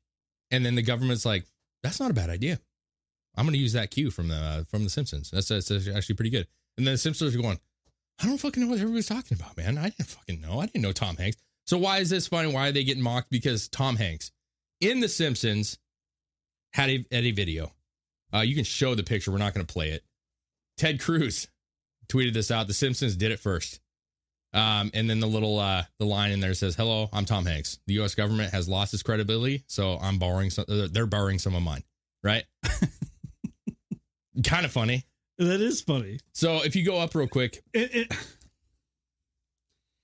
and 0.51 0.63
then 0.63 0.75
the 0.75 0.83
government's 0.83 1.25
like, 1.25 1.43
"That's 1.81 1.99
not 1.99 2.11
a 2.11 2.13
bad 2.13 2.29
idea. 2.29 2.59
I'm 3.39 3.45
going 3.45 3.54
to 3.54 3.60
use 3.60 3.73
that 3.73 3.89
cue 3.91 4.12
from 4.12 4.28
the 4.28 4.65
from 4.69 4.84
the 4.84 4.89
Simpsons. 4.89 5.32
That's, 5.32 5.47
that's 5.47 5.71
actually 5.88 6.15
pretty 6.15 6.30
good." 6.30 6.47
And 6.78 6.86
then 6.86 6.93
the 6.93 6.97
Simpsons 6.97 7.36
are 7.36 7.41
going, 7.41 7.60
"I 8.21 8.25
don't 8.25 8.38
fucking 8.38 8.62
know 8.62 8.69
what 8.69 8.80
everybody's 8.80 9.08
talking 9.08 9.38
about, 9.39 9.58
man. 9.58 9.78
I 9.78 9.89
didn't 9.89 10.08
fucking 10.10 10.41
know. 10.41 10.60
I 10.60 10.65
didn't 10.65 10.82
know 10.84 10.91
Tom 10.91 11.15
Hanks. 11.17 11.38
So 11.65 11.78
why 11.78 11.99
is 11.99 12.10
this 12.10 12.28
funny? 12.28 12.52
Why 12.52 12.69
are 12.69 12.71
they 12.71 12.84
getting 12.84 13.04
mocked? 13.04 13.30
Because 13.30 13.67
Tom 13.69 13.95
Hanks 13.95 14.32
in 14.82 14.99
the 14.99 15.10
Simpsons 15.10 15.78
had 16.73 16.89
a, 16.89 17.06
had 17.12 17.23
a 17.25 17.32
video. 17.32 17.71
Uh, 18.34 18.39
you 18.41 18.56
can 18.56 18.63
show 18.63 18.93
the 18.95 19.04
picture. 19.04 19.32
We're 19.32 19.38
not 19.39 19.54
going 19.54 19.65
to 19.65 19.71
play 19.73 19.89
it. 19.89 20.04
Ted 20.78 20.99
Cruz 21.02 21.47
tweeted 22.08 22.34
this 22.34 22.52
out. 22.52 22.67
The 22.67 22.73
Simpsons 22.73 23.15
did 23.15 23.32
it 23.32 23.39
first. 23.39 23.80
Um, 24.54 24.89
and 24.95 25.08
then 25.10 25.19
the 25.19 25.28
little 25.28 25.60
uh, 25.60 25.84
the 25.99 26.06
line 26.06 26.32
in 26.32 26.39
there 26.39 26.56
says, 26.56 26.75
"Hello, 26.75 27.08
I'm 27.13 27.25
Tom 27.25 27.45
Hanks. 27.45 27.78
The 27.86 27.93
U.S. 27.95 28.15
government 28.15 28.52
has 28.52 28.67
lost 28.67 28.93
its 28.95 29.04
credibility, 29.04 29.63
so 29.67 29.99
I'm 30.02 30.17
borrowing 30.17 30.49
some. 30.49 30.65
uh, 30.67 30.88
They're 30.91 31.06
borrowing 31.06 31.38
some 31.38 31.54
of 31.54 31.62
mine, 31.62 31.84
right? 32.23 32.45
kind 34.43 34.65
of 34.65 34.71
funny. 34.71 35.06
That 35.38 35.62
is 35.62 35.82
funny. 35.82 36.19
So 36.34 36.63
if 36.63 36.75
you 36.75 36.84
go 36.86 36.97
up 36.99 37.15
real 37.15 37.28
quick, 37.28 37.63
It, 37.73 37.95
it 37.95 38.17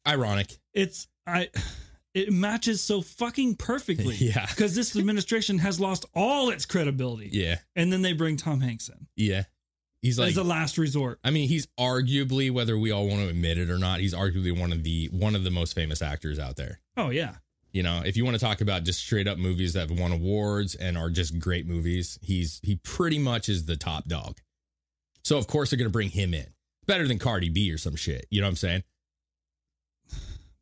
ironic. 0.08 0.58
it's 0.74 1.08
I. 1.28 1.50
It 2.13 2.32
matches 2.32 2.82
so 2.82 3.02
fucking 3.02 3.56
perfectly. 3.56 4.15
Yeah. 4.19 4.45
Because 4.45 4.74
this 4.74 4.95
administration 4.95 5.58
has 5.60 5.82
lost 5.82 6.06
all 6.15 6.50
its 6.50 6.65
credibility. 6.65 7.30
Yeah, 7.34 7.58
And 7.76 7.91
then 7.91 8.02
they 8.04 8.13
bring 8.13 8.38
Tom 8.38 8.62
Hanks 8.62 8.88
in 8.88 9.08
yeah. 9.17 9.43
He's 10.02 10.17
like, 10.19 10.30
as 10.30 10.38
a 10.38 10.43
last 10.43 10.78
resort. 10.78 11.19
I 11.24 11.32
mean, 11.32 11.50
he's 11.50 11.67
arguably, 11.80 12.52
whether 12.52 12.78
we 12.78 12.91
all 12.91 13.08
want 13.08 13.21
to 13.21 13.28
admit 13.28 13.58
it 13.58 13.71
or 13.71 13.80
not, 13.80 14.00
he's 14.00 14.13
arguably 14.13 14.58
one 14.58 14.71
of 14.71 14.84
the 14.84 15.08
one 15.12 15.36
of 15.36 15.43
the 15.43 15.50
most 15.50 15.74
famous 15.74 16.02
actors 16.02 16.38
out 16.39 16.56
there. 16.58 16.80
Oh 16.95 17.10
yeah. 17.10 17.36
You 17.75 17.83
know, 17.83 18.01
if 18.05 18.15
you 18.15 18.23
want 18.23 18.35
to 18.35 18.39
talk 18.39 18.61
about 18.61 18.85
just 18.85 19.01
straight 19.01 19.27
up 19.27 19.38
movies 19.38 19.73
that 19.73 19.89
have 19.89 19.99
won 19.99 20.13
awards 20.13 20.75
and 20.75 20.97
are 20.97 21.09
just 21.09 21.38
great 21.38 21.67
movies, 21.67 22.17
he's 22.21 22.61
he 22.63 22.77
pretty 22.77 23.19
much 23.19 23.49
is 23.49 23.65
the 23.65 23.75
top 23.75 24.07
dog. 24.07 24.39
So 25.25 25.38
of 25.38 25.47
course 25.47 25.69
they're 25.71 25.77
going 25.77 25.89
to 25.89 25.91
bring 25.91 26.07
him 26.07 26.33
in. 26.33 26.47
Better 26.88 27.05
than 27.05 27.19
Cardi 27.19 27.49
B 27.49 27.69
or 27.73 27.77
some 27.77 27.97
shit. 27.97 28.27
You 28.29 28.39
know 28.39 28.47
what 28.47 28.51
I'm 28.51 28.55
saying? 28.55 28.83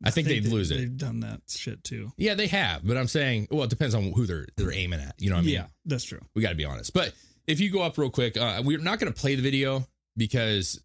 I 0.03 0.09
think, 0.09 0.27
they'd 0.27 0.43
they- 0.43 0.49
lose 0.49 0.71
it. 0.71 0.77
They've 0.77 0.97
done 0.97 1.19
that 1.19 1.41
shit 1.47 1.83
too. 1.83 2.11
Yeah, 2.17 2.33
they 2.33 2.47
have, 2.47 2.81
but 2.83 2.97
I'm 2.97 3.07
saying, 3.07 3.47
well, 3.51 3.63
it 3.63 3.69
depends 3.69 3.93
on 3.93 4.11
who 4.13 4.25
they're 4.25 4.47
they're 4.57 4.73
aiming 4.73 4.99
at. 4.99 5.13
You 5.19 5.29
know 5.29 5.35
what 5.35 5.43
I 5.43 5.45
mean? 5.45 5.53
Yeah, 5.53 5.67
that's 5.85 6.05
true. 6.05 6.19
we 6.33 6.41
got 6.41 6.49
to 6.49 6.55
be 6.55 6.65
honest. 6.65 6.93
But 6.95 7.13
if 7.45 7.59
you 7.59 7.69
go 7.69 7.83
up 7.83 7.95
real 7.99 8.09
quick, 8.09 8.37
uh, 8.37 8.63
we're 8.65 8.79
not 8.79 8.97
going 8.97 9.13
to 9.13 9.19
play 9.19 9.35
the 9.35 9.43
video 9.43 9.85
because, 10.17 10.81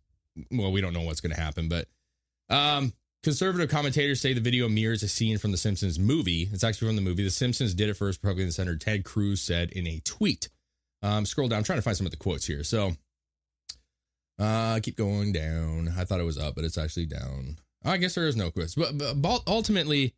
well, 0.50 0.72
we 0.72 0.82
don't 0.82 0.92
know 0.92 1.00
what's 1.00 1.22
going 1.22 1.34
to 1.34 1.40
happen. 1.40 1.70
But 1.70 1.88
um, 2.50 2.92
conservative 3.22 3.70
commentators 3.70 4.20
say 4.20 4.32
the 4.32 4.40
video 4.40 4.68
mirrors 4.68 5.02
a 5.02 5.08
scene 5.08 5.38
from 5.38 5.52
the 5.52 5.56
Simpsons 5.56 5.98
movie. 5.98 6.48
It's 6.52 6.64
actually 6.64 6.88
from 6.88 6.96
the 6.96 7.02
movie. 7.02 7.24
The 7.24 7.30
Simpsons 7.30 7.74
did 7.74 7.88
it 7.88 7.94
first. 7.94 8.22
Republican 8.22 8.52
Senator 8.52 8.76
Ted 8.76 9.04
Cruz 9.04 9.40
said 9.40 9.70
in 9.70 9.86
a 9.86 10.00
tweet. 10.04 10.48
Um, 11.02 11.26
scroll 11.26 11.48
down. 11.48 11.58
I'm 11.58 11.64
trying 11.64 11.78
to 11.78 11.82
find 11.82 11.96
some 11.96 12.06
of 12.06 12.10
the 12.10 12.16
quotes 12.16 12.46
here. 12.46 12.64
So, 12.64 12.92
uh, 14.38 14.80
keep 14.80 14.96
going 14.96 15.32
down. 15.32 15.92
I 15.96 16.04
thought 16.04 16.20
it 16.20 16.24
was 16.24 16.38
up, 16.38 16.54
but 16.54 16.64
it's 16.64 16.78
actually 16.78 17.06
down. 17.06 17.58
I 17.84 17.96
guess 17.96 18.14
there 18.14 18.26
is 18.26 18.36
no 18.36 18.50
quotes. 18.50 18.74
But, 18.74 18.98
but, 18.98 19.20
but 19.20 19.42
ultimately, 19.46 20.14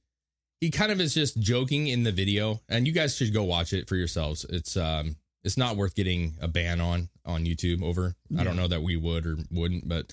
he 0.60 0.70
kind 0.70 0.92
of 0.92 1.00
is 1.00 1.14
just 1.14 1.40
joking 1.40 1.86
in 1.86 2.02
the 2.02 2.12
video, 2.12 2.60
and 2.68 2.86
you 2.86 2.92
guys 2.92 3.16
should 3.16 3.32
go 3.32 3.44
watch 3.44 3.72
it 3.72 3.88
for 3.88 3.96
yourselves. 3.96 4.44
It's 4.48 4.76
um, 4.76 5.16
it's 5.42 5.56
not 5.56 5.76
worth 5.76 5.94
getting 5.94 6.36
a 6.40 6.48
ban 6.48 6.80
on 6.80 7.08
on 7.24 7.44
YouTube 7.44 7.82
over. 7.82 8.14
I 8.38 8.44
don't 8.44 8.56
know 8.56 8.68
that 8.68 8.82
we 8.82 8.96
would 8.96 9.26
or 9.26 9.36
wouldn't, 9.50 9.88
but 9.88 10.12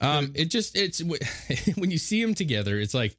um, 0.00 0.32
it 0.34 0.46
just 0.46 0.76
it's 0.76 1.02
when 1.76 1.90
you 1.90 1.98
see 1.98 2.22
them 2.22 2.34
together, 2.34 2.78
it's 2.78 2.94
like 2.94 3.16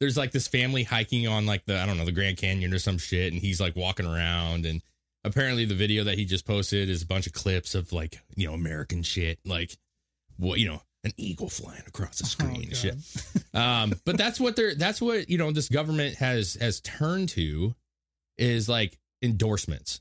there's 0.00 0.16
like 0.16 0.32
this 0.32 0.48
family 0.48 0.84
hiking 0.84 1.26
on 1.26 1.46
like 1.46 1.64
the 1.64 1.78
I 1.78 1.86
don't 1.86 1.98
know 1.98 2.04
the 2.04 2.12
Grand 2.12 2.36
Canyon 2.36 2.72
or 2.72 2.78
some 2.78 2.98
shit, 2.98 3.32
and 3.32 3.40
he's 3.40 3.60
like 3.60 3.76
walking 3.76 4.06
around, 4.06 4.66
and 4.66 4.82
apparently 5.24 5.64
the 5.64 5.74
video 5.74 6.04
that 6.04 6.18
he 6.18 6.24
just 6.24 6.46
posted 6.46 6.88
is 6.88 7.02
a 7.02 7.06
bunch 7.06 7.26
of 7.26 7.32
clips 7.32 7.74
of 7.74 7.92
like 7.92 8.20
you 8.36 8.46
know 8.46 8.54
American 8.54 9.02
shit, 9.02 9.38
like 9.44 9.76
what 10.36 10.58
you 10.58 10.68
know 10.68 10.82
an 11.04 11.12
eagle 11.16 11.48
flying 11.48 11.82
across 11.86 12.18
the 12.18 12.26
screen 12.26 12.64
and 12.64 12.76
shit. 12.76 12.94
Um, 13.54 13.94
but 14.04 14.18
that's 14.18 14.38
what 14.38 14.56
they're 14.56 14.74
that's 14.74 15.00
what 15.00 15.30
you 15.30 15.38
know 15.38 15.50
this 15.50 15.68
government 15.68 16.16
has 16.16 16.54
has 16.60 16.80
turned 16.80 17.30
to 17.30 17.74
is 18.36 18.68
like 18.68 18.98
endorsements, 19.22 20.00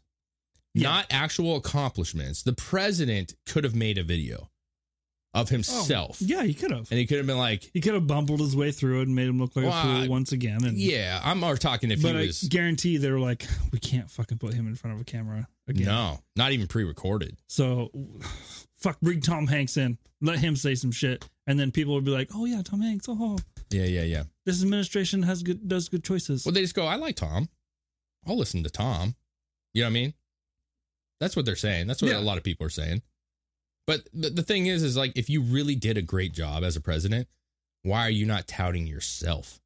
not 0.75 1.07
actual 1.09 1.55
accomplishments. 1.55 2.43
The 2.43 2.53
president 2.53 3.33
could 3.47 3.63
have 3.63 3.73
made 3.73 3.97
a 3.97 4.03
video 4.03 4.49
of 5.41 5.47
oh, 5.47 5.55
himself, 5.55 6.17
Yeah, 6.21 6.43
he 6.43 6.53
could 6.53 6.71
have. 6.71 6.89
and 6.91 6.99
he 6.99 7.05
could 7.05 7.17
have 7.17 7.27
been 7.27 7.37
like, 7.37 7.69
He 7.73 7.81
could 7.81 7.93
have 7.93 8.07
bumbled 8.07 8.39
his 8.39 8.55
way 8.55 8.71
through 8.71 8.99
it 8.99 9.07
and 9.07 9.15
made 9.15 9.27
him 9.27 9.39
look 9.39 9.55
like 9.55 9.65
Well, 9.65 9.77
a 9.77 9.99
fool 10.01 10.09
once 10.09 10.31
again. 10.31 10.63
And 10.63 10.77
"Yeah, 10.77 11.19
I'm 11.23 11.39
more 11.39 11.55
talking 11.57 11.91
if 11.91 12.01
but 12.01 12.15
he 12.15 12.21
I 12.23 12.25
was 12.27 12.43
guarantee 12.43 12.97
they 12.97 13.11
were 13.11 13.19
like, 13.19 13.45
we 13.71 13.79
can't 13.79 14.09
fucking 14.09 14.37
put 14.37 14.53
him 14.53 14.67
in 14.67 14.75
front 14.75 14.95
of 14.95 15.01
a 15.01 15.05
camera 15.05 15.47
again. 15.67 15.85
no, 15.87 16.19
not 16.35 16.51
even 16.51 16.67
pre-recorded." 16.67 17.37
So, 17.47 17.91
fuck, 18.75 18.99
bring 19.01 19.21
Tom 19.21 19.47
Hanks 19.47 19.77
in, 19.77 19.97
let 20.21 20.39
him 20.39 20.55
say 20.55 20.75
some 20.75 20.91
shit, 20.91 21.27
and 21.45 21.59
then 21.59 21.71
people 21.71 21.93
would 21.95 22.05
be 22.05 22.11
like, 22.11 22.29
oh 22.35 22.45
yeah, 22.45 22.61
Tom 22.61 22.81
Hanks. 22.81 23.07
Oh, 23.09 23.37
Yeah, 23.69 23.83
yeah, 23.85 24.03
yeah. 24.03 24.23
this 24.45 24.61
administration 24.61 25.23
has 25.23 25.43
good 25.43 25.67
does 25.67 25.89
good 25.89 26.03
choices. 26.03 26.45
Well, 26.45 26.53
they 26.53 26.61
just 26.61 26.75
go, 26.75 26.85
"I 26.85 26.95
like 26.95 27.15
Tom. 27.15 27.49
I'll 28.25 28.37
listen 28.37 28.63
to 28.63 28.69
Tom." 28.69 29.15
You 29.73 29.83
know 29.83 29.87
what 29.87 29.91
I 29.91 29.93
mean? 29.93 30.13
That's 31.19 31.35
what 31.35 31.45
they're 31.45 31.55
saying. 31.55 31.87
That's 31.87 32.01
what 32.01 32.11
Yeah. 32.11 32.19
a 32.19 32.21
lot 32.21 32.37
of 32.37 32.43
people 32.43 32.65
are 32.65 32.69
saying. 32.71 33.01
But 33.87 34.07
the, 34.13 34.29
the 34.29 34.43
thing 34.43 34.67
is, 34.67 34.83
is 34.83 34.97
like 34.97 35.13
if 35.17 35.29
you 35.29 35.41
really 35.41 35.75
did 35.75 35.97
a 35.97 36.01
great 36.01 36.33
job 36.33 36.63
as 36.63 36.75
a 36.75 36.81
president, 36.81 37.27
why 37.83 38.01
are 38.01 38.09
you 38.11 38.25
not 38.25 38.47
touting 38.47 38.85
yourself 38.85 39.59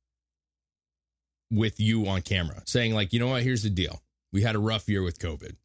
with 1.50 1.80
you 1.80 2.08
on 2.08 2.22
camera, 2.22 2.62
saying 2.66 2.94
like, 2.94 3.12
you 3.14 3.20
know 3.20 3.28
what? 3.28 3.44
Here's 3.44 3.64
the 3.64 3.70
deal. 3.70 4.02
We 4.32 4.42
had 4.44 4.56
a 4.56 4.60
rough 4.60 4.88
year 4.88 5.04
with 5.04 5.20
COVID, 5.20 5.56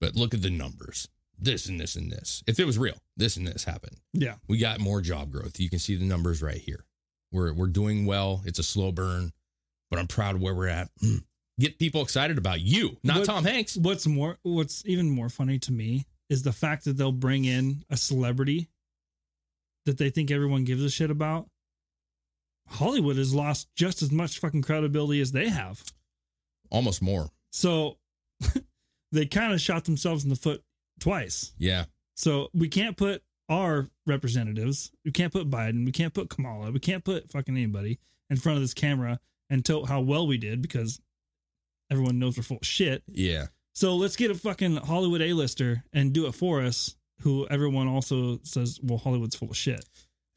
but 0.00 0.14
look 0.14 0.34
at 0.34 0.42
the 0.42 0.50
numbers. 0.50 1.08
This 1.40 1.66
and 1.66 1.80
this 1.80 1.96
and 1.96 2.10
this. 2.10 2.42
If 2.46 2.58
it 2.58 2.64
was 2.66 2.78
real, 2.78 2.96
this 3.16 3.36
and 3.36 3.46
this 3.46 3.64
happened. 3.64 3.96
yeah, 4.12 4.34
We 4.48 4.58
got 4.58 4.80
more 4.80 5.00
job 5.00 5.30
growth. 5.30 5.58
You 5.60 5.70
can 5.70 5.78
see 5.78 5.94
the 5.96 6.04
numbers 6.04 6.42
right 6.42 6.56
here. 6.58 6.84
We're 7.32 7.52
we're 7.52 7.66
doing 7.68 8.06
well. 8.06 8.42
It's 8.44 8.58
a 8.58 8.62
slow 8.64 8.90
burn, 8.90 9.32
but 9.90 9.98
I'm 10.00 10.08
proud 10.08 10.34
of 10.34 10.40
where 10.42 10.54
we're 10.54 10.68
at. 10.68 10.88
Get 11.60 11.78
people 11.78 12.02
excited 12.02 12.38
about 12.38 12.60
you, 12.60 12.96
not 13.04 13.18
What- 13.18 13.26
Tom 13.26 13.44
Hanks. 13.44 13.76
What's 13.76 14.06
more, 14.06 14.38
what's 14.42 14.82
even 14.86 15.10
more 15.10 15.28
funny 15.28 15.58
to 15.60 15.72
me 15.72 16.06
is 16.28 16.42
the 16.42 16.52
fact 16.52 16.84
that 16.84 16.96
they'll 16.96 17.12
bring 17.12 17.44
in 17.44 17.84
a 17.90 17.96
celebrity 17.96 18.68
that 19.86 19.98
they 19.98 20.10
think 20.10 20.30
everyone 20.30 20.64
gives 20.64 20.82
a 20.82 20.90
shit 20.90 21.10
about. 21.10 21.48
Hollywood 22.68 23.16
has 23.16 23.34
lost 23.34 23.68
just 23.74 24.02
as 24.02 24.10
much 24.10 24.38
fucking 24.38 24.62
credibility 24.62 25.20
as 25.20 25.32
they 25.32 25.48
have. 25.48 25.82
Almost 26.70 27.00
more. 27.00 27.30
So 27.50 27.96
they 29.12 29.26
kind 29.26 29.52
of 29.52 29.60
shot 29.60 29.84
themselves 29.84 30.24
in 30.24 30.30
the 30.30 30.36
foot 30.36 30.62
twice. 31.00 31.52
Yeah. 31.56 31.84
So 32.14 32.48
we 32.52 32.68
can't 32.68 32.96
put 32.96 33.22
our 33.48 33.88
representatives, 34.06 34.90
we 35.04 35.10
can't 35.10 35.32
put 35.32 35.48
Biden, 35.48 35.86
we 35.86 35.92
can't 35.92 36.12
put 36.12 36.28
Kamala, 36.28 36.70
we 36.70 36.80
can't 36.80 37.04
put 37.04 37.32
fucking 37.32 37.56
anybody 37.56 37.98
in 38.28 38.36
front 38.36 38.56
of 38.56 38.62
this 38.62 38.74
camera 38.74 39.20
and 39.48 39.64
tell 39.64 39.86
how 39.86 40.00
well 40.00 40.26
we 40.26 40.36
did 40.36 40.60
because 40.60 41.00
everyone 41.90 42.18
knows 42.18 42.36
we're 42.36 42.42
full 42.42 42.58
of 42.58 42.66
shit. 42.66 43.02
Yeah. 43.06 43.46
So 43.78 43.94
let's 43.94 44.16
get 44.16 44.32
a 44.32 44.34
fucking 44.34 44.78
Hollywood 44.78 45.22
A-lister 45.22 45.84
and 45.92 46.12
do 46.12 46.26
it 46.26 46.32
for 46.32 46.62
us, 46.62 46.96
who 47.20 47.46
everyone 47.46 47.86
also 47.86 48.40
says, 48.42 48.80
well, 48.82 48.98
Hollywood's 48.98 49.36
full 49.36 49.50
of 49.50 49.56
shit. 49.56 49.84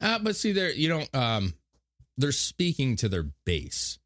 Uh, 0.00 0.20
but 0.20 0.36
see, 0.36 0.52
they're 0.52 0.70
you 0.70 0.88
know, 0.88 1.04
um, 1.12 1.52
they're 2.16 2.30
speaking 2.30 2.94
to 2.94 3.08
their 3.08 3.24
base. 3.44 3.98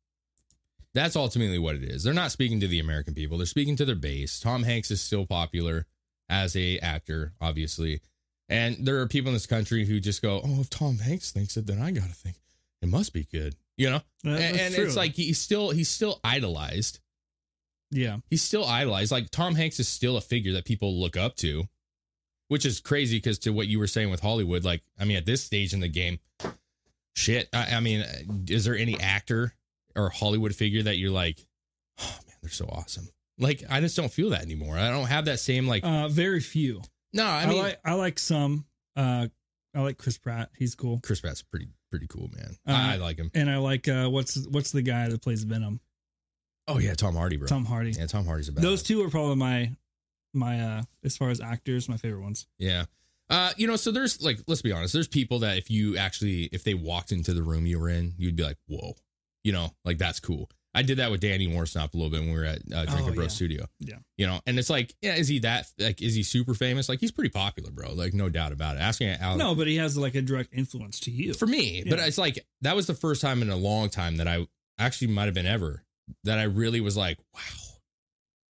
That's 0.95 1.16
ultimately 1.16 1.59
what 1.59 1.74
it 1.74 1.84
is. 1.84 2.03
They're 2.03 2.14
not 2.14 2.32
speaking 2.32 2.61
to 2.61 2.66
the 2.66 2.80
American 2.80 3.12
people. 3.12 3.37
They're 3.37 3.47
speaking 3.47 3.76
to 3.76 3.84
their 3.84 3.95
base. 3.95 4.41
Tom 4.41 4.62
Hanks 4.62 4.91
is 4.91 5.03
still 5.03 5.26
popular 5.26 5.84
as 6.30 6.57
a 6.57 6.78
actor, 6.78 7.34
obviously, 7.39 8.01
and 8.49 8.87
there 8.87 9.01
are 9.03 9.07
people 9.07 9.28
in 9.28 9.34
this 9.34 9.47
country 9.47 9.84
who 9.84 10.01
just 10.01 10.22
go, 10.22 10.41
"Oh, 10.43 10.62
if 10.62 10.70
Tom 10.70 10.97
Hanks 10.97 11.30
thinks 11.30 11.59
it, 11.59 11.66
then 11.66 11.78
I 11.82 11.91
gotta 11.91 12.14
think 12.14 12.37
it 12.80 12.89
must 12.89 13.12
be 13.12 13.24
good," 13.24 13.55
you 13.76 13.91
know. 13.91 14.01
That- 14.24 14.41
and 14.41 14.57
and 14.59 14.74
it's 14.76 14.97
like 14.97 15.12
he's 15.12 15.39
still 15.39 15.72
he's 15.72 15.91
still 15.91 16.20
idolized. 16.24 17.01
Yeah. 17.97 18.18
He's 18.28 18.42
still 18.42 18.64
idolized. 18.64 19.11
Like 19.11 19.30
Tom 19.30 19.55
Hanks 19.55 19.80
is 19.80 19.88
still 19.88 20.16
a 20.16 20.20
figure 20.20 20.53
that 20.53 20.64
people 20.64 21.01
look 21.01 21.16
up 21.16 21.34
to, 21.36 21.64
which 22.49 22.66
is 22.66 22.80
crazy 22.80 23.16
because 23.16 23.38
to 23.40 23.51
what 23.51 23.66
you 23.66 23.78
were 23.78 23.86
saying 23.86 24.11
with 24.11 24.20
Hollywood, 24.20 24.64
like 24.64 24.82
I 24.99 25.05
mean, 25.05 25.16
at 25.16 25.26
this 25.26 25.42
stage 25.42 25.72
in 25.72 25.80
the 25.80 25.88
game, 25.88 26.20
shit. 27.14 27.49
I, 27.53 27.76
I 27.76 27.80
mean, 27.80 28.05
is 28.49 28.64
there 28.64 28.76
any 28.76 29.01
actor 29.01 29.55
or 29.97 30.11
Hollywood 30.11 30.55
figure 30.55 30.82
that 30.82 30.99
you're 30.99 31.11
like, 31.11 31.44
oh 32.01 32.18
man, 32.26 32.36
they're 32.42 32.51
so 32.51 32.66
awesome? 32.66 33.09
Like 33.38 33.64
I 33.68 33.80
just 33.80 33.97
don't 33.97 34.12
feel 34.12 34.30
that 34.30 34.42
anymore. 34.42 34.76
I 34.76 34.90
don't 34.90 35.07
have 35.07 35.24
that 35.24 35.40
same 35.40 35.66
like. 35.66 35.84
Uh, 35.84 36.09
very 36.09 36.40
few. 36.40 36.82
no, 37.12 37.24
I 37.24 37.42
I, 37.42 37.47
mean, 37.47 37.59
like 37.62 37.80
I 37.84 37.94
like 37.94 38.18
some. 38.18 38.66
Uh, 38.94 39.28
I 39.74 39.80
like 39.80 39.99
Chris 39.99 40.16
Pratt. 40.16 40.51
He's 40.57 40.74
cool. 40.74 41.01
Chris 41.03 41.20
Pratt's 41.20 41.42
pretty 41.42 41.68
pretty 41.90 42.07
cool, 42.07 42.30
man. 42.34 42.57
Uh, 42.66 42.72
I, 42.72 42.94
I 42.94 42.97
like 42.97 43.18
him. 43.18 43.30
And 43.34 43.51
I 43.51 43.59
like 43.59 43.88
uh, 43.88 44.09
what's 44.09 44.47
what's 44.49 44.72
the 44.72 44.82
guy 44.82 45.09
that 45.09 45.22
plays 45.22 45.44
Venom? 45.44 45.80
Oh 46.69 46.79
yeah, 46.79 46.95
Tom 46.95 47.14
Hardy, 47.14 47.37
bro. 47.37 47.47
Tom 47.47 47.64
Hardy. 47.64 47.93
Yeah, 47.93 48.07
Tom 48.07 48.27
Hardy's 48.27 48.49
a 48.49 48.53
bad. 48.53 48.64
Those 48.64 48.83
two 48.83 49.03
are 49.05 49.11
probably 49.11 49.37
my 49.37 49.71
my 50.35 50.61
uh 50.61 50.83
as 51.05 51.17
far 51.17 51.31
as 51.31 51.41
actors, 51.41 51.89
my 51.89 51.97
favorite 51.97 52.23
ones. 52.23 52.47
Yeah. 52.59 52.85
Uh, 53.29 53.51
you 53.57 53.67
know, 53.67 53.75
so 53.75 53.91
there's 53.91 54.23
like, 54.23 54.39
let's 54.47 54.62
be 54.62 54.71
honest, 54.71 54.93
there's 54.93 55.09
people 55.09 55.41
that 55.41 55.57
if 55.59 55.69
you 55.69 55.97
actually, 55.97 56.45
if 56.53 56.62
they 56.62 56.75
walked 56.75 57.11
into 57.11 57.35
the 57.35 57.43
room 57.43 57.67
you 57.67 57.81
were 57.81 57.89
in, 57.89 58.14
you'd 58.17 58.37
be 58.37 58.45
like, 58.45 58.57
whoa, 58.69 58.95
you 59.43 59.51
know, 59.53 59.75
like 59.85 59.99
that's 59.99 60.21
cool. 60.21 60.49
I 60.77 60.83
did 60.83 60.99
that 60.99 61.11
with 61.11 61.23
Danny 61.23 61.49
Worsnop 61.49 61.93
a 61.93 61.97
little 61.97 62.11
bit 62.11 62.21
when 62.21 62.31
we 62.33 62.39
were 62.39 62.45
at 62.45 62.59
uh, 62.73 62.85
Drinking 62.85 63.09
Oh, 63.11 63.14
Bro 63.14 63.23
yeah. 63.25 63.29
Studio, 63.31 63.67
Yeah. 63.81 63.97
you 64.17 64.27
know, 64.29 64.39
and 64.47 64.59
it's 64.61 64.71
like, 64.71 64.95
yeah, 65.03 65.14
is 65.17 65.27
he 65.27 65.41
that, 65.41 65.67
like, 65.79 66.01
is 66.03 66.14
he 66.14 66.23
super 66.23 66.55
famous? 66.55 66.89
Like, 66.89 67.01
he's 67.01 67.11
pretty 67.11 67.31
popular, 67.31 67.71
bro. 67.73 67.95
Like, 67.95 68.14
no 68.14 68.29
doubt 68.29 68.53
about 68.53 68.77
it. 68.77 68.81
Asking 68.81 69.09
Alex, 69.09 69.39
No, 69.39 69.55
but 69.57 69.67
he 69.67 69.77
has 69.79 69.97
like 69.97 70.14
a 70.14 70.23
direct 70.23 70.53
influence 70.55 71.01
to 71.01 71.11
you. 71.11 71.33
for 71.35 71.47
me, 71.47 71.83
but 71.89 71.99
it's 71.99 72.19
like, 72.19 72.47
that 72.61 72.77
was 72.77 72.87
the 72.87 72.95
first 72.95 73.23
time 73.23 73.43
in 73.43 73.51
a 73.51 73.57
long 73.57 73.89
time 73.89 74.19
that 74.19 74.29
I 74.29 74.47
actually 74.79 75.09
might 75.09 75.25
have 75.25 75.35
been 75.35 75.47
ever 75.47 75.83
that 76.25 76.39
I 76.39 76.45
really 76.45 76.81
was 76.81 76.97
like, 76.97 77.19
wow, 77.35 77.41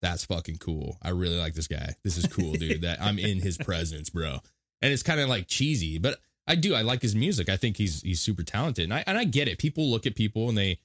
that's 0.03 0.25
fucking 0.25 0.59
cool. 0.59 0.99
I 1.03 1.11
really 1.11 1.37
like 1.39 1.55
this 1.55 1.69
guy. 1.69 1.95
This 2.05 2.17
is 2.17 2.27
cool, 2.27 2.53
dude. 2.55 2.83
that 2.83 3.01
I'm 3.01 3.19
in 3.19 3.41
his 3.41 3.57
presence, 3.59 4.11
bro. 4.11 4.39
And 4.83 4.93
it's 4.93 5.03
kind 5.03 5.21
of 5.21 5.29
like 5.29 5.47
cheesy, 5.49 5.99
but 5.99 6.19
I 6.47 6.55
do. 6.55 6.75
I 6.75 6.83
like 6.83 7.03
his 7.03 7.15
music. 7.17 7.49
I 7.49 7.57
think 7.57 7.77
he's 7.77 8.03
he's 8.03 8.21
super 8.21 8.43
talented, 8.43 8.85
and 8.85 8.95
I 8.95 9.03
and 9.07 9.17
I 9.19 9.25
get 9.25 9.49
it. 9.49 9.59
People 9.59 9.91
look 9.91 10.07
at 10.07 10.15
people 10.15 10.49
and 10.49 10.57
they, 10.57 10.79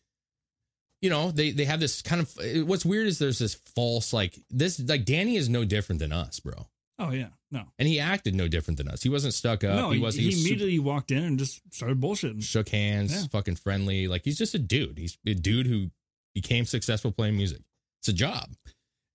you 1.01 1.09
know, 1.09 1.29
they 1.31 1.51
they 1.51 1.65
have 1.65 1.79
this 1.79 2.01
kind 2.01 2.21
of. 2.21 2.33
Eh, 2.41 2.61
what's 2.61 2.85
weird 2.85 3.07
is 3.07 3.19
there's 3.19 3.37
this 3.39 3.55
false 3.75 4.13
like 4.13 4.39
this 4.49 4.79
like 4.79 5.05
Danny 5.05 5.35
is 5.35 5.49
no 5.49 5.65
different 5.65 5.99
than 5.99 6.11
us, 6.11 6.39
bro. 6.39 6.53
oh 6.99 7.11
yeah, 7.11 7.27
no, 7.51 7.63
And 7.77 7.87
he 7.87 7.99
acted 7.99 8.33
no 8.33 8.47
different 8.47 8.77
than 8.77 8.87
us. 8.87 9.03
He 9.03 9.09
wasn't 9.09 9.33
stuck 9.33 9.63
up. 9.63 9.75
no. 9.75 9.89
he 9.91 9.99
was. 9.99 10.15
he, 10.15 10.21
He, 10.21 10.27
was 10.27 10.35
super- 10.37 10.47
immediately 10.49 10.79
walked 10.79 11.11
in 11.11 11.23
and 11.23 11.37
just 11.37 11.61
started 11.73 11.99
bullshitting. 11.99 12.41
shook 12.43 12.69
hands, 12.69 13.13
Yeah. 13.13 13.27
fucking 13.31 13.55
friendly. 13.57 14.07
Like 14.07 14.23
he's 14.23 14.37
just 14.37 14.55
a 14.55 14.59
dude. 14.59 14.97
He's 14.97 15.17
a 15.27 15.33
dude 15.33 15.67
who 15.67 15.91
became 16.33 16.65
successful 16.65 17.11
playing 17.11 17.37
music. 17.37 17.61
It's 18.01 18.07
a 18.07 18.13
job. 18.13 18.49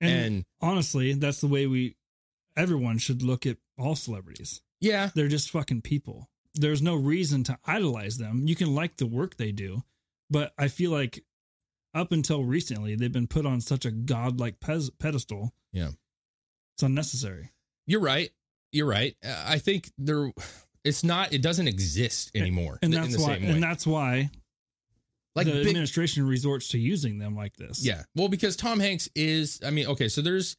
And, 0.01 0.13
and 0.25 0.45
honestly, 0.61 1.15
that's 1.15 1.41
the 1.41 1.47
way 1.49 1.67
we 1.67 1.97
everyone 2.57 2.99
should 2.99 3.23
look 3.23 3.47
at 3.47 3.57
all 3.79 3.97
celebrities. 3.97 4.61
yeah, 4.81 5.11
They're 5.15 5.29
just 5.29 5.51
fucking 5.51 5.83
people. 5.83 6.29
There's 6.55 6.81
no 6.83 6.95
reason 6.95 7.45
to 7.45 7.59
idolize 7.67 8.17
them. 8.19 8.45
You 8.47 8.57
can 8.57 8.75
like 8.75 8.97
the 8.97 9.07
work 9.07 9.37
they 9.37 9.53
do, 9.53 9.83
but 10.31 10.53
I 10.59 10.69
feel 10.69 10.91
like 10.91 11.23
up 11.95 12.13
until 12.13 12.45
recently 12.45 12.95
they've 12.95 13.13
been 13.13 13.27
put 13.27 13.45
on 13.47 13.61
such 13.61 13.85
a 13.85 13.91
godlike 13.91 14.61
pes- 14.61 14.91
pedestal. 14.99 15.53
Yeah. 15.73 15.91
It's 16.77 16.83
unnecessary. 16.83 17.51
you're 17.87 18.01
right. 18.01 18.31
You're 18.73 18.87
right. 18.87 19.17
Uh, 19.25 19.45
I 19.47 19.59
think 19.59 19.91
there, 19.97 20.31
it's 20.85 21.03
not. 21.05 21.33
It 21.33 21.41
doesn't 21.43 21.69
exist 21.69 22.31
anymore. 22.35 22.79
And 22.83 22.93
in 22.93 23.01
that's 23.01 23.17
the 23.17 23.23
why 23.23 23.35
same 23.35 23.43
way. 23.45 23.51
and 23.51 23.63
that's 23.63 23.87
why 23.87 24.31
like 25.37 25.47
the 25.47 25.53
big, 25.53 25.69
administration 25.69 26.27
resorts 26.27 26.69
to 26.69 26.79
using 26.79 27.19
them 27.19 27.37
like 27.37 27.57
this. 27.57 27.85
yeah. 27.85 28.03
Well, 28.15 28.29
because 28.29 28.57
Tom 28.57 28.81
Hanks 28.81 29.09
is. 29.15 29.61
I 29.65 29.71
mean, 29.71 29.87
okay. 29.89 30.09
So 30.09 30.23
there's. 30.23 30.57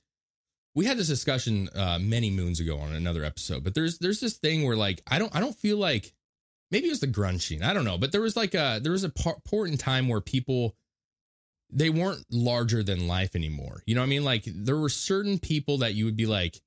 We 0.75 0.85
had 0.85 0.97
this 0.97 1.07
discussion 1.07 1.69
uh, 1.75 1.97
many 1.99 2.29
moons 2.29 2.59
ago 2.59 2.77
on 2.77 2.93
another 2.93 3.23
episode, 3.23 3.63
but 3.63 3.73
there's 3.73 3.97
there's 3.97 4.19
this 4.19 4.37
thing 4.37 4.63
where 4.63 4.75
like 4.75 5.01
I 5.07 5.17
don't 5.17 5.35
I 5.35 5.39
don't 5.39 5.55
feel 5.55 5.77
like 5.77 6.13
maybe 6.69 6.85
it 6.85 6.91
was 6.91 6.99
the 6.99 7.07
grunge 7.07 7.41
scene 7.41 7.63
I 7.63 7.73
don't 7.73 7.85
know, 7.85 7.97
but 7.97 8.11
there 8.11 8.21
was 8.21 8.35
like 8.35 8.53
a 8.53 8.79
there 8.81 8.91
was 8.91 9.03
a 9.03 9.09
part, 9.09 9.43
point 9.43 9.71
in 9.71 9.77
time 9.77 10.07
where 10.07 10.21
people 10.21 10.75
they 11.71 11.89
weren't 11.89 12.23
larger 12.31 12.83
than 12.83 13.07
life 13.07 13.35
anymore. 13.35 13.81
You 13.87 13.95
know 13.95 14.01
what 14.01 14.05
I 14.05 14.09
mean? 14.09 14.23
Like 14.23 14.43
there 14.45 14.77
were 14.77 14.89
certain 14.89 15.39
people 15.39 15.79
that 15.79 15.95
you 15.95 16.05
would 16.05 16.15
be 16.15 16.27
like, 16.27 16.61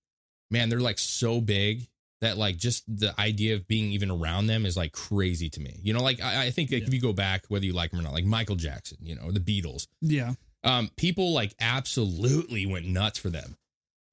man, 0.50 0.68
they're 0.68 0.80
like 0.80 0.98
so 0.98 1.40
big 1.40 1.86
that 2.20 2.36
like 2.36 2.56
just 2.58 2.84
the 2.86 3.18
idea 3.18 3.54
of 3.54 3.66
being 3.66 3.92
even 3.92 4.10
around 4.10 4.46
them 4.46 4.66
is 4.66 4.76
like 4.76 4.92
crazy 4.92 5.48
to 5.50 5.60
me. 5.60 5.78
You 5.82 5.94
know, 5.94 6.02
like 6.02 6.20
I, 6.20 6.46
I 6.46 6.50
think 6.50 6.70
like, 6.70 6.82
Yeah. 6.82 6.86
if 6.88 6.94
you 6.94 7.00
go 7.00 7.12
back, 7.12 7.44
whether 7.48 7.64
you 7.64 7.72
like 7.72 7.90
them 7.92 8.00
or 8.00 8.02
not, 8.02 8.12
like 8.12 8.24
Michael 8.24 8.56
Jackson, 8.56 8.98
you 9.00 9.14
know, 9.14 9.30
the 9.30 9.40
Beatles, 9.40 9.86
Yeah. 10.02 10.34
um, 10.62 10.90
people 10.96 11.32
like 11.32 11.54
absolutely 11.60 12.66
went 12.66 12.86
nuts 12.86 13.18
for 13.18 13.30
them. 13.30 13.56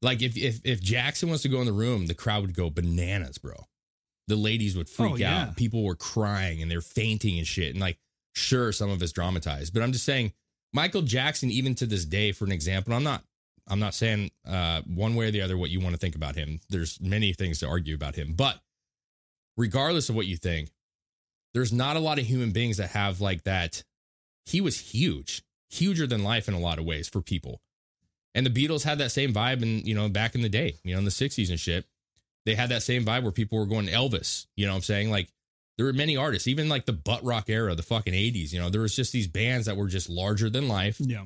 Like 0.02 0.22
if 0.22 0.38
if 0.38 0.60
if 0.64 0.82
Jackson 0.82 1.30
wants 1.30 1.42
to 1.44 1.50
go 1.50 1.60
in 1.60 1.66
the 1.66 1.74
room, 1.74 2.06
the 2.08 2.14
crowd 2.14 2.44
would 2.44 2.54
go 2.56 2.70
bananas, 2.70 3.38
bro. 3.38 3.56
The 4.28 4.36
ladies 4.36 4.76
would 4.78 4.90
freak 4.90 5.14
Oh, 5.14 5.16
yeah. 5.16 5.42
out. 5.44 5.56
People 5.56 5.84
were 5.84 5.96
crying 5.96 6.62
and 6.62 6.70
they're 6.70 6.82
fainting 6.82 7.38
and 7.38 7.48
shit. 7.48 7.72
And 7.72 7.80
like, 7.80 7.98
sure, 8.36 8.72
some 8.72 8.90
of 8.90 9.02
it's 9.02 9.12
dramatized, 9.14 9.74
but 9.74 9.82
I'm 9.84 9.92
just 9.94 10.06
saying, 10.06 10.34
Michael 10.74 11.02
Jackson, 11.02 11.50
even 11.50 11.76
to 11.76 11.86
this 11.86 12.04
day, 12.06 12.32
for 12.34 12.46
an 12.46 12.52
example, 12.52 12.94
I'm 12.94 13.04
not 13.04 13.24
I'm 13.68 13.80
not 13.80 13.94
saying 13.94 14.32
uh, 14.48 14.82
one 14.88 15.16
way 15.16 15.28
or 15.28 15.32
the 15.32 15.42
other 15.42 15.58
what 15.58 15.70
you 15.70 15.80
want 15.80 15.94
to 15.94 16.00
think 16.00 16.16
about 16.16 16.36
him. 16.36 16.60
There's 16.70 17.00
many 17.02 17.34
things 17.34 17.60
to 17.60 17.68
argue 17.68 17.96
about 17.96 18.16
him, 18.16 18.34
but 18.36 18.60
regardless 19.58 20.10
of 20.10 20.16
what 20.16 20.28
you 20.28 20.38
think, 20.38 20.70
there's 21.54 21.74
not 21.74 21.96
a 21.96 22.00
lot 22.00 22.20
of 22.20 22.26
human 22.26 22.52
beings 22.52 22.78
that 22.78 22.92
have 22.92 23.20
like 23.20 23.44
that. 23.44 23.84
He 24.46 24.62
was 24.62 24.80
huge, 24.80 25.44
huger 25.70 26.08
than 26.08 26.24
life 26.24 26.48
in 26.48 26.54
a 26.54 26.60
lot 26.60 26.80
of 26.80 26.86
ways 26.86 27.10
for 27.10 27.22
people. 27.22 27.62
And 28.36 28.46
the 28.46 28.52
Beatles 28.52 28.84
had 28.84 29.00
that 29.00 29.12
same 29.12 29.34
vibe, 29.34 29.64
and 29.64 29.86
you 29.88 29.96
know, 29.96 30.08
back 30.10 30.36
in 30.36 30.42
the 30.42 30.50
day, 30.50 30.76
you 30.84 30.94
know, 30.94 31.00
in 31.00 31.06
the 31.06 31.12
'60s 31.12 31.50
and 31.50 31.60
shit, 31.60 31.86
they 32.46 32.56
had 32.56 32.70
that 32.70 32.84
same 32.84 33.04
vibe 33.04 33.24
where 33.24 33.32
people 33.32 33.58
were 33.58 33.66
going 33.66 33.88
Elvis. 33.88 34.46
You 34.56 34.68
know, 34.68 34.74
what 34.74 34.78
I'm 34.78 34.84
saying 34.84 35.10
like 35.10 35.30
there 35.78 35.86
were 35.86 35.94
many 35.94 36.16
artists, 36.18 36.48
even 36.48 36.70
like 36.70 36.86
the 36.86 36.94
butt 36.94 37.24
rock 37.24 37.50
era, 37.50 37.74
the 37.76 37.84
fucking 37.84 38.14
'80s. 38.14 38.54
You 38.54 38.60
know, 38.60 38.70
there 38.70 38.82
was 38.82 38.96
just 38.96 39.12
these 39.12 39.28
bands 39.28 39.66
that 39.66 39.76
were 39.76 39.88
just 39.88 40.10
larger 40.10 40.50
than 40.50 40.68
life. 40.68 41.00
Yeah. 41.00 41.26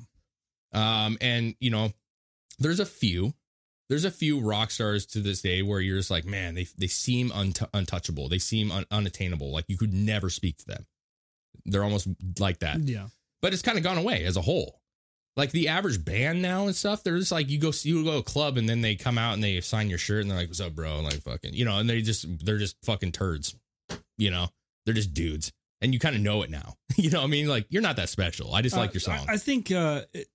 Um, 0.74 1.18
and 1.20 1.56
you 1.60 1.70
know, 1.70 1.92
there's 2.62 2.80
a 2.80 2.86
few, 2.86 3.34
there's 3.89 4.05
a 4.05 4.12
few 4.12 4.39
rock 4.39 4.72
stars 4.72 5.05
to 5.07 5.20
this 5.20 5.41
day 5.41 5.62
where 5.62 5.80
you're 5.80 5.97
just 5.97 6.12
like, 6.12 6.26
man, 6.26 6.55
they 6.55 6.68
they 6.78 6.88
seem 6.88 7.32
unt- 7.34 7.62
untouchable. 7.74 8.30
They 8.30 8.39
seem 8.39 8.72
un- 8.72 8.86
unattainable. 8.91 9.51
Like 9.51 9.66
you 9.68 9.78
could 9.78 9.93
never 9.93 10.30
speak 10.30 10.57
to 10.59 10.66
them. 10.68 10.86
They're 11.66 11.84
almost 11.84 12.07
like 12.39 12.59
that. 12.59 12.80
Yeah. 12.80 13.07
But 13.41 13.53
it's 13.53 13.62
kind 13.62 13.78
of 13.78 13.84
gone 13.84 13.97
away 13.97 14.24
as 14.24 14.38
a 14.38 14.41
whole. 14.41 14.80
Like 15.38 15.51
the 15.51 15.70
average 15.70 16.03
band 16.03 16.41
now 16.41 16.66
and 16.68 16.76
stuff, 16.76 17.03
they're 17.03 17.18
just 17.18 17.32
like 17.32 17.49
you 17.49 17.57
go 17.57 17.72
you 17.84 18.03
go 18.03 18.12
to 18.12 18.18
a 18.18 18.24
club 18.24 18.57
and 18.57 18.68
then 18.68 18.82
they 18.82 18.95
come 18.95 19.18
out 19.18 19.34
and 19.34 19.43
they 19.43 19.62
sign 19.62 19.89
your 19.89 19.97
shirt 19.97 20.22
and 20.22 20.30
they're 20.30 20.38
like, 20.38 20.49
"What's 20.49 20.59
up, 20.59 20.74
bro?" 20.76 20.99
Like 20.99 21.22
fucking, 21.22 21.53
you 21.53 21.64
know, 21.66 21.78
and 21.80 21.89
they 21.89 22.01
just 22.01 22.26
they're 22.45 22.57
just 22.57 22.76
fucking 22.84 23.14
turds. 23.14 23.55
You 24.18 24.30
know, 24.32 24.47
they're 24.86 24.93
just 24.93 25.14
dudes, 25.14 25.51
and 25.80 25.93
you 25.93 25.99
kind 25.99 26.16
of 26.18 26.22
know 26.22 26.41
it 26.43 26.49
now. 26.49 26.76
you 26.97 27.09
know, 27.09 27.20
what 27.20 27.28
I 27.28 27.30
mean, 27.30 27.47
like 27.47 27.66
you're 27.70 27.82
not 27.82 27.95
that 27.95 28.09
special. 28.09 28.53
I 28.53 28.62
just 28.62 28.76
like 28.76 28.89
Uh, 28.89 28.93
your 28.93 28.99
song. 29.01 29.26
I, 29.30 29.34
I 29.34 29.38
think 29.38 29.72
uh, 29.72 30.01
it, 30.14 30.28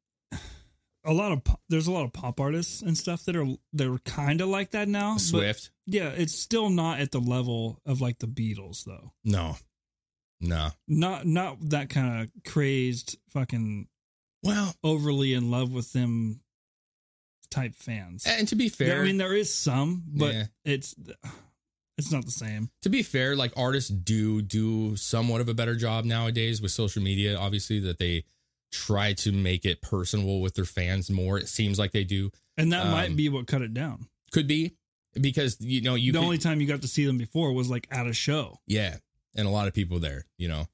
a 1.07 1.13
lot 1.13 1.33
of 1.33 1.43
there's 1.69 1.87
a 1.87 1.93
lot 1.93 2.05
of 2.05 2.13
pop 2.13 2.41
artists 2.41 2.83
and 2.83 2.97
stuff 2.99 3.25
that 3.25 3.37
are 3.37 3.47
they're 3.73 3.99
kind 3.99 4.41
of 4.41 4.49
like 4.49 4.73
that 4.73 4.89
now. 4.89 5.17
Swift. 5.17 5.71
yeah, 5.87 6.09
it's 6.09 6.35
still 6.39 6.69
not 6.71 7.01
at 7.01 7.13
the 7.13 7.21
level 7.21 7.81
of 7.87 8.01
like 8.01 8.19
the 8.19 8.27
Beatles 8.27 8.85
though. 8.85 9.13
No. 9.25 9.57
No. 10.41 10.71
Not 10.89 11.27
not 11.27 11.57
that 11.71 11.89
kind 11.89 12.23
of 12.23 12.31
crazed 12.51 13.17
fucking 13.31 13.89
Well, 14.43 14.75
overly 14.85 15.33
in 15.33 15.51
love 15.51 15.73
with 15.73 15.93
them 15.93 16.41
type 17.51 17.75
fans. 17.77 18.25
and 18.27 18.47
to 18.49 18.57
be 18.57 18.69
fair, 18.69 19.01
I 19.01 19.05
mean, 19.05 19.17
there 19.19 19.35
is 19.35 19.53
some, 19.55 20.03
but 20.09 20.35
Yeah. 20.35 20.45
it's 20.65 20.95
it's 21.99 22.13
not 22.13 22.25
the 22.27 22.31
same. 22.31 22.71
to 22.83 22.91
be 22.91 23.03
fair, 23.03 23.37
like 23.37 23.53
artists 23.57 23.89
do 23.91 24.43
do 24.43 24.97
somewhat 24.97 25.41
of 25.41 25.49
a 25.49 25.55
better 25.55 25.75
job 25.77 26.05
nowadays 26.05 26.61
with 26.61 26.71
social 26.73 27.03
media. 27.03 27.37
Obviously, 27.39 27.79
that 27.81 27.99
they 27.99 28.25
try 28.73 29.13
to 29.15 29.33
make 29.33 29.65
it 29.65 29.81
personable 29.83 30.41
with 30.41 30.55
their 30.55 30.65
fans 30.65 31.11
more. 31.11 31.39
It 31.39 31.49
seems 31.49 31.79
like 31.79 31.93
they 31.93 32.05
do. 32.05 32.31
And 32.57 32.73
that 32.73 32.87
Um, 32.87 32.93
might 32.93 33.17
be 33.17 33.29
what 33.29 33.47
cut 33.47 33.63
it 33.63 33.75
down. 33.75 34.09
Could 34.33 34.47
be 34.47 34.73
because 35.21 35.57
you 35.61 35.81
know 35.81 35.95
you 35.95 36.13
the 36.13 36.19
could- 36.19 36.25
only 36.25 36.39
time 36.39 36.61
you 36.61 36.67
got 36.67 36.83
to 36.83 36.89
see 36.89 37.05
them 37.07 37.19
before 37.19 37.53
was 37.53 37.69
like 37.71 37.87
at 37.91 38.07
a 38.07 38.13
show. 38.13 38.61
yeah, 38.67 38.97
and 39.35 39.47
a 39.47 39.51
lot 39.51 39.69
of 39.69 39.75
people 39.75 39.99
there, 39.99 40.27
you 40.39 40.49
know. 40.49 40.67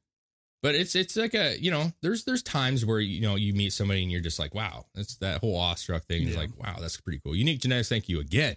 But 0.63 0.77
it's 0.77 0.95
it's 0.95 1.17
like 1.17 1.35
a 1.35 1.59
you 1.61 1.71
know 1.73 1.93
there's 2.03 2.23
there's 2.25 2.43
times 2.43 2.85
where 2.87 3.01
you 3.01 3.21
know 3.21 3.35
you 3.35 3.53
meet 3.53 3.73
somebody 3.73 4.03
and 4.03 4.13
you're 4.13 4.21
just 4.21 4.39
like 4.39 4.55
wow 4.55 4.87
that's 4.95 5.17
that 5.17 5.41
whole 5.41 5.57
awestruck 5.57 6.05
thing 6.05 6.29
is 6.29 6.37
like 6.37 6.51
wow 6.57 6.77
that's 6.81 7.01
pretty 7.01 7.19
cool. 7.25 7.35
Unique 7.35 7.61
genetics, 7.61 7.89
thank 7.89 8.09
you 8.09 8.21
again. 8.21 8.57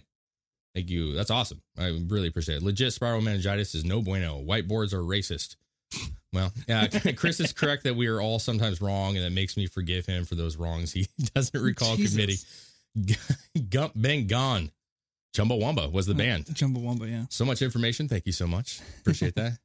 Thank 0.75 0.89
you. 0.89 1.13
That's 1.13 1.31
awesome. 1.31 1.61
I 1.77 1.87
really 2.07 2.27
appreciate 2.27 2.57
it. 2.57 2.61
Legit 2.63 2.93
spinal 2.93 3.21
meningitis 3.21 3.73
is 3.73 3.85
no 3.85 4.01
bueno. 4.03 4.39
Whiteboards 4.43 4.93
are 4.93 4.99
racist. 5.01 5.55
Well, 6.33 6.51
yeah, 6.67 6.87
Chris 7.15 7.39
is 7.39 7.53
correct 7.53 7.83
that 7.85 7.95
we 7.95 8.07
are 8.07 8.19
all 8.19 8.39
sometimes 8.39 8.81
wrong, 8.81 9.15
and 9.15 9.25
that 9.25 9.31
makes 9.31 9.55
me 9.55 9.67
forgive 9.67 10.05
him 10.05 10.25
for 10.25 10.35
those 10.35 10.57
wrongs 10.57 10.91
he 10.91 11.07
doesn't 11.33 11.59
recall 11.61 11.95
Jesus. 11.95 12.43
committing. 12.95 13.67
Gump 13.69 13.93
Bang 13.95 14.27
Gone. 14.27 14.71
Chumbawamba 15.35 15.91
was 15.91 16.05
the 16.05 16.15
band. 16.15 16.45
Chumbawamba, 16.45 17.09
yeah. 17.09 17.25
So 17.29 17.43
much 17.45 17.61
information. 17.61 18.07
Thank 18.07 18.25
you 18.25 18.31
so 18.31 18.47
much. 18.47 18.79
Appreciate 19.01 19.35
that. 19.35 19.57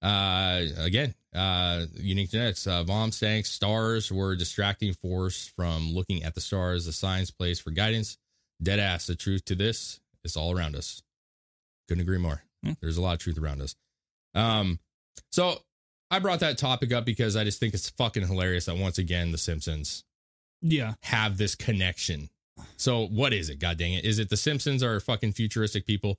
Uh, 0.00 0.62
again, 0.78 1.12
uh, 1.34 1.86
unique 1.94 2.30
genetics. 2.30 2.66
Uh, 2.66 2.84
Vom 2.84 3.10
saying 3.10 3.44
stars 3.44 4.12
were 4.12 4.32
a 4.32 4.38
distracting 4.38 4.92
force 4.92 5.52
from 5.56 5.92
looking 5.92 6.22
at 6.22 6.34
the 6.36 6.40
stars. 6.40 6.86
The 6.86 6.92
signs 6.92 7.32
place 7.32 7.58
for 7.58 7.70
guidance. 7.72 8.16
Dead 8.62 8.78
ass. 8.78 9.08
The 9.08 9.16
truth 9.16 9.44
to 9.46 9.56
this 9.56 9.98
is 10.24 10.36
all 10.36 10.56
around 10.56 10.76
us. 10.76 11.02
Couldn't 11.88 12.02
agree 12.02 12.18
more. 12.18 12.42
Yeah. 12.62 12.74
There's 12.80 12.96
a 12.96 13.02
lot 13.02 13.14
of 13.14 13.18
truth 13.18 13.38
around 13.38 13.60
us. 13.60 13.74
Um, 14.36 14.78
so 15.32 15.58
I 16.10 16.18
brought 16.18 16.40
that 16.40 16.58
topic 16.58 16.92
up 16.92 17.04
because 17.04 17.36
I 17.36 17.44
just 17.44 17.60
think 17.60 17.74
it's 17.74 17.90
fucking 17.90 18.26
hilarious 18.26 18.64
that 18.66 18.76
once 18.76 18.98
again 18.98 19.30
the 19.32 19.38
Simpsons 19.38 20.04
Yeah. 20.62 20.94
have 21.02 21.36
this 21.38 21.54
connection. 21.54 22.30
So 22.76 23.06
what 23.06 23.32
is 23.32 23.48
it? 23.50 23.58
God 23.58 23.78
dang 23.78 23.92
it! 23.94 24.04
Is 24.04 24.18
it 24.18 24.30
the 24.30 24.36
Simpsons 24.36 24.82
are 24.82 24.98
fucking 25.00 25.32
futuristic 25.32 25.86
people? 25.86 26.18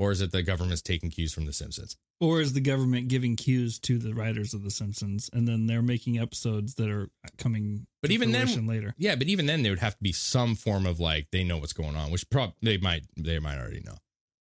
or 0.00 0.12
is 0.12 0.20
it 0.20 0.30
the 0.30 0.44
government's 0.44 0.80
taking 0.80 1.10
cues 1.10 1.32
from 1.34 1.44
The 1.44 1.52
Simpsons? 1.52 1.96
Or 2.20 2.40
is 2.40 2.52
the 2.52 2.60
government 2.60 3.08
giving 3.08 3.34
cues 3.34 3.80
to 3.80 3.98
the 3.98 4.14
writers 4.14 4.54
of 4.54 4.62
The 4.62 4.70
Simpsons, 4.70 5.28
and 5.32 5.48
then 5.48 5.66
they're 5.66 5.82
making 5.82 6.20
episodes 6.20 6.76
that 6.76 6.88
are 6.88 7.08
coming? 7.36 7.88
But 8.00 8.12
even 8.12 8.30
then- 8.30 8.66
later, 8.68 8.94
Yeah, 8.96 9.16
but 9.16 9.26
even 9.26 9.46
then, 9.46 9.64
there 9.64 9.72
would 9.72 9.80
have 9.80 9.96
to 9.96 10.02
be 10.04 10.12
some 10.12 10.54
form 10.54 10.86
of 10.86 11.00
like 11.00 11.32
they 11.32 11.42
know 11.42 11.58
what's 11.58 11.72
going 11.72 11.96
on, 11.96 12.12
which 12.12 12.30
probably 12.30 12.54
they 12.62 12.76
might 12.78 13.06
they 13.16 13.40
might 13.40 13.58
already 13.58 13.80
know. 13.80 13.96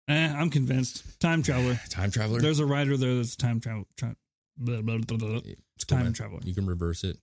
eh, 0.08 0.26
I'm 0.34 0.50
convinced. 0.50 1.20
Time 1.20 1.40
traveler. 1.44 1.78
Time 1.88 2.10
traveler. 2.10 2.40
There's 2.40 2.58
a 2.58 2.66
writer 2.66 2.96
there 2.96 3.14
that's 3.14 3.34
a 3.34 3.38
time 3.38 3.60
travel. 3.60 3.86
Tra- 3.96 4.16
blah, 4.56 4.80
blah, 4.80 4.98
blah. 4.98 5.40
It's 5.76 5.84
time 5.84 6.04
man. 6.04 6.12
traveler. 6.12 6.40
You 6.44 6.54
can 6.54 6.66
reverse 6.66 7.04
it, 7.04 7.18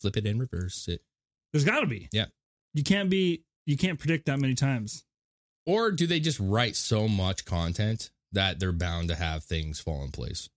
flip 0.00 0.16
it, 0.16 0.26
and 0.26 0.40
reverse 0.40 0.88
it. 0.88 1.00
There's 1.52 1.64
got 1.64 1.80
to 1.80 1.86
be. 1.86 2.08
Yeah. 2.12 2.26
You 2.74 2.82
can't 2.82 3.10
be. 3.10 3.44
You 3.66 3.76
can't 3.76 3.98
predict 3.98 4.26
that 4.26 4.40
many 4.40 4.54
times. 4.54 5.04
Or 5.66 5.92
do 5.92 6.06
they 6.06 6.18
just 6.20 6.40
write 6.40 6.74
so 6.74 7.06
much 7.06 7.44
content 7.44 8.10
that 8.32 8.58
they're 8.58 8.72
bound 8.72 9.08
to 9.08 9.14
have 9.14 9.44
things 9.44 9.78
fall 9.78 10.02
in 10.04 10.10
place? 10.10 10.48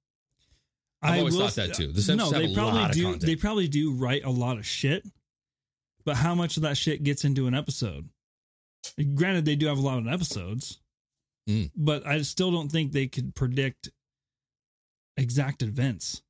I've 1.02 1.20
always 1.20 1.38
thought 1.38 1.54
that 1.56 1.76
too. 1.76 1.92
The 1.92 2.16
no, 2.16 2.32
they 2.32 2.54
probably 2.54 2.90
do. 2.94 3.16
They 3.18 3.36
probably 3.36 3.68
do 3.68 3.92
write 3.92 4.24
a 4.24 4.32
lot 4.32 4.58
of 4.58 4.66
shit, 4.66 5.06
but 6.04 6.16
how 6.16 6.34
much 6.34 6.58
of 6.58 6.64
that 6.64 6.78
shit 6.78 7.04
gets 7.04 7.24
into 7.24 7.46
an 7.46 7.54
episode? 7.54 8.10
Granted, 9.14 9.46
they 9.46 9.56
do 9.56 9.68
have 9.68 9.78
a 9.78 9.82
lot 9.82 10.00
of 10.00 10.08
episodes, 10.08 10.80
Mm. 11.48 11.70
but 11.76 12.08
I 12.08 12.22
still 12.24 12.50
don't 12.52 12.72
think 12.72 12.92
they 12.92 13.06
could 13.08 13.36
predict 13.36 13.90
exact 15.18 15.62
events. 15.62 16.22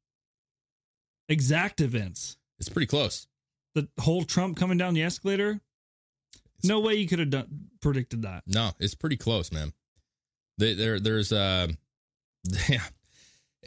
Exact 1.29 1.81
events. 1.81 2.37
It's 2.59 2.69
pretty 2.69 2.87
close. 2.87 3.27
The 3.73 3.87
whole 3.99 4.23
Trump 4.23 4.57
coming 4.57 4.77
down 4.77 4.93
the 4.93 5.03
escalator. 5.03 5.59
No 6.63 6.79
way 6.79 6.95
you 6.95 7.07
could 7.07 7.19
have 7.19 7.29
done 7.29 7.67
predicted 7.81 8.21
that. 8.23 8.43
No, 8.47 8.71
it's 8.79 8.95
pretty 8.95 9.17
close, 9.17 9.51
man. 9.51 9.73
There, 10.57 10.99
there's, 10.99 11.33
uh, 11.33 11.67
yeah, 12.69 12.83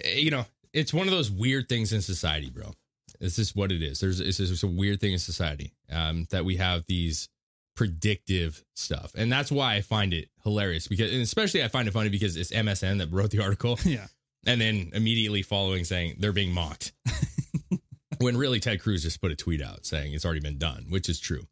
you 0.04 0.30
know, 0.30 0.46
it's 0.72 0.94
one 0.94 1.06
of 1.06 1.12
those 1.12 1.30
weird 1.30 1.68
things 1.68 1.92
in 1.92 2.00
society, 2.00 2.50
bro. 2.50 2.72
It's 3.20 3.36
just 3.36 3.56
what 3.56 3.72
it 3.72 3.82
is. 3.82 4.00
There's, 4.00 4.20
it's 4.20 4.38
just 4.38 4.62
a 4.62 4.68
weird 4.68 5.00
thing 5.00 5.12
in 5.12 5.18
society 5.18 5.74
um, 5.90 6.26
that 6.30 6.44
we 6.44 6.56
have 6.56 6.84
these 6.86 7.28
predictive 7.76 8.64
stuff, 8.74 9.12
and 9.14 9.30
that's 9.30 9.52
why 9.52 9.74
I 9.74 9.80
find 9.82 10.14
it 10.14 10.28
hilarious. 10.44 10.88
Because, 10.88 11.12
and 11.12 11.20
especially, 11.20 11.62
I 11.62 11.68
find 11.68 11.88
it 11.88 11.92
funny 11.92 12.08
because 12.08 12.36
it's 12.36 12.50
MSN 12.50 12.98
that 12.98 13.12
wrote 13.12 13.30
the 13.30 13.42
article, 13.42 13.78
Yeah. 13.84 14.06
And 14.46 14.60
then 14.60 14.90
immediately 14.94 15.42
following 15.42 15.84
saying 15.84 16.16
they're 16.18 16.32
being 16.32 16.52
mocked. 16.52 16.92
when 18.18 18.36
really 18.36 18.60
Ted 18.60 18.80
Cruz 18.80 19.02
just 19.02 19.20
put 19.20 19.30
a 19.30 19.36
tweet 19.36 19.62
out 19.62 19.86
saying 19.86 20.12
it's 20.12 20.24
already 20.24 20.40
been 20.40 20.58
done, 20.58 20.86
which 20.88 21.08
is 21.08 21.20
true. 21.20 21.42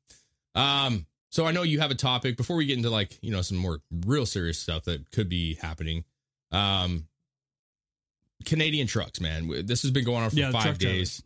Um, 0.55 1.07
so 1.31 1.47
I 1.47 1.53
know 1.53 1.63
you 1.63 1.81
have 1.81 1.91
a 1.91 1.97
topic 1.97 2.37
before 2.37 2.57
we 2.57 2.67
get 2.67 2.77
into 2.77 2.91
like, 2.91 3.19
you 3.23 3.31
know, 3.31 3.43
some 3.43 3.59
more 3.59 3.79
real 4.07 4.27
serious 4.27 4.59
stuff 4.59 4.85
that 4.85 5.11
could 5.11 5.29
be 5.29 5.55
happening. 5.55 6.05
Um, 6.51 7.07
Canadian 8.45 8.87
trucks, 8.87 9.21
man. 9.21 9.49
This 9.67 9.83
has 9.83 9.91
been 9.91 10.05
going 10.05 10.25
on 10.25 10.31
for 10.31 10.37
Yeah, 10.37 10.51
five 10.51 10.79
days. 10.79 11.23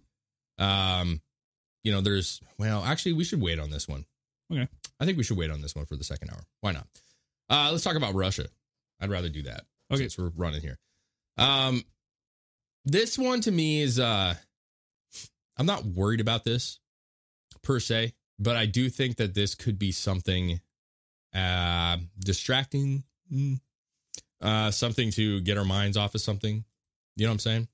Um, 0.58 1.20
you 1.82 1.92
know, 1.92 2.00
there's 2.00 2.40
well, 2.58 2.84
actually, 2.84 3.14
we 3.14 3.24
should 3.24 3.40
wait 3.40 3.58
on 3.58 3.70
this 3.70 3.88
one. 3.88 4.04
Okay. 4.52 4.68
I 4.98 5.04
think 5.04 5.16
we 5.16 5.24
should 5.24 5.38
wait 5.38 5.50
on 5.50 5.60
this 5.60 5.74
one 5.74 5.86
for 5.86 5.96
the 5.96 6.04
second 6.04 6.30
hour. 6.30 6.42
Why 6.60 6.72
not? 6.72 6.86
Uh, 7.48 7.70
let's 7.72 7.84
talk 7.84 7.96
about 7.96 8.14
Russia. 8.14 8.46
I'd 9.00 9.10
rather 9.10 9.28
do 9.28 9.42
that. 9.42 9.64
Okay. 9.90 10.02
Since 10.02 10.18
we're 10.18 10.30
running 10.36 10.60
here. 10.60 10.78
Um, 11.40 11.82
this 12.84 13.18
one 13.18 13.40
to 13.40 13.50
me 13.50 13.80
is 13.80 13.98
uh, 13.98 14.34
I'm 15.56 15.66
not 15.66 15.84
worried 15.84 16.20
about 16.20 16.44
this 16.44 16.78
per 17.62 17.80
se, 17.80 18.12
but 18.38 18.56
I 18.56 18.66
do 18.66 18.88
think 18.90 19.16
that 19.16 19.34
this 19.34 19.54
could 19.54 19.78
be 19.78 19.90
something 19.90 20.60
uh 21.32 21.96
distracting, 22.18 23.04
mm, 23.32 23.60
uh, 24.40 24.70
something 24.70 25.10
to 25.12 25.40
get 25.40 25.58
our 25.58 25.64
minds 25.64 25.96
off 25.96 26.14
of 26.14 26.20
something. 26.20 26.64
You 27.16 27.26
know 27.26 27.30
what 27.30 27.34
I'm 27.34 27.38
saying? 27.38 27.68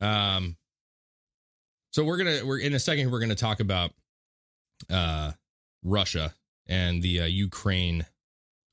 Um, 0.00 0.56
so 1.92 2.04
we're 2.04 2.16
gonna 2.18 2.40
we're 2.44 2.58
in 2.58 2.74
a 2.74 2.78
second 2.78 3.10
we're 3.10 3.20
gonna 3.20 3.34
talk 3.34 3.60
about 3.60 3.92
uh 4.90 5.32
Russia 5.82 6.34
and 6.66 7.02
the 7.02 7.20
uh, 7.20 7.26
Ukraine 7.26 8.06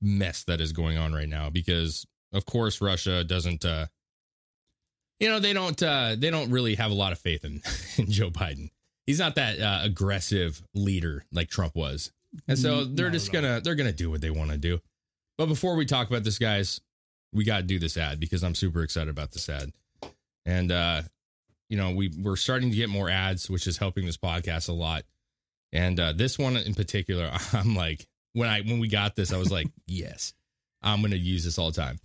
mess 0.01 0.43
that 0.45 0.61
is 0.61 0.71
going 0.71 0.97
on 0.97 1.13
right 1.13 1.29
now 1.29 1.49
because 1.49 2.05
of 2.33 2.45
course 2.45 2.81
Russia 2.81 3.23
doesn't 3.23 3.65
uh 3.65 3.87
you 5.19 5.29
know 5.29 5.39
they 5.39 5.53
don't 5.53 5.81
uh 5.81 6.15
they 6.17 6.29
don't 6.29 6.51
really 6.51 6.75
have 6.75 6.91
a 6.91 6.93
lot 6.95 7.11
of 7.11 7.19
faith 7.19 7.43
in, 7.45 7.61
in 7.97 8.11
Joe 8.11 8.29
Biden. 8.29 8.69
He's 9.05 9.19
not 9.19 9.35
that 9.35 9.59
uh, 9.59 9.79
aggressive 9.83 10.61
leader 10.75 11.25
like 11.31 11.49
Trump 11.49 11.75
was. 11.75 12.11
And 12.47 12.59
so 12.59 12.85
Mm, 12.85 12.95
they're 12.95 13.07
not 13.07 13.13
just 13.13 13.31
gonna 13.31 13.61
they're 13.61 13.75
gonna 13.75 13.91
do 13.91 14.11
what 14.11 14.21
they 14.21 14.29
want 14.29 14.51
to 14.51 14.57
do. 14.57 14.79
But 15.37 15.47
before 15.47 15.75
we 15.75 15.85
talk 15.85 16.07
about 16.09 16.23
this, 16.23 16.37
guys, 16.37 16.79
we 17.33 17.43
got 17.43 17.57
to 17.57 17.63
do 17.63 17.79
this 17.79 17.97
ad 17.97 18.19
because 18.19 18.43
I'm 18.43 18.53
super 18.55 18.83
excited 18.83 19.09
about 19.09 19.31
this 19.31 19.49
ad. 19.49 19.71
And 20.45 20.71
uh, 20.71 21.01
you 21.69 21.77
know, 21.77 21.91
we 21.91 22.11
we're 22.21 22.35
starting 22.35 22.69
to 22.71 22.75
get 22.75 22.89
more 22.89 23.09
ads, 23.09 23.49
which 23.49 23.65
is 23.67 23.77
helping 23.77 24.05
this 24.05 24.17
podcast 24.17 24.69
a 24.69 24.73
lot. 24.73 25.03
And 25.71 25.99
uh, 25.99 26.13
this 26.13 26.37
one 26.37 26.57
in 26.57 26.73
particular, 26.75 27.31
I'm 27.53 27.75
like, 27.75 28.07
when 28.33 28.49
I 28.49 28.61
when 28.61 28.79
we 28.79 28.87
got 28.89 29.15
this, 29.15 29.33
I 29.33 29.37
was 29.37 29.51
like, 29.51 29.67
yes, 29.87 30.33
I'm 30.83 31.01
gonna 31.01 31.15
use 31.15 31.45
this 31.45 31.57
all 31.57 31.71
the 31.71 31.81
time. 31.81 31.99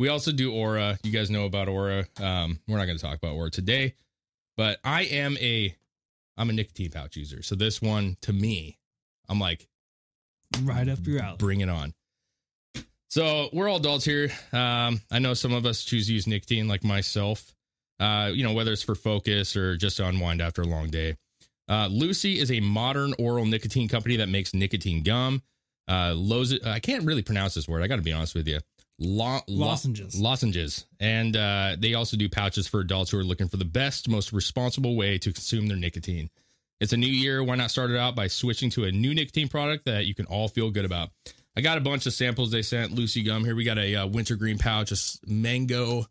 We 0.00 0.08
also 0.08 0.32
do 0.32 0.50
Aura. 0.54 0.98
You 1.02 1.12
guys 1.12 1.30
know 1.30 1.44
about 1.44 1.68
Aura. 1.68 2.06
Um, 2.18 2.58
we're 2.66 2.78
not 2.78 2.86
gonna 2.86 2.98
talk 2.98 3.18
about 3.18 3.34
Aura 3.34 3.50
today, 3.50 3.96
but 4.56 4.78
I 4.82 5.02
am 5.02 5.36
a 5.36 5.76
I'm 6.38 6.48
a 6.48 6.54
nicotine 6.54 6.90
pouch 6.90 7.16
user. 7.16 7.42
So 7.42 7.54
this 7.54 7.82
one 7.82 8.16
to 8.22 8.32
me, 8.32 8.78
I'm 9.28 9.38
like, 9.38 9.68
Right 10.62 10.88
up 10.88 11.06
your 11.06 11.22
alley. 11.22 11.36
bring 11.36 11.60
it 11.60 11.68
on. 11.68 11.92
So 13.10 13.50
we're 13.52 13.68
all 13.68 13.76
adults 13.76 14.06
here. 14.06 14.30
Um, 14.54 15.02
I 15.10 15.18
know 15.18 15.34
some 15.34 15.52
of 15.52 15.66
us 15.66 15.84
choose 15.84 16.06
to 16.06 16.14
use 16.14 16.26
nicotine, 16.26 16.66
like 16.66 16.82
myself. 16.82 17.54
Uh, 17.98 18.30
you 18.32 18.42
know, 18.42 18.54
whether 18.54 18.72
it's 18.72 18.82
for 18.82 18.94
focus 18.94 19.54
or 19.54 19.76
just 19.76 19.98
to 19.98 20.06
unwind 20.08 20.40
after 20.40 20.62
a 20.62 20.66
long 20.66 20.88
day. 20.88 21.14
Uh, 21.68 21.88
Lucy 21.90 22.38
is 22.38 22.50
a 22.50 22.60
modern 22.60 23.12
oral 23.18 23.44
nicotine 23.44 23.86
company 23.86 24.16
that 24.16 24.30
makes 24.30 24.54
nicotine 24.54 25.02
gum. 25.02 25.42
Uh, 25.86 26.14
Loz- 26.16 26.64
I 26.64 26.80
can't 26.80 27.04
really 27.04 27.20
pronounce 27.22 27.52
this 27.52 27.68
word. 27.68 27.82
I 27.82 27.86
got 27.86 27.96
to 27.96 28.02
be 28.02 28.14
honest 28.14 28.34
with 28.34 28.48
you. 28.48 28.60
Lo- 29.00 29.40
lo- 29.48 29.68
Lozenges. 29.68 30.20
Lozenges. 30.20 30.84
And 31.00 31.34
uh, 31.36 31.76
they 31.78 31.94
also 31.94 32.16
do 32.16 32.28
pouches 32.28 32.66
for 32.68 32.80
adults 32.80 33.10
who 33.10 33.18
are 33.18 33.24
looking 33.24 33.48
for 33.48 33.56
the 33.56 33.64
best, 33.64 34.08
most 34.08 34.32
responsible 34.32 34.94
way 34.94 35.16
to 35.18 35.32
consume 35.32 35.66
their 35.66 35.76
nicotine. 35.76 36.28
It's 36.80 36.92
a 36.92 36.96
new 36.96 37.06
year. 37.06 37.42
Why 37.42 37.56
not 37.56 37.70
start 37.70 37.90
it 37.90 37.96
out 37.96 38.14
by 38.14 38.26
switching 38.26 38.70
to 38.70 38.84
a 38.84 38.92
new 38.92 39.14
nicotine 39.14 39.48
product 39.48 39.86
that 39.86 40.06
you 40.06 40.14
can 40.14 40.26
all 40.26 40.48
feel 40.48 40.70
good 40.70 40.84
about? 40.84 41.10
I 41.56 41.62
got 41.62 41.78
a 41.78 41.80
bunch 41.80 42.06
of 42.06 42.12
samples 42.12 42.50
they 42.50 42.62
sent. 42.62 42.92
Lucy 42.92 43.22
gum 43.22 43.44
here. 43.44 43.54
We 43.56 43.64
got 43.64 43.78
a 43.78 43.96
uh, 43.96 44.06
wintergreen 44.06 44.58
pouch, 44.58 44.92
a 44.92 44.96
mango. 45.26 46.06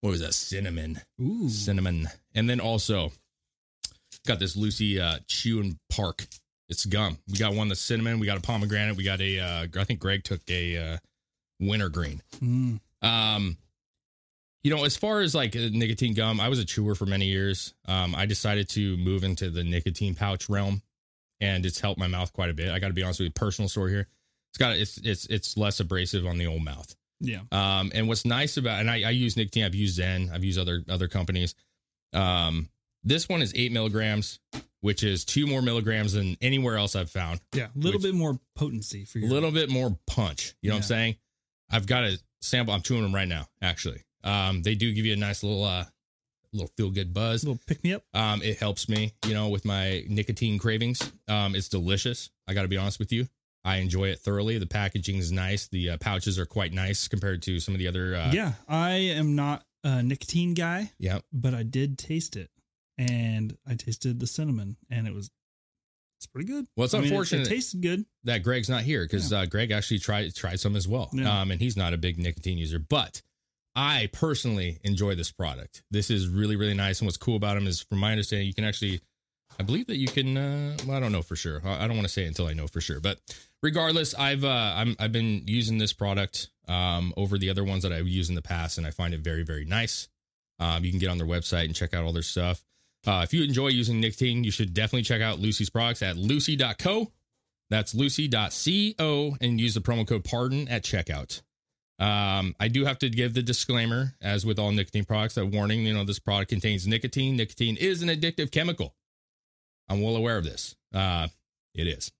What 0.00 0.10
was 0.10 0.20
that? 0.20 0.34
Cinnamon 0.34 1.00
Ooh. 1.20 1.48
cinnamon. 1.48 2.08
And 2.34 2.48
then 2.48 2.60
also 2.60 3.10
got 4.26 4.38
this 4.38 4.56
Lucy 4.56 5.00
uh 5.00 5.18
Chew 5.26 5.60
and 5.60 5.76
Park. 5.90 6.26
It's 6.68 6.84
gum. 6.84 7.18
We 7.28 7.38
got 7.38 7.54
one 7.54 7.68
that's 7.68 7.80
cinnamon. 7.80 8.18
We 8.20 8.26
got 8.26 8.36
a 8.36 8.42
pomegranate. 8.42 8.96
We 8.96 9.04
got 9.04 9.20
a 9.20 9.40
uh 9.40 9.66
I 9.76 9.84
think 9.84 9.98
Greg 10.00 10.22
took 10.22 10.42
a 10.48 10.76
uh 10.76 10.96
wintergreen. 11.60 12.22
Mm. 12.40 12.80
Um 13.02 13.56
you 14.66 14.74
know, 14.74 14.84
as 14.84 14.96
far 14.96 15.20
as 15.20 15.32
like 15.32 15.54
uh, 15.54 15.68
nicotine 15.70 16.12
gum, 16.14 16.40
I 16.40 16.48
was 16.48 16.58
a 16.58 16.64
chewer 16.64 16.96
for 16.96 17.06
many 17.06 17.26
years. 17.26 17.72
Um, 17.86 18.16
I 18.16 18.26
decided 18.26 18.68
to 18.70 18.96
move 18.96 19.22
into 19.22 19.48
the 19.48 19.62
nicotine 19.62 20.16
pouch 20.16 20.48
realm, 20.48 20.82
and 21.40 21.64
it's 21.64 21.78
helped 21.78 22.00
my 22.00 22.08
mouth 22.08 22.32
quite 22.32 22.50
a 22.50 22.52
bit. 22.52 22.72
I 22.72 22.80
got 22.80 22.88
to 22.88 22.92
be 22.92 23.04
honest 23.04 23.20
with 23.20 23.26
you, 23.26 23.30
personal 23.30 23.68
story 23.68 23.92
here. 23.92 24.08
It's 24.50 24.58
got 24.58 24.76
it's 24.76 24.98
it's 24.98 25.26
it's 25.26 25.56
less 25.56 25.78
abrasive 25.78 26.26
on 26.26 26.36
the 26.36 26.48
old 26.48 26.64
mouth. 26.64 26.92
Yeah. 27.20 27.42
Um, 27.52 27.92
and 27.94 28.08
what's 28.08 28.24
nice 28.24 28.56
about 28.56 28.80
and 28.80 28.90
I, 28.90 29.02
I 29.02 29.10
use 29.10 29.36
nicotine, 29.36 29.64
I've 29.64 29.76
used 29.76 30.00
Zyn, 30.00 30.32
I've 30.32 30.42
used 30.42 30.58
other 30.58 30.82
other 30.88 31.06
companies. 31.06 31.54
Um, 32.12 32.68
this 33.04 33.28
one 33.28 33.42
is 33.42 33.52
eight 33.54 33.70
milligrams, 33.70 34.40
which 34.80 35.04
is 35.04 35.24
two 35.24 35.46
more 35.46 35.62
milligrams 35.62 36.14
than 36.14 36.36
anywhere 36.40 36.76
else 36.76 36.96
I've 36.96 37.10
found. 37.10 37.40
Yeah. 37.52 37.66
A 37.66 37.78
little 37.78 38.00
bit 38.00 38.14
more 38.14 38.40
potency 38.56 39.04
for 39.04 39.20
you. 39.20 39.28
A 39.28 39.30
little 39.30 39.52
bit 39.52 39.70
more 39.70 39.96
punch. 40.08 40.56
You 40.60 40.70
know 40.70 40.74
what 40.74 40.78
I'm 40.78 40.88
saying? 40.88 41.16
I've 41.70 41.86
got 41.86 42.04
a 42.04 42.18
sample. 42.40 42.74
I'm 42.74 42.82
chewing 42.82 43.02
them 43.02 43.14
right 43.14 43.28
now. 43.28 43.46
Actually, 43.62 44.02
um, 44.24 44.62
they 44.62 44.74
do 44.74 44.92
give 44.92 45.04
you 45.06 45.12
a 45.12 45.16
nice 45.16 45.42
little 45.42 45.64
uh, 45.64 45.84
little 46.52 46.70
feel 46.76 46.90
good 46.90 47.12
buzz. 47.12 47.44
little 47.44 47.60
pick 47.66 47.82
me 47.84 47.94
up. 47.94 48.02
Um, 48.14 48.42
it 48.42 48.58
helps 48.58 48.88
me, 48.88 49.12
you 49.26 49.34
know, 49.34 49.48
with 49.48 49.64
my 49.64 50.04
nicotine 50.08 50.58
cravings. 50.58 51.00
Um, 51.28 51.54
it's 51.54 51.68
delicious. 51.68 52.30
I 52.48 52.54
got 52.54 52.62
to 52.62 52.68
be 52.68 52.76
honest 52.76 52.98
with 52.98 53.12
you. 53.12 53.26
I 53.64 53.78
enjoy 53.78 54.10
it 54.10 54.20
thoroughly. 54.20 54.58
The 54.58 54.66
packaging 54.66 55.16
is 55.16 55.32
nice. 55.32 55.66
The 55.66 55.90
uh, 55.90 55.96
pouches 55.98 56.38
are 56.38 56.46
quite 56.46 56.72
nice 56.72 57.08
compared 57.08 57.42
to 57.42 57.58
some 57.58 57.74
of 57.74 57.80
the 57.80 57.88
other. 57.88 58.14
Uh, 58.14 58.30
yeah. 58.32 58.52
I 58.68 58.90
am 58.90 59.34
not 59.34 59.64
a 59.82 60.02
nicotine 60.04 60.54
guy, 60.54 60.92
Yeah. 61.00 61.18
but 61.32 61.52
I 61.52 61.64
did 61.64 61.98
taste 61.98 62.36
it. 62.36 62.48
And 62.96 63.56
I 63.66 63.74
tasted 63.74 64.20
the 64.20 64.26
cinnamon 64.28 64.76
and 64.88 65.06
it 65.08 65.12
was 65.12 65.30
it's 66.26 66.32
pretty 66.32 66.48
good. 66.48 66.66
Well, 66.76 66.84
it's 66.86 66.94
I 66.94 66.98
mean, 66.98 67.06
it- 67.06 67.10
unfortunate- 67.10 67.46
It, 67.46 67.50
tasted 67.50 67.80
good. 67.80 68.04
that 68.24 68.42
Greg's 68.42 68.68
not 68.68 68.82
here 68.82 69.04
because 69.04 69.32
uh, 69.32 69.46
Greg 69.46 69.70
actually 69.70 70.00
tried 70.00 70.34
tried 70.34 70.60
some 70.60 70.74
as 70.76 70.86
well. 70.88 71.08
Yeah. 71.12 71.40
Um, 71.40 71.50
and 71.50 71.60
he's 71.60 71.76
not 71.76 71.92
a 71.94 71.96
big 71.96 72.18
nicotine 72.18 72.58
user, 72.58 72.78
but 72.78 73.22
I 73.74 74.08
personally 74.12 74.78
enjoy 74.84 75.14
this 75.14 75.30
product. 75.30 75.82
This 75.90 76.10
is 76.10 76.28
really 76.28 76.56
really 76.56 76.74
nice. 76.74 77.00
And 77.00 77.06
what's 77.06 77.16
cool 77.16 77.36
about 77.36 77.54
them 77.54 77.66
is, 77.66 77.80
from 77.82 77.98
my 77.98 78.10
understanding, 78.12 78.46
you 78.46 78.54
can 78.54 78.64
actually, 78.64 79.00
I 79.60 79.62
believe 79.62 79.86
that 79.86 79.96
you 79.96 80.08
can. 80.08 80.36
Uh, 80.36 80.76
well, 80.86 80.96
I 80.96 81.00
don't 81.00 81.12
know 81.12 81.22
for 81.22 81.36
sure. 81.36 81.60
I 81.64 81.84
I 81.84 81.86
don't 81.86 81.96
want 81.96 82.06
to 82.08 82.12
say 82.12 82.24
it 82.24 82.28
until 82.28 82.46
I 82.46 82.54
know 82.54 82.66
for 82.66 82.80
sure. 82.80 83.00
But 83.00 83.18
regardless, 83.62 84.14
I've 84.14 84.44
uh, 84.44 84.48
I'm 84.76 84.96
I've 84.98 85.12
been 85.12 85.42
using 85.46 85.78
this 85.78 85.92
product 85.92 86.50
um, 86.68 87.12
over 87.16 87.38
the 87.38 87.50
other 87.50 87.64
ones 87.64 87.82
that 87.84 87.92
I've 87.92 88.08
used 88.08 88.28
in 88.30 88.34
the 88.34 88.42
past, 88.42 88.78
and 88.78 88.86
I 88.86 88.90
find 88.90 89.14
it 89.14 89.20
very, 89.20 89.44
very 89.44 89.64
nice. 89.64 90.08
Um, 90.58 90.84
you 90.84 90.90
can 90.90 90.98
get 90.98 91.10
on 91.10 91.18
their 91.18 91.26
website 91.26 91.66
and 91.66 91.74
check 91.74 91.92
out 91.94 92.02
all 92.04 92.12
their 92.12 92.22
stuff. 92.22 92.64
Uh, 93.06 93.20
if 93.22 93.32
you 93.32 93.44
enjoy 93.44 93.68
using 93.68 94.00
nicotine, 94.00 94.42
you 94.44 94.50
should 94.50 94.74
definitely 94.74 95.02
check 95.02 95.22
out 95.22 95.38
Lucy's 95.38 95.70
products 95.70 96.02
at 96.02 96.16
lucy.co. 96.16 97.12
That's 97.70 97.94
lucy.co 97.94 99.36
and 99.40 99.60
use 99.60 99.74
the 99.74 99.80
promo 99.80 100.06
code 100.06 100.24
pardon 100.24 100.68
at 100.68 100.84
checkout. 100.84 101.42
Um, 101.98 102.54
I 102.60 102.68
do 102.68 102.84
have 102.84 102.98
to 102.98 103.08
give 103.08 103.34
the 103.34 103.42
disclaimer, 103.42 104.14
as 104.20 104.44
with 104.44 104.58
all 104.58 104.70
nicotine 104.70 105.04
products, 105.04 105.36
that 105.36 105.46
warning, 105.46 105.86
you 105.86 105.94
know, 105.94 106.04
this 106.04 106.18
product 106.18 106.50
contains 106.50 106.86
nicotine. 106.86 107.36
Nicotine 107.36 107.76
is 107.76 108.02
an 108.02 108.08
addictive 108.08 108.50
chemical. 108.50 108.94
I'm 109.88 110.02
well 110.02 110.16
aware 110.16 110.36
of 110.36 110.44
this. 110.44 110.74
Uh, 110.92 111.28
it 111.74 111.86
is. 111.86 112.10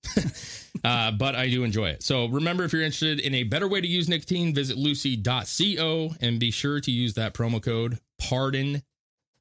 uh, 0.84 1.12
but 1.12 1.34
I 1.34 1.48
do 1.48 1.64
enjoy 1.64 1.90
it. 1.90 2.02
So 2.02 2.26
remember, 2.26 2.64
if 2.64 2.72
you're 2.72 2.82
interested 2.82 3.20
in 3.20 3.34
a 3.34 3.42
better 3.42 3.68
way 3.68 3.80
to 3.80 3.86
use 3.86 4.08
nicotine, 4.08 4.54
visit 4.54 4.76
lucy.co 4.76 6.14
and 6.20 6.38
be 6.38 6.50
sure 6.50 6.80
to 6.80 6.90
use 6.90 7.14
that 7.14 7.34
promo 7.34 7.62
code 7.62 7.98
pardon. 8.18 8.82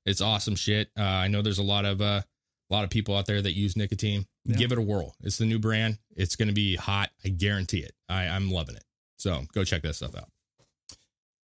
It's 0.06 0.22
awesome 0.22 0.56
shit. 0.56 0.89
Uh, 0.97 1.03
I 1.03 1.28
know 1.28 1.41
there's 1.41 1.58
a 1.60 1.64
lot 1.64 1.86
of 1.86 2.01
uh, 2.01 2.22
a 2.70 2.74
lot 2.74 2.84
of 2.84 2.89
people 2.89 3.16
out 3.16 3.26
there 3.26 3.41
that 3.41 3.53
use 3.56 3.76
nicotine. 3.76 4.26
Yeah. 4.45 4.58
Give 4.58 4.72
it 4.72 4.78
a 4.78 4.82
whirl. 4.82 5.16
It's 5.22 5.38
the 5.38 5.45
new 5.45 5.60
brand. 5.60 5.97
It's 6.16 6.36
going 6.36 6.47
to 6.49 6.53
be 6.53 6.76
hot. 6.76 7.10
I 7.24 7.30
guarantee 7.30 7.80
it. 7.80 7.93
I, 8.08 8.28
I'm 8.28 8.51
loving 8.51 8.76
it. 8.76 8.84
So 9.18 9.43
go 9.53 9.64
check 9.64 9.82
that 9.84 9.95
stuff 9.95 10.16
out. 10.16 10.30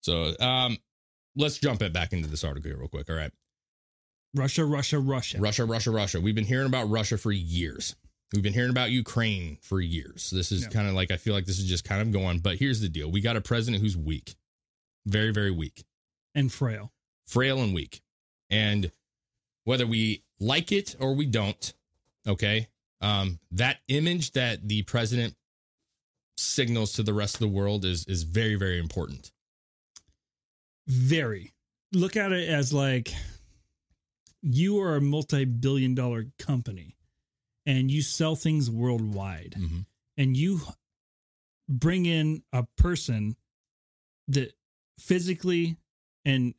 So 0.02 0.34
um, 0.40 0.78
let's 1.36 1.58
jump 1.58 1.82
it 1.82 1.92
back 1.92 2.12
into 2.12 2.28
this 2.28 2.44
article 2.44 2.70
here 2.70 2.78
real 2.78 2.88
quick. 2.88 3.10
All 3.10 3.16
right. 3.16 3.32
Russia, 4.34 4.64
Russia, 4.64 4.98
Russia. 4.98 5.38
Russia, 5.38 5.64
Russia, 5.64 5.90
Russia. 5.90 6.20
We've 6.20 6.34
been 6.34 6.44
hearing 6.44 6.66
about 6.66 6.88
Russia 6.90 7.16
for 7.18 7.32
years. 7.32 7.96
We've 8.32 8.42
been 8.42 8.52
hearing 8.52 8.70
about 8.70 8.90
Ukraine 8.90 9.58
for 9.62 9.80
years. 9.80 10.30
This 10.30 10.52
is 10.52 10.62
Yeah. 10.62 10.68
kind 10.68 10.88
of 10.88 10.94
like 10.94 11.10
I 11.10 11.16
feel 11.16 11.32
like 11.34 11.46
this 11.46 11.58
is 11.58 11.64
just 11.66 11.84
kind 11.84 12.02
of 12.02 12.12
going. 12.12 12.40
But 12.40 12.56
here's 12.58 12.80
the 12.80 12.88
deal: 12.88 13.10
we 13.10 13.20
got 13.20 13.36
a 13.36 13.40
president 13.40 13.82
who's 13.82 13.96
weak, 13.96 14.34
very, 15.06 15.32
very 15.32 15.50
weak, 15.50 15.84
and 16.34 16.52
frail. 16.52 16.92
frail, 17.26 17.60
and 17.62 17.72
weak. 17.74 18.02
And 18.50 18.90
whether 19.64 19.86
we 19.86 20.22
like 20.38 20.70
it 20.72 20.96
or 21.00 21.14
we 21.14 21.26
don't, 21.26 21.72
okay, 22.26 22.68
um, 23.00 23.38
that 23.50 23.78
image 23.88 24.32
that 24.32 24.66
the 24.68 24.82
president 24.82 25.34
signals 26.36 26.92
to 26.92 27.02
the 27.02 27.14
rest 27.14 27.34
of 27.36 27.40
the 27.40 27.48
world 27.48 27.84
is 27.84 28.04
is 28.06 28.22
very, 28.22 28.54
very 28.56 28.78
important. 28.78 29.32
Very. 30.86 31.52
Look 31.92 32.16
at 32.16 32.32
it 32.32 32.48
as 32.48 32.72
like 32.72 33.12
you 34.42 34.80
are 34.80 34.96
a 34.96 35.00
multi 35.00 35.44
billion 35.44 35.94
dollar 35.94 36.26
company 36.38 36.96
and 37.64 37.90
you 37.90 38.02
sell 38.02 38.36
things 38.36 38.70
worldwide 38.70 39.54
Mhm. 39.58 39.86
and 40.16 40.36
you 40.36 40.60
bring 41.68 42.06
in 42.06 42.44
a 42.52 42.64
person 42.76 43.36
that 44.28 44.52
physically 44.98 45.76
and 46.24 46.54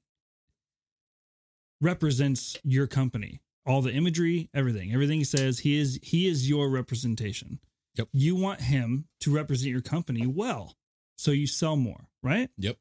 represents 1.82 2.58
your 2.64 2.88
company 2.88 3.40
all 3.66 3.82
the 3.82 3.92
imagery 3.92 4.50
everything 4.54 4.92
everything 4.94 5.20
he 5.20 5.24
says 5.24 5.60
he 5.60 5.78
is 5.80 6.00
he 6.04 6.28
is 6.28 6.50
your 6.50 6.70
representation 6.70 7.60
Yep. 7.96 8.10
you 8.14 8.36
want 8.36 8.62
him 8.62 9.06
to 9.22 9.34
represent 9.34 9.72
your 9.72 9.82
company 9.82 10.26
well 10.28 10.76
so 11.18 11.32
you 11.32 11.48
sell 11.48 11.76
more 11.76 12.08
right 12.24 12.50
Yep. 12.58 12.78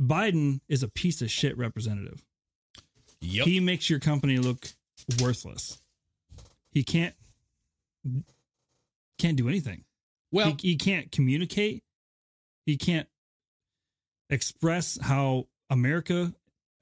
biden 0.00 0.60
is 0.68 0.82
a 0.82 0.88
piece 0.88 1.22
of 1.22 1.30
shit 1.30 1.56
representative 1.58 2.24
Yep. 3.20 3.46
he 3.46 3.60
makes 3.60 3.90
your 3.90 3.98
company 4.00 4.38
look 4.38 4.68
worthless 5.20 5.80
he 6.72 6.82
can't 6.82 7.14
can't 9.18 9.36
do 9.36 9.48
anything 9.48 9.84
well, 10.32 10.56
he, 10.60 10.68
he 10.70 10.76
can't 10.76 11.10
communicate. 11.10 11.82
He 12.64 12.76
can't 12.76 13.08
express 14.28 14.96
how 15.02 15.48
America 15.68 16.32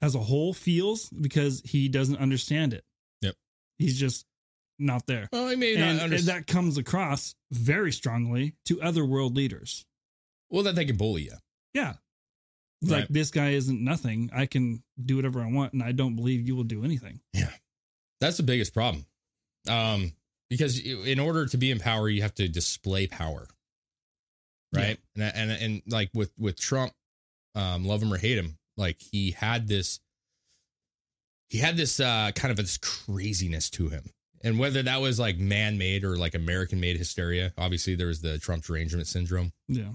as 0.01 0.15
a 0.15 0.19
whole 0.19 0.53
feels 0.53 1.09
because 1.09 1.61
he 1.65 1.87
doesn't 1.89 2.17
understand 2.17 2.73
it. 2.73 2.83
Yep. 3.21 3.35
He's 3.77 3.99
just 3.99 4.25
not 4.77 5.05
there. 5.07 5.27
well, 5.33 5.45
I 5.47 5.55
may 5.55 5.73
And, 5.73 5.81
not 5.81 5.89
and 5.91 5.99
understand. 6.01 6.37
that 6.39 6.47
comes 6.47 6.77
across 6.77 7.35
very 7.51 7.91
strongly 7.91 8.55
to 8.65 8.81
other 8.81 9.03
world 9.05 9.35
leaders. 9.35 9.85
well, 10.49 10.63
that 10.63 10.75
they 10.75 10.85
can 10.85 10.95
bully 10.97 11.23
you. 11.23 11.33
Yeah. 11.73 11.95
Like 12.81 13.09
this 13.09 13.29
guy 13.29 13.49
isn't 13.49 13.83
nothing. 13.83 14.29
I 14.33 14.45
can 14.45 14.81
do 15.03 15.17
whatever 15.17 15.41
I 15.41 15.51
want 15.51 15.73
and 15.73 15.83
I 15.83 15.91
don't 15.91 16.15
believe 16.15 16.47
you 16.47 16.55
will 16.55 16.63
do 16.63 16.85
anything. 16.85 17.19
Yeah, 17.33 17.51
that's 18.21 18.37
the 18.37 18.43
biggest 18.43 18.73
problem. 18.73 19.05
Um, 19.67 20.13
because 20.49 20.79
in 20.79 21.19
order 21.19 21.45
to 21.47 21.57
be 21.57 21.71
in 21.71 21.79
power, 21.79 22.07
you 22.07 22.21
have 22.21 22.33
to 22.35 22.47
display 22.47 23.05
power, 23.05 23.49
right? 24.73 24.97
And 25.15 25.23
and 25.35 25.51
and 25.51 25.81
like 25.87 26.09
with 26.13 26.31
with 26.37 26.57
Trump, 26.57 26.93
um, 27.53 27.83
love 27.85 28.01
him 28.01 28.13
or 28.13 28.17
hate 28.17 28.37
him, 28.37 28.57
like 28.79 28.97
he 29.11 29.31
had 29.31 29.67
this, 29.67 29.99
he 31.49 31.57
had 31.59 31.77
this 31.77 31.99
uh 31.99 32.31
kind 32.33 32.49
of 32.51 32.57
this 32.57 32.77
craziness 32.77 33.69
to 33.71 33.89
him, 33.89 34.05
and 34.43 34.57
whether 34.57 34.81
that 34.81 35.01
was 35.01 35.19
like 35.19 35.37
man 35.37 35.77
made 35.77 36.03
or 36.03 36.17
like 36.17 36.33
American 36.33 36.79
made 36.79 36.97
hysteria. 36.97 37.53
Obviously, 37.57 37.93
there 37.95 38.07
was 38.07 38.21
the 38.21 38.37
Trump 38.39 38.63
derangement 38.63 39.07
syndrome. 39.07 39.51
Yeah. 39.67 39.91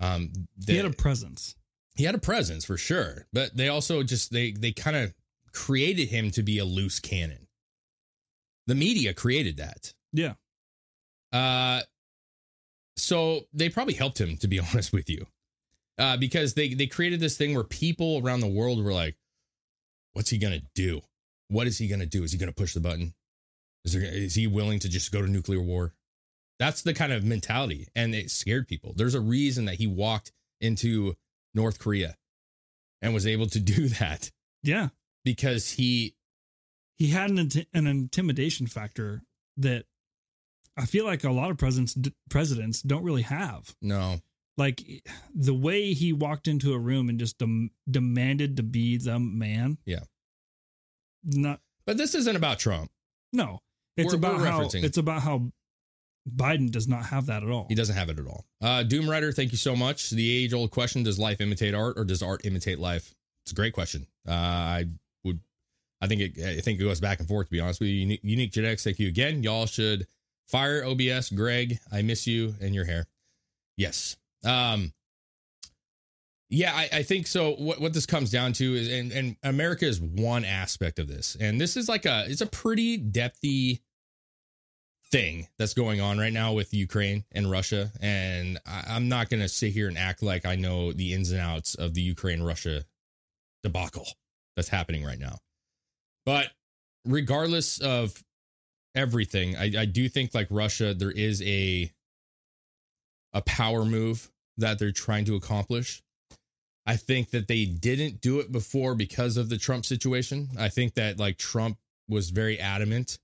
Um, 0.00 0.32
he 0.66 0.76
had 0.76 0.84
a 0.84 0.90
presence. 0.90 1.54
he 1.94 2.02
had 2.04 2.14
a 2.16 2.18
presence 2.18 2.64
for 2.64 2.76
sure 2.76 3.26
but 3.32 3.56
they 3.56 3.68
also 3.68 4.02
just 4.02 4.32
they 4.32 4.50
they 4.50 4.72
kind 4.72 4.96
of 4.96 5.14
created 5.52 6.08
him 6.08 6.32
to 6.32 6.42
be 6.42 6.58
a 6.58 6.64
loose 6.64 6.98
cannon 6.98 7.46
the 8.66 8.74
media 8.74 9.14
created 9.14 9.58
that 9.58 9.92
Yeah. 10.12 10.32
uh 11.32 11.82
so 12.96 13.42
they 13.52 13.68
probably 13.68 13.94
helped 13.94 14.20
him 14.20 14.36
to 14.38 14.48
be 14.48 14.58
honest 14.72 14.92
with 14.92 15.08
you 15.08 15.26
uh 15.98 16.16
because 16.16 16.54
they 16.54 16.74
they 16.74 16.86
created 16.86 17.20
this 17.20 17.36
thing 17.36 17.54
where 17.54 17.64
people 17.64 18.20
around 18.24 18.40
the 18.40 18.46
world 18.48 18.82
were 18.84 18.92
like 18.92 19.16
what's 20.14 20.30
he 20.30 20.38
gonna 20.38 20.60
do? 20.74 21.00
What 21.48 21.66
is 21.66 21.78
he 21.78 21.88
gonna 21.88 22.06
do? 22.06 22.22
Is 22.24 22.32
he 22.32 22.38
gonna 22.38 22.52
push 22.52 22.74
the 22.74 22.80
button? 22.80 23.14
Is 23.84 23.92
there 23.92 24.02
is 24.02 24.34
he 24.34 24.46
willing 24.46 24.78
to 24.80 24.88
just 24.88 25.10
go 25.12 25.22
to 25.22 25.28
nuclear 25.28 25.60
war? 25.60 25.94
That's 26.58 26.82
the 26.82 26.94
kind 26.94 27.12
of 27.12 27.24
mentality 27.24 27.88
and 27.96 28.14
it 28.14 28.30
scared 28.30 28.68
people. 28.68 28.92
There's 28.94 29.14
a 29.14 29.20
reason 29.20 29.64
that 29.64 29.76
he 29.76 29.86
walked 29.86 30.32
into 30.60 31.14
north 31.54 31.78
korea 31.78 32.16
and 33.00 33.12
was 33.12 33.26
able 33.26 33.46
to 33.48 33.60
do 33.74 33.88
that. 33.88 34.30
Yeah. 34.62 34.88
because 35.24 35.70
he 35.72 36.14
he 36.96 37.08
had 37.08 37.30
an, 37.30 37.50
an 37.74 37.86
intimidation 37.88 38.66
factor 38.68 39.22
that 39.56 39.86
I 40.76 40.86
feel 40.86 41.04
like 41.04 41.24
a 41.24 41.30
lot 41.32 41.50
of 41.50 41.58
presidents 41.58 41.96
presidents 42.30 42.80
don't 42.80 43.02
really 43.02 43.22
have. 43.22 43.74
no 43.82 44.20
Like 44.58 44.82
the 45.34 45.54
way 45.54 45.92
he 45.94 46.12
walked 46.12 46.46
into 46.46 46.74
a 46.74 46.78
room 46.78 47.08
and 47.08 47.18
just 47.18 47.38
dem- 47.38 47.70
demanded 47.90 48.56
to 48.58 48.62
be 48.62 48.98
the 48.98 49.18
man. 49.18 49.78
Yeah. 49.86 50.00
Not 51.24 51.60
but 51.86 51.96
this 51.96 52.14
isn't 52.14 52.36
about 52.36 52.58
trump 52.58 52.90
no. 53.32 53.60
It's 53.96 54.08
We're- 54.08 54.18
about 54.18 54.38
we're 54.40 54.46
how 54.46 54.60
referencing- 54.60 54.84
it's 54.84 54.98
about 54.98 55.22
how 55.22 55.52
Biden 56.28 56.70
does 56.70 56.86
not 56.86 57.06
have 57.06 57.26
that 57.26 57.42
at 57.42 57.48
all. 57.48 57.66
He 57.68 57.74
doesn't 57.74 57.96
have 57.96 58.08
it 58.08 58.18
at 58.18 58.26
all. 58.26 58.46
Uh, 58.60 58.82
Doom 58.84 59.08
Rider, 59.10 59.32
thank 59.32 59.50
you 59.52 59.58
so 59.58 59.74
much. 59.74 60.10
The 60.10 60.44
age 60.44 60.52
old 60.52 60.70
question: 60.70 61.02
Does 61.02 61.18
life 61.18 61.40
imitate 61.40 61.74
art, 61.74 61.98
or 61.98 62.04
does 62.04 62.22
art 62.22 62.44
imitate 62.44 62.78
life? 62.78 63.12
It's 63.44 63.50
a 63.52 63.54
great 63.56 63.72
question. 63.72 64.06
Uh, 64.28 64.30
I 64.32 64.84
would, 65.24 65.40
I 66.00 66.06
think 66.06 66.20
it, 66.20 66.38
I 66.58 66.60
think 66.60 66.78
it 66.80 66.84
goes 66.84 67.00
back 67.00 67.18
and 67.18 67.26
forth. 67.28 67.48
To 67.48 67.50
be 67.50 67.58
honest 67.58 67.80
with 67.80 67.88
you, 67.88 67.96
unique, 67.96 68.20
unique 68.22 68.52
genetics. 68.52 68.84
Thank 68.84 68.98
you 69.00 69.08
again. 69.08 69.42
Y'all 69.42 69.66
should 69.66 70.06
fire 70.46 70.84
OBS. 70.84 71.30
Greg, 71.30 71.80
I 71.90 72.02
miss 72.02 72.26
you 72.26 72.54
and 72.60 72.72
your 72.74 72.84
hair. 72.84 73.06
Yes. 73.76 74.16
Um. 74.44 74.92
Yeah, 76.54 76.74
I, 76.74 76.88
I 76.92 77.02
think 77.02 77.26
so. 77.26 77.52
What 77.52 77.80
what 77.80 77.94
this 77.94 78.04
comes 78.04 78.30
down 78.30 78.52
to 78.54 78.74
is, 78.74 78.92
and 78.92 79.10
and 79.10 79.36
America 79.42 79.86
is 79.86 80.00
one 80.00 80.44
aspect 80.44 80.98
of 80.98 81.08
this, 81.08 81.34
and 81.40 81.58
this 81.58 81.78
is 81.78 81.88
like 81.88 82.04
a 82.04 82.26
it's 82.28 82.42
a 82.42 82.46
pretty 82.46 82.98
depthy 82.98 83.80
thing 85.12 85.46
that's 85.58 85.74
going 85.74 86.00
on 86.00 86.18
right 86.18 86.32
now 86.32 86.54
with 86.54 86.74
Ukraine 86.74 87.24
and 87.32 87.50
Russia. 87.50 87.92
And 88.00 88.58
I, 88.66 88.84
I'm 88.88 89.08
not 89.08 89.28
to 89.40 89.48
sit 89.48 89.72
here 89.72 89.86
and 89.86 89.96
act 89.96 90.22
like 90.22 90.44
I 90.46 90.56
know 90.56 90.92
the 90.92 91.12
ins 91.12 91.30
and 91.30 91.40
outs 91.40 91.74
of 91.74 91.94
the 91.94 92.00
Ukraine 92.00 92.42
Russia 92.42 92.84
debacle 93.62 94.06
that's 94.56 94.70
happening 94.70 95.04
right 95.04 95.18
now. 95.18 95.38
But 96.24 96.48
regardless 97.04 97.78
of 97.78 98.24
everything, 98.94 99.56
I, 99.56 99.72
I 99.78 99.84
do 99.84 100.08
think 100.08 100.34
like 100.34 100.48
Russia, 100.50 100.94
there 100.94 101.10
is 101.10 101.42
a 101.42 101.92
a 103.32 103.42
power 103.42 103.84
move 103.84 104.30
that 104.58 104.78
they're 104.78 104.92
trying 104.92 105.24
to 105.26 105.34
accomplish. 105.36 106.02
I 106.84 106.96
think 106.96 107.30
that 107.30 107.46
they 107.48 107.64
didn't 107.64 108.20
do 108.20 108.40
it 108.40 108.50
before 108.50 108.94
because 108.94 109.36
of 109.36 109.48
the 109.48 109.56
Trump 109.58 109.86
situation. 109.86 110.48
I 110.58 110.68
think 110.68 110.94
that 110.94 111.18
like 111.18 111.38
Trump 111.38 111.78
was 112.08 112.30
very 112.30 112.58
adamant 112.58 113.18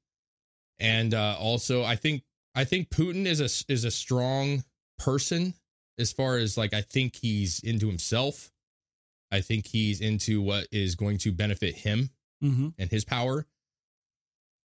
and 0.78 1.12
uh, 1.12 1.36
also 1.38 1.82
I 1.82 1.96
think 1.96 2.22
I 2.54 2.64
think 2.64 2.88
Putin 2.90 3.26
is 3.26 3.40
a 3.40 3.72
is 3.72 3.84
a 3.84 3.90
strong 3.90 4.64
person 4.98 5.54
as 5.98 6.12
far 6.12 6.36
as 6.38 6.56
like 6.56 6.72
I 6.72 6.82
think 6.82 7.16
he's 7.16 7.60
into 7.60 7.88
himself. 7.88 8.52
I 9.30 9.40
think 9.40 9.66
he's 9.66 10.00
into 10.00 10.40
what 10.40 10.68
is 10.72 10.94
going 10.94 11.18
to 11.18 11.32
benefit 11.32 11.74
him 11.76 12.10
Mm-hmm. 12.42 12.68
and 12.78 12.88
his 12.88 13.04
power. 13.04 13.46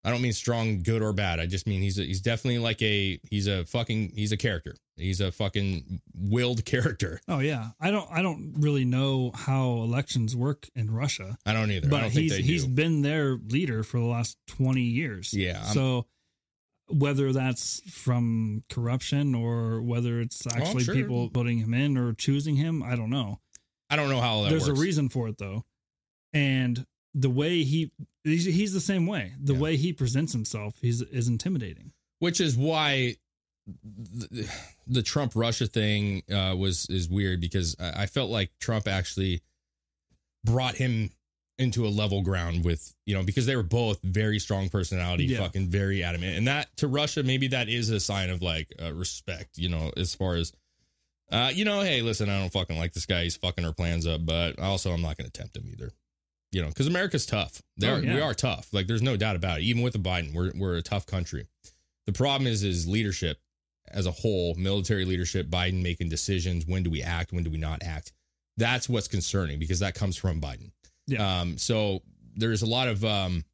I 0.02 0.10
don't 0.10 0.22
mean 0.22 0.32
strong, 0.32 0.82
good 0.82 1.02
or 1.02 1.12
bad. 1.12 1.40
I 1.40 1.46
just 1.46 1.66
mean 1.66 1.82
he's 1.82 1.98
a, 1.98 2.02
he's 2.04 2.20
definitely 2.22 2.58
like 2.58 2.80
a 2.80 3.20
he's 3.30 3.46
a 3.46 3.64
fucking 3.66 4.12
he's 4.14 4.32
a 4.32 4.36
character. 4.36 4.74
He's 4.96 5.20
a 5.20 5.30
fucking 5.30 6.00
willed 6.14 6.64
character. 6.66 7.20
Oh 7.28 7.40
yeah, 7.40 7.70
I 7.80 7.90
don't 7.90 8.10
I 8.10 8.22
don't 8.22 8.54
really 8.58 8.84
know 8.86 9.30
how 9.34 9.82
elections 9.82 10.34
work 10.34 10.68
in 10.74 10.90
Russia, 10.90 11.36
I 11.44 11.52
don't 11.52 11.70
either. 11.70 11.86
I 11.88 11.90
but 11.90 12.00
don't 12.00 12.10
think 12.10 12.32
he's 12.32 12.36
he's 12.36 12.66
been 12.66 13.02
their 13.02 13.36
leader 13.48 13.82
for 13.82 13.98
the 13.98 14.06
last 14.06 14.38
twenty 14.46 14.82
years. 14.82 15.34
Yeah, 15.34 15.60
I'm- 15.64 15.74
So 15.74 16.06
whether 16.88 17.32
that's 17.32 17.80
from 17.88 18.64
corruption 18.68 19.34
or 19.34 19.80
whether 19.80 20.20
it's 20.20 20.44
oh, 20.46 20.50
actually 20.56 20.82
Oh, 20.82 20.86
sure. 20.86 20.94
people 20.94 21.28
voting 21.28 21.58
him 21.58 21.72
in 21.72 21.96
or 21.96 22.14
choosing 22.14 22.56
him, 22.56 22.82
I 22.82 22.96
don't 22.96 23.10
know. 23.10 23.38
I 23.88 23.96
don't 23.96 24.08
know 24.08 24.20
how 24.20 24.42
that 24.42 24.50
There's 24.50 24.66
works. 24.66 24.78
a 24.78 24.82
reason 24.82 25.08
for 25.08 25.28
it 25.28 25.38
though, 25.38 25.64
and 26.32 26.84
the 27.14 27.30
way 27.30 27.62
he 27.64 27.90
he's, 28.24 28.44
he's 28.44 28.72
the 28.72 28.80
same 28.80 29.06
way. 29.06 29.32
The 29.42 29.54
Yeah. 29.54 29.58
way 29.60 29.76
he 29.76 29.92
presents 29.92 30.32
himself, 30.32 30.76
he's 30.80 31.02
is 31.02 31.28
intimidating. 31.28 31.92
which 32.20 32.40
is 32.40 32.56
why 32.56 33.16
the, 33.66 34.48
the 34.86 35.02
Trump 35.02 35.32
Russia 35.34 35.66
thing 35.66 36.22
uh, 36.32 36.54
was 36.56 36.86
is 36.90 37.08
weird 37.08 37.40
because 37.40 37.76
I 37.78 38.06
felt 38.06 38.30
like 38.30 38.50
Trump 38.58 38.88
actually 38.88 39.42
brought 40.44 40.74
him 40.76 41.10
into 41.58 41.86
a 41.86 41.88
level 41.90 42.22
ground 42.22 42.64
with 42.64 42.94
you 43.04 43.14
know 43.14 43.22
because 43.22 43.44
they 43.46 43.54
were 43.56 43.62
both 43.62 44.00
very 44.02 44.38
strong 44.38 44.68
personality, 44.70 45.24
Yeah. 45.26 45.38
fucking 45.40 45.68
very 45.68 46.02
adamant, 46.02 46.36
and 46.38 46.46
that 46.48 46.74
to 46.78 46.88
Russia 46.88 47.22
maybe 47.22 47.48
that 47.48 47.68
is 47.68 47.90
a 47.90 48.00
sign 48.00 48.30
of 48.30 48.40
like 48.42 48.72
uh, 48.82 48.92
respect, 48.92 49.58
you 49.58 49.68
know, 49.68 49.92
as 49.96 50.14
far 50.14 50.36
as. 50.36 50.52
Uh, 51.32 51.48
you 51.54 51.64
know, 51.64 51.80
hey, 51.80 52.02
listen, 52.02 52.28
I 52.28 52.40
don't 52.40 52.52
fucking 52.52 52.76
like 52.76 52.92
this 52.92 53.06
guy. 53.06 53.22
He's 53.22 53.36
fucking 53.36 53.64
our 53.64 53.72
plans 53.72 54.04
up, 54.04 54.26
but 54.26 54.58
also 54.58 54.90
I'm 54.90 55.00
not 55.00 55.16
going 55.16 55.30
to 55.30 55.32
tempt 55.32 55.56
him 55.56 55.68
either. 55.70 55.92
You 56.52 56.62
know, 56.62 56.68
because 56.68 56.86
America's 56.88 57.26
tough. 57.26 57.62
They 57.76 57.88
Oh, 57.88 57.96
yeah. 57.98 58.14
We 58.14 58.20
are 58.20 58.34
tough. 58.34 58.68
Like, 58.72 58.88
there's 58.88 59.02
no 59.02 59.16
doubt 59.16 59.36
about 59.36 59.60
it. 59.60 59.64
Even 59.64 59.82
with 59.82 59.92
the 59.92 59.98
Biden, 60.00 60.34
we're 60.34 60.52
we're 60.54 60.76
a 60.76 60.82
tough 60.82 61.06
country. 61.06 61.46
The 62.06 62.12
problem 62.12 62.46
is 62.48 62.64
is 62.64 62.88
leadership 62.88 63.38
as 63.90 64.06
a 64.06 64.10
whole, 64.10 64.54
military 64.54 65.04
leadership, 65.04 65.48
Biden 65.48 65.82
making 65.82 66.08
decisions, 66.08 66.66
when 66.66 66.82
do 66.82 66.90
we 66.90 67.02
act, 67.02 67.32
when 67.32 67.44
do 67.44 67.50
we 67.50 67.58
not 67.58 67.82
act? 67.82 68.12
That's 68.56 68.88
what's 68.88 69.08
concerning 69.08 69.58
because 69.58 69.80
that 69.80 69.94
comes 69.94 70.16
from 70.16 70.40
Biden. 70.40 70.70
Yeah. 71.06 71.40
Um 71.40 71.58
so 71.58 72.02
there's 72.36 72.62
a 72.62 72.66
lot 72.66 72.88
of 72.88 73.04
um 73.04 73.44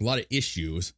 a 0.00 0.04
lot 0.04 0.18
of 0.18 0.26
issues. 0.30 0.92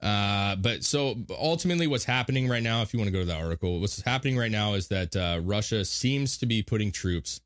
Uh 0.00 0.56
but 0.56 0.84
so 0.84 1.16
ultimately 1.30 1.86
what's 1.86 2.04
happening 2.04 2.48
right 2.48 2.62
now 2.62 2.82
if 2.82 2.92
you 2.92 2.98
want 3.00 3.08
to 3.08 3.12
go 3.12 3.20
to 3.20 3.26
the 3.26 3.34
article, 3.36 3.80
what's 3.80 4.00
happening 4.02 4.36
right 4.36 4.50
now 4.50 4.74
is 4.74 4.88
that 4.88 5.14
uh 5.14 5.40
Russia 5.42 5.84
seems 5.84 6.38
to 6.38 6.46
be 6.46 6.62
putting 6.62 6.90
troops 6.92 7.40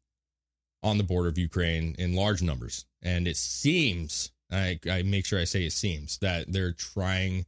on 0.83 0.99
the 0.99 1.05
border 1.05 1.29
of 1.29 1.39
Ukraine 1.39 1.95
in 1.99 2.15
large 2.15 2.43
numbers. 2.43 2.85
And 3.03 3.29
it 3.29 3.37
seems, 3.37 4.31
I, 4.51 4.79
I 4.91 5.03
make 5.03 5.27
sure 5.27 5.39
I 5.39 5.45
say 5.45 5.65
it 5.65 5.73
seems, 5.73 6.19
that 6.19 6.53
they're 6.53 6.73
trying, 6.73 7.47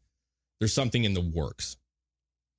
there's 0.59 0.72
something 0.72 1.05
in 1.05 1.14
the 1.14 1.20
works 1.20 1.76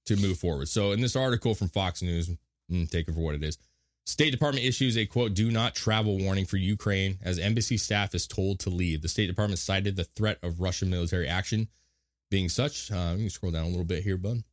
to 0.05 0.15
move 0.15 0.37
forward. 0.37 0.67
So 0.69 0.91
in 0.91 1.01
this 1.01 1.15
article 1.15 1.55
from 1.55 1.69
Fox 1.69 2.01
News, 2.01 2.29
mm, 2.71 2.89
take 2.89 3.07
it 3.07 3.13
for 3.13 3.21
what 3.21 3.35
it 3.35 3.43
is. 3.43 3.57
State 4.05 4.31
Department 4.31 4.65
issues 4.65 4.97
a 4.97 5.05
quote, 5.05 5.33
do 5.33 5.49
not 5.49 5.73
travel 5.73 6.19
warning 6.19 6.45
for 6.45 6.57
Ukraine 6.57 7.17
as 7.23 7.39
embassy 7.39 7.77
staff 7.77 8.13
is 8.13 8.27
told 8.27 8.59
to 8.59 8.69
leave. 8.69 9.01
The 9.01 9.07
State 9.07 9.27
Department 9.27 9.57
cited 9.57 9.95
the 9.95 10.03
threat 10.03 10.37
of 10.43 10.59
Russian 10.59 10.91
military 10.91 11.27
action 11.27 11.69
being 12.29 12.49
such. 12.49 12.91
Uh, 12.91 13.15
you 13.17 13.29
scroll 13.29 13.51
down 13.51 13.65
a 13.65 13.69
little 13.69 13.83
bit 13.83 14.03
here, 14.03 14.17
bud. 14.17 14.43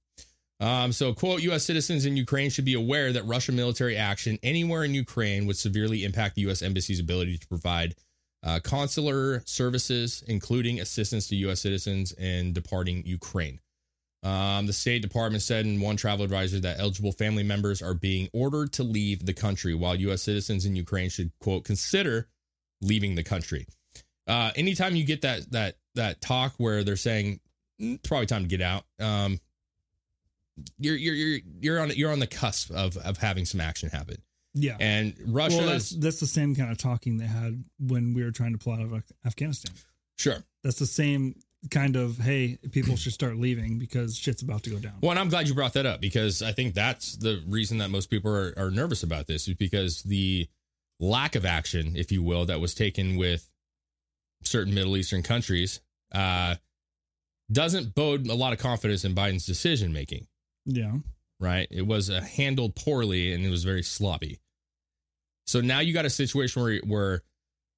Um, 0.63 0.93
so, 0.93 1.13
quote, 1.13 1.43
U.S. 1.43 1.65
citizens 1.65 2.07
in 2.07 2.17
Ukraine 2.17 2.49
should 2.49 2.65
be 2.65 2.75
aware 2.75 3.13
that 3.13 3.27
Russian 3.27 3.57
military 3.57 3.97
action 3.97 4.39
anywhere 4.45 4.85
in 4.85 4.95
Ukraine 4.95 5.45
would 5.47 5.57
severely 5.57 6.05
impact 6.05 6.37
the 6.37 6.43
U.S. 6.43 6.63
Embassy's 6.63 7.01
ability 7.01 7.37
to 7.39 7.49
provide 7.49 7.97
uh, 8.45 8.61
consular 8.63 9.43
services, 9.45 10.23
including 10.29 10.79
assistance 10.79 11.27
to 11.29 11.37
U.S. 11.37 11.61
citizens 11.61 12.13
in 12.13 12.53
departing 12.53 13.03
Ukraine. 13.05 13.59
Um, 14.23 14.67
the 14.67 14.73
State 14.73 15.03
Department 15.03 15.43
said 15.43 15.67
in 15.67 15.81
one 15.81 15.97
travel 15.97 16.25
advisor 16.25 16.61
that 16.61 16.79
eligible 16.79 17.11
family 17.11 17.43
members 17.43 17.83
are 17.83 17.95
being 17.95 18.29
ordered 18.33 18.73
to 18.75 18.85
leave 18.85 19.27
the 19.27 19.35
country, 19.35 19.75
while 19.75 19.97
U.S. 19.97 20.23
citizens 20.23 20.65
in 20.65 20.77
Ukraine 20.77 21.11
should, 21.11 21.33
quote, 21.41 21.65
consider 21.65 22.29
leaving 22.81 23.17
the 23.17 23.25
country. 23.25 23.67
Uh, 24.29 24.53
anytime 24.55 24.95
you 24.95 25.05
get 25.05 25.23
that 25.23 25.51
that 25.51 25.75
that 25.97 26.21
talk 26.21 26.55
where 26.59 26.85
they're 26.85 26.95
saying 26.95 27.41
"Mm, 27.81 27.97
it's 27.97 28.09
probably 28.09 28.27
time 28.27 28.43
to 28.43 28.49
get 28.49 28.63
out, 28.63 28.85
um, 29.01 29.41
you're 30.79 30.97
you're 30.97 31.15
you're 31.15 31.41
you're 31.61 31.81
on 31.81 31.91
you're 31.91 32.13
on 32.13 32.19
the 32.19 32.27
cusp 32.27 32.71
of 32.71 32.97
of 32.99 33.19
having 33.19 33.45
some 33.45 33.61
action 33.61 33.89
happen. 33.91 34.17
Yeah. 34.55 34.77
And 34.81 35.15
Russia 35.27 35.59
well, 35.59 35.67
that's 35.69 35.93
is 35.93 36.01
that's 36.01 36.21
the 36.21 36.27
same 36.27 36.55
kind 36.55 36.71
of 36.71 36.79
talking 36.79 37.17
they 37.17 37.27
had 37.27 37.65
when 37.79 38.15
we 38.15 38.23
were 38.23 38.31
trying 38.31 38.53
to 38.53 38.59
pull 38.59 38.75
out 38.75 38.81
of 38.81 39.03
Afghanistan. 39.25 39.73
sure. 40.19 40.45
That's 40.63 40.79
the 40.79 40.87
same 40.87 41.35
kind 41.71 41.97
of 41.97 42.19
hey, 42.19 42.59
people 42.71 42.97
should 42.97 43.13
start 43.13 43.37
leaving 43.37 43.79
because 43.79 44.17
shit's 44.17 44.43
about 44.43 44.63
to 44.65 44.71
go 44.71 44.79
down. 44.79 44.95
Well, 45.01 45.13
and 45.13 45.19
I'm 45.19 45.29
glad 45.29 45.49
you 45.49 45.55
brought 45.55 45.73
that 45.75 45.87
up 45.87 46.01
because 46.01 46.43
I 46.43 46.53
think 46.53 46.75
that's 46.75 47.17
the 47.17 47.43
reason 47.49 47.79
that 47.79 47.91
most 47.91 48.11
people 48.11 48.35
are, 48.35 48.53
are 48.57 48.71
nervous 48.71 49.03
about 49.03 49.27
this 49.27 49.49
is 49.49 49.55
because 49.55 50.03
the 50.03 50.49
lack 51.01 51.35
of 51.35 51.47
action, 51.47 51.97
if 51.97 52.13
you 52.13 52.23
will, 52.23 52.47
that 52.47 52.61
was 52.61 52.75
taken 52.75 53.17
with 53.17 53.51
certain 54.43 54.75
Middle 54.75 54.97
Eastern 54.97 55.23
countries 55.23 55.81
uh, 56.13 56.57
doesn't 57.51 57.95
bode 57.95 58.27
a 58.27 58.35
lot 58.35 58.53
of 58.53 58.59
confidence 58.59 59.05
in 59.05 59.15
Biden's 59.15 59.47
decision 59.47 59.93
making. 59.93 60.27
Yeah. 60.65 60.99
right? 61.41 61.67
It 61.71 61.87
was 61.87 62.11
uh, 62.11 62.21
handled 62.21 62.77
poorly 62.77 63.33
and 63.33 63.45
it 63.45 63.51
was 63.51 63.65
very 63.65 63.83
sloppy. 63.83 64.39
So 65.47 65.61
now 65.61 65.81
you 65.81 65.93
got 65.93 66.05
a 66.05 66.11
situation 66.11 66.63
where 66.63 66.81
where 66.87 67.23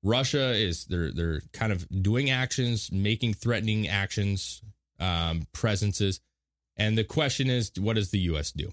Russia 0.03 0.53
is 0.53 0.85
they're 0.85 1.11
they're 1.11 1.41
kind 1.53 1.73
of 1.73 1.87
doing 2.03 2.31
actions, 2.31 2.93
making 2.93 3.35
threatening 3.35 3.89
actions, 3.89 4.63
um, 5.01 5.47
presences, 5.53 6.21
and 6.77 6.99
the 6.99 7.05
question 7.05 7.49
is, 7.49 7.73
what 7.79 7.97
does 7.97 8.11
the 8.11 8.19
U.S. 8.21 8.53
do? 8.53 8.71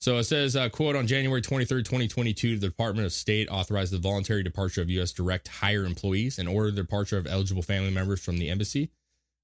So 0.00 0.16
it 0.16 0.24
says, 0.24 0.56
uh, 0.56 0.70
quote, 0.70 0.96
on 0.96 1.06
January 1.06 1.42
23rd, 1.42 1.84
2022, 1.84 2.58
the 2.58 2.68
Department 2.68 3.04
of 3.04 3.12
State 3.12 3.48
authorized 3.50 3.92
the 3.92 3.98
voluntary 3.98 4.42
departure 4.42 4.80
of 4.80 4.88
U.S. 4.88 5.12
direct 5.12 5.46
hire 5.46 5.84
employees 5.84 6.38
and 6.38 6.48
ordered 6.48 6.74
the 6.74 6.82
departure 6.82 7.18
of 7.18 7.26
eligible 7.26 7.62
family 7.62 7.90
members 7.90 8.20
from 8.20 8.38
the 8.38 8.48
embassy 8.48 8.90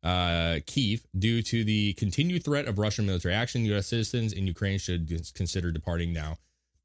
uh, 0.03 0.61
Kiev 0.66 1.05
due 1.18 1.42
to 1.42 1.64
the 1.64 1.92
continued 1.94 2.44
threat 2.44 2.66
of 2.66 2.78
Russian 2.78 3.07
military 3.07 3.34
action. 3.34 3.64
U.S. 3.66 3.88
citizens 3.88 4.32
in 4.32 4.47
Ukraine 4.47 4.78
should 4.78 5.11
consider 5.34 5.72
departing 5.72 6.12
now. 6.12 6.38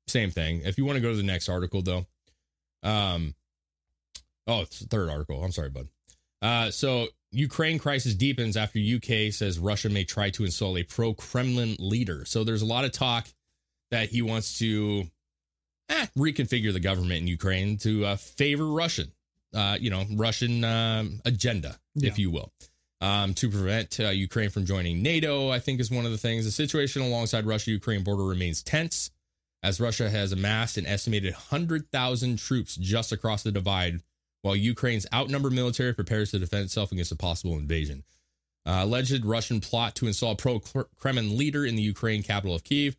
Same 0.07 0.31
thing. 0.31 0.61
If 0.65 0.77
you 0.77 0.85
want 0.85 0.97
to 0.97 1.01
go 1.01 1.11
to 1.11 1.17
the 1.17 1.23
next 1.23 1.47
article, 1.47 1.81
though, 1.81 2.05
um, 2.83 3.35
oh, 4.47 4.61
it's 4.61 4.79
the 4.79 4.87
third 4.87 5.09
article. 5.09 5.43
I'm 5.43 5.51
sorry, 5.51 5.69
bud. 5.69 5.87
Uh, 6.41 6.71
so 6.71 7.07
Ukraine 7.31 7.77
crisis 7.77 8.15
deepens 8.15 8.57
after 8.57 8.79
UK 8.79 9.31
says 9.31 9.59
Russia 9.59 9.89
may 9.89 10.03
try 10.03 10.31
to 10.31 10.43
install 10.43 10.77
a 10.77 10.83
pro-Kremlin 10.83 11.75
leader. 11.79 12.25
So 12.25 12.43
there's 12.43 12.63
a 12.63 12.65
lot 12.65 12.85
of 12.85 12.91
talk 12.91 13.27
that 13.91 14.09
he 14.09 14.23
wants 14.23 14.57
to 14.59 15.03
eh, 15.89 16.07
reconfigure 16.17 16.73
the 16.73 16.79
government 16.79 17.21
in 17.21 17.27
Ukraine 17.27 17.77
to 17.79 18.05
uh, 18.05 18.15
favor 18.15 18.65
Russian, 18.65 19.11
uh, 19.53 19.77
you 19.79 19.91
know, 19.91 20.05
Russian 20.15 20.63
um, 20.63 21.21
agenda, 21.23 21.77
if 21.95 22.17
you 22.17 22.31
will 22.31 22.51
um, 23.01 23.33
to 23.33 23.49
prevent 23.49 23.99
uh, 23.99 24.09
Ukraine 24.09 24.49
from 24.49 24.65
joining 24.65 25.01
NATO, 25.01 25.49
I 25.49 25.59
think 25.59 25.79
is 25.79 25.91
one 25.91 26.05
of 26.05 26.11
the 26.11 26.17
things. 26.17 26.45
The 26.45 26.51
situation 26.51 27.01
alongside 27.01 27.45
Russia 27.45 27.71
Ukraine 27.71 28.03
border 28.03 28.23
remains 28.23 28.61
tense 28.61 29.09
as 29.63 29.79
Russia 29.79 30.09
has 30.09 30.31
amassed 30.31 30.77
an 30.77 30.85
estimated 30.85 31.33
100,000 31.33 32.37
troops 32.37 32.75
just 32.75 33.11
across 33.11 33.43
the 33.43 33.51
divide, 33.51 34.01
while 34.41 34.55
Ukraine's 34.55 35.07
outnumbered 35.13 35.53
military 35.53 35.93
prepares 35.93 36.31
to 36.31 36.39
defend 36.39 36.65
itself 36.65 36.91
against 36.91 37.11
a 37.11 37.15
possible 37.15 37.57
invasion. 37.57 38.03
Uh, 38.65 38.81
alleged 38.83 39.25
Russian 39.25 39.59
plot 39.59 39.95
to 39.95 40.07
install 40.07 40.35
pro 40.35 40.59
Kremlin 40.59 41.37
leader 41.37 41.65
in 41.65 41.75
the 41.75 41.81
Ukraine 41.81 42.21
capital 42.21 42.55
of 42.55 42.63
Kiev. 42.63 42.95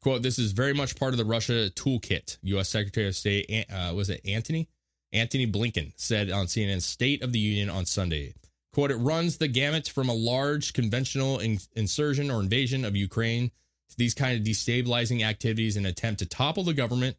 Quote, 0.00 0.22
this 0.22 0.38
is 0.38 0.52
very 0.52 0.72
much 0.72 0.96
part 0.96 1.12
of 1.12 1.18
the 1.18 1.24
Russia 1.24 1.70
toolkit. 1.70 2.38
U.S. 2.42 2.70
Secretary 2.70 3.06
of 3.06 3.14
State, 3.14 3.66
uh, 3.70 3.92
was 3.94 4.10
it 4.10 4.22
Antony? 4.26 4.68
Antony 5.12 5.46
Blinken 5.46 5.92
said 5.96 6.30
on 6.30 6.46
CNN's 6.46 6.86
State 6.86 7.22
of 7.22 7.32
the 7.32 7.38
Union 7.38 7.68
on 7.68 7.84
Sunday. 7.84 8.34
Quote, 8.72 8.90
it 8.90 8.96
runs 8.96 9.36
the 9.36 9.48
gamut 9.48 9.88
from 9.88 10.08
a 10.08 10.14
large 10.14 10.72
conventional 10.72 11.38
in- 11.38 11.60
insurgent 11.76 12.30
or 12.30 12.40
invasion 12.40 12.84
of 12.84 12.96
Ukraine 12.96 13.50
to 13.90 13.96
these 13.98 14.14
kind 14.14 14.38
of 14.38 14.46
destabilizing 14.46 15.22
activities 15.22 15.76
in 15.76 15.84
attempt 15.84 16.20
to 16.20 16.26
topple 16.26 16.64
the 16.64 16.72
government. 16.72 17.16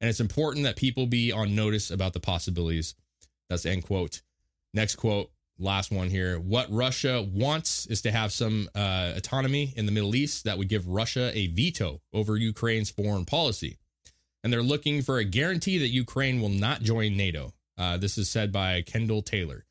And 0.00 0.10
it's 0.10 0.20
important 0.20 0.64
that 0.64 0.76
people 0.76 1.06
be 1.06 1.32
on 1.32 1.54
notice 1.54 1.90
about 1.90 2.12
the 2.12 2.20
possibilities. 2.20 2.94
That's 3.48 3.66
end 3.66 3.84
quote. 3.84 4.20
Next 4.74 4.96
quote, 4.96 5.30
last 5.58 5.90
one 5.90 6.10
here. 6.10 6.38
What 6.38 6.70
Russia 6.70 7.22
wants 7.22 7.86
is 7.86 8.02
to 8.02 8.12
have 8.12 8.32
some 8.32 8.68
uh, 8.74 9.12
autonomy 9.16 9.72
in 9.76 9.86
the 9.86 9.92
Middle 9.92 10.14
East 10.14 10.44
that 10.44 10.58
would 10.58 10.68
give 10.68 10.86
Russia 10.86 11.30
a 11.34 11.48
veto 11.48 12.00
over 12.12 12.36
Ukraine's 12.36 12.90
foreign 12.90 13.24
policy. 13.24 13.78
And 14.42 14.52
they're 14.52 14.62
looking 14.62 15.02
for 15.02 15.18
a 15.18 15.24
guarantee 15.24 15.78
that 15.78 15.88
Ukraine 15.88 16.40
will 16.40 16.48
not 16.50 16.82
join 16.82 17.16
NATO. 17.16 17.52
Uh, 17.76 17.96
this 17.96 18.18
is 18.18 18.28
said 18.28 18.52
by 18.52 18.82
Kendall 18.82 19.22
Taylor. 19.22 19.64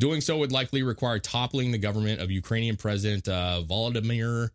Doing 0.00 0.22
so 0.22 0.38
would 0.38 0.50
likely 0.50 0.82
require 0.82 1.18
toppling 1.18 1.72
the 1.72 1.78
government 1.78 2.22
of 2.22 2.30
Ukrainian 2.30 2.76
President 2.76 3.28
uh, 3.28 3.62
Volodymyr 3.68 4.48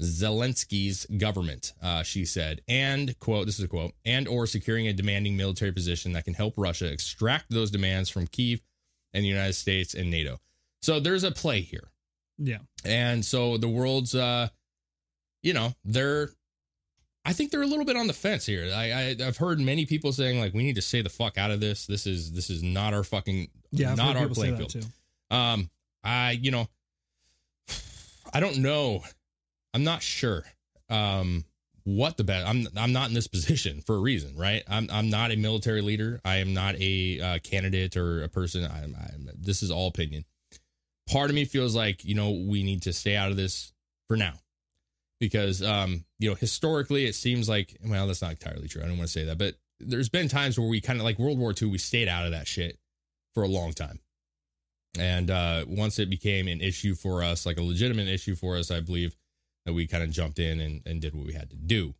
Zelensky's 0.00 1.04
government, 1.06 1.72
uh, 1.82 2.04
she 2.04 2.24
said, 2.24 2.60
and 2.68 3.18
quote, 3.18 3.46
this 3.46 3.58
is 3.58 3.64
a 3.64 3.68
quote, 3.68 3.92
and 4.04 4.28
or 4.28 4.46
securing 4.46 4.86
a 4.86 4.92
demanding 4.92 5.36
military 5.36 5.72
position 5.72 6.12
that 6.12 6.24
can 6.24 6.34
help 6.34 6.54
Russia 6.56 6.92
extract 6.92 7.46
those 7.50 7.72
demands 7.72 8.08
from 8.08 8.28
Kiev 8.28 8.60
and 9.12 9.24
the 9.24 9.28
United 9.28 9.54
States 9.54 9.94
and 9.94 10.12
NATO. 10.12 10.38
So 10.80 11.00
there's 11.00 11.24
a 11.24 11.32
play 11.32 11.60
here. 11.60 11.88
Yeah. 12.38 12.58
And 12.84 13.24
so 13.24 13.56
the 13.56 13.68
world's, 13.68 14.14
uh, 14.14 14.48
you 15.42 15.54
know, 15.54 15.74
they're, 15.84 16.30
I 17.24 17.32
think 17.32 17.50
they're 17.50 17.62
a 17.62 17.66
little 17.66 17.86
bit 17.86 17.96
on 17.96 18.06
the 18.06 18.12
fence 18.12 18.44
here. 18.44 18.70
I, 18.74 18.92
I 18.92 19.26
I've 19.26 19.38
heard 19.38 19.58
many 19.58 19.86
people 19.86 20.12
saying 20.12 20.38
like 20.38 20.52
we 20.52 20.62
need 20.62 20.74
to 20.76 20.82
stay 20.82 21.00
the 21.00 21.08
fuck 21.08 21.38
out 21.38 21.50
of 21.50 21.60
this. 21.60 21.86
This 21.86 22.06
is 22.06 22.32
this 22.32 22.50
is 22.50 22.62
not 22.62 22.92
our 22.92 23.02
fucking 23.02 23.48
Yeah. 23.70 23.92
I've 23.92 23.96
not 23.96 24.16
our 24.16 24.28
playing 24.28 24.56
field. 24.58 24.70
too. 24.70 24.82
Um, 25.30 25.70
I 26.02 26.32
you 26.32 26.50
know, 26.50 26.68
I 28.32 28.40
don't 28.40 28.58
know. 28.58 29.02
I'm 29.72 29.84
not 29.84 30.02
sure. 30.02 30.44
Um, 30.90 31.44
what 31.84 32.16
the 32.16 32.24
best? 32.24 32.46
I'm 32.46 32.68
I'm 32.76 32.92
not 32.92 33.08
in 33.08 33.14
this 33.14 33.26
position 33.34 33.80
for 33.80 33.96
a 33.96 34.00
reason, 34.00 34.36
right? 34.36 34.62
I'm 34.68 34.88
I'm 34.92 35.08
not 35.08 35.30
a 35.30 35.36
military 35.36 35.80
leader. 35.80 36.20
I 36.24 36.36
am 36.36 36.52
not 36.52 36.76
a 36.78 37.20
uh, 37.20 37.38
candidate 37.42 37.96
or 37.96 38.22
a 38.22 38.28
person. 38.28 38.64
I'm, 38.64 38.94
I'm 38.98 39.30
this 39.38 39.62
is 39.62 39.70
all 39.70 39.88
opinion. 39.88 40.24
Part 41.10 41.30
of 41.30 41.34
me 41.36 41.46
feels 41.46 41.74
like 41.74 42.04
you 42.04 42.14
know 42.14 42.30
we 42.30 42.62
need 42.62 42.82
to 42.82 42.92
stay 42.92 43.16
out 43.16 43.30
of 43.30 43.36
this 43.38 43.72
for 44.08 44.16
now 44.16 44.34
because 45.28 45.62
um 45.62 46.04
you 46.18 46.28
know 46.28 46.34
historically 46.34 47.06
it 47.06 47.14
seems 47.14 47.48
like 47.48 47.76
well 47.84 48.06
that's 48.06 48.22
not 48.22 48.32
entirely 48.32 48.68
true. 48.68 48.82
I 48.82 48.86
don't 48.86 48.98
want 48.98 49.08
to 49.08 49.12
say 49.12 49.24
that, 49.24 49.38
but 49.38 49.54
there's 49.80 50.08
been 50.08 50.28
times 50.28 50.58
where 50.58 50.68
we 50.68 50.80
kind 50.80 50.98
of 50.98 51.04
like 51.04 51.18
World 51.18 51.38
War 51.38 51.54
II. 51.60 51.68
We 51.68 51.78
stayed 51.78 52.08
out 52.08 52.24
of 52.24 52.32
that 52.32 52.46
shit 52.46 52.78
for 53.34 53.42
a 53.42 53.48
long 53.48 53.72
time. 53.72 54.00
And 54.98 55.30
uh, 55.30 55.64
once 55.66 55.98
it 55.98 56.08
became 56.08 56.46
an 56.46 56.60
issue 56.60 56.94
for 56.94 57.22
us, 57.22 57.46
like 57.46 57.58
a 57.58 57.62
legitimate 57.62 58.06
issue 58.06 58.36
for 58.36 58.56
us, 58.56 58.70
I 58.70 58.80
believe 58.80 59.16
that 59.66 59.72
we 59.72 59.86
kind 59.86 60.04
of 60.04 60.10
jumped 60.10 60.38
in 60.38 60.60
and, 60.60 60.82
and 60.86 61.00
did 61.00 61.14
what 61.14 61.26
we 61.26 61.32
had 61.32 61.50
to 61.50 61.56
do. 61.56 61.94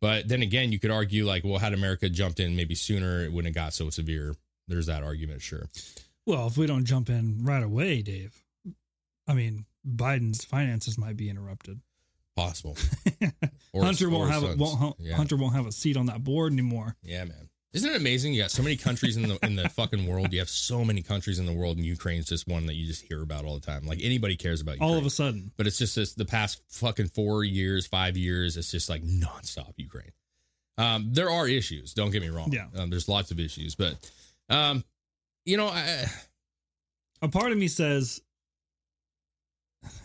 But 0.00 0.28
then 0.28 0.42
again, 0.42 0.72
you 0.72 0.80
could 0.80 0.90
argue 0.90 1.24
like, 1.26 1.44
well, 1.44 1.58
had 1.58 1.74
America 1.74 2.08
jumped 2.08 2.40
in 2.40 2.56
maybe 2.56 2.74
sooner, 2.74 3.22
it 3.22 3.32
wouldn't 3.32 3.54
have 3.54 3.64
got 3.64 3.74
so 3.74 3.90
severe. 3.90 4.34
There's 4.66 4.86
that 4.86 5.04
argument, 5.04 5.42
sure. 5.42 5.68
Well, 6.26 6.46
if 6.46 6.56
we 6.56 6.66
don't 6.66 6.84
jump 6.84 7.10
in 7.10 7.44
right 7.44 7.62
away, 7.62 8.02
Dave, 8.02 8.42
I 9.28 9.34
mean, 9.34 9.66
Biden's 9.86 10.44
finances 10.44 10.98
might 10.98 11.16
be 11.16 11.28
interrupted. 11.28 11.80
Possible. 12.36 12.76
Or- 13.72 13.84
Hunter 13.84 14.10
won't 14.10 14.32
have 14.32 14.42
a, 14.42 14.56
won't, 14.56 14.96
Yeah. 14.98 15.14
Hunter 15.14 15.36
won't 15.36 15.54
have 15.54 15.64
a 15.66 15.70
seat 15.70 15.96
on 15.96 16.06
that 16.06 16.24
board 16.24 16.52
anymore. 16.52 16.96
Yeah, 17.04 17.22
man. 17.24 17.48
Isn't 17.72 17.88
it 17.88 17.96
amazing? 17.96 18.32
You 18.34 18.42
got 18.42 18.50
so 18.50 18.64
many 18.64 18.74
countries 18.74 19.16
in 19.16 19.28
the 19.28 19.38
in 19.46 19.54
the 19.54 19.68
fucking 19.68 20.08
world. 20.08 20.32
You 20.32 20.40
have 20.40 20.48
so 20.48 20.84
many 20.84 21.02
countries 21.02 21.38
in 21.38 21.46
the 21.46 21.52
world, 21.52 21.76
and 21.76 21.86
Ukraine's 21.86 22.26
just 22.26 22.48
one 22.48 22.66
that 22.66 22.74
you 22.74 22.84
just 22.84 23.02
hear 23.02 23.22
about 23.22 23.44
all 23.44 23.54
the 23.54 23.64
time. 23.64 23.86
Like 23.86 24.00
anybody 24.02 24.34
cares 24.34 24.60
about 24.60 24.72
Ukraine. 24.74 24.90
All 24.90 24.98
of 24.98 25.06
a 25.06 25.10
sudden, 25.10 25.52
but 25.56 25.68
it's 25.68 25.78
just 25.78 25.94
this 25.94 26.14
the 26.14 26.24
past 26.24 26.60
fucking 26.68 27.10
four 27.10 27.44
years, 27.44 27.86
five 27.86 28.16
years. 28.16 28.56
It's 28.56 28.72
just 28.72 28.90
like 28.90 29.04
nonstop 29.04 29.74
Ukraine. 29.76 30.10
Um, 30.78 31.10
there 31.12 31.30
are 31.30 31.46
issues. 31.46 31.94
Don't 31.94 32.10
get 32.10 32.22
me 32.22 32.28
wrong. 32.28 32.50
Yeah. 32.52 32.66
um, 32.76 32.90
there's 32.90 33.08
lots 33.08 33.30
of 33.30 33.38
issues, 33.38 33.76
but 33.76 33.94
um, 34.48 34.82
you 35.44 35.56
know, 35.56 35.68
I, 35.68 36.06
a 37.22 37.28
part 37.28 37.52
of 37.52 37.58
me 37.58 37.68
says 37.68 38.20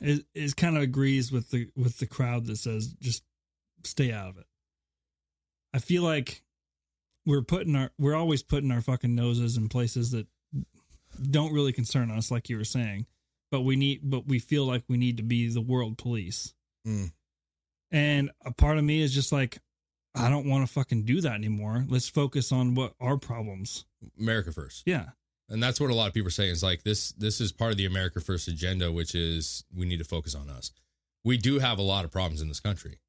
it, 0.02 0.26
it 0.34 0.56
kind 0.56 0.78
of 0.78 0.84
agrees 0.84 1.32
with 1.32 1.52
the 1.52 1.70
with 1.76 1.98
the 1.98 2.08
crowd 2.08 2.46
that 2.46 2.58
says 2.58 2.88
just 3.00 3.24
stay 3.84 4.12
out 4.12 4.30
of 4.30 4.38
it. 4.38 4.46
I 5.74 5.80
feel 5.80 6.04
like 6.04 6.44
we're 7.26 7.42
putting 7.42 7.76
our 7.76 7.92
we're 7.98 8.16
always 8.16 8.44
putting 8.44 8.72
our 8.72 8.82
fucking 8.82 9.16
noses 9.16 9.58
in 9.58 9.70
places 9.70 10.12
that 10.12 10.28
don't 11.22 11.54
really 11.54 11.72
concern 11.72 12.12
us, 12.12 12.32
like 12.32 12.50
you 12.50 12.58
were 12.58 12.66
saying. 12.66 13.06
But 13.52 13.62
we 13.62 13.76
need, 13.76 14.02
but 14.04 14.28
we 14.28 14.40
feel 14.40 14.66
like 14.66 14.84
we 14.88 14.98
need 14.98 15.18
to 15.18 15.24
be 15.24 15.48
the 15.50 15.62
world 15.62 15.98
police. 15.98 16.54
Mm. 16.86 17.12
And 17.92 18.32
a 18.44 18.52
part 18.52 18.78
of 18.78 18.84
me 18.84 19.02
is 19.02 19.14
just 19.14 19.32
like, 19.32 19.60
I 20.16 20.30
don't 20.30 20.50
want 20.50 20.68
to 20.68 20.74
fucking 20.74 21.04
do 21.06 21.22
that 21.22 21.34
anymore. 21.34 21.86
Let's 21.88 22.10
focus 22.10 22.52
on 22.52 22.76
what 22.76 22.94
our 23.00 23.18
problems. 23.18 23.86
America 24.20 24.52
first. 24.52 24.84
Yeah. 24.86 25.10
And 25.50 25.62
that's 25.62 25.80
what 25.80 25.92
a 25.92 25.96
lot 25.96 26.08
of 26.08 26.14
people 26.14 26.28
are 26.28 26.32
saying 26.32 26.52
is 26.52 26.64
like 26.64 26.84
this 26.84 27.12
this 27.12 27.40
is 27.40 27.52
part 27.52 27.72
of 27.72 27.78
the 27.78 27.86
America 27.86 28.20
First 28.20 28.48
agenda, 28.48 28.92
which 28.92 29.14
is 29.14 29.64
we 29.76 29.86
need 29.86 30.00
to 30.00 30.06
focus 30.06 30.34
on 30.36 30.50
us. 30.50 30.72
We 31.24 31.38
do 31.38 31.60
have 31.60 31.78
a 31.80 31.84
lot 31.84 32.06
of 32.06 32.12
problems 32.12 32.42
in 32.42 32.48
this 32.48 32.60
country. 32.60 33.00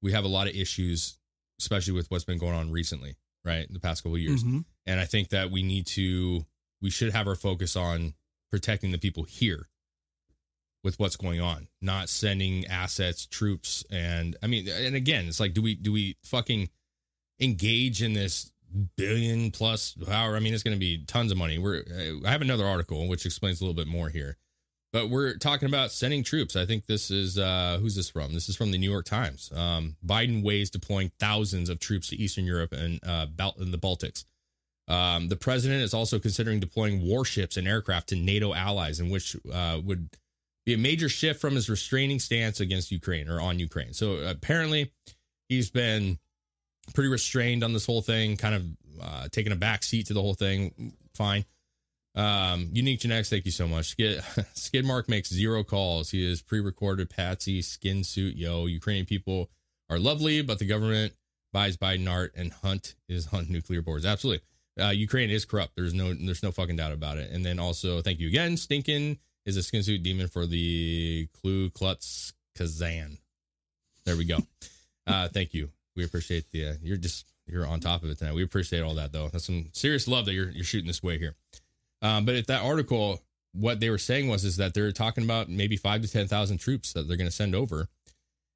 We 0.00 0.12
have 0.12 0.24
a 0.24 0.28
lot 0.28 0.48
of 0.48 0.54
issues, 0.54 1.18
especially 1.60 1.92
with 1.92 2.10
what's 2.10 2.24
been 2.24 2.38
going 2.38 2.54
on 2.54 2.70
recently, 2.70 3.16
right? 3.44 3.66
In 3.66 3.72
the 3.72 3.80
past 3.80 4.02
couple 4.02 4.16
of 4.16 4.20
years. 4.22 4.42
Mhm. 4.42 4.64
And 4.86 4.98
I 5.00 5.04
think 5.04 5.28
that 5.30 5.50
we 5.50 5.62
need 5.62 5.86
to 5.88 6.46
we 6.80 6.90
should 6.90 7.12
have 7.12 7.28
our 7.28 7.36
focus 7.36 7.76
on 7.76 8.14
protecting 8.50 8.90
the 8.90 8.98
people 8.98 9.22
here 9.22 9.68
with 10.82 10.98
what's 10.98 11.16
going 11.16 11.40
on, 11.40 11.68
not 11.80 12.08
sending 12.08 12.66
assets, 12.66 13.24
troops, 13.24 13.84
and 13.88 14.36
I 14.42 14.48
mean, 14.48 14.68
and 14.68 14.96
again, 14.96 15.28
it's 15.28 15.38
like, 15.38 15.54
do 15.54 15.62
we 15.62 15.74
do 15.76 15.92
we 15.92 16.16
fucking 16.24 16.70
engage 17.40 18.02
in 18.02 18.12
this 18.12 18.51
billion 18.96 19.50
plus 19.50 19.96
however? 20.08 20.36
I 20.36 20.40
mean, 20.40 20.54
it's 20.54 20.62
going 20.62 20.76
to 20.76 20.80
be 20.80 21.04
tons 21.06 21.32
of 21.32 21.38
money. 21.38 21.58
We're 21.58 21.84
I 22.26 22.30
have 22.30 22.42
another 22.42 22.66
article 22.66 23.08
which 23.08 23.26
explains 23.26 23.60
a 23.60 23.64
little 23.64 23.74
bit 23.74 23.86
more 23.86 24.08
here, 24.08 24.36
but 24.92 25.10
we're 25.10 25.36
talking 25.36 25.68
about 25.68 25.92
sending 25.92 26.24
troops. 26.24 26.56
I 26.56 26.66
think 26.66 26.86
this 26.86 27.10
is 27.10 27.38
uh 27.38 27.78
who's 27.80 27.96
this 27.96 28.10
from? 28.10 28.34
This 28.34 28.48
is 28.48 28.56
from 28.56 28.70
the 28.70 28.78
New 28.78 28.90
York 28.90 29.06
Times. 29.06 29.52
Um, 29.54 29.96
Biden 30.04 30.42
weighs 30.42 30.70
deploying 30.70 31.12
thousands 31.18 31.68
of 31.68 31.78
troops 31.78 32.08
to 32.08 32.16
Eastern 32.16 32.44
Europe 32.44 32.72
and 32.72 33.00
uh 33.04 33.26
and 33.58 33.72
the 33.72 33.78
Baltics. 33.78 34.24
Um, 34.88 35.28
the 35.28 35.36
president 35.36 35.82
is 35.82 35.94
also 35.94 36.18
considering 36.18 36.60
deploying 36.60 37.06
warships 37.06 37.56
and 37.56 37.68
aircraft 37.68 38.08
to 38.08 38.16
NATO 38.16 38.52
allies, 38.52 39.00
in 39.00 39.10
which 39.10 39.36
uh, 39.52 39.80
would 39.82 40.10
be 40.66 40.74
a 40.74 40.78
major 40.78 41.08
shift 41.08 41.40
from 41.40 41.54
his 41.54 41.70
restraining 41.70 42.18
stance 42.18 42.60
against 42.60 42.90
Ukraine 42.90 43.28
or 43.28 43.40
on 43.40 43.58
Ukraine. 43.58 43.92
So 43.92 44.16
apparently, 44.16 44.92
he's 45.48 45.70
been 45.70 46.18
pretty 46.94 47.08
restrained 47.08 47.64
on 47.64 47.72
this 47.72 47.86
whole 47.86 48.02
thing, 48.02 48.36
kind 48.36 48.54
of 48.54 48.64
uh, 49.02 49.28
taking 49.30 49.52
a 49.52 49.56
back 49.56 49.82
seat 49.82 50.06
to 50.06 50.14
the 50.14 50.20
whole 50.22 50.34
thing. 50.34 50.94
Fine. 51.14 51.44
Um, 52.14 52.68
Unique 52.72 53.00
Genetics, 53.00 53.30
thank 53.30 53.46
you 53.46 53.50
so 53.50 53.66
much. 53.66 53.86
Skid, 53.90 54.18
Skidmark 54.54 55.08
makes 55.08 55.32
zero 55.32 55.64
calls. 55.64 56.10
He 56.10 56.30
is 56.30 56.42
pre-recorded 56.42 57.08
Patsy 57.08 57.62
skin 57.62 58.04
suit. 58.04 58.36
Yo, 58.36 58.66
Ukrainian 58.66 59.06
people 59.06 59.50
are 59.88 59.98
lovely, 59.98 60.42
but 60.42 60.58
the 60.58 60.66
government 60.66 61.14
buys 61.52 61.76
Biden 61.76 62.10
art 62.10 62.32
and 62.36 62.52
Hunt 62.52 62.94
is 63.08 63.28
on 63.32 63.46
nuclear 63.48 63.82
boards. 63.82 64.04
Absolutely. 64.04 64.44
Uh, 64.80 64.88
Ukraine 64.88 65.30
is 65.30 65.44
corrupt. 65.44 65.72
There's 65.76 65.92
no 65.94 66.14
there's 66.14 66.42
no 66.42 66.50
fucking 66.50 66.76
doubt 66.76 66.92
about 66.92 67.18
it. 67.18 67.30
And 67.30 67.44
then 67.44 67.58
also, 67.58 68.00
thank 68.00 68.20
you 68.20 68.28
again. 68.28 68.56
Stinkin 68.56 69.18
is 69.44 69.56
a 69.56 69.62
skin 69.62 69.82
suit 69.82 70.02
demon 70.02 70.28
for 70.28 70.46
the 70.46 71.28
Ku 71.42 71.70
Klux 71.70 72.32
Kazan. 72.56 73.18
There 74.04 74.16
we 74.16 74.24
go. 74.24 74.38
uh, 75.06 75.28
thank 75.28 75.52
you. 75.52 75.70
We 75.96 76.04
appreciate 76.04 76.50
the. 76.50 76.68
Uh, 76.68 76.74
you're 76.82 76.96
just 76.96 77.26
you're 77.46 77.66
on 77.66 77.80
top 77.80 78.02
of 78.02 78.10
it 78.10 78.18
tonight. 78.18 78.34
We 78.34 78.42
appreciate 78.42 78.82
all 78.82 78.94
that 78.94 79.12
though. 79.12 79.28
That's 79.28 79.46
some 79.46 79.68
serious 79.72 80.08
love 80.08 80.26
that 80.26 80.34
you're 80.34 80.50
you're 80.50 80.64
shooting 80.64 80.86
this 80.86 81.02
way 81.02 81.18
here. 81.18 81.34
Um, 82.00 82.24
but 82.24 82.34
if 82.34 82.46
that 82.46 82.62
article, 82.62 83.20
what 83.52 83.80
they 83.80 83.90
were 83.90 83.98
saying 83.98 84.28
was 84.28 84.44
is 84.44 84.56
that 84.56 84.74
they're 84.74 84.92
talking 84.92 85.24
about 85.24 85.48
maybe 85.48 85.76
five 85.76 86.02
to 86.02 86.08
ten 86.10 86.26
thousand 86.26 86.58
troops 86.58 86.92
that 86.92 87.06
they're 87.06 87.16
going 87.16 87.30
to 87.30 87.34
send 87.34 87.54
over, 87.54 87.88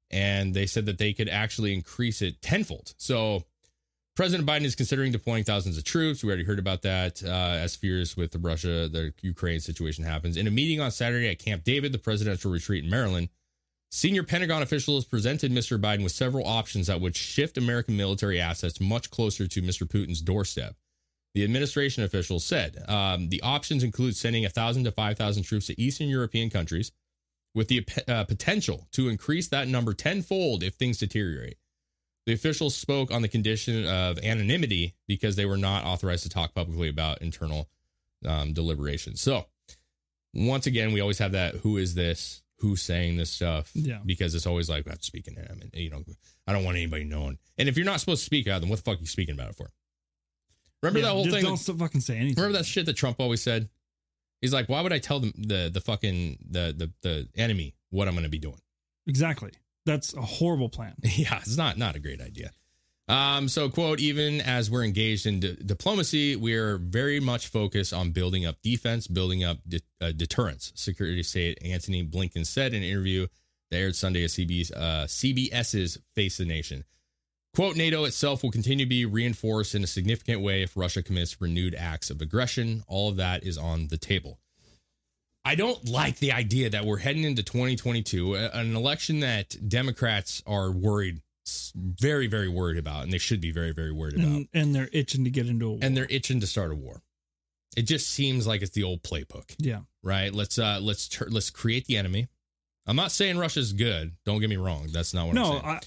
and 0.09 0.53
they 0.53 0.65
said 0.65 0.85
that 0.85 0.97
they 0.97 1.13
could 1.13 1.29
actually 1.29 1.73
increase 1.73 2.21
it 2.21 2.41
tenfold. 2.41 2.93
So 2.97 3.43
President 4.15 4.49
Biden 4.49 4.63
is 4.63 4.73
considering 4.73 5.11
deploying 5.11 5.43
thousands 5.43 5.77
of 5.77 5.83
troops. 5.83 6.23
We 6.23 6.29
already 6.29 6.43
heard 6.43 6.57
about 6.57 6.81
that 6.81 7.21
uh, 7.23 7.27
as 7.27 7.75
fears 7.75 8.17
with 8.17 8.31
the 8.31 8.39
Russia, 8.39 8.89
the 8.89 9.13
Ukraine 9.21 9.59
situation 9.59 10.03
happens. 10.03 10.37
In 10.37 10.47
a 10.47 10.51
meeting 10.51 10.81
on 10.81 10.89
Saturday 10.89 11.29
at 11.29 11.37
Camp 11.37 11.63
David, 11.63 11.91
the 11.91 11.99
presidential 11.99 12.49
retreat 12.49 12.83
in 12.83 12.89
Maryland, 12.89 13.29
senior 13.91 14.23
Pentagon 14.23 14.61
officials 14.61 15.05
presented 15.05 15.51
Mr. 15.51 15.79
Biden 15.79 16.03
with 16.03 16.11
several 16.11 16.45
options 16.45 16.87
that 16.87 17.01
would 17.01 17.15
shift 17.15 17.57
American 17.57 17.97
military 17.97 18.39
assets 18.39 18.79
much 18.79 19.09
closer 19.09 19.47
to 19.47 19.61
Mr. 19.61 19.87
Putin's 19.87 20.21
doorstep. 20.21 20.75
The 21.33 21.43
administration 21.43 22.03
officials 22.03 22.43
said 22.43 22.83
um, 22.87 23.29
the 23.29 23.41
options 23.41 23.83
include 23.83 24.15
sending 24.15 24.43
1,000 24.43 24.85
to 24.85 24.91
5,000 24.91 25.43
troops 25.43 25.67
to 25.67 25.79
Eastern 25.79 26.07
European 26.07 26.49
countries 26.49 26.91
with 27.53 27.67
the 27.67 27.85
uh, 28.07 28.23
potential 28.23 28.87
to 28.93 29.09
increase 29.09 29.47
that 29.49 29.67
number 29.67 29.93
tenfold 29.93 30.63
if 30.63 30.75
things 30.75 30.97
deteriorate. 30.97 31.57
The 32.25 32.33
officials 32.33 32.75
spoke 32.75 33.09
on 33.09 33.21
the 33.21 33.27
condition 33.27 33.85
of 33.85 34.19
anonymity 34.19 34.95
because 35.07 35.35
they 35.35 35.45
were 35.45 35.57
not 35.57 35.85
authorized 35.85 36.23
to 36.23 36.29
talk 36.29 36.53
publicly 36.53 36.89
about 36.89 37.21
internal 37.21 37.69
um, 38.25 38.53
deliberations. 38.53 39.21
So, 39.21 39.45
once 40.33 40.67
again, 40.67 40.91
we 40.91 41.01
always 41.01 41.19
have 41.19 41.31
that 41.31 41.55
who 41.55 41.77
is 41.77 41.95
this? 41.95 42.41
Who's 42.59 42.81
saying 42.81 43.17
this 43.17 43.29
stuff? 43.31 43.69
Yeah. 43.75 43.99
Because 44.05 44.33
it's 44.33 44.47
always 44.47 44.69
like, 44.69 44.87
I 44.87 44.91
have 44.91 44.99
to 44.99 45.05
him. 45.51 45.59
And, 45.61 45.69
you 45.73 45.89
know, 45.91 46.03
I 46.47 46.53
don't 46.53 46.63
want 46.63 46.77
anybody 46.77 47.03
knowing. 47.03 47.37
And 47.57 47.69
if 47.69 47.77
you're 47.77 47.85
not 47.85 47.99
supposed 47.99 48.21
to 48.21 48.25
speak 48.25 48.47
out, 48.47 48.61
then 48.61 48.69
what 48.69 48.77
the 48.77 48.83
fuck 48.83 48.97
are 48.97 49.01
you 49.01 49.07
speaking 49.07 49.35
about 49.35 49.49
it 49.51 49.55
for? 49.55 49.69
Remember 50.81 50.99
Yeah, 50.99 51.05
that 51.05 51.11
whole 51.11 51.23
just 51.25 51.35
thing? 51.35 51.43
Don't 51.45 51.59
that- 51.59 51.77
fucking 51.77 52.01
say 52.01 52.17
anything. 52.17 52.35
remember 52.35 52.57
that 52.57 52.65
shit 52.65 52.85
that 52.87 52.93
Trump 52.93 53.19
always 53.19 53.41
said? 53.41 53.69
He's 54.41 54.53
like, 54.53 54.69
why 54.69 54.81
would 54.81 54.93
I 54.93 54.99
tell 54.99 55.19
them 55.19 55.33
the, 55.37 55.69
the 55.71 55.81
fucking, 55.81 56.37
the, 56.49 56.73
the, 56.75 56.91
the 57.01 57.27
enemy 57.39 57.75
what 57.89 58.07
I'm 58.07 58.13
going 58.13 58.23
to 58.23 58.29
be 58.29 58.37
doing? 58.39 58.59
Exactly. 59.07 59.51
That's 59.85 60.13
a 60.13 60.21
horrible 60.21 60.69
plan. 60.69 60.93
yeah, 61.03 61.37
it's 61.37 61.57
not 61.57 61.77
not 61.77 61.95
a 61.95 61.99
great 61.99 62.19
idea. 62.21 62.51
Um, 63.07 63.47
so, 63.47 63.69
quote, 63.69 63.99
even 64.01 64.41
as 64.41 64.69
we're 64.69 64.83
engaged 64.83 65.25
in 65.25 65.39
di- 65.39 65.55
diplomacy, 65.65 66.35
we 66.35 66.55
are 66.55 66.77
very 66.77 67.21
much 67.21 67.47
focused 67.47 67.93
on 67.93 68.11
building 68.11 68.45
up 68.45 68.61
defense, 68.61 69.07
building 69.07 69.45
up 69.45 69.59
de- 69.67 69.79
uh, 70.01 70.11
deterrence. 70.11 70.73
Security 70.75 71.23
State 71.23 71.57
Antony 71.63 72.05
Blinken 72.05 72.45
said 72.45 72.73
in 72.73 72.83
an 72.83 72.89
interview 72.89 73.27
that 73.71 73.77
aired 73.77 73.95
Sunday 73.95 74.25
at 74.25 74.29
CBS, 74.29 74.71
uh, 74.73 75.05
CBS's 75.07 75.97
Face 76.15 76.37
the 76.37 76.45
Nation. 76.45 76.83
Quote, 77.55 77.77
NATO 77.77 78.03
itself 78.03 78.43
will 78.43 78.51
continue 78.51 78.85
to 78.85 78.89
be 78.89 79.05
reinforced 79.05 79.73
in 79.73 79.83
a 79.83 79.87
significant 79.87 80.41
way 80.41 80.61
if 80.61 80.75
Russia 80.75 81.01
commits 81.01 81.41
renewed 81.41 81.75
acts 81.75 82.09
of 82.09 82.21
aggression. 82.21 82.83
All 82.87 83.09
of 83.09 83.15
that 83.15 83.43
is 83.43 83.57
on 83.57 83.87
the 83.87 83.97
table. 83.97 84.39
I 85.43 85.55
don't 85.55 85.87
like 85.89 86.19
the 86.19 86.33
idea 86.33 86.69
that 86.69 86.85
we're 86.85 86.97
heading 86.97 87.23
into 87.23 87.41
2022, 87.41 88.35
an 88.35 88.75
election 88.75 89.21
that 89.21 89.55
Democrats 89.67 90.43
are 90.45 90.69
worried, 90.69 91.21
very, 91.75 92.27
very 92.27 92.47
worried 92.47 92.77
about, 92.77 93.03
and 93.03 93.11
they 93.13 93.17
should 93.17 93.41
be 93.41 93.51
very, 93.51 93.71
very 93.71 93.91
worried 93.91 94.15
about. 94.15 94.27
and, 94.27 94.47
and 94.53 94.75
they're 94.75 94.89
itching 94.91 95.23
to 95.23 95.29
get 95.29 95.47
into 95.47 95.65
a 95.67 95.69
war. 95.71 95.79
And 95.81 95.95
they're 95.95 96.07
itching 96.09 96.39
to 96.41 96.47
start 96.47 96.71
a 96.71 96.75
war. 96.75 97.01
It 97.75 97.83
just 97.83 98.09
seems 98.09 98.47
like 98.47 98.61
it's 98.61 98.71
the 98.71 98.83
old 98.83 99.03
playbook, 99.03 99.53
yeah. 99.59 99.81
right? 100.01 100.33
Let's 100.33 100.57
uh 100.57 100.79
let's 100.81 101.07
tur- 101.07 101.27
let's 101.29 101.49
create 101.49 101.85
the 101.85 101.97
enemy. 101.97 102.27
I'm 102.87 102.95
not 102.95 103.11
saying 103.11 103.37
Russia's 103.37 103.73
good. 103.73 104.13
Don't 104.25 104.39
get 104.39 104.49
me 104.49 104.57
wrong. 104.57 104.87
That's 104.91 105.13
not 105.13 105.27
what 105.27 105.37
I'm 105.37 105.45
saying. 105.45 105.61
I, 105.65 105.79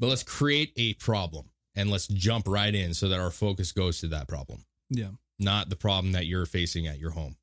but 0.00 0.08
let's 0.08 0.22
create 0.22 0.72
a 0.76 0.94
problem 0.94 1.50
and 1.76 1.90
let's 1.90 2.08
jump 2.08 2.48
right 2.48 2.74
in 2.74 2.94
so 2.94 3.08
that 3.08 3.20
our 3.20 3.30
focus 3.30 3.72
goes 3.72 4.00
to 4.00 4.08
that 4.08 4.26
problem, 4.26 4.64
yeah. 4.90 5.10
not 5.38 5.68
the 5.70 5.76
problem 5.76 6.12
that 6.12 6.26
you're 6.26 6.46
facing 6.46 6.86
at 6.86 6.98
your 6.98 7.10
home. 7.10 7.36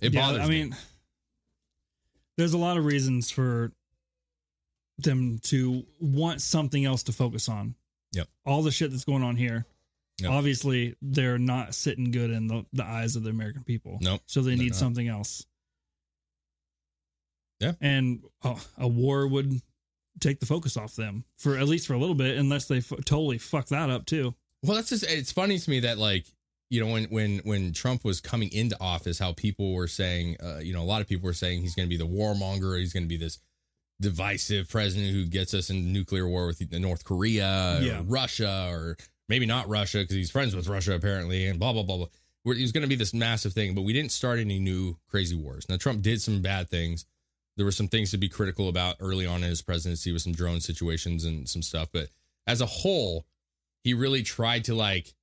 It 0.00 0.12
Yeah, 0.12 0.20
bothers 0.20 0.42
I 0.42 0.48
me. 0.48 0.62
mean, 0.64 0.76
there's 2.36 2.52
a 2.52 2.58
lot 2.58 2.76
of 2.76 2.84
reasons 2.84 3.30
for 3.30 3.72
them 5.02 5.38
to 5.44 5.84
want 6.00 6.40
something 6.42 6.84
else 6.84 7.02
to 7.04 7.12
focus 7.12 7.48
on. 7.48 7.74
Yep. 8.12 8.28
All 8.44 8.62
the 8.62 8.70
shit 8.70 8.90
that's 8.90 9.04
going 9.04 9.22
on 9.22 9.36
here. 9.36 9.66
Yep. 10.20 10.30
Obviously, 10.30 10.96
they're 11.00 11.38
not 11.38 11.74
sitting 11.74 12.10
good 12.10 12.30
in 12.30 12.46
the, 12.46 12.66
the 12.72 12.84
eyes 12.84 13.16
of 13.16 13.22
the 13.22 13.30
American 13.30 13.62
people. 13.64 13.98
Nope, 14.00 14.20
So 14.26 14.42
they 14.42 14.54
need 14.56 14.72
not. 14.72 14.78
something 14.78 15.08
else. 15.08 15.46
Yeah. 17.60 17.72
And 17.80 18.22
oh, 18.42 18.60
a 18.78 18.88
war 18.88 19.26
would 19.26 19.60
take 20.18 20.40
the 20.40 20.46
focus 20.46 20.76
off 20.76 20.96
them 20.96 21.24
for 21.36 21.56
at 21.56 21.68
least 21.68 21.86
for 21.86 21.94
a 21.94 21.98
little 21.98 22.14
bit, 22.14 22.38
unless 22.38 22.66
they 22.66 22.78
f- 22.78 22.92
totally 23.04 23.38
fuck 23.38 23.66
that 23.66 23.90
up 23.90 24.06
too. 24.06 24.34
Well, 24.62 24.76
that's 24.76 24.88
just 24.90 25.04
it's 25.04 25.32
funny 25.32 25.58
to 25.58 25.70
me 25.70 25.80
that 25.80 25.98
like 25.98 26.26
you 26.70 26.84
know 26.84 26.92
when 26.92 27.04
when 27.04 27.38
when 27.44 27.72
Trump 27.72 28.04
was 28.04 28.20
coming 28.20 28.50
into 28.52 28.76
office, 28.80 29.18
how 29.18 29.32
people 29.32 29.74
were 29.74 29.88
saying, 29.88 30.36
uh, 30.42 30.58
you 30.58 30.72
know, 30.72 30.82
a 30.82 30.84
lot 30.84 31.00
of 31.02 31.08
people 31.08 31.26
were 31.26 31.32
saying 31.34 31.60
he's 31.60 31.74
going 31.74 31.86
to 31.86 31.90
be 31.90 31.96
the 32.02 32.06
warmonger, 32.08 32.78
he's 32.78 32.92
going 32.92 33.04
to 33.04 33.08
be 33.08 33.16
this 33.16 33.38
divisive 34.00 34.68
president 34.68 35.10
who 35.12 35.26
gets 35.26 35.52
us 35.54 35.70
in 35.70 35.92
nuclear 35.92 36.26
war 36.28 36.46
with 36.46 36.72
North 36.72 37.04
Korea 37.04 37.78
or 37.80 37.84
Yeah. 37.84 38.02
Russia 38.06 38.68
or 38.70 38.96
maybe 39.28 39.46
not 39.46 39.68
Russia 39.68 39.98
because 39.98 40.16
he's 40.16 40.30
friends 40.30 40.54
with 40.56 40.68
Russia 40.68 40.94
apparently, 40.94 41.46
and 41.46 41.58
blah 41.58 41.72
blah 41.72 41.82
blah 41.82 41.96
blah. 41.98 42.06
He 42.54 42.62
was 42.62 42.72
going 42.72 42.82
to 42.82 42.88
be 42.88 42.96
this 42.96 43.12
massive 43.12 43.52
thing, 43.52 43.74
but 43.74 43.82
we 43.82 43.92
didn't 43.92 44.12
start 44.12 44.38
any 44.38 44.58
new 44.58 44.96
crazy 45.08 45.36
wars. 45.36 45.66
Now 45.68 45.76
Trump 45.76 46.00
did 46.02 46.22
some 46.22 46.40
bad 46.40 46.70
things. 46.70 47.04
There 47.56 47.66
were 47.66 47.72
some 47.72 47.88
things 47.88 48.10
to 48.12 48.18
be 48.18 48.28
critical 48.30 48.68
about 48.68 48.96
early 49.00 49.26
on 49.26 49.42
in 49.42 49.50
his 49.50 49.60
presidency 49.60 50.12
with 50.12 50.22
some 50.22 50.32
drone 50.32 50.60
situations 50.60 51.24
and 51.24 51.46
some 51.48 51.60
stuff, 51.62 51.88
but 51.92 52.08
as 52.46 52.60
a 52.62 52.66
whole, 52.66 53.26
he 53.84 53.92
really 53.92 54.22
tried 54.22 54.64
to 54.64 54.74
like 54.74 55.14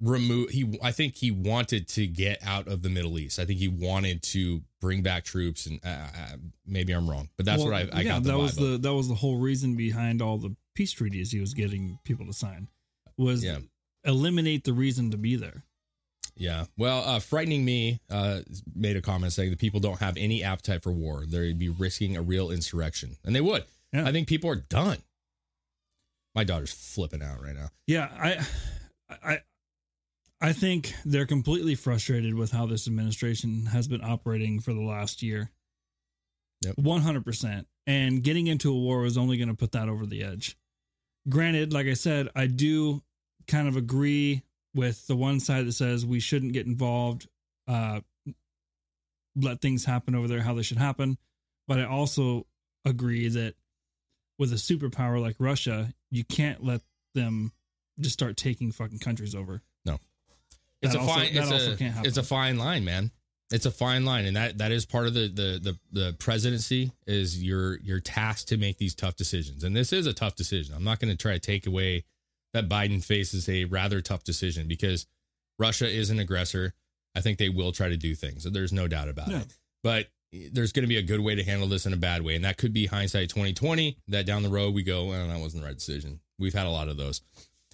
remove 0.00 0.50
he 0.50 0.78
i 0.82 0.92
think 0.92 1.16
he 1.16 1.30
wanted 1.32 1.88
to 1.88 2.06
get 2.06 2.38
out 2.46 2.68
of 2.68 2.82
the 2.82 2.88
middle 2.88 3.18
east 3.18 3.38
i 3.40 3.44
think 3.44 3.58
he 3.58 3.66
wanted 3.66 4.22
to 4.22 4.62
bring 4.80 5.02
back 5.02 5.24
troops 5.24 5.66
and 5.66 5.80
uh, 5.84 5.88
uh, 5.88 6.36
maybe 6.64 6.92
i'm 6.92 7.10
wrong 7.10 7.28
but 7.36 7.44
that's 7.44 7.58
Well, 7.62 7.72
what 7.72 7.92
i, 7.92 7.98
I 7.98 8.02
yeah, 8.02 8.12
got 8.14 8.22
the 8.22 8.28
that 8.30 8.38
was 8.38 8.52
vibe 8.56 8.62
of. 8.64 8.70
the 8.82 8.88
that 8.88 8.94
was 8.94 9.08
the 9.08 9.16
whole 9.16 9.38
reason 9.38 9.74
behind 9.74 10.22
all 10.22 10.38
the 10.38 10.54
peace 10.76 10.92
treaties 10.92 11.32
he 11.32 11.40
was 11.40 11.52
getting 11.52 11.98
people 12.04 12.24
to 12.26 12.32
sign 12.32 12.68
was 13.16 13.42
Yeah. 13.42 13.58
eliminate 14.04 14.62
the 14.62 14.72
reason 14.72 15.10
to 15.10 15.16
be 15.16 15.34
there. 15.34 15.64
yeah 16.36 16.66
well 16.76 17.02
uh 17.04 17.18
frightening 17.18 17.64
me 17.64 17.98
uh 18.08 18.42
made 18.76 18.96
a 18.96 19.00
comment 19.00 19.32
saying 19.32 19.50
the 19.50 19.56
people 19.56 19.80
don't 19.80 19.98
have 19.98 20.16
any 20.16 20.44
appetite 20.44 20.84
for 20.84 20.92
war 20.92 21.24
they'd 21.26 21.58
be 21.58 21.68
risking 21.70 22.16
a 22.16 22.22
real 22.22 22.52
insurrection 22.52 23.16
and 23.24 23.34
they 23.34 23.40
would 23.40 23.64
Yeah. 23.92 24.06
i 24.06 24.12
think 24.12 24.28
people 24.28 24.48
are 24.48 24.54
done 24.54 24.98
my 26.36 26.44
daughter's 26.44 26.72
flipping 26.72 27.20
out 27.22 27.42
right 27.42 27.56
now 27.56 27.70
Yeah, 27.88 28.08
I 28.16 28.46
I 29.10 29.38
I 30.40 30.52
think 30.52 30.94
they're 31.04 31.26
completely 31.26 31.74
frustrated 31.74 32.34
with 32.34 32.52
how 32.52 32.66
this 32.66 32.86
administration 32.86 33.66
has 33.66 33.88
been 33.88 34.04
operating 34.04 34.60
for 34.60 34.72
the 34.72 34.82
last 34.82 35.22
year. 35.22 35.50
Yep. 36.64 36.76
100%. 36.76 37.64
And 37.86 38.22
getting 38.22 38.46
into 38.46 38.70
a 38.70 38.78
war 38.78 39.00
was 39.00 39.18
only 39.18 39.36
going 39.36 39.48
to 39.48 39.54
put 39.54 39.72
that 39.72 39.88
over 39.88 40.06
the 40.06 40.22
edge. 40.22 40.56
Granted, 41.28 41.72
like 41.72 41.86
I 41.86 41.94
said, 41.94 42.28
I 42.36 42.46
do 42.46 43.02
kind 43.48 43.66
of 43.66 43.76
agree 43.76 44.42
with 44.74 45.06
the 45.06 45.16
one 45.16 45.40
side 45.40 45.66
that 45.66 45.72
says 45.72 46.06
we 46.06 46.20
shouldn't 46.20 46.52
get 46.52 46.66
involved, 46.66 47.26
uh, 47.66 48.00
let 49.34 49.60
things 49.60 49.84
happen 49.84 50.14
over 50.14 50.28
there 50.28 50.40
how 50.40 50.54
they 50.54 50.62
should 50.62 50.78
happen. 50.78 51.18
But 51.66 51.80
I 51.80 51.84
also 51.84 52.46
agree 52.84 53.28
that 53.28 53.54
with 54.38 54.52
a 54.52 54.56
superpower 54.56 55.20
like 55.20 55.36
Russia, 55.38 55.92
you 56.10 56.24
can't 56.24 56.62
let 56.62 56.82
them 57.14 57.52
just 57.98 58.14
start 58.14 58.36
taking 58.36 58.70
fucking 58.70 59.00
countries 59.00 59.34
over. 59.34 59.62
It's 60.82 60.92
That 60.92 60.98
a 60.98 61.02
also- 61.02 61.14
fine 61.14 61.28
it's 61.36 61.50
a, 61.50 62.02
it's 62.04 62.16
a 62.16 62.22
fine 62.22 62.56
line, 62.58 62.84
man. 62.84 63.10
It's 63.50 63.64
a 63.66 63.70
fine 63.70 64.04
line 64.04 64.26
and 64.26 64.36
that 64.36 64.58
that 64.58 64.72
is 64.72 64.84
part 64.84 65.06
of 65.06 65.14
the 65.14 65.28
the 65.28 65.58
the 65.62 65.78
the 65.90 66.12
presidency 66.18 66.92
is 67.06 67.42
you're 67.42 67.78
you're 67.80 68.00
to 68.00 68.56
make 68.58 68.76
these 68.78 68.94
tough 68.94 69.16
decisions. 69.16 69.64
And 69.64 69.74
this 69.74 69.92
is 69.92 70.06
a 70.06 70.12
tough 70.12 70.34
decision. 70.36 70.74
I'm 70.76 70.84
not 70.84 71.00
going 71.00 71.10
to 71.10 71.16
try 71.16 71.32
to 71.32 71.38
take 71.38 71.66
away 71.66 72.04
that 72.52 72.68
Biden 72.68 73.02
faces 73.02 73.48
a 73.48 73.64
rather 73.64 74.00
tough 74.00 74.22
decision 74.24 74.68
because 74.68 75.06
Russia 75.58 75.88
is 75.88 76.10
an 76.10 76.18
aggressor. 76.18 76.74
I 77.14 77.20
think 77.20 77.38
they 77.38 77.48
will 77.48 77.72
try 77.72 77.88
to 77.88 77.96
do 77.96 78.14
things. 78.14 78.44
There's 78.44 78.72
no 78.72 78.86
doubt 78.86 79.08
about 79.08 79.28
it. 79.30 79.46
But 79.82 80.08
there's 80.52 80.72
going 80.72 80.82
to 80.82 80.88
be 80.88 80.98
a 80.98 81.02
good 81.02 81.20
way 81.20 81.34
to 81.34 81.42
handle 81.42 81.68
this 81.68 81.86
and 81.86 81.94
a 81.94 81.98
bad 81.98 82.22
way, 82.22 82.36
and 82.36 82.44
that 82.44 82.58
could 82.58 82.72
be 82.74 82.86
hindsight 82.86 83.30
2020. 83.30 83.96
That 84.08 84.26
down 84.26 84.42
the 84.42 84.50
road 84.50 84.74
we 84.74 84.82
go, 84.82 85.06
well, 85.06 85.26
that 85.26 85.40
wasn't 85.40 85.62
the 85.62 85.66
right 85.68 85.76
decision. 85.76 86.20
We've 86.38 86.54
had 86.54 86.66
a 86.66 86.70
lot 86.70 86.88
of 86.88 86.96
those, 86.98 87.22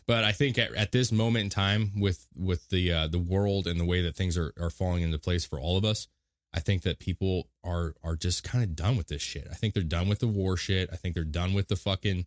but 0.06 0.24
I 0.24 0.32
think 0.32 0.58
at, 0.58 0.74
at 0.74 0.92
this 0.92 1.10
moment 1.12 1.44
in 1.44 1.50
time, 1.50 1.92
with 2.00 2.26
with 2.36 2.68
the 2.68 2.92
uh, 2.92 3.06
the 3.08 3.18
world 3.18 3.66
and 3.66 3.78
the 3.80 3.84
way 3.84 4.02
that 4.02 4.16
things 4.16 4.36
are 4.38 4.52
are 4.60 4.70
falling 4.70 5.02
into 5.02 5.18
place 5.18 5.44
for 5.44 5.58
all 5.60 5.76
of 5.76 5.84
us, 5.84 6.08
I 6.52 6.60
think 6.60 6.82
that 6.82 6.98
people 6.98 7.48
are 7.64 7.94
are 8.02 8.16
just 8.16 8.44
kind 8.44 8.62
of 8.64 8.76
done 8.76 8.96
with 8.96 9.08
this 9.08 9.22
shit. 9.22 9.48
I 9.50 9.54
think 9.54 9.74
they're 9.74 9.82
done 9.82 10.08
with 10.08 10.18
the 10.20 10.26
war 10.28 10.56
shit. 10.56 10.90
I 10.92 10.96
think 10.96 11.14
they're 11.14 11.24
done 11.24 11.54
with 11.54 11.68
the 11.68 11.76
fucking 11.76 12.26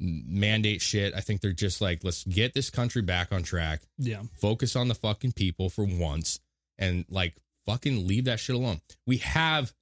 mandate 0.00 0.80
shit. 0.80 1.12
I 1.14 1.20
think 1.20 1.40
they're 1.40 1.52
just 1.52 1.80
like, 1.80 2.04
let's 2.04 2.24
get 2.24 2.54
this 2.54 2.70
country 2.70 3.02
back 3.02 3.32
on 3.32 3.42
track 3.42 3.80
Yeah. 3.98 4.22
focus 4.40 4.76
on 4.76 4.88
the 4.88 4.94
fucking 4.94 5.32
people 5.32 5.70
for 5.70 5.84
once 5.84 6.38
and 6.78 7.04
like 7.10 7.34
fucking 7.66 8.06
leave 8.06 8.24
that 8.26 8.38
shit 8.38 8.54
alone. 8.54 8.80
We 9.06 9.16
have 9.18 9.72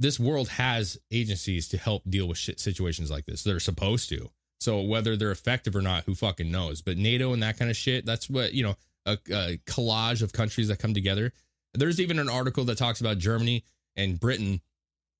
this 0.00 0.18
world 0.18 0.48
has 0.48 0.98
agencies 1.12 1.68
to 1.68 1.78
help 1.78 2.02
deal 2.08 2.26
with 2.26 2.36
shit 2.38 2.58
situations 2.58 3.10
like 3.12 3.26
this. 3.26 3.44
They're 3.44 3.60
supposed 3.60 4.08
to. 4.08 4.30
So 4.64 4.80
whether 4.80 5.16
they're 5.16 5.30
effective 5.30 5.76
or 5.76 5.82
not, 5.82 6.04
who 6.04 6.14
fucking 6.14 6.50
knows? 6.50 6.80
But 6.82 6.96
NATO 6.96 7.32
and 7.32 7.42
that 7.42 7.58
kind 7.58 7.70
of 7.70 7.76
shit, 7.76 8.04
that's 8.06 8.28
what, 8.30 8.52
you 8.54 8.62
know, 8.62 8.76
a, 9.06 9.12
a 9.30 9.58
collage 9.66 10.22
of 10.22 10.32
countries 10.32 10.68
that 10.68 10.78
come 10.78 10.94
together. 10.94 11.32
There's 11.74 12.00
even 12.00 12.18
an 12.18 12.28
article 12.30 12.64
that 12.64 12.78
talks 12.78 13.00
about 13.00 13.18
Germany 13.18 13.64
and 13.96 14.18
Britain 14.18 14.60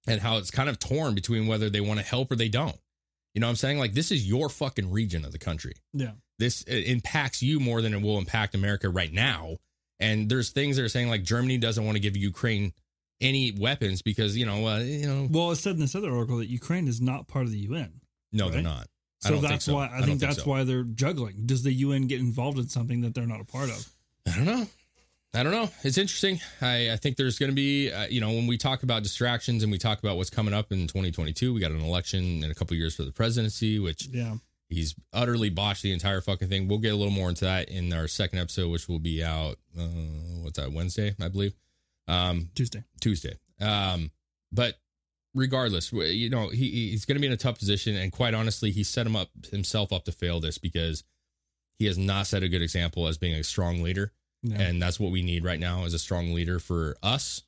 and 0.06 0.20
how 0.20 0.38
it's 0.38 0.50
kind 0.50 0.68
of 0.68 0.78
torn 0.78 1.14
between 1.14 1.46
whether 1.46 1.68
they 1.68 1.80
want 1.80 2.00
to 2.00 2.06
help 2.06 2.30
or 2.32 2.36
they 2.36 2.48
don't. 2.48 2.76
You 3.34 3.40
know 3.40 3.46
what 3.48 3.50
I'm 3.50 3.56
saying? 3.56 3.78
Like 3.78 3.94
this 3.94 4.10
is 4.10 4.26
your 4.26 4.48
fucking 4.48 4.90
region 4.90 5.24
of 5.24 5.32
the 5.32 5.38
country 5.38 5.74
Yeah. 5.92 6.12
this 6.38 6.62
impacts 6.62 7.42
you 7.42 7.58
more 7.60 7.82
than 7.82 7.92
it 7.94 8.00
will 8.02 8.18
impact 8.18 8.54
America 8.54 8.88
right 8.88 9.12
now. 9.12 9.56
And 10.00 10.28
there's 10.30 10.50
things 10.50 10.76
that 10.76 10.84
are 10.84 10.88
saying 10.88 11.08
like 11.08 11.22
Germany 11.24 11.58
doesn't 11.58 11.84
want 11.84 11.96
to 11.96 12.00
give 12.00 12.16
Ukraine 12.16 12.72
any 13.20 13.52
weapons 13.52 14.02
because 14.02 14.36
you 14.36 14.46
know, 14.46 14.66
uh, 14.66 14.78
you 14.78 15.06
know, 15.06 15.28
Well, 15.30 15.50
it 15.52 15.56
said 15.56 15.74
in 15.74 15.80
this 15.80 15.94
other 15.94 16.12
article 16.14 16.38
that 16.38 16.48
Ukraine 16.48 16.86
is 16.88 17.00
not 17.00 17.26
part 17.28 17.44
of 17.46 17.50
the 17.52 17.58
UN. 17.58 18.00
no, 18.32 18.48
they're 18.50 18.62
not. 18.62 18.86
So 19.28 19.38
that's 19.38 19.64
so. 19.64 19.74
why 19.74 19.86
I 19.88 19.98
I, 19.98 20.02
think 20.02 20.20
that's 20.20 20.42
so. 20.42 20.50
why 20.50 20.64
they're 20.64 20.84
juggling. 20.84 21.46
Does 21.46 21.62
the 21.62 21.72
UN 21.72 22.06
get 22.06 22.20
involved 22.20 22.58
in 22.58 22.68
something 22.68 23.00
that 23.02 23.14
they're 23.14 23.26
not 23.26 23.40
a 23.40 23.44
part 23.44 23.70
of? 23.70 23.88
I 24.28 24.36
don't 24.36 24.44
know. 24.44 24.66
I 25.36 25.42
don't 25.42 25.52
know. 25.52 25.68
It's 25.82 25.98
interesting. 25.98 26.38
I, 26.60 26.92
I 26.92 26.96
think 26.96 27.16
there's 27.16 27.38
going 27.40 27.50
to 27.50 27.54
be, 27.56 27.90
uh, 27.90 28.06
you 28.06 28.20
know, 28.20 28.28
when 28.28 28.46
we 28.46 28.56
talk 28.56 28.84
about 28.84 29.02
distractions 29.02 29.64
and 29.64 29.72
we 29.72 29.78
talk 29.78 29.98
about 29.98 30.16
what's 30.16 30.30
coming 30.30 30.54
up 30.54 30.70
in 30.70 30.86
2022, 30.86 31.52
we 31.52 31.58
got 31.60 31.72
an 31.72 31.80
election 31.80 32.44
in 32.44 32.50
a 32.50 32.54
couple 32.54 32.76
years 32.76 32.94
for 32.94 33.02
the 33.02 33.10
presidency, 33.10 33.80
which 33.80 34.06
Yeah. 34.12 34.36
he's 34.68 34.94
utterly 35.12 35.50
botched 35.50 35.82
the 35.82 35.90
entire 35.92 36.20
fucking 36.20 36.48
thing. 36.48 36.68
We'll 36.68 36.78
get 36.78 36.92
a 36.92 36.96
little 36.96 37.12
more 37.12 37.28
into 37.30 37.46
that 37.46 37.68
in 37.68 37.92
our 37.92 38.06
second 38.06 38.38
episode, 38.38 38.70
which 38.70 38.88
will 38.88 39.00
be 39.00 39.24
out, 39.24 39.56
uh, 39.76 39.82
what's 40.42 40.56
that, 40.58 40.70
Wednesday, 40.72 41.16
I 41.20 41.26
believe. 41.28 41.54
Um, 42.06 42.50
Tuesday. 42.54 42.84
Tuesday. 43.00 43.36
Um, 43.60 44.12
but 44.52 44.76
regardless, 45.34 45.92
you 45.92 46.30
know, 46.30 46.48
he 46.48 46.90
he's 46.90 47.04
going 47.04 47.16
to 47.16 47.20
be 47.20 47.26
in 47.26 47.32
a 47.32 47.36
tough 47.36 47.58
position, 47.58 47.96
and 47.96 48.12
quite 48.12 48.34
honestly, 48.34 48.70
he 48.70 48.82
set 48.84 49.06
him 49.06 49.16
up 49.16 49.30
himself 49.50 49.92
up 49.92 50.04
to 50.04 50.12
fail 50.12 50.40
this 50.40 50.58
because 50.58 51.04
he 51.78 51.86
has 51.86 51.98
not 51.98 52.26
set 52.26 52.42
a 52.42 52.48
good 52.48 52.62
example 52.62 53.06
as 53.08 53.18
being 53.18 53.34
a 53.34 53.42
strong 53.44 53.82
leader, 53.82 54.12
Yeah. 54.42 54.60
and 54.60 54.80
that's 54.82 55.00
what 55.00 55.10
we 55.10 55.22
need 55.22 55.44
right 55.44 55.58
now 55.60 55.84
as 55.84 55.94
a 55.94 55.98
strong 55.98 56.32
leader 56.34 56.58
for 56.60 56.96
us, 57.02 57.42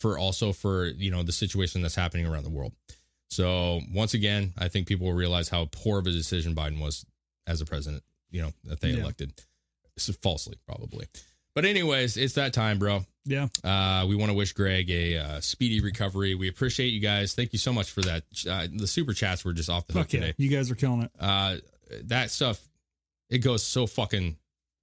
for 0.00 0.18
also 0.18 0.52
for 0.52 0.86
you 0.86 1.10
know 1.10 1.22
the 1.22 1.32
situation 1.32 1.82
that's 1.82 1.94
happening 1.94 2.26
around 2.26 2.44
the 2.44 2.50
world. 2.50 2.72
So 3.30 3.80
once 3.94 4.12
again, 4.14 4.52
I 4.58 4.68
think 4.68 4.88
people 4.88 5.06
will 5.06 5.14
realize 5.14 5.48
how 5.48 5.66
poor 5.70 6.00
of 6.00 6.06
a 6.06 6.10
decision 6.10 6.54
Biden 6.54 6.80
was 6.80 7.06
as 7.46 7.60
a 7.60 7.64
president. 7.64 8.02
You 8.30 8.42
know 8.42 8.52
that 8.64 8.80
they 8.80 8.90
Yeah. 8.90 9.02
elected 9.02 9.32
so 9.98 10.12
falsely, 10.14 10.56
probably. 10.66 11.06
But 11.54 11.64
anyways, 11.64 12.16
it's 12.16 12.34
that 12.34 12.52
time, 12.52 12.78
bro. 12.78 13.04
Yeah. 13.30 13.48
Uh, 13.64 14.06
we 14.06 14.16
want 14.16 14.30
to 14.30 14.34
wish 14.34 14.52
Greg 14.52 14.90
a 14.90 15.16
uh, 15.18 15.40
speedy 15.40 15.80
recovery. 15.80 16.34
We 16.34 16.48
appreciate 16.48 16.88
you 16.88 17.00
guys. 17.00 17.34
Thank 17.34 17.52
you 17.52 17.58
so 17.58 17.72
much 17.72 17.90
for 17.90 18.02
that. 18.02 18.24
Uh, 18.48 18.66
the 18.72 18.86
super 18.86 19.12
chats 19.12 19.44
were 19.44 19.52
just 19.52 19.70
off 19.70 19.86
the 19.86 19.94
hook 19.94 20.02
Fuck 20.02 20.12
yeah. 20.14 20.20
today. 20.20 20.34
You 20.36 20.48
guys 20.50 20.70
are 20.70 20.74
killing 20.74 21.02
it. 21.02 21.10
Uh, 21.18 21.56
that 22.04 22.30
stuff, 22.30 22.60
it 23.28 23.38
goes 23.38 23.62
so 23.62 23.86
fucking 23.86 24.36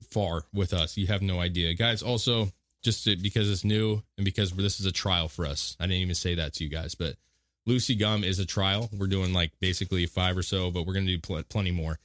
far 0.09 0.43
with 0.53 0.73
us. 0.73 0.97
You 0.97 1.07
have 1.07 1.21
no 1.21 1.39
idea, 1.39 1.73
guys. 1.73 2.01
Also, 2.01 2.49
just 2.83 3.03
to, 3.03 3.15
because 3.15 3.51
it's 3.51 3.63
new 3.63 4.01
and 4.17 4.25
because 4.25 4.51
this 4.51 4.79
is 4.79 4.85
a 4.85 4.91
trial 4.91 5.27
for 5.27 5.45
us. 5.45 5.75
I 5.79 5.83
didn't 5.83 6.01
even 6.01 6.15
say 6.15 6.35
that 6.35 6.53
to 6.55 6.63
you 6.63 6.69
guys, 6.69 6.95
but 6.95 7.15
Lucy 7.65 7.95
Gum 7.95 8.23
is 8.23 8.39
a 8.39 8.45
trial. 8.45 8.89
We're 8.97 9.07
doing 9.07 9.33
like 9.33 9.51
basically 9.59 10.05
five 10.05 10.37
or 10.37 10.43
so, 10.43 10.71
but 10.71 10.85
we're 10.85 10.93
going 10.93 11.05
to 11.05 11.15
do 11.15 11.19
pl- 11.19 11.43
plenty 11.49 11.71
more. 11.71 11.99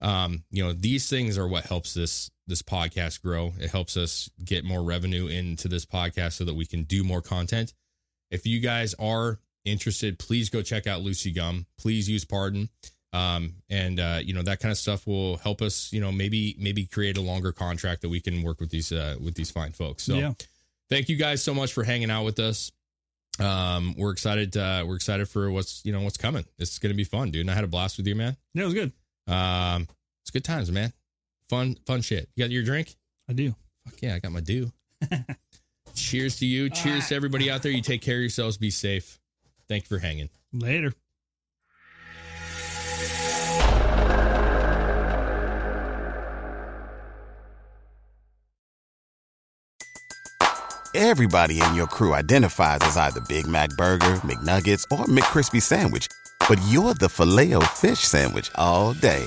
Um, 0.00 0.44
you 0.50 0.62
know, 0.62 0.72
these 0.72 1.08
things 1.08 1.38
are 1.38 1.48
what 1.48 1.64
helps 1.64 1.94
this 1.94 2.30
this 2.46 2.62
podcast 2.62 3.22
grow. 3.22 3.52
It 3.58 3.70
helps 3.70 3.96
us 3.96 4.30
get 4.44 4.64
more 4.64 4.82
revenue 4.82 5.26
into 5.28 5.68
this 5.68 5.86
podcast 5.86 6.32
so 6.34 6.44
that 6.44 6.54
we 6.54 6.66
can 6.66 6.84
do 6.84 7.02
more 7.04 7.22
content. 7.22 7.72
If 8.30 8.46
you 8.46 8.60
guys 8.60 8.94
are 8.98 9.38
interested, 9.64 10.18
please 10.18 10.50
go 10.50 10.60
check 10.62 10.86
out 10.86 11.00
Lucy 11.02 11.30
Gum. 11.32 11.66
Please 11.78 12.08
use 12.08 12.24
Pardon. 12.24 12.68
Um, 13.12 13.54
and 13.70 14.00
uh, 14.00 14.18
you 14.22 14.34
know 14.34 14.42
that 14.42 14.58
kind 14.58 14.72
of 14.72 14.78
stuff 14.78 15.06
will 15.06 15.36
help 15.36 15.62
us. 15.62 15.92
You 15.92 16.00
know, 16.00 16.10
maybe 16.10 16.56
maybe 16.58 16.84
create 16.84 17.16
a 17.16 17.20
longer 17.20 17.52
contract 17.52 18.02
that 18.02 18.08
we 18.08 18.20
can 18.20 18.42
work 18.42 18.58
with 18.60 18.70
these 18.70 18.90
uh, 18.90 19.16
with 19.22 19.34
these 19.36 19.50
fine 19.52 19.70
folks. 19.72 20.02
So, 20.02 20.16
Yeah. 20.16 20.32
thank 20.90 21.08
you 21.08 21.14
guys 21.16 21.42
so 21.42 21.54
much 21.54 21.72
for 21.72 21.84
hanging 21.84 22.10
out 22.10 22.24
with 22.24 22.40
us. 22.40 22.72
Um, 23.38 23.94
we're 23.96 24.10
excited. 24.10 24.56
Uh, 24.56 24.84
we're 24.86 24.96
excited 24.96 25.28
for 25.28 25.48
what's 25.50 25.80
you 25.84 25.92
know 25.92 26.00
what's 26.02 26.16
coming. 26.16 26.44
It's 26.58 26.78
gonna 26.80 26.94
be 26.94 27.04
fun, 27.04 27.30
dude. 27.30 27.42
And 27.42 27.50
I 27.50 27.54
had 27.54 27.62
a 27.64 27.68
blast 27.68 27.96
with 27.98 28.06
you, 28.08 28.16
man. 28.16 28.36
Yeah, 28.52 28.62
it 28.62 28.66
was 28.66 28.74
good. 28.74 28.92
Um, 29.28 29.86
it's 30.24 30.30
good 30.32 30.44
times, 30.44 30.72
man. 30.72 30.92
Fun, 31.48 31.76
fun 31.86 32.00
shit. 32.00 32.28
You 32.34 32.44
got 32.44 32.50
your 32.50 32.62
drink? 32.62 32.96
I 33.28 33.32
do. 33.32 33.54
Fuck 33.84 34.00
yeah, 34.00 34.14
I 34.14 34.18
got 34.18 34.32
my 34.32 34.40
due. 34.40 34.72
Cheers 35.94 36.38
to 36.38 36.46
you. 36.46 36.70
Cheers 36.70 37.08
to 37.08 37.14
everybody 37.14 37.50
out 37.50 37.62
there. 37.62 37.72
You 37.72 37.82
take 37.82 38.02
care 38.02 38.16
of 38.16 38.22
yourselves. 38.22 38.56
Be 38.56 38.70
safe. 38.70 39.20
Thank 39.68 39.84
you 39.84 39.96
for 39.96 39.98
hanging. 39.98 40.30
Later. 40.52 40.92
Everybody 50.96 51.60
in 51.60 51.74
your 51.74 51.88
crew 51.88 52.14
identifies 52.14 52.78
as 52.82 52.96
either 52.96 53.20
Big 53.28 53.48
Mac 53.48 53.70
Burger, 53.70 54.14
McNuggets, 54.22 54.84
or 54.92 55.06
McCrispy 55.06 55.60
Sandwich. 55.60 56.06
But 56.48 56.60
you're 56.68 56.94
the 56.94 57.08
Filet 57.08 57.54
O 57.54 57.60
Fish 57.60 57.98
Sandwich 57.98 58.50
all 58.54 58.92
day. 58.94 59.26